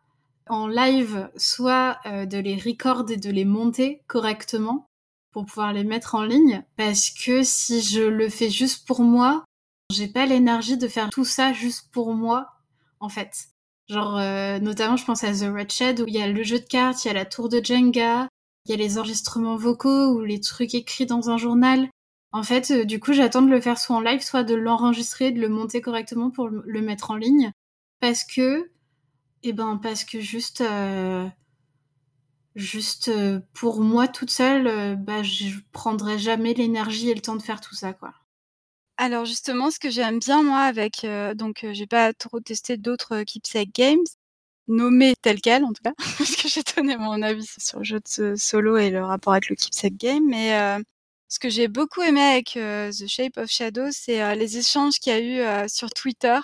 en 0.48 0.68
live, 0.68 1.30
soit 1.38 2.00
de 2.06 2.38
les 2.38 2.56
record 2.56 3.10
et 3.10 3.18
de 3.18 3.30
les 3.32 3.46
monter 3.46 4.02
correctement 4.08 4.88
pour 5.36 5.46
pouvoir 5.46 5.74
les 5.74 5.84
mettre 5.84 6.16
en 6.16 6.24
ligne 6.24 6.64
parce 6.78 7.10
que 7.10 7.44
si 7.44 7.82
je 7.82 8.02
le 8.02 8.30
fais 8.30 8.50
juste 8.50 8.88
pour 8.88 9.02
moi, 9.02 9.44
j'ai 9.92 10.08
pas 10.08 10.26
l'énergie 10.26 10.78
de 10.78 10.88
faire 10.88 11.10
tout 11.10 11.26
ça 11.26 11.52
juste 11.52 11.92
pour 11.92 12.14
moi 12.14 12.54
en 13.02 13.10
fait. 13.10 13.50
Genre 13.90 14.18
euh, 14.18 14.60
notamment 14.60 14.96
je 14.96 15.04
pense 15.04 15.26
à 15.26 15.34
The 15.34 15.54
Red 15.54 15.74
Shed 15.74 16.00
où 16.00 16.06
il 16.08 16.14
y 16.14 16.22
a 16.22 16.30
le 16.30 16.42
jeu 16.44 16.60
de 16.60 16.66
cartes, 16.66 17.04
il 17.04 17.10
y 17.10 17.12
a 17.12 17.14
la 17.14 17.26
tour 17.26 17.50
de 17.50 17.62
Jenga, 17.62 18.30
il 18.66 18.72
y 18.72 18.74
a 18.76 18.78
les 18.78 18.98
enregistrements 18.98 19.58
vocaux 19.58 20.14
ou 20.14 20.22
les 20.22 20.40
trucs 20.40 20.74
écrits 20.74 21.06
dans 21.06 21.30
un 21.30 21.38
journal. 21.38 21.90
En 22.32 22.44
fait, 22.44 22.72
euh, 22.72 22.86
du 22.86 23.02
coup, 23.02 23.12
j'attends 23.12 23.42
de 23.42 23.52
le 23.52 23.60
faire 23.60 23.78
soit 23.78 23.98
en 23.98 24.00
live, 24.00 24.22
soit 24.22 24.46
de 24.46 24.56
l'enregistrer, 24.56 25.34
de 25.34 25.42
le 25.42 25.50
monter 25.50 25.82
correctement 25.82 26.32
pour 26.32 26.48
le 26.48 26.82
mettre 26.82 27.12
en 27.12 27.18
ligne 27.18 27.52
parce 28.00 28.24
que 28.24 28.72
eh 29.44 29.52
ben 29.52 29.82
parce 29.84 30.06
que 30.06 30.22
juste 30.22 30.62
euh, 30.62 31.28
Juste 32.56 33.10
euh, 33.10 33.42
pour 33.54 33.82
moi 33.82 34.08
toute 34.08 34.32
seule, 34.32 34.68
euh, 34.68 34.96
bah, 34.96 35.24
je 35.24 35.58
prendrais 35.74 36.18
jamais 36.18 36.54
l'énergie 36.54 37.10
et 37.10 37.14
le 37.14 37.20
temps 37.20 37.36
de 37.36 37.42
faire 37.42 37.60
tout 37.60 37.76
ça, 37.76 37.92
quoi. 37.92 38.14
Alors 38.98 39.26
justement, 39.26 39.72
ce 39.72 39.80
que 39.80 39.90
j'aime 39.90 40.20
bien 40.20 40.42
moi 40.42 40.62
avec, 40.62 41.04
euh, 41.04 41.34
donc 41.34 41.66
j'ai 41.74 41.86
pas 41.86 42.14
trop 42.14 42.40
testé 42.40 42.78
d'autres 42.78 43.24
Keepsake 43.24 43.74
Games, 43.74 44.06
nommés 44.70 45.16
tels 45.22 45.42
quels 45.42 45.66
en 45.66 45.74
tout 45.74 45.84
cas, 45.84 45.92
parce 46.18 46.38
que 46.38 46.48
j'ai 46.48 46.62
donné 46.78 46.96
mon 46.96 47.22
avis 47.22 47.46
sur 47.58 47.80
le 47.80 47.84
jeu 47.84 48.00
de 48.00 48.36
solo 48.38 48.78
et 48.78 48.90
le 48.90 49.04
rapport 49.04 49.34
avec 49.34 49.50
le 49.50 49.58
Keepsake 49.58 49.98
Game, 49.98 50.26
mais 50.26 50.58
ce 51.28 51.40
que 51.40 51.50
j'ai 51.50 51.68
beaucoup 51.68 52.04
aimé 52.04 52.22
avec 52.22 52.54
The 52.54 53.06
Shape 53.06 53.36
of 53.36 53.50
Shadow, 53.50 53.88
c'est 53.92 54.34
les 54.38 54.58
échanges 54.58 55.00
qu'il 55.00 55.12
y 55.12 55.16
a 55.18 55.66
eu 55.66 55.68
sur 55.68 55.90
Twitter, 55.90 56.40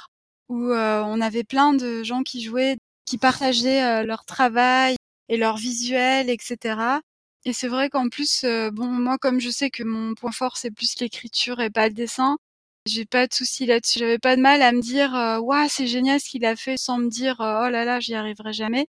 où 0.49 0.73
on 0.73 1.21
avait 1.21 1.45
plein 1.45 1.73
de 1.73 2.03
gens 2.03 2.21
qui 2.21 2.41
jouaient, 2.41 2.75
qui 3.05 3.17
partageaient 3.17 4.03
leur 4.03 4.25
travail 4.25 4.97
et 5.31 5.37
leur 5.37 5.57
visuel, 5.57 6.29
etc. 6.29 6.99
Et 7.45 7.53
c'est 7.53 7.69
vrai 7.69 7.89
qu'en 7.89 8.09
plus, 8.09 8.43
euh, 8.43 8.69
bon, 8.71 8.87
moi, 8.87 9.17
comme 9.17 9.39
je 9.39 9.49
sais 9.49 9.69
que 9.71 9.83
mon 9.83 10.13
point 10.13 10.31
fort, 10.31 10.57
c'est 10.57 10.71
plus 10.71 10.99
l'écriture 10.99 11.61
et 11.61 11.69
pas 11.71 11.87
le 11.87 11.93
dessin, 11.93 12.37
j'ai 12.85 13.05
pas 13.05 13.27
de 13.27 13.33
souci 13.33 13.65
là-dessus. 13.65 13.99
J'avais 13.99 14.19
pas 14.19 14.35
de 14.35 14.41
mal 14.41 14.61
à 14.61 14.71
me 14.73 14.81
dire, 14.81 15.13
waouh, 15.41 15.67
c'est 15.69 15.87
génial 15.87 16.19
ce 16.19 16.29
qu'il 16.29 16.45
a 16.45 16.55
fait, 16.55 16.77
sans 16.77 16.97
me 16.99 17.09
dire, 17.09 17.37
oh 17.39 17.69
là 17.69 17.85
là, 17.85 17.99
j'y 17.99 18.13
arriverai 18.15 18.53
jamais. 18.53 18.87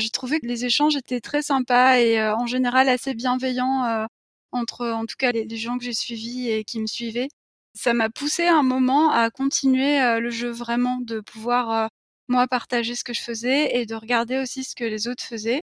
J'ai 0.00 0.10
trouvé 0.10 0.40
que 0.40 0.46
les 0.46 0.64
échanges 0.64 0.96
étaient 0.96 1.20
très 1.20 1.42
sympas 1.42 1.98
et 2.00 2.20
euh, 2.20 2.34
en 2.36 2.46
général 2.46 2.88
assez 2.88 3.14
bienveillants 3.14 3.84
euh, 3.86 4.06
entre, 4.52 4.88
en 4.88 5.06
tout 5.06 5.16
cas, 5.18 5.32
les, 5.32 5.44
les 5.44 5.56
gens 5.56 5.78
que 5.78 5.84
j'ai 5.84 5.94
suivis 5.94 6.50
et 6.50 6.64
qui 6.64 6.80
me 6.80 6.86
suivaient. 6.86 7.28
Ça 7.74 7.94
m'a 7.94 8.10
poussé 8.10 8.46
un 8.48 8.62
moment 8.62 9.10
à 9.10 9.30
continuer 9.30 9.98
le 10.20 10.30
jeu 10.30 10.50
vraiment, 10.50 10.98
de 11.00 11.20
pouvoir 11.20 11.88
moi 12.28 12.46
partager 12.48 12.94
ce 12.94 13.04
que 13.04 13.12
je 13.12 13.22
faisais 13.22 13.76
et 13.76 13.86
de 13.86 13.94
regarder 13.96 14.38
aussi 14.38 14.64
ce 14.64 14.74
que 14.76 14.84
les 14.84 15.08
autres 15.08 15.24
faisaient. 15.24 15.62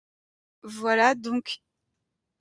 Voilà, 0.62 1.14
donc 1.14 1.58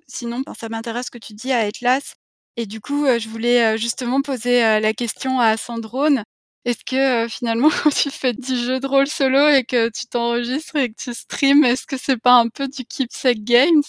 sinon, 0.07 0.43
ça 0.57 0.69
m'intéresse 0.69 1.07
ce 1.07 1.11
que 1.11 1.17
tu 1.17 1.33
dis 1.33 1.51
à 1.51 1.59
Atlas 1.59 2.15
Et 2.57 2.65
du 2.65 2.81
coup, 2.81 3.05
je 3.05 3.29
voulais 3.29 3.77
justement 3.77 4.21
poser 4.21 4.79
la 4.79 4.93
question 4.93 5.39
à 5.39 5.57
Sandrone. 5.57 6.23
Est-ce 6.65 6.83
que 6.85 7.27
finalement, 7.29 7.69
quand 7.83 7.93
tu 7.93 8.11
fais 8.11 8.33
du 8.33 8.55
jeu 8.55 8.79
de 8.79 8.87
rôle 8.87 9.07
solo 9.07 9.47
et 9.47 9.63
que 9.63 9.89
tu 9.89 10.07
t'enregistres 10.07 10.75
et 10.75 10.89
que 10.89 11.01
tu 11.01 11.13
streams, 11.13 11.63
est-ce 11.63 11.85
que 11.85 11.97
c'est 11.97 12.17
pas 12.21 12.33
un 12.33 12.49
peu 12.49 12.67
du 12.67 12.85
keepsake 12.85 13.43
games? 13.43 13.83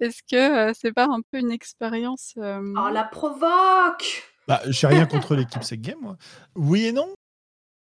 Est-ce 0.00 0.22
que 0.30 0.72
c'est 0.78 0.92
pas 0.92 1.06
un 1.06 1.20
peu 1.30 1.38
une 1.38 1.50
expérience 1.50 2.34
Oh 2.36 2.88
la 2.92 3.04
provoque 3.04 4.22
Bah, 4.48 4.60
j'ai 4.66 4.86
rien 4.86 5.06
contre 5.06 5.34
les 5.34 5.44
keepsake 5.46 5.80
games, 5.80 6.00
moi. 6.00 6.16
Oui 6.54 6.86
et 6.86 6.92
non. 6.92 7.12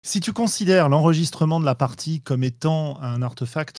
Si 0.05 0.21
tu 0.21 0.33
considères 0.33 0.89
l'enregistrement 0.89 1.61
de 1.61 1.65
la 1.65 1.75
partie 1.75 2.21
comme 2.21 2.45
étant 2.45 3.01
un 3.01 3.23
artefact 3.23 3.79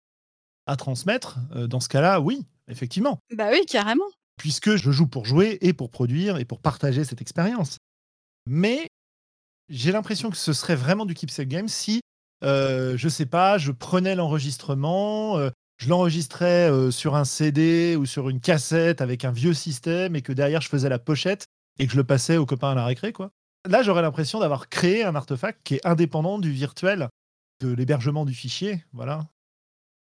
à 0.67 0.77
transmettre, 0.77 1.39
dans 1.69 1.81
ce 1.81 1.89
cas-là, 1.89 2.21
oui, 2.21 2.47
effectivement. 2.69 3.19
Bah 3.35 3.49
oui, 3.53 3.65
carrément 3.67 4.07
puisque 4.37 4.77
je 4.77 4.91
joue 4.91 5.07
pour 5.07 5.25
jouer 5.25 5.59
et 5.61 5.73
pour 5.73 5.91
produire 5.91 6.39
et 6.39 6.45
pour 6.45 6.61
partager 6.61 7.05
cette 7.05 7.21
expérience. 7.21 7.79
Mais 8.47 8.89
j'ai 9.69 9.93
l'impression 9.93 10.31
que 10.31 10.37
ce 10.37 10.53
serait 10.53 10.77
vraiment 10.77 11.07
du 11.07 11.15
keepsake 11.15 11.49
game 11.49 11.69
si, 11.69 12.01
euh, 12.43 12.97
je 12.97 13.09
sais 13.09 13.27
pas, 13.27 13.59
je 13.59 13.73
prenais 13.73 14.15
l'enregistrement, 14.15 15.39
euh, 15.39 15.51
je 15.79 15.89
l'enregistrais 15.89 16.71
euh, 16.71 16.91
sur 16.91 17.15
un 17.15 17.25
CD 17.25 17.97
ou 17.97 18.07
sur 18.07 18.29
une 18.29 18.41
cassette 18.41 19.01
avec 19.01 19.25
un 19.25 19.33
vieux 19.33 19.55
système 19.55 20.17
et 20.17 20.23
que 20.23 20.33
derrière 20.33 20.61
je 20.61 20.69
faisais 20.69 20.89
la 20.89 20.99
pochette 20.99 21.47
et 21.79 21.87
que 21.87 21.93
je 21.93 21.97
le 21.97 22.05
passais 22.05 22.37
aux 22.37 22.47
copains 22.47 22.73
à 22.73 22.75
la 22.75 22.85
récré, 22.85 23.13
quoi. 23.13 23.31
Là, 23.67 23.83
j'aurais 23.83 24.03
l'impression 24.03 24.41
d'avoir 24.41 24.69
créé 24.69 25.05
un 25.05 25.15
artefact 25.15 25.61
qui 25.65 25.77
est 25.77 25.87
indépendant 25.87 26.39
du 26.39 26.53
virtuel, 26.53 27.09
de 27.63 27.73
l'hébergement 27.73 28.27
du 28.27 28.35
fichier, 28.35 28.85
voilà. 28.93 29.27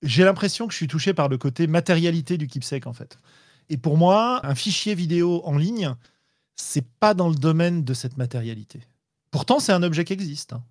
J'ai 0.04 0.24
l'impression 0.24 0.66
que 0.66 0.72
je 0.72 0.76
suis 0.76 0.86
touché 0.86 1.14
par 1.14 1.28
le 1.28 1.38
côté 1.38 1.66
matérialité 1.66 2.36
du 2.36 2.46
keepsake, 2.46 2.86
en 2.86 2.92
fait. 2.92 3.18
Et 3.70 3.78
pour 3.78 3.96
moi, 3.96 4.40
un 4.46 4.54
fichier 4.54 4.94
vidéo 4.94 5.42
en 5.44 5.56
ligne, 5.56 5.94
c'est 6.56 6.86
pas 7.00 7.14
dans 7.14 7.28
le 7.28 7.34
domaine 7.34 7.84
de 7.84 7.94
cette 7.94 8.16
matérialité. 8.16 8.80
Pourtant, 9.30 9.58
c'est 9.58 9.72
un 9.72 9.82
objet 9.82 10.04
qui 10.04 10.12
existe. 10.12 10.52
Hein. 10.52 10.62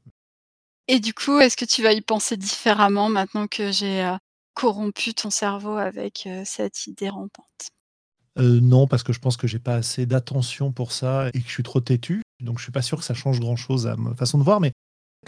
Et 0.88 1.00
du 1.00 1.14
coup, 1.14 1.40
est-ce 1.40 1.58
que 1.58 1.66
tu 1.66 1.82
vas 1.82 1.94
y 1.94 2.02
penser 2.02 2.38
différemment 2.38 3.10
maintenant 3.10 3.48
que 3.48 3.72
j'ai 3.72 4.04
euh, 4.04 4.16
corrompu 4.54 5.14
ton 5.14 5.30
cerveau 5.30 5.78
avec 5.78 6.26
euh, 6.28 6.44
cette 6.46 6.86
idée 6.88 7.10
rampante? 7.10 7.72
Euh, 8.38 8.60
Non, 8.62 8.88
parce 8.88 9.04
que 9.04 9.14
je 9.14 9.20
pense 9.20 9.38
que 9.38 9.48
j'ai 9.48 9.60
pas 9.60 9.76
assez 9.76 10.06
d'attention 10.06 10.72
pour 10.72 10.92
ça 10.92 11.30
et 11.34 11.42
que 11.42 11.48
je 11.48 11.54
suis 11.54 11.64
trop 11.64 11.80
têtu. 11.80 12.22
Donc, 12.40 12.60
je 12.60 12.64
suis 12.64 12.72
pas 12.72 12.82
sûr 12.82 13.00
que 13.00 13.04
ça 13.04 13.14
change 13.14 13.40
grand-chose 13.40 13.88
à 13.88 13.96
ma 13.96 14.14
façon 14.14 14.38
de 14.38 14.44
voir. 14.44 14.60
Mais 14.60 14.74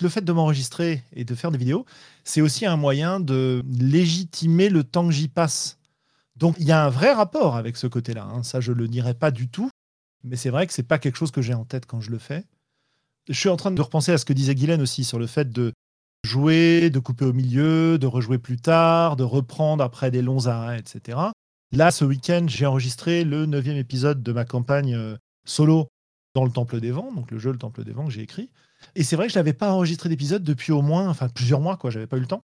le 0.01 0.09
fait 0.09 0.23
de 0.23 0.31
m'enregistrer 0.31 1.03
et 1.13 1.25
de 1.25 1.35
faire 1.35 1.51
des 1.51 1.57
vidéos, 1.57 1.85
c'est 2.23 2.41
aussi 2.41 2.65
un 2.65 2.77
moyen 2.77 3.19
de 3.19 3.63
légitimer 3.79 4.69
le 4.69 4.83
temps 4.83 5.05
que 5.07 5.13
j'y 5.13 5.27
passe. 5.27 5.77
Donc 6.35 6.55
il 6.59 6.65
y 6.65 6.71
a 6.71 6.83
un 6.83 6.89
vrai 6.89 7.13
rapport 7.13 7.55
avec 7.55 7.77
ce 7.77 7.87
côté-là. 7.87 8.25
Hein. 8.25 8.43
Ça, 8.43 8.59
je 8.59 8.71
le 8.71 8.87
dirais 8.87 9.13
pas 9.13 9.31
du 9.31 9.47
tout. 9.47 9.69
Mais 10.23 10.35
c'est 10.35 10.49
vrai 10.49 10.65
que 10.65 10.73
c'est 10.73 10.83
pas 10.83 10.97
quelque 10.97 11.17
chose 11.17 11.31
que 11.31 11.41
j'ai 11.41 11.53
en 11.53 11.65
tête 11.65 11.85
quand 11.85 12.01
je 12.01 12.09
le 12.09 12.17
fais. 12.17 12.45
Je 13.29 13.39
suis 13.39 13.49
en 13.49 13.57
train 13.57 13.71
de 13.71 13.81
repenser 13.81 14.11
à 14.11 14.17
ce 14.17 14.25
que 14.25 14.33
disait 14.33 14.55
Guylaine 14.55 14.81
aussi 14.81 15.03
sur 15.03 15.19
le 15.19 15.27
fait 15.27 15.51
de 15.51 15.71
jouer, 16.25 16.89
de 16.89 16.99
couper 16.99 17.25
au 17.25 17.33
milieu, 17.33 17.97
de 17.97 18.07
rejouer 18.07 18.39
plus 18.39 18.57
tard, 18.57 19.15
de 19.15 19.23
reprendre 19.23 19.83
après 19.83 20.11
des 20.11 20.21
longs 20.21 20.47
arrêts, 20.47 20.79
etc. 20.79 21.19
Là, 21.71 21.91
ce 21.91 22.05
week-end, 22.05 22.45
j'ai 22.47 22.65
enregistré 22.65 23.23
le 23.23 23.45
neuvième 23.45 23.77
épisode 23.77 24.23
de 24.23 24.31
ma 24.31 24.45
campagne 24.45 24.95
euh, 24.95 25.15
solo 25.45 25.87
dans 26.33 26.43
le 26.43 26.51
Temple 26.51 26.79
des 26.79 26.91
Vents, 26.91 27.11
donc 27.13 27.31
le 27.31 27.37
jeu 27.37 27.51
Le 27.51 27.57
Temple 27.57 27.83
des 27.83 27.93
Vents 27.93 28.05
que 28.05 28.11
j'ai 28.11 28.21
écrit. 28.21 28.49
Et 28.95 29.03
c'est 29.03 29.15
vrai 29.15 29.27
que 29.27 29.33
je 29.33 29.39
n'avais 29.39 29.53
pas 29.53 29.71
enregistré 29.71 30.09
d'épisode 30.09 30.43
depuis 30.43 30.71
au 30.71 30.81
moins, 30.81 31.09
enfin 31.09 31.29
plusieurs 31.29 31.61
mois, 31.61 31.77
quoi. 31.77 31.89
J'avais 31.89 32.07
pas 32.07 32.17
eu 32.17 32.21
le 32.21 32.27
temps. 32.27 32.41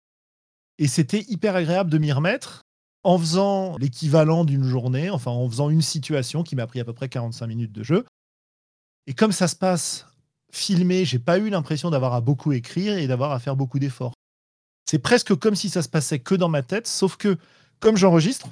Et 0.78 0.86
c'était 0.86 1.24
hyper 1.28 1.57
agréable 1.57 1.91
de 1.91 1.99
m'y 1.99 2.12
remettre 2.12 2.62
en 3.03 3.18
faisant 3.18 3.76
l'équivalent 3.78 4.45
d'une 4.45 4.64
journée, 4.64 5.11
enfin 5.11 5.30
en 5.30 5.49
faisant 5.49 5.70
une 5.70 5.82
situation 5.82 6.43
qui 6.43 6.57
m'a 6.57 6.66
pris 6.66 6.80
à 6.80 6.84
peu 6.84 6.93
près 6.93 7.09
45 7.09 7.47
minutes 7.47 7.72
de 7.72 7.82
jeu. 7.82 8.05
Et 9.07 9.14
comme 9.14 9.32
ça 9.32 9.49
se 9.49 9.57
passe 9.57 10.07
filmé, 10.53 11.05
j'ai 11.05 11.18
pas 11.18 11.39
eu 11.39 11.51
l'impression 11.51 11.91
d'avoir 11.91 12.14
à 12.14 12.20
beaucoup 12.20 12.53
écrire 12.53 12.99
et 12.99 13.07
d'avoir 13.07 13.32
à 13.32 13.39
faire 13.39 13.57
beaucoup 13.57 13.78
d'efforts. 13.78 14.14
C'est 14.89 14.99
presque 14.99 15.34
comme 15.34 15.55
si 15.55 15.68
ça 15.68 15.82
se 15.82 15.89
passait 15.89 16.18
que 16.18 16.34
dans 16.34 16.49
ma 16.49 16.62
tête, 16.62 16.86
sauf 16.86 17.16
que 17.16 17.36
comme 17.80 17.97
j'enregistre, 17.97 18.49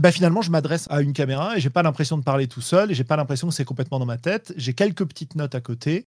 bah 0.00 0.12
finalement 0.12 0.42
je 0.42 0.50
m'adresse 0.50 0.86
à 0.90 1.00
une 1.00 1.12
caméra 1.12 1.56
et 1.56 1.60
j'ai 1.60 1.70
pas 1.70 1.82
l'impression 1.82 2.16
de 2.16 2.22
parler 2.22 2.46
tout 2.46 2.60
seul 2.60 2.90
et 2.90 2.94
j'ai 2.94 3.04
pas 3.04 3.16
l'impression 3.16 3.48
que 3.48 3.54
c'est 3.54 3.64
complètement 3.64 3.98
dans 3.98 4.06
ma 4.06 4.18
tête. 4.18 4.52
J'ai 4.56 4.74
quelques 4.74 5.04
petites 5.06 5.34
notes 5.34 5.54
à 5.54 5.60
côté 5.60 6.06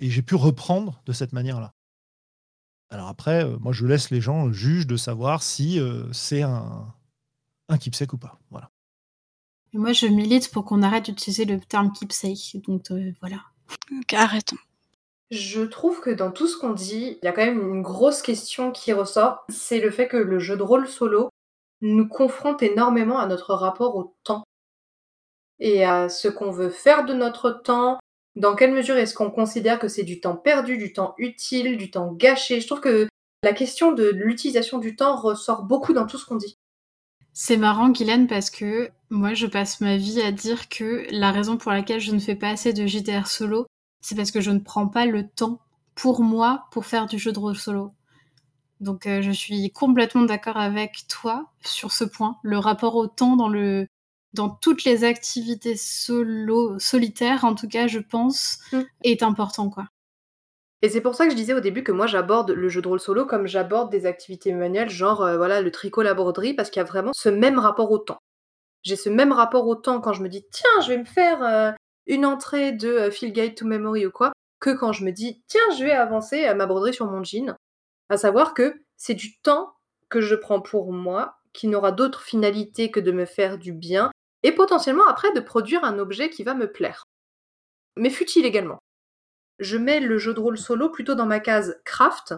et 0.00 0.10
j'ai 0.10 0.22
pu 0.22 0.34
reprendre 0.34 1.02
de 1.06 1.12
cette 1.12 1.32
manière-là. 1.32 1.72
Alors 2.90 3.08
après, 3.08 3.44
euh, 3.44 3.58
moi, 3.60 3.72
je 3.72 3.86
laisse 3.86 4.10
les 4.10 4.20
gens 4.20 4.50
juger 4.52 4.84
de 4.84 4.96
savoir 4.96 5.42
si 5.42 5.78
euh, 5.78 6.10
c'est 6.12 6.42
un, 6.42 6.86
un 7.68 7.78
keepsake 7.78 8.12
ou 8.12 8.18
pas. 8.18 8.38
Voilà. 8.50 8.70
moi, 9.74 9.92
je 9.92 10.06
milite 10.06 10.50
pour 10.50 10.64
qu'on 10.64 10.82
arrête 10.82 11.04
d'utiliser 11.04 11.44
le 11.44 11.60
terme 11.60 11.92
keepsake. 11.92 12.62
Donc 12.66 12.90
euh, 12.90 13.12
voilà. 13.20 13.42
Donc, 13.90 14.12
arrêtons. 14.14 14.56
Je 15.30 15.60
trouve 15.60 16.00
que 16.00 16.10
dans 16.10 16.30
tout 16.30 16.46
ce 16.46 16.56
qu'on 16.56 16.72
dit, 16.72 17.18
il 17.20 17.24
y 17.24 17.28
a 17.28 17.32
quand 17.32 17.44
même 17.44 17.60
une 17.60 17.82
grosse 17.82 18.22
question 18.22 18.72
qui 18.72 18.94
ressort. 18.94 19.44
C'est 19.50 19.80
le 19.80 19.90
fait 19.90 20.08
que 20.08 20.16
le 20.16 20.38
jeu 20.38 20.56
de 20.56 20.62
rôle 20.62 20.88
solo 20.88 21.28
nous 21.82 22.08
confronte 22.08 22.62
énormément 22.62 23.18
à 23.18 23.26
notre 23.26 23.54
rapport 23.54 23.94
au 23.96 24.16
temps 24.24 24.44
et 25.60 25.84
à 25.84 26.08
ce 26.08 26.28
qu'on 26.28 26.50
veut 26.50 26.70
faire 26.70 27.04
de 27.04 27.12
notre 27.12 27.50
temps, 27.50 27.98
dans 28.38 28.54
quelle 28.54 28.72
mesure 28.72 28.96
est-ce 28.96 29.14
qu'on 29.14 29.30
considère 29.30 29.78
que 29.78 29.88
c'est 29.88 30.04
du 30.04 30.20
temps 30.20 30.36
perdu, 30.36 30.78
du 30.78 30.92
temps 30.92 31.14
utile, 31.18 31.76
du 31.76 31.90
temps 31.90 32.12
gâché? 32.12 32.60
Je 32.60 32.66
trouve 32.66 32.80
que 32.80 33.08
la 33.42 33.52
question 33.52 33.92
de 33.92 34.08
l'utilisation 34.08 34.78
du 34.78 34.96
temps 34.96 35.16
ressort 35.16 35.64
beaucoup 35.64 35.92
dans 35.92 36.06
tout 36.06 36.18
ce 36.18 36.24
qu'on 36.24 36.36
dit. 36.36 36.56
C'est 37.32 37.56
marrant, 37.56 37.90
Guylaine, 37.90 38.26
parce 38.26 38.50
que 38.50 38.90
moi, 39.10 39.34
je 39.34 39.46
passe 39.46 39.80
ma 39.80 39.96
vie 39.96 40.20
à 40.22 40.32
dire 40.32 40.68
que 40.68 41.06
la 41.10 41.32
raison 41.32 41.56
pour 41.56 41.72
laquelle 41.72 42.00
je 42.00 42.12
ne 42.12 42.18
fais 42.18 42.36
pas 42.36 42.50
assez 42.50 42.72
de 42.72 42.86
JDR 42.86 43.26
solo, 43.26 43.66
c'est 44.00 44.14
parce 44.14 44.30
que 44.30 44.40
je 44.40 44.50
ne 44.50 44.60
prends 44.60 44.88
pas 44.88 45.06
le 45.06 45.28
temps 45.28 45.60
pour 45.94 46.22
moi 46.22 46.66
pour 46.70 46.86
faire 46.86 47.06
du 47.06 47.18
jeu 47.18 47.32
de 47.32 47.38
rôle 47.38 47.56
solo. 47.56 47.92
Donc, 48.80 49.06
euh, 49.06 49.20
je 49.20 49.32
suis 49.32 49.70
complètement 49.72 50.22
d'accord 50.22 50.56
avec 50.56 51.06
toi 51.08 51.50
sur 51.64 51.90
ce 51.90 52.04
point. 52.04 52.36
Le 52.42 52.58
rapport 52.58 52.94
au 52.94 53.08
temps 53.08 53.34
dans 53.34 53.48
le 53.48 53.88
dans 54.34 54.50
toutes 54.50 54.84
les 54.84 55.04
activités 55.04 55.76
solo, 55.76 56.78
solitaires, 56.78 57.44
en 57.44 57.54
tout 57.54 57.68
cas, 57.68 57.86
je 57.86 57.98
pense, 57.98 58.58
mm. 58.72 58.82
est 59.04 59.22
important, 59.22 59.70
quoi. 59.70 59.86
Et 60.80 60.88
c'est 60.88 61.00
pour 61.00 61.14
ça 61.14 61.24
que 61.24 61.32
je 61.32 61.36
disais 61.36 61.54
au 61.54 61.60
début 61.60 61.82
que 61.82 61.90
moi 61.90 62.06
j'aborde 62.06 62.52
le 62.52 62.68
jeu 62.68 62.80
de 62.80 62.88
rôle 62.88 63.00
solo 63.00 63.26
comme 63.26 63.48
j'aborde 63.48 63.90
des 63.90 64.06
activités 64.06 64.52
manuelles, 64.52 64.90
genre 64.90 65.22
euh, 65.22 65.36
voilà 65.36 65.60
le 65.60 65.70
tricot, 65.72 66.02
la 66.02 66.14
broderie, 66.14 66.54
parce 66.54 66.70
qu'il 66.70 66.78
y 66.80 66.84
a 66.84 66.88
vraiment 66.88 67.12
ce 67.12 67.28
même 67.28 67.58
rapport 67.58 67.90
au 67.90 67.98
temps. 67.98 68.18
J'ai 68.84 68.94
ce 68.94 69.08
même 69.08 69.32
rapport 69.32 69.66
au 69.66 69.74
temps 69.74 70.00
quand 70.00 70.12
je 70.12 70.22
me 70.22 70.28
dis 70.28 70.46
tiens, 70.52 70.70
je 70.82 70.88
vais 70.88 70.98
me 70.98 71.04
faire 71.04 71.42
euh, 71.42 71.72
une 72.06 72.24
entrée 72.24 72.70
de 72.70 72.88
euh, 72.88 73.10
Feel 73.10 73.32
Guide 73.32 73.56
to 73.56 73.66
Memory 73.66 74.06
ou 74.06 74.12
quoi, 74.12 74.32
que 74.60 74.70
quand 74.70 74.92
je 74.92 75.04
me 75.04 75.10
dis 75.10 75.42
tiens, 75.48 75.60
je 75.76 75.84
vais 75.84 75.90
avancer 75.90 76.52
ma 76.54 76.66
broderie 76.66 76.94
sur 76.94 77.06
mon 77.06 77.24
jean. 77.24 77.56
À 78.08 78.16
savoir 78.16 78.54
que 78.54 78.80
c'est 78.96 79.14
du 79.14 79.40
temps 79.40 79.72
que 80.08 80.20
je 80.20 80.36
prends 80.36 80.60
pour 80.60 80.92
moi, 80.92 81.38
qui 81.52 81.66
n'aura 81.66 81.90
d'autre 81.90 82.22
finalité 82.22 82.90
que 82.90 83.00
de 83.00 83.10
me 83.10 83.24
faire 83.24 83.58
du 83.58 83.72
bien 83.72 84.10
et 84.42 84.52
potentiellement 84.52 85.06
après 85.06 85.32
de 85.32 85.40
produire 85.40 85.84
un 85.84 85.98
objet 85.98 86.30
qui 86.30 86.44
va 86.44 86.54
me 86.54 86.70
plaire. 86.70 87.04
Mais 87.96 88.10
fut-il 88.10 88.46
également. 88.46 88.78
Je 89.58 89.76
mets 89.76 90.00
le 90.00 90.18
jeu 90.18 90.34
de 90.34 90.40
rôle 90.40 90.58
solo 90.58 90.88
plutôt 90.88 91.14
dans 91.14 91.26
ma 91.26 91.40
case 91.40 91.80
craft, 91.84 92.34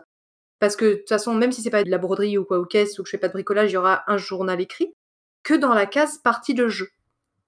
parce 0.58 0.76
que 0.76 0.84
de 0.84 0.94
toute 0.94 1.08
façon, 1.08 1.34
même 1.34 1.52
si 1.52 1.62
c'est 1.62 1.70
pas 1.70 1.84
de 1.84 1.90
la 1.90 1.98
broderie 1.98 2.38
ou 2.38 2.44
quoi 2.44 2.58
ou 2.58 2.64
caisse 2.64 2.98
ou 2.98 3.02
que 3.02 3.08
je 3.08 3.12
fais 3.12 3.18
pas 3.18 3.28
de 3.28 3.34
bricolage, 3.34 3.70
il 3.70 3.74
y 3.74 3.76
aura 3.76 4.04
un 4.06 4.16
journal 4.16 4.60
écrit, 4.60 4.94
que 5.42 5.54
dans 5.54 5.74
la 5.74 5.86
case 5.86 6.18
partie 6.18 6.54
de 6.54 6.68
jeu. 6.68 6.88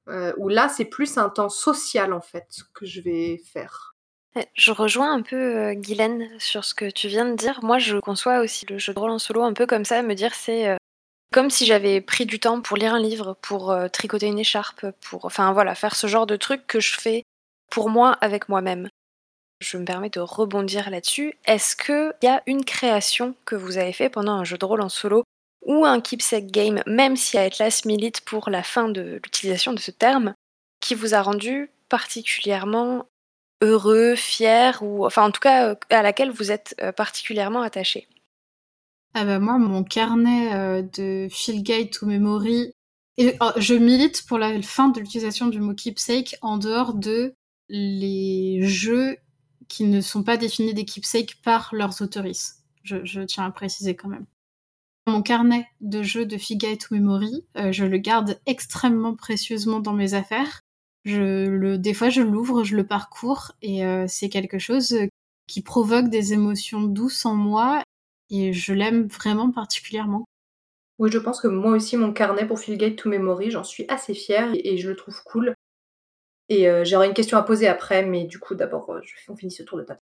Euh, 0.09 0.32
où 0.36 0.48
là, 0.48 0.68
c'est 0.68 0.84
plus 0.84 1.16
un 1.16 1.28
temps 1.28 1.48
social 1.48 2.12
en 2.12 2.20
fait 2.20 2.48
que 2.74 2.84
je 2.84 3.00
vais 3.00 3.40
faire. 3.53 3.94
Je 4.55 4.72
rejoins 4.72 5.12
un 5.12 5.22
peu 5.22 5.36
euh, 5.36 5.74
Guylaine 5.74 6.28
sur 6.38 6.64
ce 6.64 6.74
que 6.74 6.90
tu 6.90 7.07
viens 7.09 7.26
de 7.26 7.36
dire. 7.36 7.61
Moi, 7.62 7.78
je 7.78 7.98
conçois 7.98 8.40
aussi 8.40 8.66
le 8.66 8.78
jeu 8.78 8.94
de 8.94 8.98
rôle 8.98 9.11
en 9.11 9.18
solo 9.18 9.42
un 9.42 9.53
peu 9.53 9.66
comme 9.66 9.84
ça, 9.84 10.03
me 10.03 10.14
dire 10.14 10.34
c'est 10.34 10.70
euh, 10.70 10.76
comme 11.33 11.51
si 11.51 11.66
j'avais 11.66 12.01
pris 12.01 12.26
du 12.26 12.39
temps 12.39 12.61
pour 12.61 12.76
lire 12.76 12.95
un 12.95 13.01
livre, 13.01 13.37
pour 13.43 13.70
euh, 13.72 13.89
tricoter 13.89 14.26
une 14.26 14.39
écharpe, 14.39 14.87
pour 15.01 15.24
enfin 15.24 15.53
voilà, 15.53 15.74
faire 15.74 15.97
ce 15.97 16.07
genre 16.07 16.26
de 16.26 16.37
truc 16.37 16.66
que 16.66 16.80
je 16.80 16.95
fais 16.95 17.24
pour 17.70 17.91
moi 17.91 18.12
avec 18.20 18.49
moi-même. 18.49 18.89
Je 19.61 19.78
me 19.78 19.85
permets 19.85 20.11
de 20.11 20.20
rebondir 20.20 20.91
là-dessus. 20.91 21.35
Est-ce 21.45 21.76
qu'il 21.76 22.12
y 22.22 22.26
a 22.26 22.43
une 22.47 22.64
création 22.64 23.35
que 23.45 23.55
vous 23.55 23.78
avez 23.78 23.93
fait 23.93 24.11
pendant 24.11 24.33
un 24.33 24.45
jeu 24.45 24.59
de 24.59 24.64
rôle 24.64 24.83
en 24.83 24.89
solo 24.89 25.24
ou 25.64 25.85
un 25.85 26.01
keepsake 26.01 26.51
game, 26.51 26.83
même 26.87 27.16
si 27.16 27.39
Atlas 27.39 27.85
milite 27.85 28.20
pour 28.22 28.51
la 28.51 28.62
fin 28.62 28.89
de 28.89 29.20
l'utilisation 29.24 29.72
de 29.72 29.78
ce 29.78 29.93
terme, 29.93 30.35
qui 30.80 30.95
vous 30.95 31.14
a 31.14 31.22
rendu 31.22 31.70
particulièrement 31.89 33.07
heureux, 33.62 34.16
fier, 34.16 34.83
ou 34.83 35.07
enfin 35.07 35.22
en 35.22 35.30
tout 35.30 35.41
cas 35.41 35.68
euh, 35.68 35.74
à 35.91 36.03
laquelle 36.03 36.30
vous 36.30 36.51
êtes 36.51 36.74
euh, 36.83 36.91
particulièrement 36.91 37.62
attaché? 37.62 38.09
Ah 39.15 39.25
bah 39.25 39.39
moi, 39.39 39.59
mon 39.59 39.85
carnet 39.85 40.55
euh, 40.55 40.83
de 40.83 41.29
Feel 41.31 41.63
Guide 41.63 41.91
to 41.91 42.07
Memory, 42.07 42.73
et, 43.19 43.37
oh, 43.41 43.51
je 43.59 43.75
milite 43.75 44.27
pour 44.27 44.39
la 44.39 44.61
fin 44.63 44.89
de 44.89 44.99
l'utilisation 44.99 45.49
du 45.49 45.61
mot 45.61 45.75
keepsake 45.75 46.37
en 46.41 46.57
dehors 46.57 46.95
de 46.95 47.35
les 47.69 48.61
jeux 48.63 49.19
qui 49.69 49.85
ne 49.85 50.01
sont 50.01 50.23
pas 50.23 50.39
définis 50.39 50.73
des 50.73 50.87
keepsakes 50.87 51.41
par 51.43 51.71
leurs 51.75 52.01
autoristes. 52.01 52.65
Je, 52.85 53.23
tiens 53.25 53.45
à 53.45 53.51
préciser 53.51 53.95
quand 53.95 54.09
même. 54.09 54.27
Mon 55.07 55.23
carnet 55.23 55.67
de 55.81 56.03
jeux 56.03 56.25
de 56.25 56.39
Feel 56.39 56.59
Guide 56.59 56.79
to 56.79 56.95
Memory, 56.95 57.45
euh, 57.57 57.71
je 57.71 57.85
le 57.85 57.99
garde 57.99 58.41
extrêmement 58.47 59.15
précieusement 59.15 59.81
dans 59.81 59.93
mes 59.93 60.15
affaires. 60.15 60.61
Je 61.05 61.47
le, 61.47 61.79
des 61.79 61.95
fois, 61.95 62.09
je 62.09 62.23
l'ouvre, 62.23 62.65
je 62.65 62.77
le 62.77 62.87
parcours 62.87 63.53
et 63.61 63.83
c'est 64.07 64.29
quelque 64.29 64.61
chose 64.61 64.97
qui 65.49 65.61
provoque 65.61 66.09
des 66.09 66.33
émotions 66.33 66.83
douces 66.83 67.27
en 67.27 67.35
moi 67.35 67.83
et 68.33 68.53
je 68.53 68.72
l'aime 68.72 69.07
vraiment 69.07 69.53
particulièrement. 69.53 70.24
Oui, 70.99 71.11
je 71.12 71.18
pense 71.18 71.41
que 71.41 71.49
moi 71.49 71.70
aussi, 71.70 71.97
mon 71.97 72.12
carnet 72.12 72.47
pour 72.47 72.59
Fieldgate 72.59 72.97
to 72.97 73.09
Memory, 73.09 73.53
j'en 73.53 73.62
suis 73.62 73.85
assez 73.89 74.14
fière 74.14 74.51
et 74.53 74.76
je 74.78 74.89
le 74.89 74.97
trouve 74.97 75.22
cool. 75.22 75.55
Et 76.49 76.66
j'aurais 76.85 77.07
une 77.07 77.14
question 77.14 77.39
à 77.39 77.43
poser 77.43 77.68
après, 77.68 78.05
mais 78.05 78.24
du 78.24 78.39
coup, 78.39 78.55
d'abord, 78.55 78.93
on 79.28 79.37
finit 79.37 79.53
ce 79.53 79.62
tour 79.62 79.78
de 79.78 79.85
table. 79.85 80.01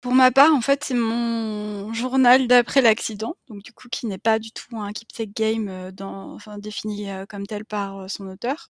Pour 0.00 0.14
ma 0.14 0.32
part, 0.32 0.52
en 0.52 0.60
fait, 0.60 0.82
c'est 0.82 0.94
mon 0.94 1.92
journal 1.92 2.48
d'après 2.48 2.80
l'accident, 2.80 3.36
donc 3.48 3.62
du 3.62 3.72
coup, 3.72 3.88
qui 3.88 4.06
n'est 4.06 4.18
pas 4.18 4.38
du 4.38 4.50
tout 4.50 4.76
un 4.76 4.92
keepsake 4.92 5.32
game 5.32 5.92
dans, 5.92 6.32
enfin, 6.32 6.58
défini 6.58 7.06
comme 7.28 7.46
tel 7.46 7.64
par 7.64 8.10
son 8.10 8.26
auteur. 8.26 8.68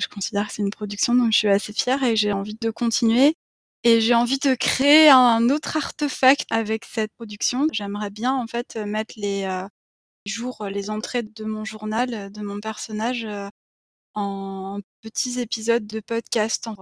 Je 0.00 0.06
considère 0.08 0.48
que 0.48 0.54
c'est 0.54 0.62
une 0.62 0.70
production 0.70 1.14
dont 1.14 1.30
je 1.30 1.38
suis 1.38 1.48
assez 1.48 1.72
fière 1.72 2.02
et 2.02 2.16
j'ai 2.16 2.32
envie 2.32 2.56
de 2.60 2.70
continuer. 2.70 3.36
Et 3.86 4.00
j'ai 4.00 4.14
envie 4.14 4.38
de 4.38 4.54
créer 4.54 5.10
un 5.10 5.50
autre 5.50 5.76
artefact 5.76 6.46
avec 6.50 6.86
cette 6.86 7.12
production. 7.12 7.66
J'aimerais 7.70 8.08
bien 8.08 8.32
en 8.32 8.46
fait 8.46 8.76
mettre 8.76 9.14
les 9.18 9.46
jours, 10.24 10.66
les 10.70 10.88
entrées 10.88 11.22
de 11.22 11.44
mon 11.44 11.66
journal, 11.66 12.32
de 12.32 12.40
mon 12.40 12.60
personnage 12.60 13.26
en 14.14 14.80
petits 15.02 15.38
épisodes 15.38 15.86
de 15.86 16.00
podcast 16.00 16.64
pour 16.64 16.76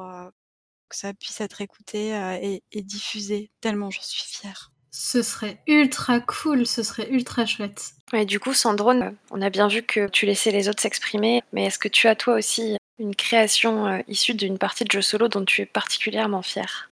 que 0.88 0.96
ça 0.96 1.12
puisse 1.12 1.40
être 1.40 1.60
écouté 1.60 2.10
et, 2.40 2.62
et 2.70 2.82
diffusé. 2.82 3.50
Tellement 3.60 3.90
j'en 3.90 4.02
suis 4.02 4.22
fière. 4.22 4.70
Ce 4.92 5.22
serait 5.22 5.60
ultra 5.66 6.20
cool, 6.20 6.66
ce 6.66 6.84
serait 6.84 7.10
ultra 7.10 7.46
chouette. 7.46 7.94
Et 8.12 8.26
du 8.26 8.38
coup, 8.38 8.54
Sandrone, 8.54 9.16
on 9.32 9.42
a 9.42 9.50
bien 9.50 9.66
vu 9.66 9.82
que 9.82 10.06
tu 10.06 10.24
laissais 10.24 10.52
les 10.52 10.68
autres 10.68 10.82
s'exprimer, 10.82 11.42
mais 11.52 11.64
est-ce 11.64 11.78
que 11.80 11.88
tu 11.88 12.06
as 12.06 12.14
toi 12.14 12.34
aussi 12.34 12.76
une 12.98 13.16
création 13.16 14.04
issue 14.06 14.34
d'une 14.34 14.58
partie 14.58 14.84
de 14.84 14.92
jeu 14.92 15.02
solo 15.02 15.26
dont 15.26 15.44
tu 15.44 15.62
es 15.62 15.66
particulièrement 15.66 16.42
fière? 16.42 16.91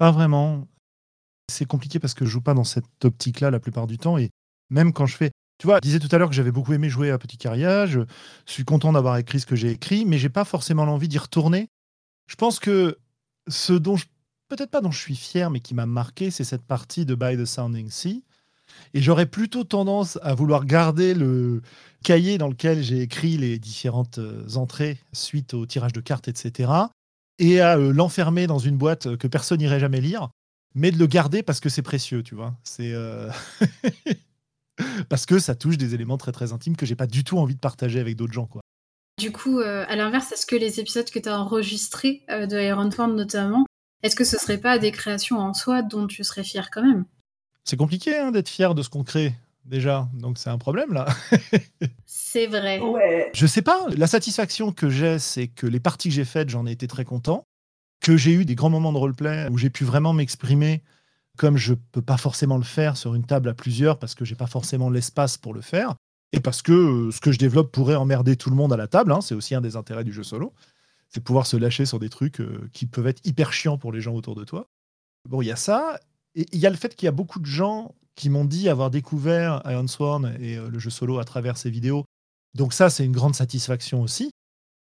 Pas 0.00 0.10
vraiment. 0.10 0.66
C'est 1.52 1.66
compliqué 1.66 1.98
parce 1.98 2.14
que 2.14 2.24
je 2.24 2.30
joue 2.30 2.40
pas 2.40 2.54
dans 2.54 2.64
cette 2.64 3.04
optique-là 3.04 3.50
la 3.50 3.60
plupart 3.60 3.86
du 3.86 3.98
temps. 3.98 4.16
Et 4.16 4.30
même 4.70 4.94
quand 4.94 5.04
je 5.04 5.14
fais. 5.14 5.30
Tu 5.58 5.66
vois, 5.66 5.76
je 5.76 5.80
disais 5.82 5.98
tout 5.98 6.08
à 6.10 6.16
l'heure 6.16 6.30
que 6.30 6.34
j'avais 6.34 6.52
beaucoup 6.52 6.72
aimé 6.72 6.88
jouer 6.88 7.10
à 7.10 7.18
Petit 7.18 7.36
Carrière. 7.36 7.86
Je 7.86 8.00
suis 8.46 8.64
content 8.64 8.94
d'avoir 8.94 9.18
écrit 9.18 9.40
ce 9.40 9.46
que 9.46 9.56
j'ai 9.56 9.70
écrit, 9.70 10.06
mais 10.06 10.16
j'ai 10.16 10.30
pas 10.30 10.46
forcément 10.46 10.86
l'envie 10.86 11.06
d'y 11.06 11.18
retourner. 11.18 11.68
Je 12.28 12.34
pense 12.34 12.58
que 12.58 12.98
ce 13.46 13.74
dont 13.74 13.96
je. 13.96 14.06
Peut-être 14.48 14.70
pas 14.70 14.80
dont 14.80 14.90
je 14.90 14.98
suis 14.98 15.14
fier, 15.14 15.50
mais 15.50 15.60
qui 15.60 15.74
m'a 15.74 15.86
marqué, 15.86 16.30
c'est 16.30 16.44
cette 16.44 16.64
partie 16.64 17.04
de 17.04 17.14
By 17.14 17.36
the 17.36 17.44
Sounding 17.44 17.90
Sea. 17.90 18.24
Et 18.94 19.02
j'aurais 19.02 19.26
plutôt 19.26 19.64
tendance 19.64 20.18
à 20.22 20.34
vouloir 20.34 20.64
garder 20.64 21.12
le 21.12 21.60
cahier 22.02 22.38
dans 22.38 22.48
lequel 22.48 22.82
j'ai 22.82 23.02
écrit 23.02 23.36
les 23.36 23.58
différentes 23.58 24.18
euh, 24.18 24.48
entrées 24.54 24.98
suite 25.12 25.52
au 25.52 25.66
tirage 25.66 25.92
de 25.92 26.00
cartes, 26.00 26.26
etc 26.28 26.88
et 27.40 27.60
à 27.60 27.76
euh, 27.76 27.92
l'enfermer 27.92 28.46
dans 28.46 28.58
une 28.58 28.76
boîte 28.76 29.16
que 29.16 29.26
personne 29.26 29.58
n'irait 29.58 29.80
jamais 29.80 30.00
lire, 30.00 30.28
mais 30.74 30.92
de 30.92 30.98
le 30.98 31.06
garder 31.06 31.42
parce 31.42 31.58
que 31.58 31.68
c'est 31.68 31.82
précieux, 31.82 32.22
tu 32.22 32.36
vois. 32.36 32.54
C'est 32.62 32.92
euh, 32.92 33.28
parce 35.08 35.26
que 35.26 35.40
ça 35.40 35.56
touche 35.56 35.78
des 35.78 35.94
éléments 35.94 36.18
très 36.18 36.32
très 36.32 36.52
intimes 36.52 36.76
que 36.76 36.86
j'ai 36.86 36.94
pas 36.94 37.06
du 37.06 37.24
tout 37.24 37.38
envie 37.38 37.54
de 37.54 37.60
partager 37.60 37.98
avec 37.98 38.14
d'autres 38.14 38.34
gens, 38.34 38.46
quoi. 38.46 38.60
Du 39.18 39.32
coup, 39.32 39.58
euh, 39.60 39.84
à 39.88 39.96
l'inverse, 39.96 40.32
est-ce 40.32 40.46
que 40.46 40.56
les 40.56 40.80
épisodes 40.80 41.10
que 41.10 41.18
tu 41.18 41.28
as 41.28 41.38
enregistrés 41.38 42.22
de 42.28 42.58
Iron 42.58 42.88
Thorn 42.88 43.14
notamment, 43.14 43.66
est-ce 44.02 44.16
que 44.16 44.24
ce 44.24 44.38
serait 44.38 44.58
pas 44.58 44.78
des 44.78 44.92
créations 44.92 45.38
en 45.38 45.52
soi 45.52 45.82
dont 45.82 46.06
tu 46.06 46.24
serais 46.24 46.44
fier 46.44 46.70
quand 46.70 46.82
même? 46.82 47.04
C'est 47.64 47.76
compliqué 47.76 48.16
hein, 48.16 48.30
d'être 48.30 48.48
fier 48.48 48.74
de 48.74 48.82
ce 48.82 48.88
qu'on 48.88 49.04
crée 49.04 49.34
déjà, 49.64 50.08
donc 50.14 50.38
c'est 50.38 50.50
un 50.50 50.58
problème 50.58 50.92
là. 50.92 51.06
c'est 52.06 52.46
vrai. 52.46 52.80
Ouais. 52.80 53.30
Je 53.34 53.46
sais 53.46 53.62
pas, 53.62 53.86
la 53.96 54.06
satisfaction 54.06 54.72
que 54.72 54.88
j'ai, 54.90 55.18
c'est 55.18 55.48
que 55.48 55.66
les 55.66 55.80
parties 55.80 56.08
que 56.08 56.14
j'ai 56.14 56.24
faites, 56.24 56.48
j'en 56.48 56.66
ai 56.66 56.72
été 56.72 56.86
très 56.86 57.04
content, 57.04 57.46
que 58.00 58.16
j'ai 58.16 58.32
eu 58.32 58.44
des 58.44 58.54
grands 58.54 58.70
moments 58.70 58.92
de 58.92 58.98
roleplay 58.98 59.48
où 59.50 59.58
j'ai 59.58 59.70
pu 59.70 59.84
vraiment 59.84 60.12
m'exprimer 60.12 60.82
comme 61.36 61.56
je 61.56 61.74
peux 61.74 62.02
pas 62.02 62.16
forcément 62.16 62.58
le 62.58 62.64
faire 62.64 62.96
sur 62.96 63.14
une 63.14 63.24
table 63.24 63.48
à 63.48 63.54
plusieurs 63.54 63.98
parce 63.98 64.14
que 64.14 64.24
j'ai 64.24 64.34
pas 64.34 64.46
forcément 64.46 64.90
l'espace 64.90 65.38
pour 65.38 65.54
le 65.54 65.60
faire 65.60 65.94
et 66.32 66.40
parce 66.40 66.62
que 66.62 66.72
euh, 66.72 67.10
ce 67.10 67.20
que 67.20 67.32
je 67.32 67.38
développe 67.38 67.72
pourrait 67.72 67.96
emmerder 67.96 68.36
tout 68.36 68.50
le 68.50 68.56
monde 68.56 68.72
à 68.72 68.76
la 68.76 68.86
table, 68.86 69.12
hein, 69.12 69.20
c'est 69.20 69.34
aussi 69.34 69.54
un 69.54 69.60
des 69.60 69.76
intérêts 69.76 70.04
du 70.04 70.12
jeu 70.12 70.22
solo, 70.22 70.52
c'est 71.08 71.22
pouvoir 71.22 71.46
se 71.46 71.56
lâcher 71.56 71.86
sur 71.86 71.98
des 71.98 72.08
trucs 72.08 72.40
euh, 72.40 72.68
qui 72.72 72.86
peuvent 72.86 73.06
être 73.06 73.20
hyper 73.24 73.52
chiants 73.52 73.78
pour 73.78 73.92
les 73.92 74.00
gens 74.00 74.14
autour 74.14 74.34
de 74.34 74.44
toi. 74.44 74.68
Bon, 75.28 75.42
il 75.42 75.46
y 75.46 75.50
a 75.50 75.56
ça, 75.56 75.98
et 76.34 76.46
il 76.52 76.60
y 76.60 76.66
a 76.66 76.70
le 76.70 76.76
fait 76.76 76.94
qu'il 76.94 77.06
y 77.06 77.08
a 77.08 77.12
beaucoup 77.12 77.40
de 77.40 77.46
gens 77.46 77.94
qui 78.20 78.28
m'ont 78.28 78.44
dit 78.44 78.68
avoir 78.68 78.90
découvert 78.90 79.62
Iron 79.64 79.86
Sworn 79.86 80.36
et 80.40 80.58
euh, 80.58 80.68
le 80.68 80.78
jeu 80.78 80.90
solo 80.90 81.18
à 81.18 81.24
travers 81.24 81.56
ces 81.56 81.70
vidéos. 81.70 82.04
Donc 82.54 82.74
ça, 82.74 82.90
c'est 82.90 83.04
une 83.04 83.12
grande 83.12 83.34
satisfaction 83.34 84.02
aussi. 84.02 84.30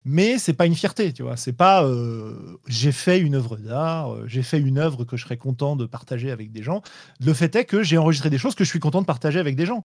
Mais 0.06 0.38
c'est 0.38 0.54
pas 0.54 0.68
une 0.68 0.76
fierté, 0.76 1.14
tu 1.14 1.24
vois. 1.24 1.36
C'est 1.36 1.54
pas 1.54 1.84
euh, 1.84 2.60
j'ai 2.68 2.92
fait 2.92 3.20
une 3.20 3.34
œuvre 3.34 3.58
d'art, 3.58 4.14
euh, 4.14 4.28
j'ai 4.28 4.44
fait 4.44 4.60
une 4.60 4.78
œuvre 4.78 5.04
que 5.04 5.18
je 5.18 5.24
serais 5.24 5.38
content 5.38 5.76
de 5.76 5.88
partager 5.88 6.30
avec 6.30 6.52
des 6.52 6.62
gens. 6.62 6.84
Le 7.22 7.34
fait 7.34 7.56
est 7.56 7.66
que 7.66 7.82
j'ai 7.82 7.98
enregistré 7.98 8.30
des 8.30 8.38
choses 8.38 8.54
que 8.54 8.64
je 8.64 8.70
suis 8.70 8.80
content 8.80 9.02
de 9.02 9.08
partager 9.08 9.40
avec 9.40 9.56
des 9.56 9.66
gens. 9.66 9.82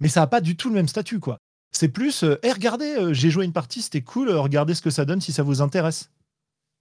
Mais 0.00 0.08
ça 0.08 0.20
n'a 0.20 0.26
pas 0.26 0.42
du 0.42 0.56
tout 0.56 0.68
le 0.68 0.74
même 0.74 0.88
statut, 0.88 1.20
quoi. 1.20 1.38
C'est 1.72 1.88
plus, 1.88 2.24
regardez, 2.24 3.14
j'ai 3.14 3.30
joué 3.30 3.44
une 3.44 3.52
partie, 3.52 3.80
c'était 3.80 4.02
cool, 4.02 4.30
regardez 4.30 4.74
ce 4.74 4.82
que 4.82 4.90
ça 4.90 5.04
donne 5.04 5.20
si 5.20 5.30
ça 5.30 5.44
vous 5.44 5.62
intéresse. 5.62 6.10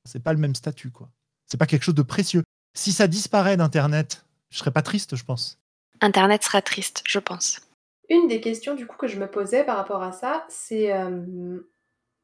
C'est 0.03 0.23
pas 0.23 0.33
le 0.33 0.39
même 0.39 0.55
statut, 0.55 0.89
quoi. 0.89 1.09
C'est 1.45 1.57
pas 1.57 1.67
quelque 1.67 1.83
chose 1.83 1.95
de 1.95 2.01
précieux. 2.01 2.43
Si 2.75 2.91
ça 2.91 3.07
disparaît 3.07 3.55
d'Internet, 3.55 4.25
je 4.49 4.57
serais 4.57 4.71
pas 4.71 4.81
triste, 4.81 5.15
je 5.15 5.23
pense. 5.23 5.59
Internet 6.01 6.43
sera 6.43 6.61
triste, 6.61 7.03
je 7.05 7.19
pense. 7.19 7.61
Une 8.09 8.27
des 8.27 8.41
questions 8.41 8.75
du 8.75 8.87
coup 8.87 8.97
que 8.97 9.07
je 9.07 9.19
me 9.19 9.29
posais 9.29 9.63
par 9.63 9.77
rapport 9.77 10.01
à 10.01 10.11
ça, 10.11 10.45
c'est 10.49 10.91
euh, 10.91 11.59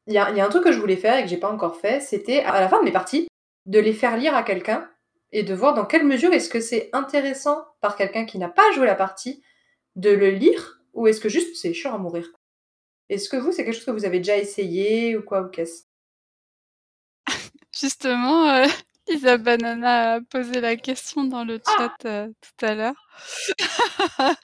il 0.06 0.12
y, 0.12 0.18
a, 0.18 0.26
un 0.28 0.48
truc 0.48 0.64
que 0.64 0.72
je 0.72 0.78
voulais 0.78 0.96
faire 0.96 1.18
et 1.18 1.22
que 1.22 1.28
j'ai 1.28 1.36
pas 1.36 1.50
encore 1.50 1.76
fait, 1.76 2.00
c'était 2.00 2.40
à 2.40 2.60
la 2.60 2.68
fin 2.68 2.78
de 2.78 2.84
mes 2.84 2.92
parties 2.92 3.28
de 3.66 3.78
les 3.80 3.92
faire 3.92 4.16
lire 4.16 4.34
à 4.34 4.42
quelqu'un 4.42 4.88
et 5.32 5.42
de 5.42 5.54
voir 5.54 5.74
dans 5.74 5.84
quelle 5.84 6.06
mesure 6.06 6.32
est-ce 6.32 6.48
que 6.48 6.60
c'est 6.60 6.88
intéressant 6.92 7.64
par 7.80 7.96
quelqu'un 7.96 8.24
qui 8.24 8.38
n'a 8.38 8.48
pas 8.48 8.70
joué 8.72 8.86
la 8.86 8.94
partie 8.94 9.42
de 9.96 10.10
le 10.10 10.30
lire 10.30 10.80
ou 10.94 11.08
est-ce 11.08 11.20
que 11.20 11.28
juste 11.28 11.56
c'est 11.56 11.74
chiant 11.74 11.94
à 11.94 11.98
mourir. 11.98 12.28
Est-ce 13.08 13.28
que 13.28 13.36
vous 13.36 13.52
c'est 13.52 13.64
quelque 13.64 13.74
chose 13.74 13.84
que 13.84 13.90
vous 13.90 14.04
avez 14.04 14.18
déjà 14.18 14.36
essayé 14.36 15.16
ou 15.16 15.22
quoi 15.22 15.42
ou 15.42 15.48
qu'est-ce? 15.48 15.84
Justement, 17.78 18.48
euh, 18.50 18.66
Isa 19.08 19.36
Banana 19.38 20.14
a 20.14 20.20
posé 20.20 20.60
la 20.60 20.76
question 20.76 21.24
dans 21.24 21.44
le 21.44 21.60
chat 21.64 21.94
euh, 22.04 22.28
tout 22.40 22.66
à 22.66 22.74
l'heure. 22.74 23.08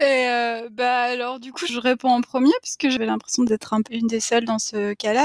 Et 0.00 0.28
euh, 0.28 0.68
bah 0.70 1.02
alors 1.02 1.40
du 1.40 1.52
coup 1.52 1.66
je 1.66 1.78
réponds 1.78 2.10
en 2.10 2.20
premier 2.20 2.52
puisque 2.62 2.88
j'avais 2.90 3.06
l'impression 3.06 3.44
d'être 3.44 3.72
un 3.72 3.82
peu 3.82 3.94
une 3.94 4.06
des 4.06 4.20
seules 4.20 4.44
dans 4.44 4.58
ce 4.58 4.92
cas-là. 4.94 5.24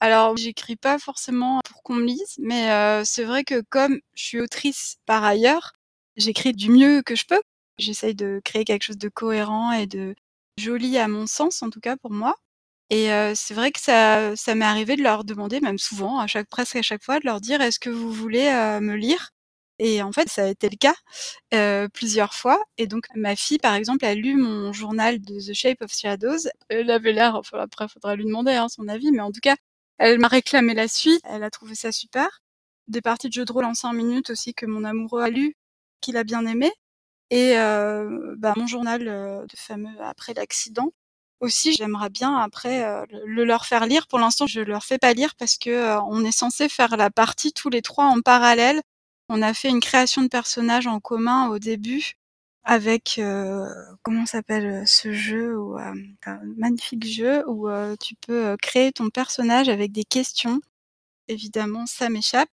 Alors 0.00 0.36
j'écris 0.36 0.76
pas 0.76 0.98
forcément 0.98 1.60
pour 1.64 1.82
qu'on 1.82 1.94
me 1.94 2.04
lise, 2.04 2.36
mais 2.38 2.70
euh, 2.70 3.02
c'est 3.04 3.24
vrai 3.24 3.44
que 3.44 3.62
comme 3.70 3.98
je 4.14 4.24
suis 4.24 4.40
autrice 4.40 4.98
par 5.06 5.24
ailleurs, 5.24 5.72
j'écris 6.16 6.52
du 6.52 6.70
mieux 6.70 7.02
que 7.02 7.16
je 7.16 7.24
peux. 7.26 7.40
J'essaye 7.78 8.14
de 8.14 8.40
créer 8.44 8.64
quelque 8.64 8.84
chose 8.84 8.98
de 8.98 9.08
cohérent 9.08 9.72
et 9.72 9.86
de 9.86 10.14
joli 10.58 10.98
à 10.98 11.08
mon 11.08 11.26
sens 11.26 11.62
en 11.62 11.70
tout 11.70 11.80
cas 11.80 11.96
pour 11.96 12.10
moi. 12.10 12.34
Et 12.90 13.08
c'est 13.34 13.52
vrai 13.54 13.70
que 13.70 13.80
ça 13.80 14.34
ça 14.36 14.54
m'est 14.54 14.64
arrivé 14.64 14.96
de 14.96 15.02
leur 15.02 15.24
demander, 15.24 15.60
même 15.60 15.78
souvent, 15.78 16.18
à 16.20 16.26
chaque 16.26 16.48
presque 16.48 16.76
à 16.76 16.82
chaque 16.82 17.02
fois, 17.04 17.20
de 17.20 17.26
leur 17.26 17.40
dire: 17.40 17.60
«Est-ce 17.60 17.78
que 17.78 17.90
vous 17.90 18.12
voulez, 18.12 18.50
me 18.80 18.94
lire?» 18.96 19.30
et 19.80 20.02
en 20.02 20.10
fait, 20.12 20.28
ça 20.28 20.44
a 20.44 20.48
été 20.48 20.68
le 20.70 20.76
cas, 20.76 20.94
plusieurs 21.92 22.34
fois 22.34 22.60
et 22.78 22.86
donc 22.88 23.06
ma 23.14 23.36
fille, 23.36 23.58
par 23.58 23.74
exemple, 23.74 24.04
a 24.06 24.14
lu 24.14 24.36
mon 24.36 24.72
journal 24.72 25.20
de 25.20 25.38
The 25.40 25.54
Shape 25.54 25.82
of 25.82 25.92
Shadows. 25.94 26.48
Elle 26.70 26.90
avait 26.90 27.12
l'air 27.12 27.36
enfin 27.36 27.58
après, 27.60 27.86
faudra 27.88 28.16
lui 28.16 28.24
demander, 28.24 28.52
hein, 28.54 28.68
son 28.68 28.88
avis, 28.88 29.12
mais 29.12 29.20
en 29.22 29.30
tout 29.32 29.40
cas, 29.42 29.56
elle 29.98 30.18
m'a 30.18 30.28
réclamé 30.28 30.74
la 30.74 30.88
suite. 30.88 31.20
Elle 31.24 31.44
a 31.44 31.50
trouvé 31.50 31.74
ça 31.76 31.92
super. 31.92 32.40
Des 32.88 33.02
parties 33.02 33.28
de 33.28 33.34
jeux 33.34 33.44
de 33.44 33.52
rôle 33.52 33.66
en 33.66 33.74
5 33.74 33.92
minutes 33.92 34.30
aussi 34.30 34.54
que 34.54 34.66
mon 34.66 34.82
amoureux 34.84 35.22
a 35.22 35.30
lu, 35.30 35.54
qu'il 36.00 36.16
a 36.16 36.24
bien 36.24 36.46
aimé 36.46 36.72
et 37.30 37.54
bah, 37.56 38.54
mon 38.56 38.66
journal, 38.68 39.04
de 39.06 39.56
fameux 39.56 39.90
après 40.02 40.34
l'accident 40.34 40.92
aussi, 41.40 41.72
j'aimerais 41.72 42.10
bien 42.10 42.36
après 42.36 42.84
euh, 42.84 43.04
le 43.24 43.44
leur 43.44 43.66
faire 43.66 43.86
lire. 43.86 44.06
Pour 44.06 44.18
l'instant, 44.18 44.46
je 44.46 44.60
leur 44.60 44.84
fais 44.84 44.98
pas 44.98 45.12
lire 45.14 45.34
parce 45.36 45.56
que 45.58 45.70
euh, 45.70 46.00
on 46.02 46.24
est 46.24 46.32
censé 46.32 46.68
faire 46.68 46.96
la 46.96 47.10
partie 47.10 47.52
tous 47.52 47.70
les 47.70 47.82
trois 47.82 48.06
en 48.06 48.20
parallèle. 48.20 48.82
On 49.28 49.42
a 49.42 49.54
fait 49.54 49.68
une 49.68 49.80
création 49.80 50.22
de 50.22 50.28
personnages 50.28 50.86
en 50.86 51.00
commun 51.00 51.48
au 51.48 51.58
début 51.58 52.14
avec 52.64 53.18
euh, 53.18 53.66
comment 54.02 54.26
s'appelle 54.26 54.86
ce 54.86 55.12
jeu 55.12 55.56
un 56.26 56.40
magnifique 56.56 57.06
jeu 57.06 57.44
où 57.48 57.68
tu 58.00 58.14
peux 58.16 58.56
créer 58.62 58.92
ton 58.92 59.10
personnage 59.10 59.68
avec 59.68 59.92
des 59.92 60.04
questions. 60.04 60.60
Évidemment, 61.28 61.86
ça 61.86 62.08
m'échappe. 62.10 62.48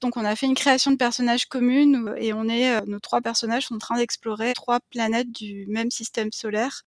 Donc 0.00 0.16
on 0.16 0.24
a 0.24 0.36
fait 0.36 0.46
une 0.46 0.54
création 0.54 0.90
de 0.92 0.96
personnages 0.96 1.46
commune 1.46 2.14
et 2.18 2.32
on 2.32 2.48
est 2.48 2.84
nos 2.86 3.00
trois 3.00 3.20
personnages 3.20 3.66
sont 3.66 3.76
en 3.76 3.78
train 3.78 3.96
d'explorer 3.96 4.52
trois 4.54 4.80
planètes 4.90 5.32
du 5.32 5.66
même 5.68 5.90
système 5.90 6.32
solaire 6.32 6.84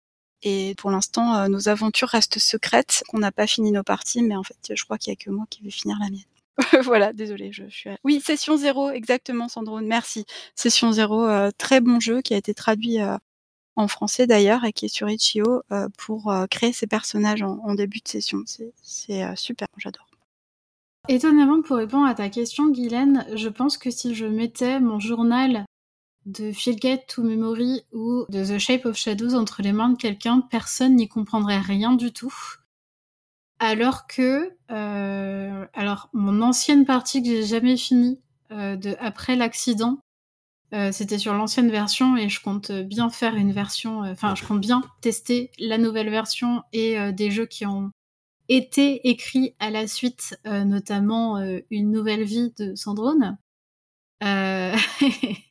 et 0.42 0.76
pour 0.78 0.92
l'instant, 0.92 1.36
euh, 1.36 1.48
nos 1.48 1.68
aventures 1.68 2.08
restent 2.08 2.40
secrètes. 2.40 3.04
On 3.14 3.20
n'a 3.20 3.32
pas 3.32 3.48
fini 3.48 3.72
nos 3.72 3.84
parties, 3.84 4.22
mais 4.22 4.36
en 4.36 4.44
fait, 4.44 4.74
je 4.74 4.84
crois 4.84 4.98
qu'il 4.98 5.12
y 5.12 5.14
a 5.14 5.18
que 5.18 5.30
moi 5.30 5.46
qui 5.50 5.62
vais 5.64 5.72
finir 5.72 5.98
la 6.00 6.10
mienne. 6.10 6.24
voilà, 6.84 7.14
désolé, 7.14 7.52
je, 7.52 7.64
suis. 7.70 7.90
Oui, 8.04 8.22
Session 8.22 8.58
Zéro, 8.58 8.90
exactement, 8.90 9.48
Sandrone, 9.48 9.86
merci. 9.86 10.26
Session 10.56 10.92
Zéro, 10.92 11.26
euh, 11.26 11.52
très 11.58 11.82
bon 11.82 12.00
jeu 12.00 12.22
qui 12.22 12.34
a 12.34 12.38
été 12.38 12.54
traduit 12.54 13.02
euh, 13.02 13.18
en 13.76 13.88
français 13.88 14.28
d'ailleurs 14.28 14.66
et 14.66 14.74
qui 14.74 14.86
est 14.86 14.90
sur 14.90 15.10
Itch.io 15.10 15.62
pour 15.98 16.34
créer 16.52 16.74
ses 16.74 16.88
personnages 16.88 17.44
en, 17.44 17.74
début 17.76 18.00
de 18.00 18.08
session. 18.10 18.40
C'est 18.46 19.36
super, 19.38 19.68
j'adore. 19.78 20.06
Étonnamment, 21.08 21.62
pour 21.62 21.78
répondre 21.78 22.06
à 22.06 22.14
ta 22.14 22.28
question, 22.28 22.70
Guylaine, 22.70 23.26
je 23.34 23.48
pense 23.48 23.78
que 23.78 23.90
si 23.90 24.16
je 24.16 24.26
mettais 24.26 24.82
mon 24.82 25.00
journal 25.00 25.66
de 26.30 26.52
Fieldgate 26.52 27.08
to 27.08 27.24
Memory 27.24 27.82
ou 27.92 28.26
de 28.30 28.46
The 28.46 28.60
Shape 28.60 28.86
of 28.86 28.96
Shadows 28.96 29.34
entre 29.34 29.62
les 29.62 29.72
mains 29.72 29.90
de 29.90 29.98
quelqu'un, 29.98 30.42
personne 30.42 30.96
n'y 30.96 31.08
comprendrait 31.08 31.60
rien 31.60 31.94
du 31.94 32.12
tout. 32.12 32.34
Alors 33.60 34.08
que, 34.08 34.56
euh, 34.72 35.66
alors 35.74 36.10
mon 36.14 36.42
ancienne 36.42 36.86
partie 36.86 37.22
que 37.22 37.28
j'ai 37.28 37.44
jamais 37.44 37.78
finie 37.78 38.20
euh, 38.52 38.76
de 38.76 38.96
après 39.00 39.36
l'accident, 39.36 40.00
euh, 40.74 40.92
c'était 40.92 41.18
sur 41.18 41.34
l'ancienne 41.34 41.72
version 41.72 42.16
et 42.16 42.30
je 42.30 42.42
compte 42.42 42.72
bien 42.72 43.10
faire 43.10 43.36
une 43.36 43.52
version, 43.52 44.02
enfin 44.02 44.36
je 44.36 44.46
compte 44.46 44.62
bien 44.62 44.84
tester 45.02 45.52
la 45.58 45.78
nouvelle 45.78 46.10
version 46.10 46.62
et 46.72 47.12
des 47.12 47.32
jeux 47.32 47.48
qui 47.48 47.66
ont 47.66 47.92
été 48.48 49.10
écrits 49.10 49.56
à 49.60 49.72
la 49.72 49.88
suite, 49.88 50.40
notamment 50.46 51.40
une 51.70 51.92
nouvelle 51.92 52.24
vie 52.24 52.54
de 52.58 52.76
Sandrone. 52.76 53.38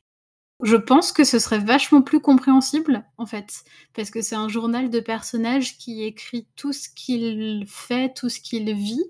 Je 0.61 0.75
pense 0.75 1.13
que 1.13 1.23
ce 1.23 1.39
serait 1.39 1.59
vachement 1.59 2.01
plus 2.01 2.19
compréhensible, 2.19 3.05
en 3.17 3.25
fait, 3.25 3.63
parce 3.93 4.09
que 4.09 4.21
c'est 4.21 4.35
un 4.35 4.49
journal 4.49 4.89
de 4.89 4.99
personnage 4.99 5.77
qui 5.77 6.03
écrit 6.03 6.47
tout 6.55 6.73
ce 6.73 6.89
qu'il 6.89 7.65
fait, 7.65 8.13
tout 8.13 8.27
ce 8.27 8.41
qu'il 8.41 8.73
vit, 8.73 9.05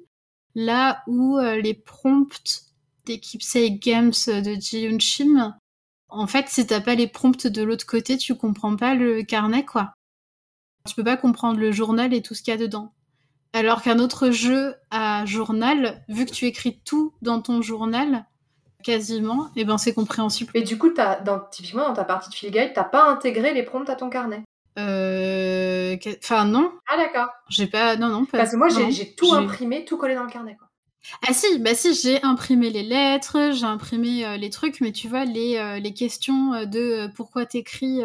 là 0.54 1.04
où 1.08 1.38
euh, 1.38 1.60
les 1.60 1.74
prompts 1.74 2.66
des 3.06 3.20
Keepsake 3.20 3.80
Games 3.80 4.14
de 4.28 4.56
Ji 4.60 5.00
Shim, 5.00 5.56
en 6.10 6.28
fait, 6.28 6.50
si 6.50 6.68
t'as 6.68 6.82
pas 6.82 6.96
les 6.96 7.08
prompts 7.08 7.48
de 7.48 7.64
l'autre 7.64 7.86
côté, 7.86 8.18
tu 8.18 8.36
comprends 8.36 8.76
pas 8.76 8.94
le 8.94 9.24
carnet, 9.24 9.66
quoi. 9.66 9.94
Tu 10.88 10.96
peux 10.96 11.04
pas 11.04 11.18
comprendre 11.18 11.60
le 11.60 11.72
journal 11.72 12.14
et 12.14 12.22
tout 12.22 12.36
ce 12.36 12.44
qu'il 12.44 12.52
y 12.52 12.58
a 12.58 12.60
dedans. 12.60 12.94
Alors 13.54 13.82
qu'un 13.82 14.00
autre 14.00 14.30
jeu 14.30 14.76
à 14.92 15.26
journal, 15.26 16.04
vu 16.10 16.26
que 16.26 16.32
tu 16.32 16.46
écris 16.46 16.80
tout 16.86 17.14
dans 17.22 17.42
ton 17.42 17.62
journal, 17.62 18.26
quasiment, 18.84 19.48
et 19.56 19.62
eh 19.62 19.66
ben 19.66 19.78
c'est 19.78 19.94
compréhensible. 19.94 20.52
Et 20.54 20.62
du 20.62 20.78
coup, 20.78 20.92
as, 20.98 21.22
dans, 21.22 21.40
typiquement 21.40 21.88
dans 21.88 21.94
ta 21.94 22.04
partie 22.04 22.30
de 22.30 22.36
field 22.36 22.54
guide, 22.54 22.72
t'as 22.74 22.84
pas 22.84 23.10
intégré 23.10 23.54
les 23.54 23.64
prompts 23.64 23.90
à 23.90 23.96
ton 23.96 24.10
carnet? 24.10 24.44
Euh... 24.78 25.98
Enfin 26.24 26.46
non. 26.46 26.72
Ah 26.88 26.98
d'accord. 26.98 27.30
J'ai 27.50 27.68
pas, 27.68 27.96
non 27.98 28.08
non. 28.08 28.26
Pas... 28.26 28.38
Parce 28.38 28.52
que 28.52 28.56
moi 28.56 28.70
j'ai 28.70 29.16
tout 29.16 29.34
imprimé, 29.34 29.84
tout 29.84 29.98
collé 29.98 30.16
dans 30.16 30.24
le 30.24 30.30
carnet 30.32 30.56
quoi. 30.58 30.70
Ah 31.28 31.34
si, 31.34 31.60
bah 31.60 31.74
si, 31.74 31.94
j'ai 31.94 32.22
imprimé 32.24 32.70
les 32.70 32.84
lettres, 32.84 33.52
j'ai 33.54 33.66
imprimé 33.66 34.26
euh, 34.26 34.38
les 34.38 34.50
trucs, 34.50 34.82
mais 34.82 34.92
tu 34.92 35.08
vois 35.08 35.26
les, 35.26 35.58
euh, 35.58 35.80
les 35.80 35.94
questions 35.94 36.54
euh, 36.54 36.66
de 36.66 37.10
pourquoi 37.16 37.46
t'écris 37.46 38.02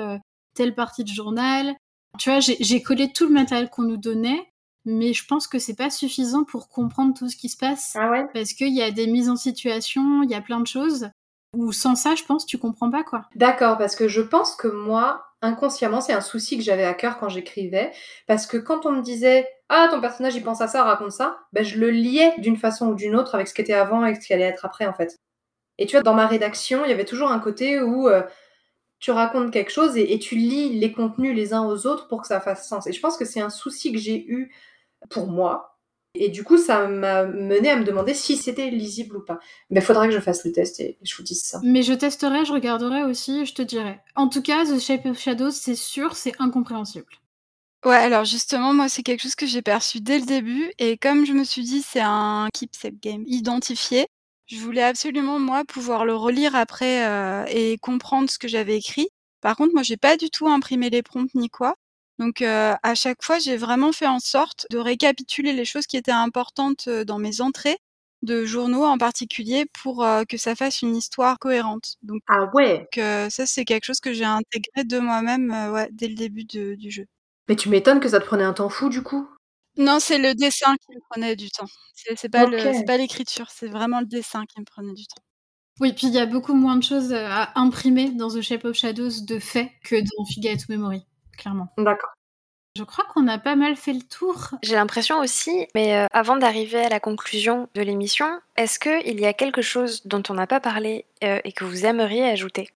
telle 0.55 0.75
partie 0.75 1.05
de 1.05 1.09
journal. 1.09 1.75
Tu 2.19 2.31
vois, 2.31 2.39
j'ai 2.41 2.83
collé 2.83 3.13
tout 3.13 3.27
le 3.27 3.33
matériel 3.33 3.69
qu'on 3.69 3.83
nous 3.83 3.97
donnait 3.97 4.53
mais 4.85 5.13
je 5.13 5.25
pense 5.27 5.47
que 5.47 5.59
c'est 5.59 5.77
pas 5.77 5.91
suffisant 5.91 6.45
pour 6.45 6.69
comprendre 6.69 7.15
tout 7.17 7.29
ce 7.29 7.37
qui 7.37 7.49
se 7.49 7.57
passe. 7.57 7.97
Ah 7.99 8.11
ouais? 8.11 8.27
Parce 8.35 8.53
qu'il 8.53 8.75
y 8.75 8.83
a 8.83 8.91
des 8.91 9.07
mises 9.07 9.29
en 9.29 9.37
situation, 9.37 10.23
il 10.23 10.31
y 10.31 10.35
a 10.35 10.41
plein 10.41 10.61
de 10.61 10.67
choses. 10.67 11.09
Ou 11.55 11.73
sans 11.73 11.95
ça, 11.95 12.15
je 12.15 12.25
pense, 12.25 12.47
tu 12.47 12.59
comprends 12.59 12.91
pas 12.91 13.05
quoi. 13.05 13.27
D'accord, 13.35 13.79
parce 13.79 13.95
que 13.95 14.09
je 14.09 14.21
pense 14.21 14.57
que 14.57 14.69
moi, 14.69 15.25
inconsciemment, 15.41 16.01
c'est 16.01 16.13
un 16.13 16.21
souci 16.21 16.59
que 16.59 16.65
j'avais 16.65 16.85
à 16.85 16.95
cœur 16.95 17.19
quand 17.19 17.29
j'écrivais. 17.29 17.93
Parce 18.27 18.47
que 18.47 18.57
quand 18.57 18.87
on 18.87 18.93
me 18.93 19.03
disait 19.03 19.49
Ah, 19.69 19.89
ton 19.91 20.01
personnage 20.01 20.35
il 20.35 20.43
pense 20.43 20.61
à 20.61 20.69
ça, 20.69 20.83
raconte 20.83 21.13
ça, 21.13 21.39
ben, 21.53 21.65
je 21.65 21.79
le 21.79 21.91
liais 21.91 22.35
d'une 22.39 22.57
façon 22.57 22.89
ou 22.89 22.95
d'une 22.95 23.17
autre 23.17 23.35
avec 23.35 23.49
ce 23.49 23.55
qui 23.55 23.63
était 23.63 23.73
avant 23.73 24.05
et 24.05 24.15
ce 24.15 24.21
qui 24.27 24.35
allait 24.35 24.45
être 24.45 24.65
après 24.65 24.87
en 24.87 24.93
fait. 24.93 25.17
Et 25.79 25.87
tu 25.87 25.93
vois, 25.93 26.03
dans 26.03 26.15
ma 26.15 26.27
rédaction, 26.27 26.85
il 26.85 26.91
y 26.91 26.93
avait 26.93 27.05
toujours 27.05 27.31
un 27.31 27.41
côté 27.41 27.81
où 27.81 28.09
euh, 28.09 28.23
tu 29.01 29.11
racontes 29.11 29.53
quelque 29.53 29.73
chose 29.73 29.97
et, 29.97 30.13
et, 30.13 30.19
tu 30.19 30.37
lis 30.37 30.79
les 30.79 30.93
contenus 30.93 31.35
les 31.35 31.53
uns 31.53 31.65
aux 31.65 31.87
autres 31.87 32.09
pour 32.09 32.23
que 32.23 32.29
ça 32.29 32.41
fasse 32.41 32.69
sens. 32.69 32.87
Et 32.87 32.93
je 32.93 33.01
pense 33.01 33.17
que 33.17 33.25
c'est 33.25 33.41
un 33.41 33.51
souci 33.51 33.93
que 33.93 33.99
j'ai 33.99 34.25
eu 34.29 34.53
pour 35.11 35.27
moi. 35.27 35.79
Et 36.17 36.29
du 36.29 36.45
coup, 36.45 36.59
ça 36.59 36.87
m'a 36.87 37.25
mené 37.25 37.71
à 37.71 37.77
me 37.77 37.85
demander 37.85 38.15
si 38.15 38.37
c'était 38.37 38.71
lisible 38.71 39.17
ou 39.17 39.25
pas. 39.25 39.41
Mais 39.71 39.81
il 39.81 39.85
faudrait 39.85 40.07
que 40.09 40.15
je 40.15 40.21
fasse 40.21 40.45
le 40.45 40.53
test 40.53 40.79
et 40.79 40.97
je 41.03 41.17
vous 41.17 41.25
dise 41.25 41.43
ça. 41.43 41.61
Mais 41.65 41.83
je 41.83 41.93
testerai, 41.93 42.45
je 42.45 42.53
regarderai 42.53 43.03
aussi 43.03 43.41
et 43.41 43.45
je 43.47 43.55
te 43.55 43.63
dirai. 43.63 43.99
En 44.15 44.29
tout 44.29 44.43
cas, 44.43 44.65
The 44.65 44.79
Shape 44.79 45.07
of 45.07 45.19
Shadows, 45.19 45.51
c'est 45.51 45.75
sûr, 45.75 46.15
c'est 46.15 46.35
incompréhensible. 46.39 47.07
Ouais, 47.85 47.97
alors 47.97 48.25
justement, 48.25 48.73
moi, 48.73 48.89
c'est 48.89 49.03
quelque 49.03 49.23
chose 49.23 49.35
que 49.35 49.47
j'ai 49.47 49.61
perçu 49.61 50.01
dès 50.01 50.21
le 50.21 50.25
début. 50.25 50.73
Et 50.79 50.97
comme 50.97 51.27
je 51.27 51.33
me 51.33 51.43
suis 51.43 51.65
dit, 51.65 51.83
c'est 51.83 52.01
un 52.01 52.49
keepsake 52.55 53.01
game 53.01 53.25
identifié, 53.27 54.07
je 54.47 54.59
voulais 54.59 54.83
absolument, 54.83 55.39
moi, 55.39 55.65
pouvoir 55.65 56.05
le 56.05 56.15
relire 56.15 56.55
après 56.55 57.07
euh, 57.07 57.45
et 57.49 57.77
comprendre 57.79 58.31
ce 58.31 58.39
que 58.39 58.49
j'avais 58.49 58.77
écrit. 58.77 59.09
Par 59.41 59.57
contre, 59.57 59.75
moi, 59.75 59.83
j'ai 59.83 59.97
pas 59.97 60.17
du 60.17 60.31
tout 60.31 60.49
imprimé 60.49 60.91
les 60.91 61.03
prompts 61.03 61.35
ni 61.35 61.51
quoi. 61.51 61.75
Donc 62.19 62.43
à 62.43 62.95
chaque 62.95 63.23
fois, 63.23 63.39
j'ai 63.39 63.57
vraiment 63.57 63.93
fait 63.93 64.07
en 64.07 64.21
sorte 64.21 64.67
de 64.71 64.79
récapituler 64.79 65.53
les 65.53 65.65
choses 65.65 65.87
qui 65.87 65.97
étaient 65.97 66.13
importantes 66.13 66.89
dans 66.89 67.19
mes 67.19 67.41
entrées 67.41 67.79
de 68.23 68.45
journaux 68.45 68.85
en 68.85 68.97
particulier 68.97 69.67
pour 69.83 70.07
que 70.29 70.37
ça 70.37 70.55
fasse 70.55 70.83
une 70.83 70.97
histoire 70.97 71.39
cohérente. 71.39 71.97
Donc, 72.03 72.23
ah 72.29 72.51
ouais. 72.55 72.89
ça 72.95 73.47
c'est 73.47 73.65
quelque 73.65 73.85
chose 73.85 74.01
que 74.01 74.13
j'ai 74.13 74.25
intégré 74.25 74.85
de 74.85 74.99
moi-même 74.99 75.51
ouais, 75.73 75.89
dès 75.93 76.09
le 76.09 76.15
début 76.15 76.45
du 76.45 76.91
jeu. 76.91 77.07
Mais 77.49 77.57
tu 77.57 77.69
m'étonnes 77.69 78.01
que 78.01 78.09
ça 78.09 78.21
te 78.21 78.25
prenait 78.25 78.45
un 78.45 78.55
temps 78.55 78.71
fou 78.71 78.89
du 78.89 79.03
coup? 79.03 79.29
Non, 79.77 79.99
c'est 79.99 80.19
le 80.19 80.35
dessin 80.35 80.77
qui 80.77 80.95
me 80.95 81.01
prenait 81.11 81.37
du 81.37 81.51
temps. 81.51 81.67
C'est 82.15 82.29
pas 82.29 82.47
pas 82.87 82.97
l'écriture, 82.97 83.51
c'est 83.51 83.67
vraiment 83.67 84.01
le 84.01 84.07
dessin 84.07 84.45
qui 84.47 84.61
me 84.61 84.65
prenait 84.65 84.95
du 84.95 85.07
temps. 85.07 85.23
Oui, 85.81 85.93
puis 85.93 86.07
il 86.07 86.15
y 86.15 86.19
a 86.19 86.27
beaucoup 86.27 86.55
moins 86.55 86.77
de 86.77 86.85
choses 86.85 87.13
à 87.13 87.51
imprimer 87.59 88.13
dans 88.13 88.29
The 88.29 88.41
Shape 88.41 88.65
of 88.65 88.77
Shadows 88.77 89.25
de 89.27 89.41
fait 89.41 89.73
que 89.85 89.97
dans 89.97 90.25
Figure 90.27 90.57
to 90.57 90.67
Memory 90.69 91.03
clairement. 91.37 91.69
D'accord. 91.79 92.15
Je 92.77 92.83
crois 92.83 93.05
qu'on 93.05 93.29
a 93.29 93.39
pas 93.39 93.55
mal 93.55 93.77
fait 93.77 93.93
le 93.93 94.03
tour. 94.03 94.49
J'ai 94.65 94.75
l'impression 94.75 95.21
aussi, 95.21 95.69
mais 95.77 95.97
euh, 95.97 96.07
avant 96.11 96.37
d'arriver 96.37 96.85
à 96.85 96.89
la 96.89 96.99
conclusion 96.99 97.69
de 97.75 97.83
l'émission, 97.83 98.27
est-ce 98.57 98.81
qu'il 98.81 99.21
y 99.21 99.27
a 99.27 99.33
quelque 99.33 99.63
chose 99.63 100.05
dont 100.07 100.25
on 100.29 100.35
n'a 100.35 100.49
pas 100.49 100.59
parlé 100.59 101.07
euh, 101.23 101.41
et 101.45 101.53
que 101.53 101.65
vous 101.65 101.87
aimeriez 101.87 102.25
ajouter? 102.25 102.71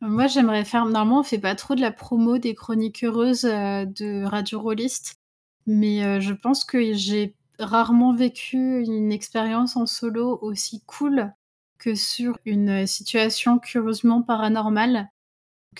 Moi, 0.00 0.26
j'aimerais 0.26 0.64
faire. 0.64 0.84
Normalement, 0.86 1.20
on 1.20 1.22
fait 1.22 1.38
pas 1.38 1.54
trop 1.54 1.76
de 1.76 1.80
la 1.80 1.92
promo 1.92 2.38
des 2.38 2.56
chroniques 2.56 3.04
heureuses 3.04 3.44
euh, 3.44 3.84
de 3.84 4.24
Radio 4.24 4.60
Rollist, 4.60 5.20
mais 5.66 6.20
je 6.20 6.32
pense 6.32 6.64
que 6.64 6.92
j'ai 6.92 7.34
rarement 7.60 8.12
vécu 8.12 8.84
une 8.84 9.12
expérience 9.12 9.76
en 9.76 9.86
solo 9.86 10.38
aussi 10.42 10.82
cool 10.84 11.32
que 11.78 11.94
sur 11.94 12.36
une 12.44 12.86
situation 12.86 13.58
curieusement 13.58 14.22
paranormale 14.22 15.08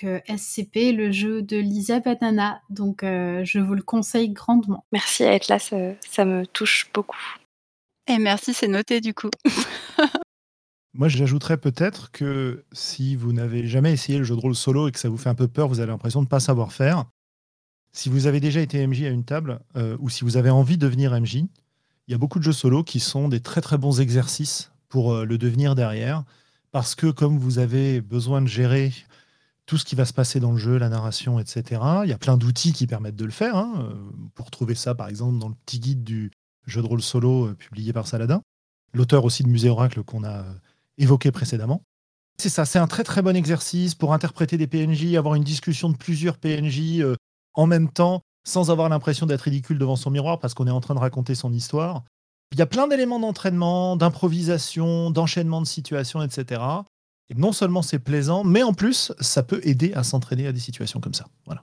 SCP, 0.05 0.93
le 0.93 1.13
jeu 1.13 1.43
de 1.43 1.57
Lisa 1.57 2.01
Banana. 2.01 2.61
Donc 2.71 3.03
euh, 3.03 3.45
je 3.45 3.59
vous 3.59 3.75
le 3.75 3.83
conseille 3.83 4.31
grandement. 4.31 4.85
Merci 4.93 5.25
à 5.25 5.35
être 5.35 5.49
là, 5.49 5.59
ça, 5.59 6.25
me 6.25 6.45
touche 6.47 6.91
beaucoup. 6.93 7.19
Et 8.09 8.19
merci, 8.19 8.55
c'est 8.55 8.69
noté 8.69 9.01
du 9.01 9.15
coup. 9.15 9.31
Moi, 10.95 11.09
j'ajouterais 11.09 11.59
peut-être 11.59 12.11
que 12.11 12.65
si 12.73 13.17
vous 13.17 13.35
n'avez 13.35 13.67
jamais 13.67 13.93
essayé 13.93 14.19
le 14.19 14.25
jeu 14.25 14.35
de 14.35 14.41
rôle 14.41 14.55
solo 14.55 14.89
et 14.89 14.93
que 14.93 14.99
ça 14.99 15.11
vous 15.11 15.19
fait 15.19 15.29
un 15.29 15.35
peu 15.35 15.47
peur, 15.47 15.69
vous 15.69 15.81
avez 15.81 15.91
l'impression 15.91 16.21
de 16.21 16.27
ne 16.27 16.31
pas 16.31 16.41
savoir 16.41 16.73
faire. 16.73 17.05
Si 17.93 18.09
vous 18.09 18.27
avez 18.27 18.41
déjà 18.41 18.61
été 18.61 18.87
MJ 18.87 19.03
à 19.03 19.11
une 19.11 19.25
table, 19.25 19.61
euh, 19.77 19.97
ou 20.01 20.09
si 20.09 20.25
vous 20.25 20.39
avez 20.39 20.49
envie 20.49 20.79
de 20.79 20.87
devenir 20.87 21.13
MJ, 21.19 21.45
il 22.09 22.13
y 22.13 22.15
a 22.15 22.19
beaucoup 22.19 22.39
de 22.39 22.45
jeux 22.45 22.53
solo 22.53 22.83
qui 22.83 23.01
sont 23.01 23.29
des 23.29 23.41
très 23.41 23.61
très 23.61 23.77
bons 23.77 24.01
exercices 24.01 24.71
pour 24.89 25.13
euh, 25.13 25.25
le 25.25 25.37
devenir 25.37 25.75
derrière. 25.75 26.25
Parce 26.73 26.95
que 26.95 27.09
comme 27.09 27.39
vous 27.39 27.59
avez 27.59 28.01
besoin 28.01 28.41
de 28.41 28.47
gérer 28.47 28.93
tout 29.67 29.77
ce 29.77 29.85
qui 29.85 29.97
va 29.97 30.05
se 30.05 30.13
passer 30.13 30.39
dans 30.41 30.53
le 30.53 30.59
jeu, 30.59 30.79
la 30.79 30.89
narration, 30.89 31.41
etc. 31.41 31.81
Il 32.05 32.09
y 32.09 32.13
a 32.13 32.19
plein 32.19 32.37
d'outils 32.37 32.73
qui 32.73 32.87
permettent 32.87 33.17
de 33.17 33.25
le 33.25 33.33
faire. 33.33 33.57
Hein. 33.57 33.99
Pour 34.35 34.51
trouver 34.51 34.77
ça, 34.77 34.95
par 34.95 35.09
exemple, 35.09 35.39
dans 35.39 35.49
le 35.49 35.55
petit 35.67 35.81
guide 35.81 36.05
du 36.05 36.31
jeu 36.67 36.83
de 36.83 36.87
rôle 36.87 37.03
solo 37.03 37.47
euh, 37.47 37.55
publié 37.55 37.93
par 37.93 38.07
Saladin, 38.07 38.43
l'auteur 38.93 39.25
aussi 39.25 39.43
de 39.43 39.49
Musée 39.49 39.69
Oracle 39.69 40.03
qu'on 40.03 40.25
a 40.25 40.39
euh, 40.39 40.55
évoqué 40.99 41.31
précédemment. 41.31 41.83
C'est 42.39 42.49
ça, 42.49 42.65
c'est 42.65 42.79
un 42.79 42.87
très 42.87 43.03
très 43.03 43.23
bon 43.23 43.35
exercice 43.35 43.95
pour 43.95 44.13
interpréter 44.13 44.59
des 44.59 44.67
PNJ, 44.67 45.15
avoir 45.15 45.35
une 45.35 45.45
discussion 45.45 45.89
de 45.89 45.97
plusieurs 45.97 46.39
PNJ 46.39 47.01
euh, 47.01 47.17
en 47.55 47.67
même 47.67 47.91
temps, 47.91 48.23
sans 48.45 48.71
avoir 48.71 48.89
l'impression 48.89 49.27
d'être 49.27 49.43
ridicule 49.43 49.79
devant 49.79 49.97
son 49.97 50.11
miroir 50.11 50.39
parce 50.39 50.55
qu'on 50.55 50.67
est 50.67 50.73
en 50.73 50.81
train 50.81 50.95
de 50.95 51.01
raconter 51.01 51.35
son 51.35 51.53
histoire. 51.53 52.05
Il 52.53 52.59
y 52.59 52.63
a 52.63 52.67
plein 52.67 52.87
d'éléments 52.87 53.19
d'entraînement, 53.19 53.97
d'improvisation, 53.97 55.11
d'enchaînement 55.11 55.61
de 55.61 55.67
situations, 55.67 56.23
etc 56.23 56.61
non 57.35 57.53
seulement 57.53 57.83
c'est 57.83 57.99
plaisant, 57.99 58.45
mais 58.45 58.63
en 58.63 58.73
plus, 58.73 59.13
ça 59.21 59.43
peut 59.43 59.61
aider 59.65 59.93
à 59.95 60.05
s'entraîner 60.05 60.47
à 60.47 60.53
des 60.53 60.61
situations 60.61 61.01
comme 61.01 61.15
ça. 61.15 61.27
Voilà. 61.45 61.63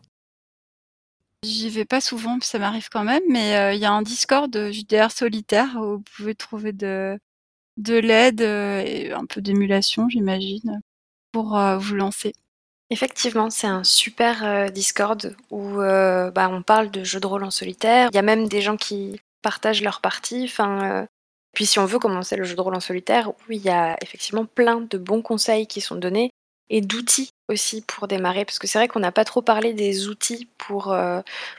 J'y 1.44 1.70
vais 1.70 1.86
pas 1.86 2.00
souvent, 2.00 2.38
ça 2.42 2.58
m'arrive 2.58 2.88
quand 2.90 3.04
même, 3.04 3.24
mais 3.30 3.58
euh, 3.58 3.74
il 3.74 3.80
y 3.80 3.86
a 3.86 3.92
un 3.92 4.02
Discord 4.02 4.72
JDR 4.72 5.12
solitaire 5.12 5.76
où 5.76 5.98
vous 5.98 6.04
pouvez 6.16 6.36
trouver 6.36 6.72
de, 6.72 7.20
de 7.78 7.96
l'aide 7.96 8.42
euh, 8.42 8.82
et 8.86 9.12
un 9.12 9.26
peu 9.26 9.42
d'émulation, 9.42 10.08
j'imagine, 10.08 10.80
pour 11.34 11.58
euh, 11.58 11.78
vous 11.78 11.96
lancer. 11.96 12.34
Effectivement, 12.90 13.50
c'est 13.50 13.68
un 13.68 13.84
super 13.84 14.72
Discord 14.72 15.36
où 15.50 15.78
bah, 15.78 16.50
on 16.52 16.62
parle 16.62 16.92
de 16.92 17.04
jeux 17.04 17.20
de 17.20 17.26
rôle 17.26 17.44
en 17.44 17.50
solitaire. 17.50 18.10
Il 18.12 18.16
y 18.16 18.20
a 18.20 18.24
même 18.24 18.48
des 18.48 18.62
gens 18.62 18.78
qui 18.78 19.20
partagent 19.42 19.82
leur 19.82 20.00
partie. 20.00 20.44
Enfin, 20.44 21.08
puis 21.54 21.66
si 21.66 21.80
on 21.80 21.86
veut 21.86 22.00
commencer 22.00 22.36
le 22.36 22.44
jeu 22.44 22.56
de 22.56 22.62
rôle 22.62 22.76
en 22.76 22.80
solitaire, 22.80 23.32
oui, 23.48 23.58
il 23.58 23.66
y 23.66 23.70
a 23.70 23.96
effectivement 24.02 24.46
plein 24.46 24.82
de 24.82 24.98
bons 24.98 25.22
conseils 25.22 25.68
qui 25.68 25.82
sont 25.82 25.96
donnés 25.96 26.32
et 26.70 26.82
d'outils 26.82 27.30
aussi 27.50 27.82
pour 27.82 28.08
démarrer 28.08 28.46
Parce 28.46 28.58
que 28.58 28.68
c'est 28.68 28.80
vrai 28.80 28.88
qu'on 28.88 29.00
n'a 29.00 29.12
pas 29.12 29.26
trop 29.26 29.42
parlé 29.44 29.74
des 29.74 30.08
outils 30.08 30.50
pour, 30.58 30.96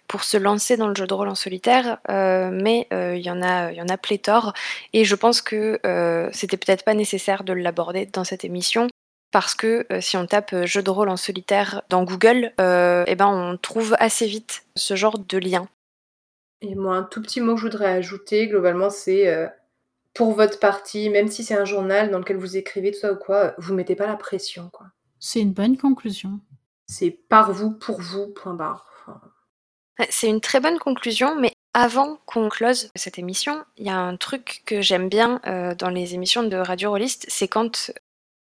pour 0.08 0.24
se 0.24 0.36
lancer 0.36 0.76
dans 0.76 0.88
le 0.88 0.94
jeu 0.94 1.06
de 1.06 1.14
rôle 1.14 1.28
en 1.28 1.36
solitaire, 1.36 1.98
mais 2.08 2.88
il 2.90 3.20
y, 3.20 3.30
en 3.30 3.42
a, 3.42 3.70
y 3.70 3.96
pléthore. 4.02 4.54
Et 4.92 5.04
je 5.04 5.14
pense 5.14 5.40
que 5.42 5.78
c'était 6.32 6.56
peut-être 6.56 6.84
pas 6.84 6.94
nécessaire 6.94 7.44
de 7.44 7.52
l'aborder 7.52 8.06
dans 8.06 8.24
cette 8.24 8.44
émission. 8.44 8.88
Parce 9.30 9.54
que 9.54 9.86
si 10.00 10.16
on 10.16 10.26
tape 10.26 10.64
jeu 10.64 10.82
de 10.82 10.90
rôle 10.90 11.10
en 11.10 11.16
solitaire 11.16 11.82
dans 11.90 12.02
Google, 12.02 12.52
eh 12.58 13.14
ben 13.14 13.28
on 13.28 13.56
trouve 13.56 13.94
assez 14.00 14.26
vite 14.26 14.64
ce 14.74 14.96
genre 14.96 15.18
de 15.18 15.38
lien. 15.38 15.68
Et 16.62 16.74
moi, 16.74 16.96
un 16.96 17.02
tout 17.02 17.20
petit 17.20 17.40
mot 17.40 17.54
que 17.54 17.60
je 17.60 17.66
voudrais 17.66 17.92
ajouter, 17.92 18.48
globalement, 18.48 18.90
c'est 18.90 19.28
pour 20.14 20.32
votre 20.32 20.58
partie, 20.60 21.10
même 21.10 21.28
si 21.28 21.44
c'est 21.44 21.56
un 21.56 21.64
journal 21.64 22.10
dans 22.10 22.18
lequel 22.18 22.36
vous 22.36 22.56
écrivez 22.56 22.92
tout 22.92 23.00
ça 23.00 23.12
ou 23.12 23.16
quoi, 23.16 23.54
vous 23.58 23.74
mettez 23.74 23.96
pas 23.96 24.06
la 24.06 24.16
pression, 24.16 24.70
quoi. 24.72 24.86
C'est 25.18 25.40
une 25.40 25.52
bonne 25.52 25.76
conclusion. 25.76 26.40
C'est 26.86 27.10
par 27.10 27.52
vous, 27.52 27.70
pour 27.70 28.00
vous, 28.00 28.28
point 28.28 28.54
barre. 28.54 28.90
C'est 30.10 30.28
une 30.28 30.40
très 30.40 30.60
bonne 30.60 30.78
conclusion, 30.78 31.38
mais 31.38 31.52
avant 31.72 32.18
qu'on 32.26 32.48
close 32.48 32.90
cette 32.94 33.18
émission, 33.18 33.64
il 33.76 33.86
y 33.86 33.90
a 33.90 33.98
un 33.98 34.16
truc 34.16 34.62
que 34.66 34.80
j'aime 34.80 35.08
bien 35.08 35.40
euh, 35.46 35.74
dans 35.74 35.88
les 35.88 36.14
émissions 36.14 36.42
de 36.42 36.56
Radio 36.56 36.90
Rollist, 36.90 37.26
c'est 37.28 37.48
quand 37.48 37.92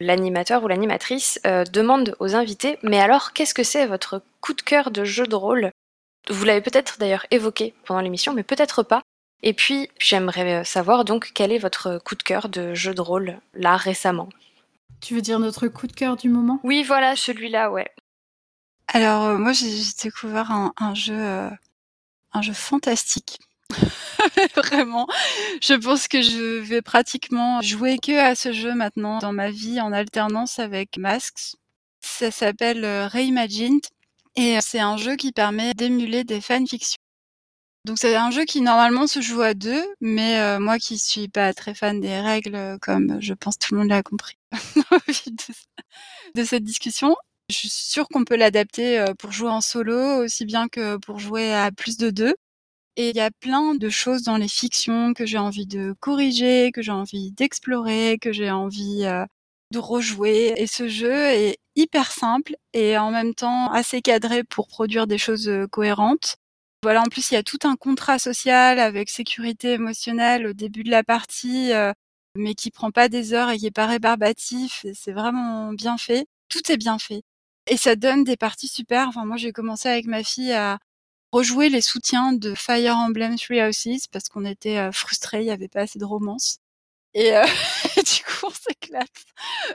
l'animateur 0.00 0.62
ou 0.64 0.68
l'animatrice 0.68 1.40
euh, 1.46 1.64
demande 1.64 2.16
aux 2.20 2.34
invités 2.34 2.78
Mais 2.82 3.00
alors, 3.00 3.32
qu'est-ce 3.32 3.54
que 3.54 3.62
c'est 3.62 3.86
votre 3.86 4.22
coup 4.40 4.54
de 4.54 4.62
cœur 4.62 4.90
de 4.90 5.04
jeu 5.04 5.26
de 5.26 5.34
rôle? 5.34 5.70
Vous 6.28 6.44
l'avez 6.44 6.60
peut-être 6.60 6.98
d'ailleurs 6.98 7.26
évoqué 7.30 7.74
pendant 7.84 8.00
l'émission, 8.00 8.34
mais 8.34 8.42
peut-être 8.42 8.82
pas. 8.82 9.02
Et 9.42 9.52
puis, 9.52 9.88
j'aimerais 9.98 10.64
savoir 10.64 11.04
donc 11.04 11.30
quel 11.34 11.52
est 11.52 11.58
votre 11.58 11.98
coup 11.98 12.14
de 12.14 12.22
cœur 12.22 12.48
de 12.48 12.74
jeu 12.74 12.94
de 12.94 13.00
rôle 13.00 13.38
là 13.54 13.76
récemment? 13.76 14.28
Tu 15.00 15.14
veux 15.14 15.22
dire 15.22 15.38
notre 15.38 15.68
coup 15.68 15.86
de 15.86 15.92
cœur 15.92 16.16
du 16.16 16.28
moment? 16.28 16.60
Oui, 16.64 16.82
voilà, 16.82 17.16
celui-là, 17.16 17.70
ouais. 17.70 17.90
Alors, 18.88 19.24
euh, 19.24 19.38
moi, 19.38 19.52
j'ai 19.52 19.68
découvert 20.02 20.50
un, 20.50 20.94
jeu, 20.94 21.14
euh, 21.14 21.50
un 22.32 22.42
jeu 22.42 22.52
fantastique. 22.52 23.38
Vraiment, 24.54 25.06
je 25.60 25.74
pense 25.74 26.08
que 26.08 26.22
je 26.22 26.60
vais 26.60 26.82
pratiquement 26.82 27.60
jouer 27.62 27.98
que 27.98 28.16
à 28.18 28.34
ce 28.34 28.52
jeu 28.52 28.74
maintenant 28.74 29.18
dans 29.18 29.32
ma 29.32 29.50
vie 29.50 29.80
en 29.80 29.92
alternance 29.92 30.58
avec 30.58 30.98
Masks. 30.98 31.56
Ça 32.00 32.30
s'appelle 32.30 32.84
euh, 32.84 33.08
Reimagined 33.08 33.84
et 34.36 34.58
c'est 34.60 34.78
un 34.78 34.96
jeu 34.96 35.16
qui 35.16 35.32
permet 35.32 35.74
d'émuler 35.74 36.22
des 36.22 36.40
fanfictions. 36.40 37.00
Donc 37.86 37.98
c'est 38.00 38.16
un 38.16 38.32
jeu 38.32 38.44
qui 38.44 38.62
normalement 38.62 39.06
se 39.06 39.20
joue 39.20 39.42
à 39.42 39.54
deux, 39.54 39.84
mais 40.00 40.40
euh, 40.40 40.58
moi 40.58 40.76
qui 40.76 40.98
suis 40.98 41.28
pas 41.28 41.54
très 41.54 41.72
fan 41.72 42.00
des 42.00 42.18
règles, 42.18 42.56
euh, 42.56 42.78
comme 42.80 43.18
je 43.20 43.32
pense 43.32 43.58
tout 43.58 43.74
le 43.74 43.78
monde 43.78 43.90
l'a 43.90 44.02
compris 44.02 44.36
de, 46.34 46.44
cette 46.44 46.64
discussion, 46.64 47.14
je 47.48 47.54
suis 47.54 47.68
sûre 47.68 48.08
qu'on 48.08 48.24
peut 48.24 48.34
l'adapter 48.34 48.98
euh, 48.98 49.14
pour 49.16 49.30
jouer 49.30 49.50
en 49.50 49.60
solo 49.60 50.24
aussi 50.24 50.44
bien 50.44 50.66
que 50.66 50.96
pour 50.96 51.20
jouer 51.20 51.54
à 51.54 51.70
plus 51.70 51.96
de 51.96 52.10
deux. 52.10 52.34
Et 52.96 53.10
il 53.10 53.16
y 53.16 53.20
a 53.20 53.30
plein 53.30 53.76
de 53.76 53.88
choses 53.88 54.24
dans 54.24 54.36
les 54.36 54.48
fictions 54.48 55.14
que 55.14 55.24
j'ai 55.24 55.38
envie 55.38 55.66
de 55.66 55.94
corriger, 56.00 56.72
que 56.72 56.82
j'ai 56.82 56.90
envie 56.90 57.30
d'explorer, 57.30 58.18
que 58.20 58.32
j'ai 58.32 58.50
envie 58.50 59.04
de 59.70 59.78
rejouer. 59.78 60.54
Et 60.56 60.66
ce 60.66 60.88
jeu 60.88 61.14
est 61.14 61.58
hyper 61.76 62.10
simple 62.10 62.56
et 62.72 62.98
en 62.98 63.12
même 63.12 63.34
temps 63.34 63.70
assez 63.70 64.02
cadré 64.02 64.42
pour 64.42 64.66
produire 64.66 65.06
des 65.06 65.18
choses 65.18 65.48
cohérentes. 65.70 66.38
En 66.94 67.04
plus, 67.04 67.30
il 67.30 67.34
y 67.34 67.36
a 67.36 67.42
tout 67.42 67.58
un 67.64 67.74
contrat 67.74 68.18
social 68.18 68.78
avec 68.78 69.10
sécurité 69.10 69.72
émotionnelle 69.72 70.46
au 70.46 70.52
début 70.52 70.84
de 70.84 70.90
la 70.90 71.02
partie, 71.02 71.72
euh, 71.72 71.92
mais 72.36 72.54
qui 72.54 72.70
prend 72.70 72.92
pas 72.92 73.08
des 73.08 73.32
heures 73.32 73.50
et 73.50 73.58
qui 73.58 73.66
est 73.66 73.70
pas 73.72 73.86
rébarbatif. 73.86 74.86
C'est 74.94 75.12
vraiment 75.12 75.72
bien 75.72 75.98
fait. 75.98 76.26
Tout 76.48 76.70
est 76.70 76.76
bien 76.76 76.98
fait. 76.98 77.22
Et 77.68 77.76
ça 77.76 77.96
donne 77.96 78.22
des 78.22 78.36
parties 78.36 78.68
super. 78.68 79.08
Enfin, 79.08 79.24
moi, 79.24 79.36
j'ai 79.36 79.52
commencé 79.52 79.88
avec 79.88 80.06
ma 80.06 80.22
fille 80.22 80.52
à 80.52 80.78
rejouer 81.32 81.68
les 81.68 81.80
soutiens 81.80 82.32
de 82.32 82.54
Fire 82.54 82.96
Emblem 82.96 83.36
Three 83.36 83.62
Houses 83.62 84.06
parce 84.12 84.28
qu'on 84.28 84.44
était 84.44 84.78
euh, 84.78 84.92
frustrés, 84.92 85.40
il 85.40 85.46
y 85.46 85.50
avait 85.50 85.68
pas 85.68 85.80
assez 85.80 85.98
de 85.98 86.04
romance. 86.04 86.58
Et, 87.14 87.36
euh, 87.36 87.42
du 87.96 88.22
coup, 88.22 88.46
on 88.46 88.50
s'éclate. 88.50 89.08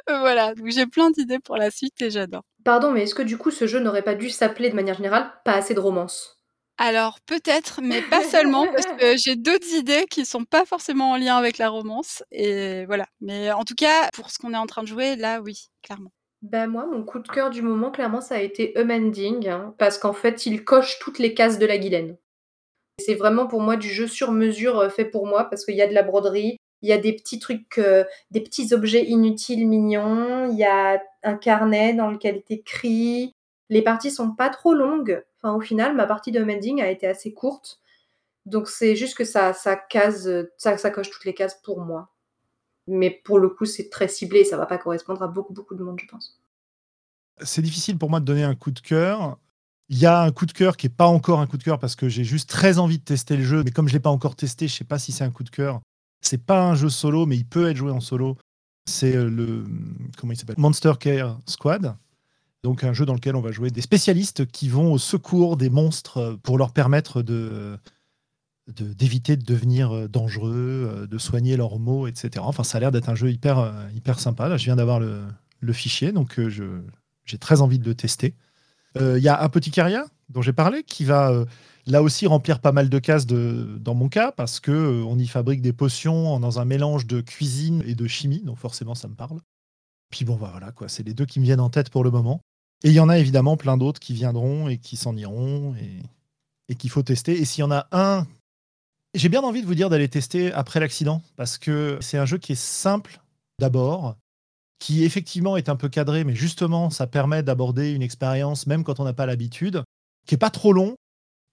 voilà, 0.08 0.56
donc 0.56 0.68
j'ai 0.70 0.86
plein 0.86 1.12
d'idées 1.12 1.40
pour 1.40 1.58
la 1.58 1.72
suite 1.72 2.02
et 2.02 2.10
j'adore. 2.10 2.44
Pardon, 2.64 2.92
mais 2.92 3.04
est-ce 3.04 3.16
que 3.16 3.24
du 3.24 3.38
coup, 3.38 3.52
ce 3.52 3.68
jeu 3.68 3.80
n'aurait 3.80 4.04
pas 4.04 4.16
dû 4.16 4.30
s'appeler 4.30 4.70
de 4.70 4.76
manière 4.76 4.96
générale 4.96 5.34
Pas 5.44 5.56
assez 5.56 5.74
de 5.74 5.80
romance? 5.80 6.40
Alors 6.77 7.19
peut-être, 7.27 7.80
mais 7.84 8.02
pas 8.02 8.23
seulement, 8.23 8.65
parce 8.65 8.85
que 8.99 9.15
j'ai 9.18 9.35
d'autres 9.35 9.73
idées 9.76 10.06
qui 10.10 10.26
sont 10.26 10.45
pas 10.45 10.65
forcément 10.65 11.11
en 11.11 11.18
lien 11.18 11.38
avec 11.38 11.57
la 11.57 11.69
romance. 11.69 12.23
Et 12.31 12.85
voilà. 12.85 13.06
Mais 13.19 13.52
en 13.52 13.64
tout 13.64 13.76
cas, 13.76 14.10
pour 14.14 14.31
ce 14.31 14.39
qu'on 14.39 14.53
est 14.53 14.57
en 14.57 14.65
train 14.65 14.81
de 14.81 14.88
jouer, 14.88 15.15
là, 15.15 15.41
oui, 15.41 15.69
clairement. 15.84 16.11
Ben 16.41 16.65
moi, 16.65 16.88
mon 16.88 17.03
coup 17.03 17.19
de 17.19 17.27
cœur 17.27 17.52
du 17.52 17.61
moment, 17.61 17.91
clairement, 17.91 18.19
ça 18.19 18.35
a 18.35 18.39
été 18.39 18.76
Amending, 18.76 19.48
hein, 19.48 19.76
parce 19.77 19.99
qu'en 19.99 20.14
fait, 20.14 20.48
il 20.48 20.64
coche 20.64 20.98
toutes 20.99 21.19
les 21.19 21.35
cases 21.35 21.60
de 21.60 21.68
la 21.68 21.77
Guylaine. 21.77 22.18
C'est 22.98 23.14
vraiment 23.14 23.45
pour 23.45 23.61
moi 23.61 23.77
du 23.77 23.89
jeu 23.89 24.07
sur 24.07 24.31
mesure 24.31 24.80
euh, 24.80 24.89
fait 24.89 25.06
pour 25.06 25.27
moi, 25.27 25.45
parce 25.45 25.65
qu'il 25.65 25.76
y 25.76 25.84
a 25.84 25.88
de 25.88 25.93
la 25.93 26.02
broderie, 26.02 26.57
il 26.81 26.89
y 26.89 26.93
a 26.93 26.98
des 26.98 27.14
petits 27.14 27.38
trucs, 27.38 27.77
euh, 27.77 28.06
des 28.31 28.41
petits 28.41 28.73
objets 28.73 29.06
inutiles, 29.06 29.68
mignons, 29.68 30.49
il 30.52 30.57
y 30.57 30.64
a 30.64 30.99
un 31.23 31.35
carnet 31.35 31.93
dans 31.93 32.10
lequel 32.10 32.38
est 32.38 32.52
écrit. 32.52 33.34
Les 33.69 33.84
parties 33.84 34.11
sont 34.11 34.31
pas 34.31 34.49
trop 34.49 34.73
longues, 34.73 35.23
Enfin, 35.41 35.55
au 35.55 35.61
final, 35.61 35.95
ma 35.95 36.05
partie 36.05 36.31
de 36.31 36.43
mending 36.43 36.81
a 36.81 36.89
été 36.89 37.07
assez 37.07 37.34
courte. 37.34 37.80
Donc 38.45 38.68
c'est 38.68 38.95
juste 38.95 39.15
que 39.15 39.26
ça, 39.26 39.53
case, 39.89 40.30
ça, 40.57 40.89
coche 40.91 41.09
toutes 41.09 41.26
les 41.26 41.34
cases 41.34 41.59
pour 41.63 41.81
moi. 41.81 42.09
Mais 42.88 43.09
pour 43.09 43.39
le 43.39 43.49
coup, 43.49 43.65
c'est 43.65 43.89
très 43.89 44.07
ciblé 44.07 44.43
ça 44.43 44.57
va 44.57 44.65
pas 44.65 44.77
correspondre 44.77 45.22
à 45.22 45.27
beaucoup, 45.27 45.53
beaucoup 45.53 45.76
de 45.76 45.84
monde, 45.84 45.99
je 46.01 46.07
pense. 46.07 46.39
C'est 47.43 47.61
difficile 47.61 47.97
pour 47.97 48.09
moi 48.09 48.19
de 48.19 48.26
donner 48.26 48.43
un 48.43 48.55
coup 48.55 48.72
de 48.72 48.80
cœur. 48.80 49.38
Il 49.89 49.97
y 49.97 50.05
a 50.05 50.22
un 50.22 50.31
coup 50.31 50.45
de 50.45 50.51
cœur 50.51 50.77
qui 50.77 50.88
n'est 50.88 50.93
pas 50.93 51.07
encore 51.07 51.39
un 51.39 51.47
coup 51.47 51.57
de 51.57 51.63
cœur 51.63 51.80
parce 51.80 51.95
que 51.95 52.07
j'ai 52.07 52.23
juste 52.23 52.49
très 52.49 52.80
envie 52.80 52.97
de 52.97 53.03
tester 53.03 53.35
le 53.35 53.43
jeu, 53.43 53.63
mais 53.63 53.72
comme 53.72 53.88
je 53.88 53.93
ne 53.93 53.97
l'ai 53.97 54.01
pas 54.01 54.09
encore 54.09 54.35
testé, 54.35 54.68
je 54.68 54.73
ne 54.73 54.77
sais 54.77 54.84
pas 54.84 54.99
si 54.99 55.11
c'est 55.11 55.23
un 55.23 55.31
coup 55.31 55.43
de 55.43 55.49
cœur. 55.49 55.81
C'est 56.22 56.43
pas 56.43 56.63
un 56.63 56.76
jeu 56.76 56.89
solo, 56.89 57.26
mais 57.26 57.35
il 57.35 57.45
peut 57.45 57.69
être 57.69 57.77
joué 57.77 57.91
en 57.91 57.99
solo. 57.99 58.38
C'est 58.85 59.15
euh, 59.15 59.30
le 59.30 59.63
comment 60.18 60.34
il 60.34 60.38
s'appelle? 60.38 60.55
Monster 60.57 60.93
Care 60.99 61.39
Squad. 61.45 61.95
Donc 62.64 62.84
un 62.84 62.94
jeu 62.94 63.06
dans 63.06 63.16
lequel 63.16 63.36
on 63.36 63.42
va 63.42 63.52
jouer 63.52 63.72
des 63.72 63.82
spécialistes 63.82 64.46
qui 64.46 64.70
vont 64.70 64.94
au 64.94 65.00
secours 65.00 65.58
des 65.58 65.70
monstres 65.70 66.18
euh, 66.18 66.38
pour 66.42 66.58
leur 66.58 66.72
permettre 66.72 67.22
de 67.22 67.78
d'éviter 68.68 69.36
de, 69.36 69.44
devenir 69.44 69.92
euh, 69.92 70.08
dangereux, 70.08 70.88
euh, 70.88 71.08
de 71.08 71.18
soigner 71.18 71.58
leurs 71.58 71.80
maux, 71.80 72.08
etc. 72.08 72.46
Enfin, 72.46 72.64
ça 72.64 72.78
a 72.78 72.82
l'air 72.82 72.92
d'être 72.92 73.10
un 73.10 73.16
jeu 73.16 73.32
hyper, 73.32 73.74
hyper 73.96 74.20
sympa. 74.20 74.48
Là, 74.48 74.58
je 74.58 74.66
viens 74.66 74.76
d'avoir 74.76 75.00
le, 75.00 75.24
fichier, 75.74 76.12
donc 76.12 76.40
j'ai 77.26 77.38
très 77.38 77.62
envie 77.62 77.80
de 77.80 77.86
le 77.86 77.96
tester. 77.96 78.36
Il 79.00 79.18
y 79.18 79.28
a 79.30 79.50
carrière 79.74 80.06
dont 80.30 80.42
j'ai 80.42 80.54
parlé 80.54 80.84
qui 80.84 81.06
va 81.06 81.46
là 81.88 82.04
aussi 82.04 82.28
remplir 82.28 82.60
pas 82.60 82.72
mal 82.72 82.90
de 82.90 83.00
cases 83.00 83.26
de, 83.26 83.78
dans 83.80 83.96
mon 83.96 84.10
cas 84.10 84.32
parce 84.32 84.60
que 84.60 85.04
on 85.04 85.18
y 85.18 85.28
fabrique 85.28 85.62
des 85.62 85.74
potions 85.74 86.40
dans 86.40 86.60
un 86.60 86.66
mélange 86.66 87.08
de 87.08 87.22
cuisine 87.22 87.84
et 87.86 87.96
de 87.96 88.08
chimie, 88.08 88.42
donc 88.44 88.58
forcément 88.58 88.96
ça 88.96 89.08
me 89.08 89.16
parle. 89.16 89.40
Puis 90.12 90.26
bon, 90.26 90.36
bah, 90.36 90.50
voilà, 90.52 90.72
quoi, 90.72 90.88
c'est 90.90 91.04
les 91.04 91.14
deux 91.14 91.26
qui 91.26 91.40
me 91.40 91.46
viennent 91.46 91.62
en 91.62 91.70
tête 91.70 91.90
pour 91.90 92.04
le 92.04 92.12
moment. 92.12 92.42
Et 92.84 92.90
il 92.90 92.94
y 92.94 92.99
en 92.99 93.10
a 93.10 93.18
évidemment 93.18 93.58
plein 93.58 93.78
d'autres 93.78 93.99
qui 93.99 94.14
viendront 94.14 94.68
et 94.68 94.78
qui 94.78 94.98
s'en 94.98 95.16
iront 95.16 95.76
et, 95.76 96.02
et 96.70 96.76
qu'il 96.76 96.90
faut 96.90 97.03
tester. 97.03 97.40
Et 97.40 97.45
s'il 97.45 97.62
y 97.62 97.64
en 97.64 97.72
a 97.72 97.88
un, 97.91 98.26
j'ai 99.14 99.30
bien 99.30 99.41
envie 99.41 99.62
de 99.62 99.68
vous 99.68 99.76
dire 99.76 99.90
d'aller 99.90 100.10
tester 100.10 100.52
après 100.53 100.80
l'accident 100.80 101.22
parce 101.36 101.58
que 101.58 101.98
c'est 102.02 102.18
un 102.18 102.26
jeu 102.26 102.38
qui 102.38 102.53
est 102.53 102.62
simple 102.62 103.22
d'abord, 103.60 104.16
qui 104.80 105.03
effectivement 105.03 105.58
est 105.58 105.70
un 105.70 105.76
peu 105.76 105.90
cadré, 105.90 106.24
mais 106.24 106.34
justement 106.34 106.90
ça 106.90 107.08
permet 107.08 107.44
d'aborder 107.44 107.91
une 107.91 108.02
expérience 108.02 108.68
même 108.68 108.84
quand 108.84 108.99
on 108.99 109.03
n'a 109.03 109.14
pas 109.14 109.26
l'habitude, 109.26 109.84
qui 110.26 110.36
est 110.36 110.40
pas 110.40 110.49
trop 110.49 110.74
long 110.74 110.95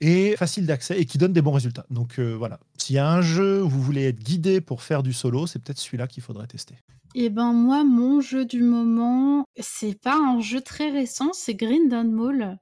et 0.01 0.37
facile 0.37 0.66
d'accès 0.66 0.99
et 0.99 1.05
qui 1.05 1.19
donne 1.19 1.33
des 1.33 1.43
bons 1.43 1.53
résultats. 1.53 1.87
Donc 1.91 2.19
euh, 2.19 2.35
voilà, 2.37 2.61
s'il 2.77 2.97
y 2.97 2.99
a 2.99 3.11
un 3.11 3.20
jeu 3.20 3.62
où 3.62 3.69
vous 3.69 3.83
voulez 3.83 4.05
être 4.05 4.23
guidé 4.23 4.61
pour 4.61 4.83
faire 4.83 5.03
du 5.03 5.12
solo, 5.12 5.47
c'est 5.47 5.59
peut-être 5.59 5.79
celui-là 5.79 6.07
qu'il 6.07 6.23
faudrait 6.23 6.47
tester. 6.47 6.77
Eh 7.15 7.31
ben 7.31 7.53
moi, 7.53 7.85
mon 7.85 8.20
jeu 8.20 8.45
du 8.45 8.62
moment, 8.62 9.45
c'est 9.59 9.99
pas 10.01 10.16
un 10.16 10.41
jeu 10.41 10.61
très 10.61 10.91
récent, 10.91 11.31
c'est 11.33 11.55
Green 11.55 11.89
Down 11.89 12.12
Mall 12.12 12.59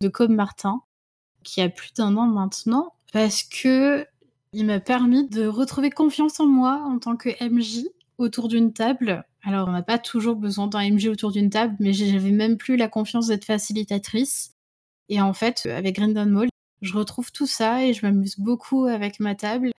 de 0.00 0.08
Cobb 0.08 0.30
Martin, 0.30 0.82
qui 1.44 1.60
a 1.60 1.68
plus 1.68 1.92
d'un 1.94 2.16
an 2.16 2.26
maintenant, 2.26 2.92
parce 3.12 3.42
que 3.42 4.06
il 4.52 4.66
m'a 4.66 4.80
permis 4.80 5.28
de 5.28 5.46
retrouver 5.46 5.90
confiance 5.90 6.40
en 6.40 6.46
moi 6.46 6.82
en 6.84 6.98
tant 6.98 7.16
que 7.16 7.30
MJ 7.42 7.84
autour 8.18 8.48
d'une 8.48 8.72
table. 8.72 9.24
Alors, 9.42 9.68
on 9.68 9.72
n'a 9.72 9.82
pas 9.82 9.98
toujours 9.98 10.36
besoin 10.36 10.66
d'un 10.66 10.90
MJ 10.90 11.06
autour 11.06 11.32
d'une 11.32 11.50
table, 11.50 11.76
mais 11.78 11.92
j'avais 11.92 12.32
même 12.32 12.58
plus 12.58 12.76
la 12.76 12.88
confiance 12.88 13.28
d'être 13.28 13.44
facilitatrice. 13.44 14.52
Et 15.08 15.20
en 15.20 15.32
fait, 15.32 15.66
avec 15.66 15.96
Green 15.96 16.12
Down 16.12 16.30
Mall, 16.30 16.49
je 16.82 16.94
retrouve 16.94 17.32
tout 17.32 17.46
ça 17.46 17.84
et 17.84 17.92
je 17.92 18.04
m'amuse 18.04 18.38
beaucoup 18.38 18.86
avec 18.86 19.20
ma 19.20 19.34
table. 19.34 19.70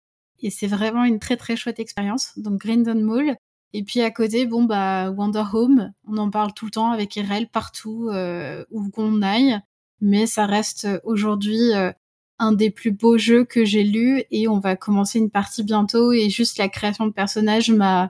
Et 0.40 0.50
c'est 0.50 0.66
vraiment 0.66 1.04
une 1.04 1.18
très 1.18 1.36
très 1.36 1.56
chouette 1.56 1.80
expérience. 1.80 2.32
Donc 2.36 2.60
Green 2.60 2.82
Down 2.82 3.00
Mall, 3.02 3.36
et 3.72 3.82
puis 3.84 4.00
à 4.00 4.10
côté, 4.10 4.46
bon 4.46 4.64
bah 4.64 5.10
Wonder 5.10 5.44
Home, 5.52 5.92
on 6.08 6.16
en 6.16 6.30
parle 6.30 6.52
tout 6.54 6.64
le 6.64 6.70
temps 6.70 6.90
avec 6.90 7.16
Irel 7.16 7.48
partout 7.48 8.08
euh, 8.10 8.64
où 8.70 8.88
qu'on 8.90 9.22
aille, 9.22 9.60
mais 10.00 10.26
ça 10.26 10.46
reste 10.46 10.88
aujourd'hui 11.04 11.72
euh, 11.74 11.92
un 12.38 12.52
des 12.52 12.70
plus 12.70 12.90
beaux 12.90 13.18
jeux 13.18 13.44
que 13.44 13.64
j'ai 13.64 13.84
lu 13.84 14.24
et 14.30 14.48
on 14.48 14.58
va 14.58 14.74
commencer 14.74 15.18
une 15.18 15.30
partie 15.30 15.62
bientôt 15.62 16.12
et 16.12 16.30
juste 16.30 16.58
la 16.58 16.68
création 16.68 17.06
de 17.06 17.12
personnages 17.12 17.70
m'a 17.70 18.08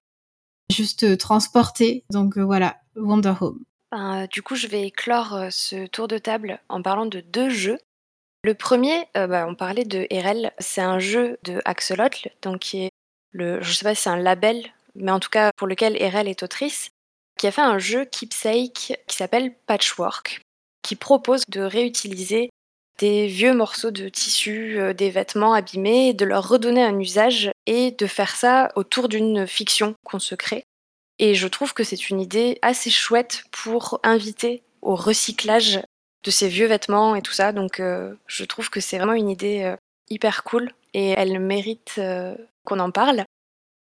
juste 0.71 1.19
transporté. 1.19 2.05
Donc 2.11 2.39
euh, 2.39 2.45
voilà, 2.45 2.77
Wonder 2.97 3.35
Home. 3.41 3.65
Ben, 3.91 4.27
du 4.31 4.43
coup, 4.43 4.55
je 4.55 4.69
vais 4.69 4.91
clore 4.91 5.35
euh, 5.35 5.49
ce 5.51 5.87
tour 5.87 6.09
de 6.09 6.17
table 6.17 6.61
en 6.69 6.81
parlant 6.81 7.07
de 7.07 7.21
deux 7.21 7.51
jeux. 7.51 7.79
Le 8.43 8.55
premier, 8.55 9.07
euh, 9.17 9.27
bah, 9.27 9.47
on 9.47 9.55
parlait 9.55 9.85
de 9.85 10.07
RL, 10.11 10.53
c'est 10.59 10.81
un 10.81 10.99
jeu 10.99 11.39
de 11.43 11.61
Axolotl, 11.67 12.31
donc 12.41 12.61
qui 12.61 12.85
est 12.85 12.91
le, 13.33 13.61
je 13.61 13.73
sais 13.73 13.85
pas 13.85 13.95
si 13.95 14.03
c'est 14.03 14.11
un 14.11 14.17
label, 14.17 14.65
mais 14.95 15.13
en 15.13 15.21
tout 15.21 15.29
cas 15.29 15.51
pour 15.57 15.67
lequel 15.67 15.97
RL 15.97 16.27
est 16.27 16.43
autrice, 16.43 16.91
qui 17.39 17.47
a 17.47 17.53
fait 17.53 17.61
un 17.61 17.79
jeu 17.79 18.07
Keepsake 18.07 18.99
qui 19.07 19.17
s'appelle 19.17 19.55
Patchwork, 19.67 20.41
qui 20.83 20.97
propose 20.97 21.43
de 21.49 21.61
réutiliser 21.61 22.51
des 22.99 23.27
vieux 23.27 23.55
morceaux 23.55 23.91
de 23.91 24.09
tissu, 24.09 24.79
euh, 24.79 24.93
des 24.95 25.11
vêtements 25.11 25.55
abîmés, 25.55 26.15
de 26.15 26.25
leur 26.25 26.49
redonner 26.49 26.83
un 26.83 26.99
usage 26.99 27.51
et 27.67 27.93
de 27.93 28.07
faire 28.07 28.37
ça 28.37 28.73
autour 28.75 29.09
d'une 29.09 29.47
fiction 29.47 29.95
qu'on 30.05 30.19
se 30.19 30.35
crée. 30.35 30.65
Et 31.19 31.35
je 31.35 31.49
trouve 31.49 31.75
que 31.75 31.85
c'est 31.85 32.09
une 32.09 32.21
idée 32.21 32.59
assez 32.63 32.91
chouette 32.91 33.45
pour 33.53 34.01
inviter 34.03 34.63
au 34.81 34.95
recyclage 34.95 35.81
de 36.25 36.31
ces 36.31 36.49
vieux 36.49 36.67
vêtements 36.67 37.15
et 37.15 37.23
tout 37.23 37.33
ça. 37.33 37.53
Donc 37.53 37.81
euh, 37.81 38.15
je 38.27 38.45
trouve 38.45 38.71
que 38.71 38.81
c'est 38.81 38.99
vraiment 38.99 39.15
une 39.15 39.31
idée 39.31 39.63
euh, 39.63 39.77
hyper 40.09 40.45
cool 40.45 40.73
et 40.95 41.11
elle 41.11 41.39
mérite 41.39 41.95
euh, 41.99 42.35
qu'on 42.65 42.81
en 42.81 42.91
parle. 42.91 43.25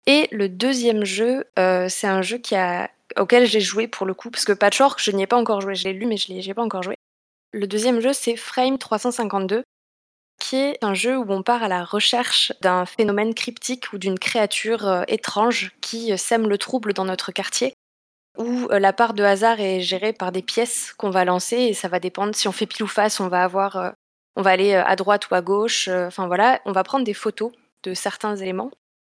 Et 0.07 0.29
le 0.31 0.49
deuxième 0.49 1.05
jeu, 1.05 1.45
c'est 1.57 2.07
un 2.07 2.23
jeu 2.23 2.39
qui 2.39 2.55
a, 2.55 2.89
auquel 3.19 3.45
j'ai 3.45 3.59
joué 3.59 3.89
pour 3.89 4.07
le 4.07 4.15
coup, 4.15 4.31
parce 4.31 4.45
que 4.45 4.53
Patchwork, 4.53 5.01
je 5.03 5.11
n'y 5.11 5.25
ai 5.25 5.27
pas 5.27 5.37
encore 5.37 5.61
joué. 5.61 5.75
Je 5.75 5.83
l'ai 5.83 5.93
lu, 5.93 6.07
mais 6.07 6.17
je 6.17 6.33
n'y 6.33 6.49
ai 6.49 6.55
pas 6.55 6.63
encore 6.63 6.85
joué. 6.85 6.95
Le 7.51 7.67
deuxième 7.67 7.99
jeu, 7.99 8.13
c'est 8.13 8.37
Frame 8.37 8.79
352, 8.79 9.65
qui 10.39 10.55
est 10.55 10.79
un 10.81 10.95
jeu 10.95 11.19
où 11.19 11.25
on 11.29 11.43
part 11.43 11.65
à 11.65 11.69
la 11.69 11.85
recherche 11.85 12.53
d'un 12.61 12.87
phénomène 12.87 13.35
cryptique 13.35 13.93
ou 13.93 13.99
d'une 13.99 14.17
créature 14.17 15.05
étrange 15.09 15.73
qui 15.81 16.17
sème 16.17 16.49
le 16.49 16.57
trouble 16.57 16.93
dans 16.93 17.05
notre 17.05 17.33
quartier, 17.33 17.75
où 18.39 18.69
euh, 18.71 18.79
la 18.79 18.93
part 18.93 19.15
de 19.15 19.23
hasard 19.23 19.61
est 19.61 19.81
gérée 19.81 20.13
par 20.13 20.33
des 20.33 20.43
pièces 20.43 20.93
qu'on 20.97 21.11
va 21.11 21.25
lancer 21.25 21.57
et 21.57 21.75
ça 21.75 21.89
va 21.89 22.01
dépendre. 22.01 22.35
Si 22.35 22.49
on 22.49 22.53
fait 22.53 22.67
pile 22.67 22.85
ou 22.85 22.89
face, 22.89 23.21
on 23.21 23.29
va 23.29 23.45
avoir, 23.45 23.95
on 24.37 24.43
va 24.43 24.51
aller 24.51 24.75
à 24.75 24.97
droite 24.97 25.31
ou 25.31 25.35
à 25.35 25.43
gauche, 25.43 25.89
enfin 25.89 26.27
voilà, 26.27 26.61
on 26.65 26.73
va 26.73 26.85
prendre 26.85 27.05
des 27.05 27.15
photos 27.15 27.53
de 27.83 27.95
certains 27.95 28.37
éléments 28.37 28.71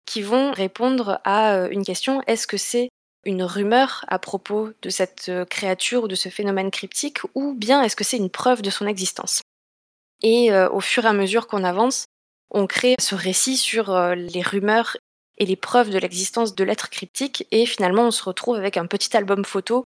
qui 0.05 0.21
vont 0.21 0.51
répondre 0.51 1.19
à 1.23 1.67
une 1.69 1.85
question. 1.85 2.21
Est-ce 2.27 2.47
que 2.47 2.57
c'est 2.57 2.89
une 3.25 3.43
rumeur 3.43 4.05
à 4.07 4.17
propos 4.17 4.69
de 4.81 4.89
cette 4.89 5.31
créature 5.49 6.03
ou 6.03 6.07
de 6.07 6.15
ce 6.15 6.29
phénomène 6.29 6.71
cryptique 6.71 7.19
ou 7.35 7.53
bien 7.53 7.83
est-ce 7.83 7.95
que 7.95 8.03
c'est 8.03 8.17
une 8.17 8.29
preuve 8.29 8.61
de 8.61 8.69
son 8.69 8.87
existence? 8.87 9.41
Et 10.21 10.51
euh, 10.51 10.69
au 10.69 10.79
fur 10.79 11.05
et 11.05 11.07
à 11.07 11.13
mesure 11.13 11.47
qu'on 11.47 11.63
avance, 11.63 12.05
on 12.51 12.67
crée 12.67 12.95
ce 12.99 13.15
récit 13.15 13.57
sur 13.57 13.91
euh, 13.91 14.15
les 14.15 14.41
rumeurs 14.41 14.97
et 15.40 15.45
les 15.45 15.56
preuves 15.56 15.90
de 15.90 15.98
l'existence 15.98 16.56
de 16.56 16.64
l'être 16.64 16.90
cryptique. 16.90 17.48
Et 17.52 17.66
finalement, 17.66 18.07
on 18.07 18.11
se 18.11 18.24
retrouve 18.24 18.56
avec 18.56 18.78
un 18.78 18.86
petit 18.86 19.16
album 19.16 19.45
photo 19.45 19.84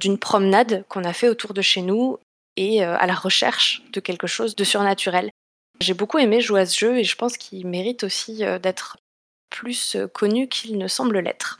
d'une 0.00 0.18
promenade 0.18 0.84
qu'on 0.88 1.04
a 1.04 1.12
fait 1.12 1.28
autour 1.28 1.54
de 1.54 1.62
chez 1.62 1.82
nous 1.82 2.18
et 2.56 2.84
euh, 2.84 2.96
à 2.98 3.06
la 3.06 3.14
recherche 3.14 3.82
de 3.92 4.00
quelque 4.00 4.26
chose 4.26 4.56
de 4.56 4.64
surnaturel. 4.64 5.30
J'ai 5.80 5.94
beaucoup 5.94 6.18
aimé 6.18 6.40
jouer 6.40 6.62
à 6.62 6.66
ce 6.66 6.78
jeu 6.78 6.98
et 6.98 7.04
je 7.04 7.16
pense 7.16 7.36
qu'il 7.36 7.66
mérite 7.66 8.02
aussi 8.02 8.38
d'être 8.62 8.96
plus 9.50 9.96
connu 10.14 10.48
qu'il 10.48 10.78
ne 10.78 10.88
semble 10.88 11.18
l'être. 11.18 11.58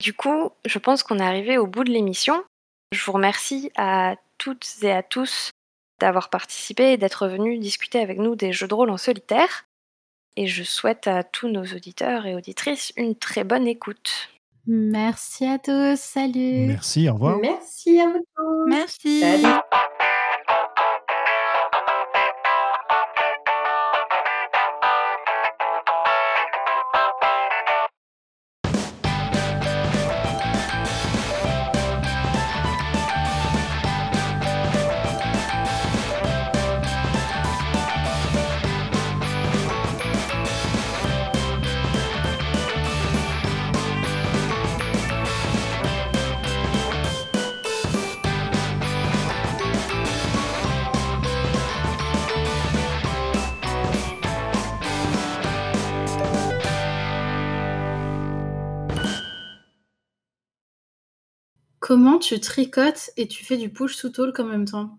Du 0.00 0.12
coup, 0.12 0.52
je 0.64 0.78
pense 0.78 1.02
qu'on 1.02 1.18
est 1.18 1.26
arrivé 1.26 1.58
au 1.58 1.66
bout 1.66 1.84
de 1.84 1.90
l'émission. 1.90 2.44
Je 2.92 3.04
vous 3.04 3.12
remercie 3.12 3.72
à 3.76 4.16
toutes 4.38 4.66
et 4.82 4.92
à 4.92 5.02
tous 5.02 5.50
d'avoir 5.98 6.28
participé 6.28 6.92
et 6.92 6.96
d'être 6.98 7.26
venu 7.26 7.58
discuter 7.58 8.00
avec 8.00 8.18
nous 8.18 8.36
des 8.36 8.52
jeux 8.52 8.68
de 8.68 8.74
rôle 8.74 8.90
en 8.90 8.98
solitaire. 8.98 9.64
Et 10.36 10.46
je 10.46 10.62
souhaite 10.62 11.06
à 11.06 11.22
tous 11.22 11.48
nos 11.48 11.64
auditeurs 11.64 12.26
et 12.26 12.34
auditrices 12.34 12.92
une 12.96 13.14
très 13.14 13.44
bonne 13.44 13.66
écoute. 13.66 14.28
Merci 14.66 15.46
à 15.46 15.58
tous, 15.58 15.98
salut. 15.98 16.66
Merci, 16.66 17.08
au 17.08 17.14
revoir. 17.14 17.38
Merci 17.38 18.00
à 18.00 18.06
vous 18.08 18.24
tous. 18.36 18.66
Merci. 18.68 19.20
Salut. 19.20 19.60
Comment 61.86 62.18
tu 62.18 62.40
tricotes 62.40 63.12
et 63.16 63.28
tu 63.28 63.44
fais 63.44 63.56
du 63.56 63.68
push 63.70 63.96
to 63.96 64.08
talk 64.08 64.40
en 64.40 64.44
même 64.46 64.64
temps? 64.64 64.90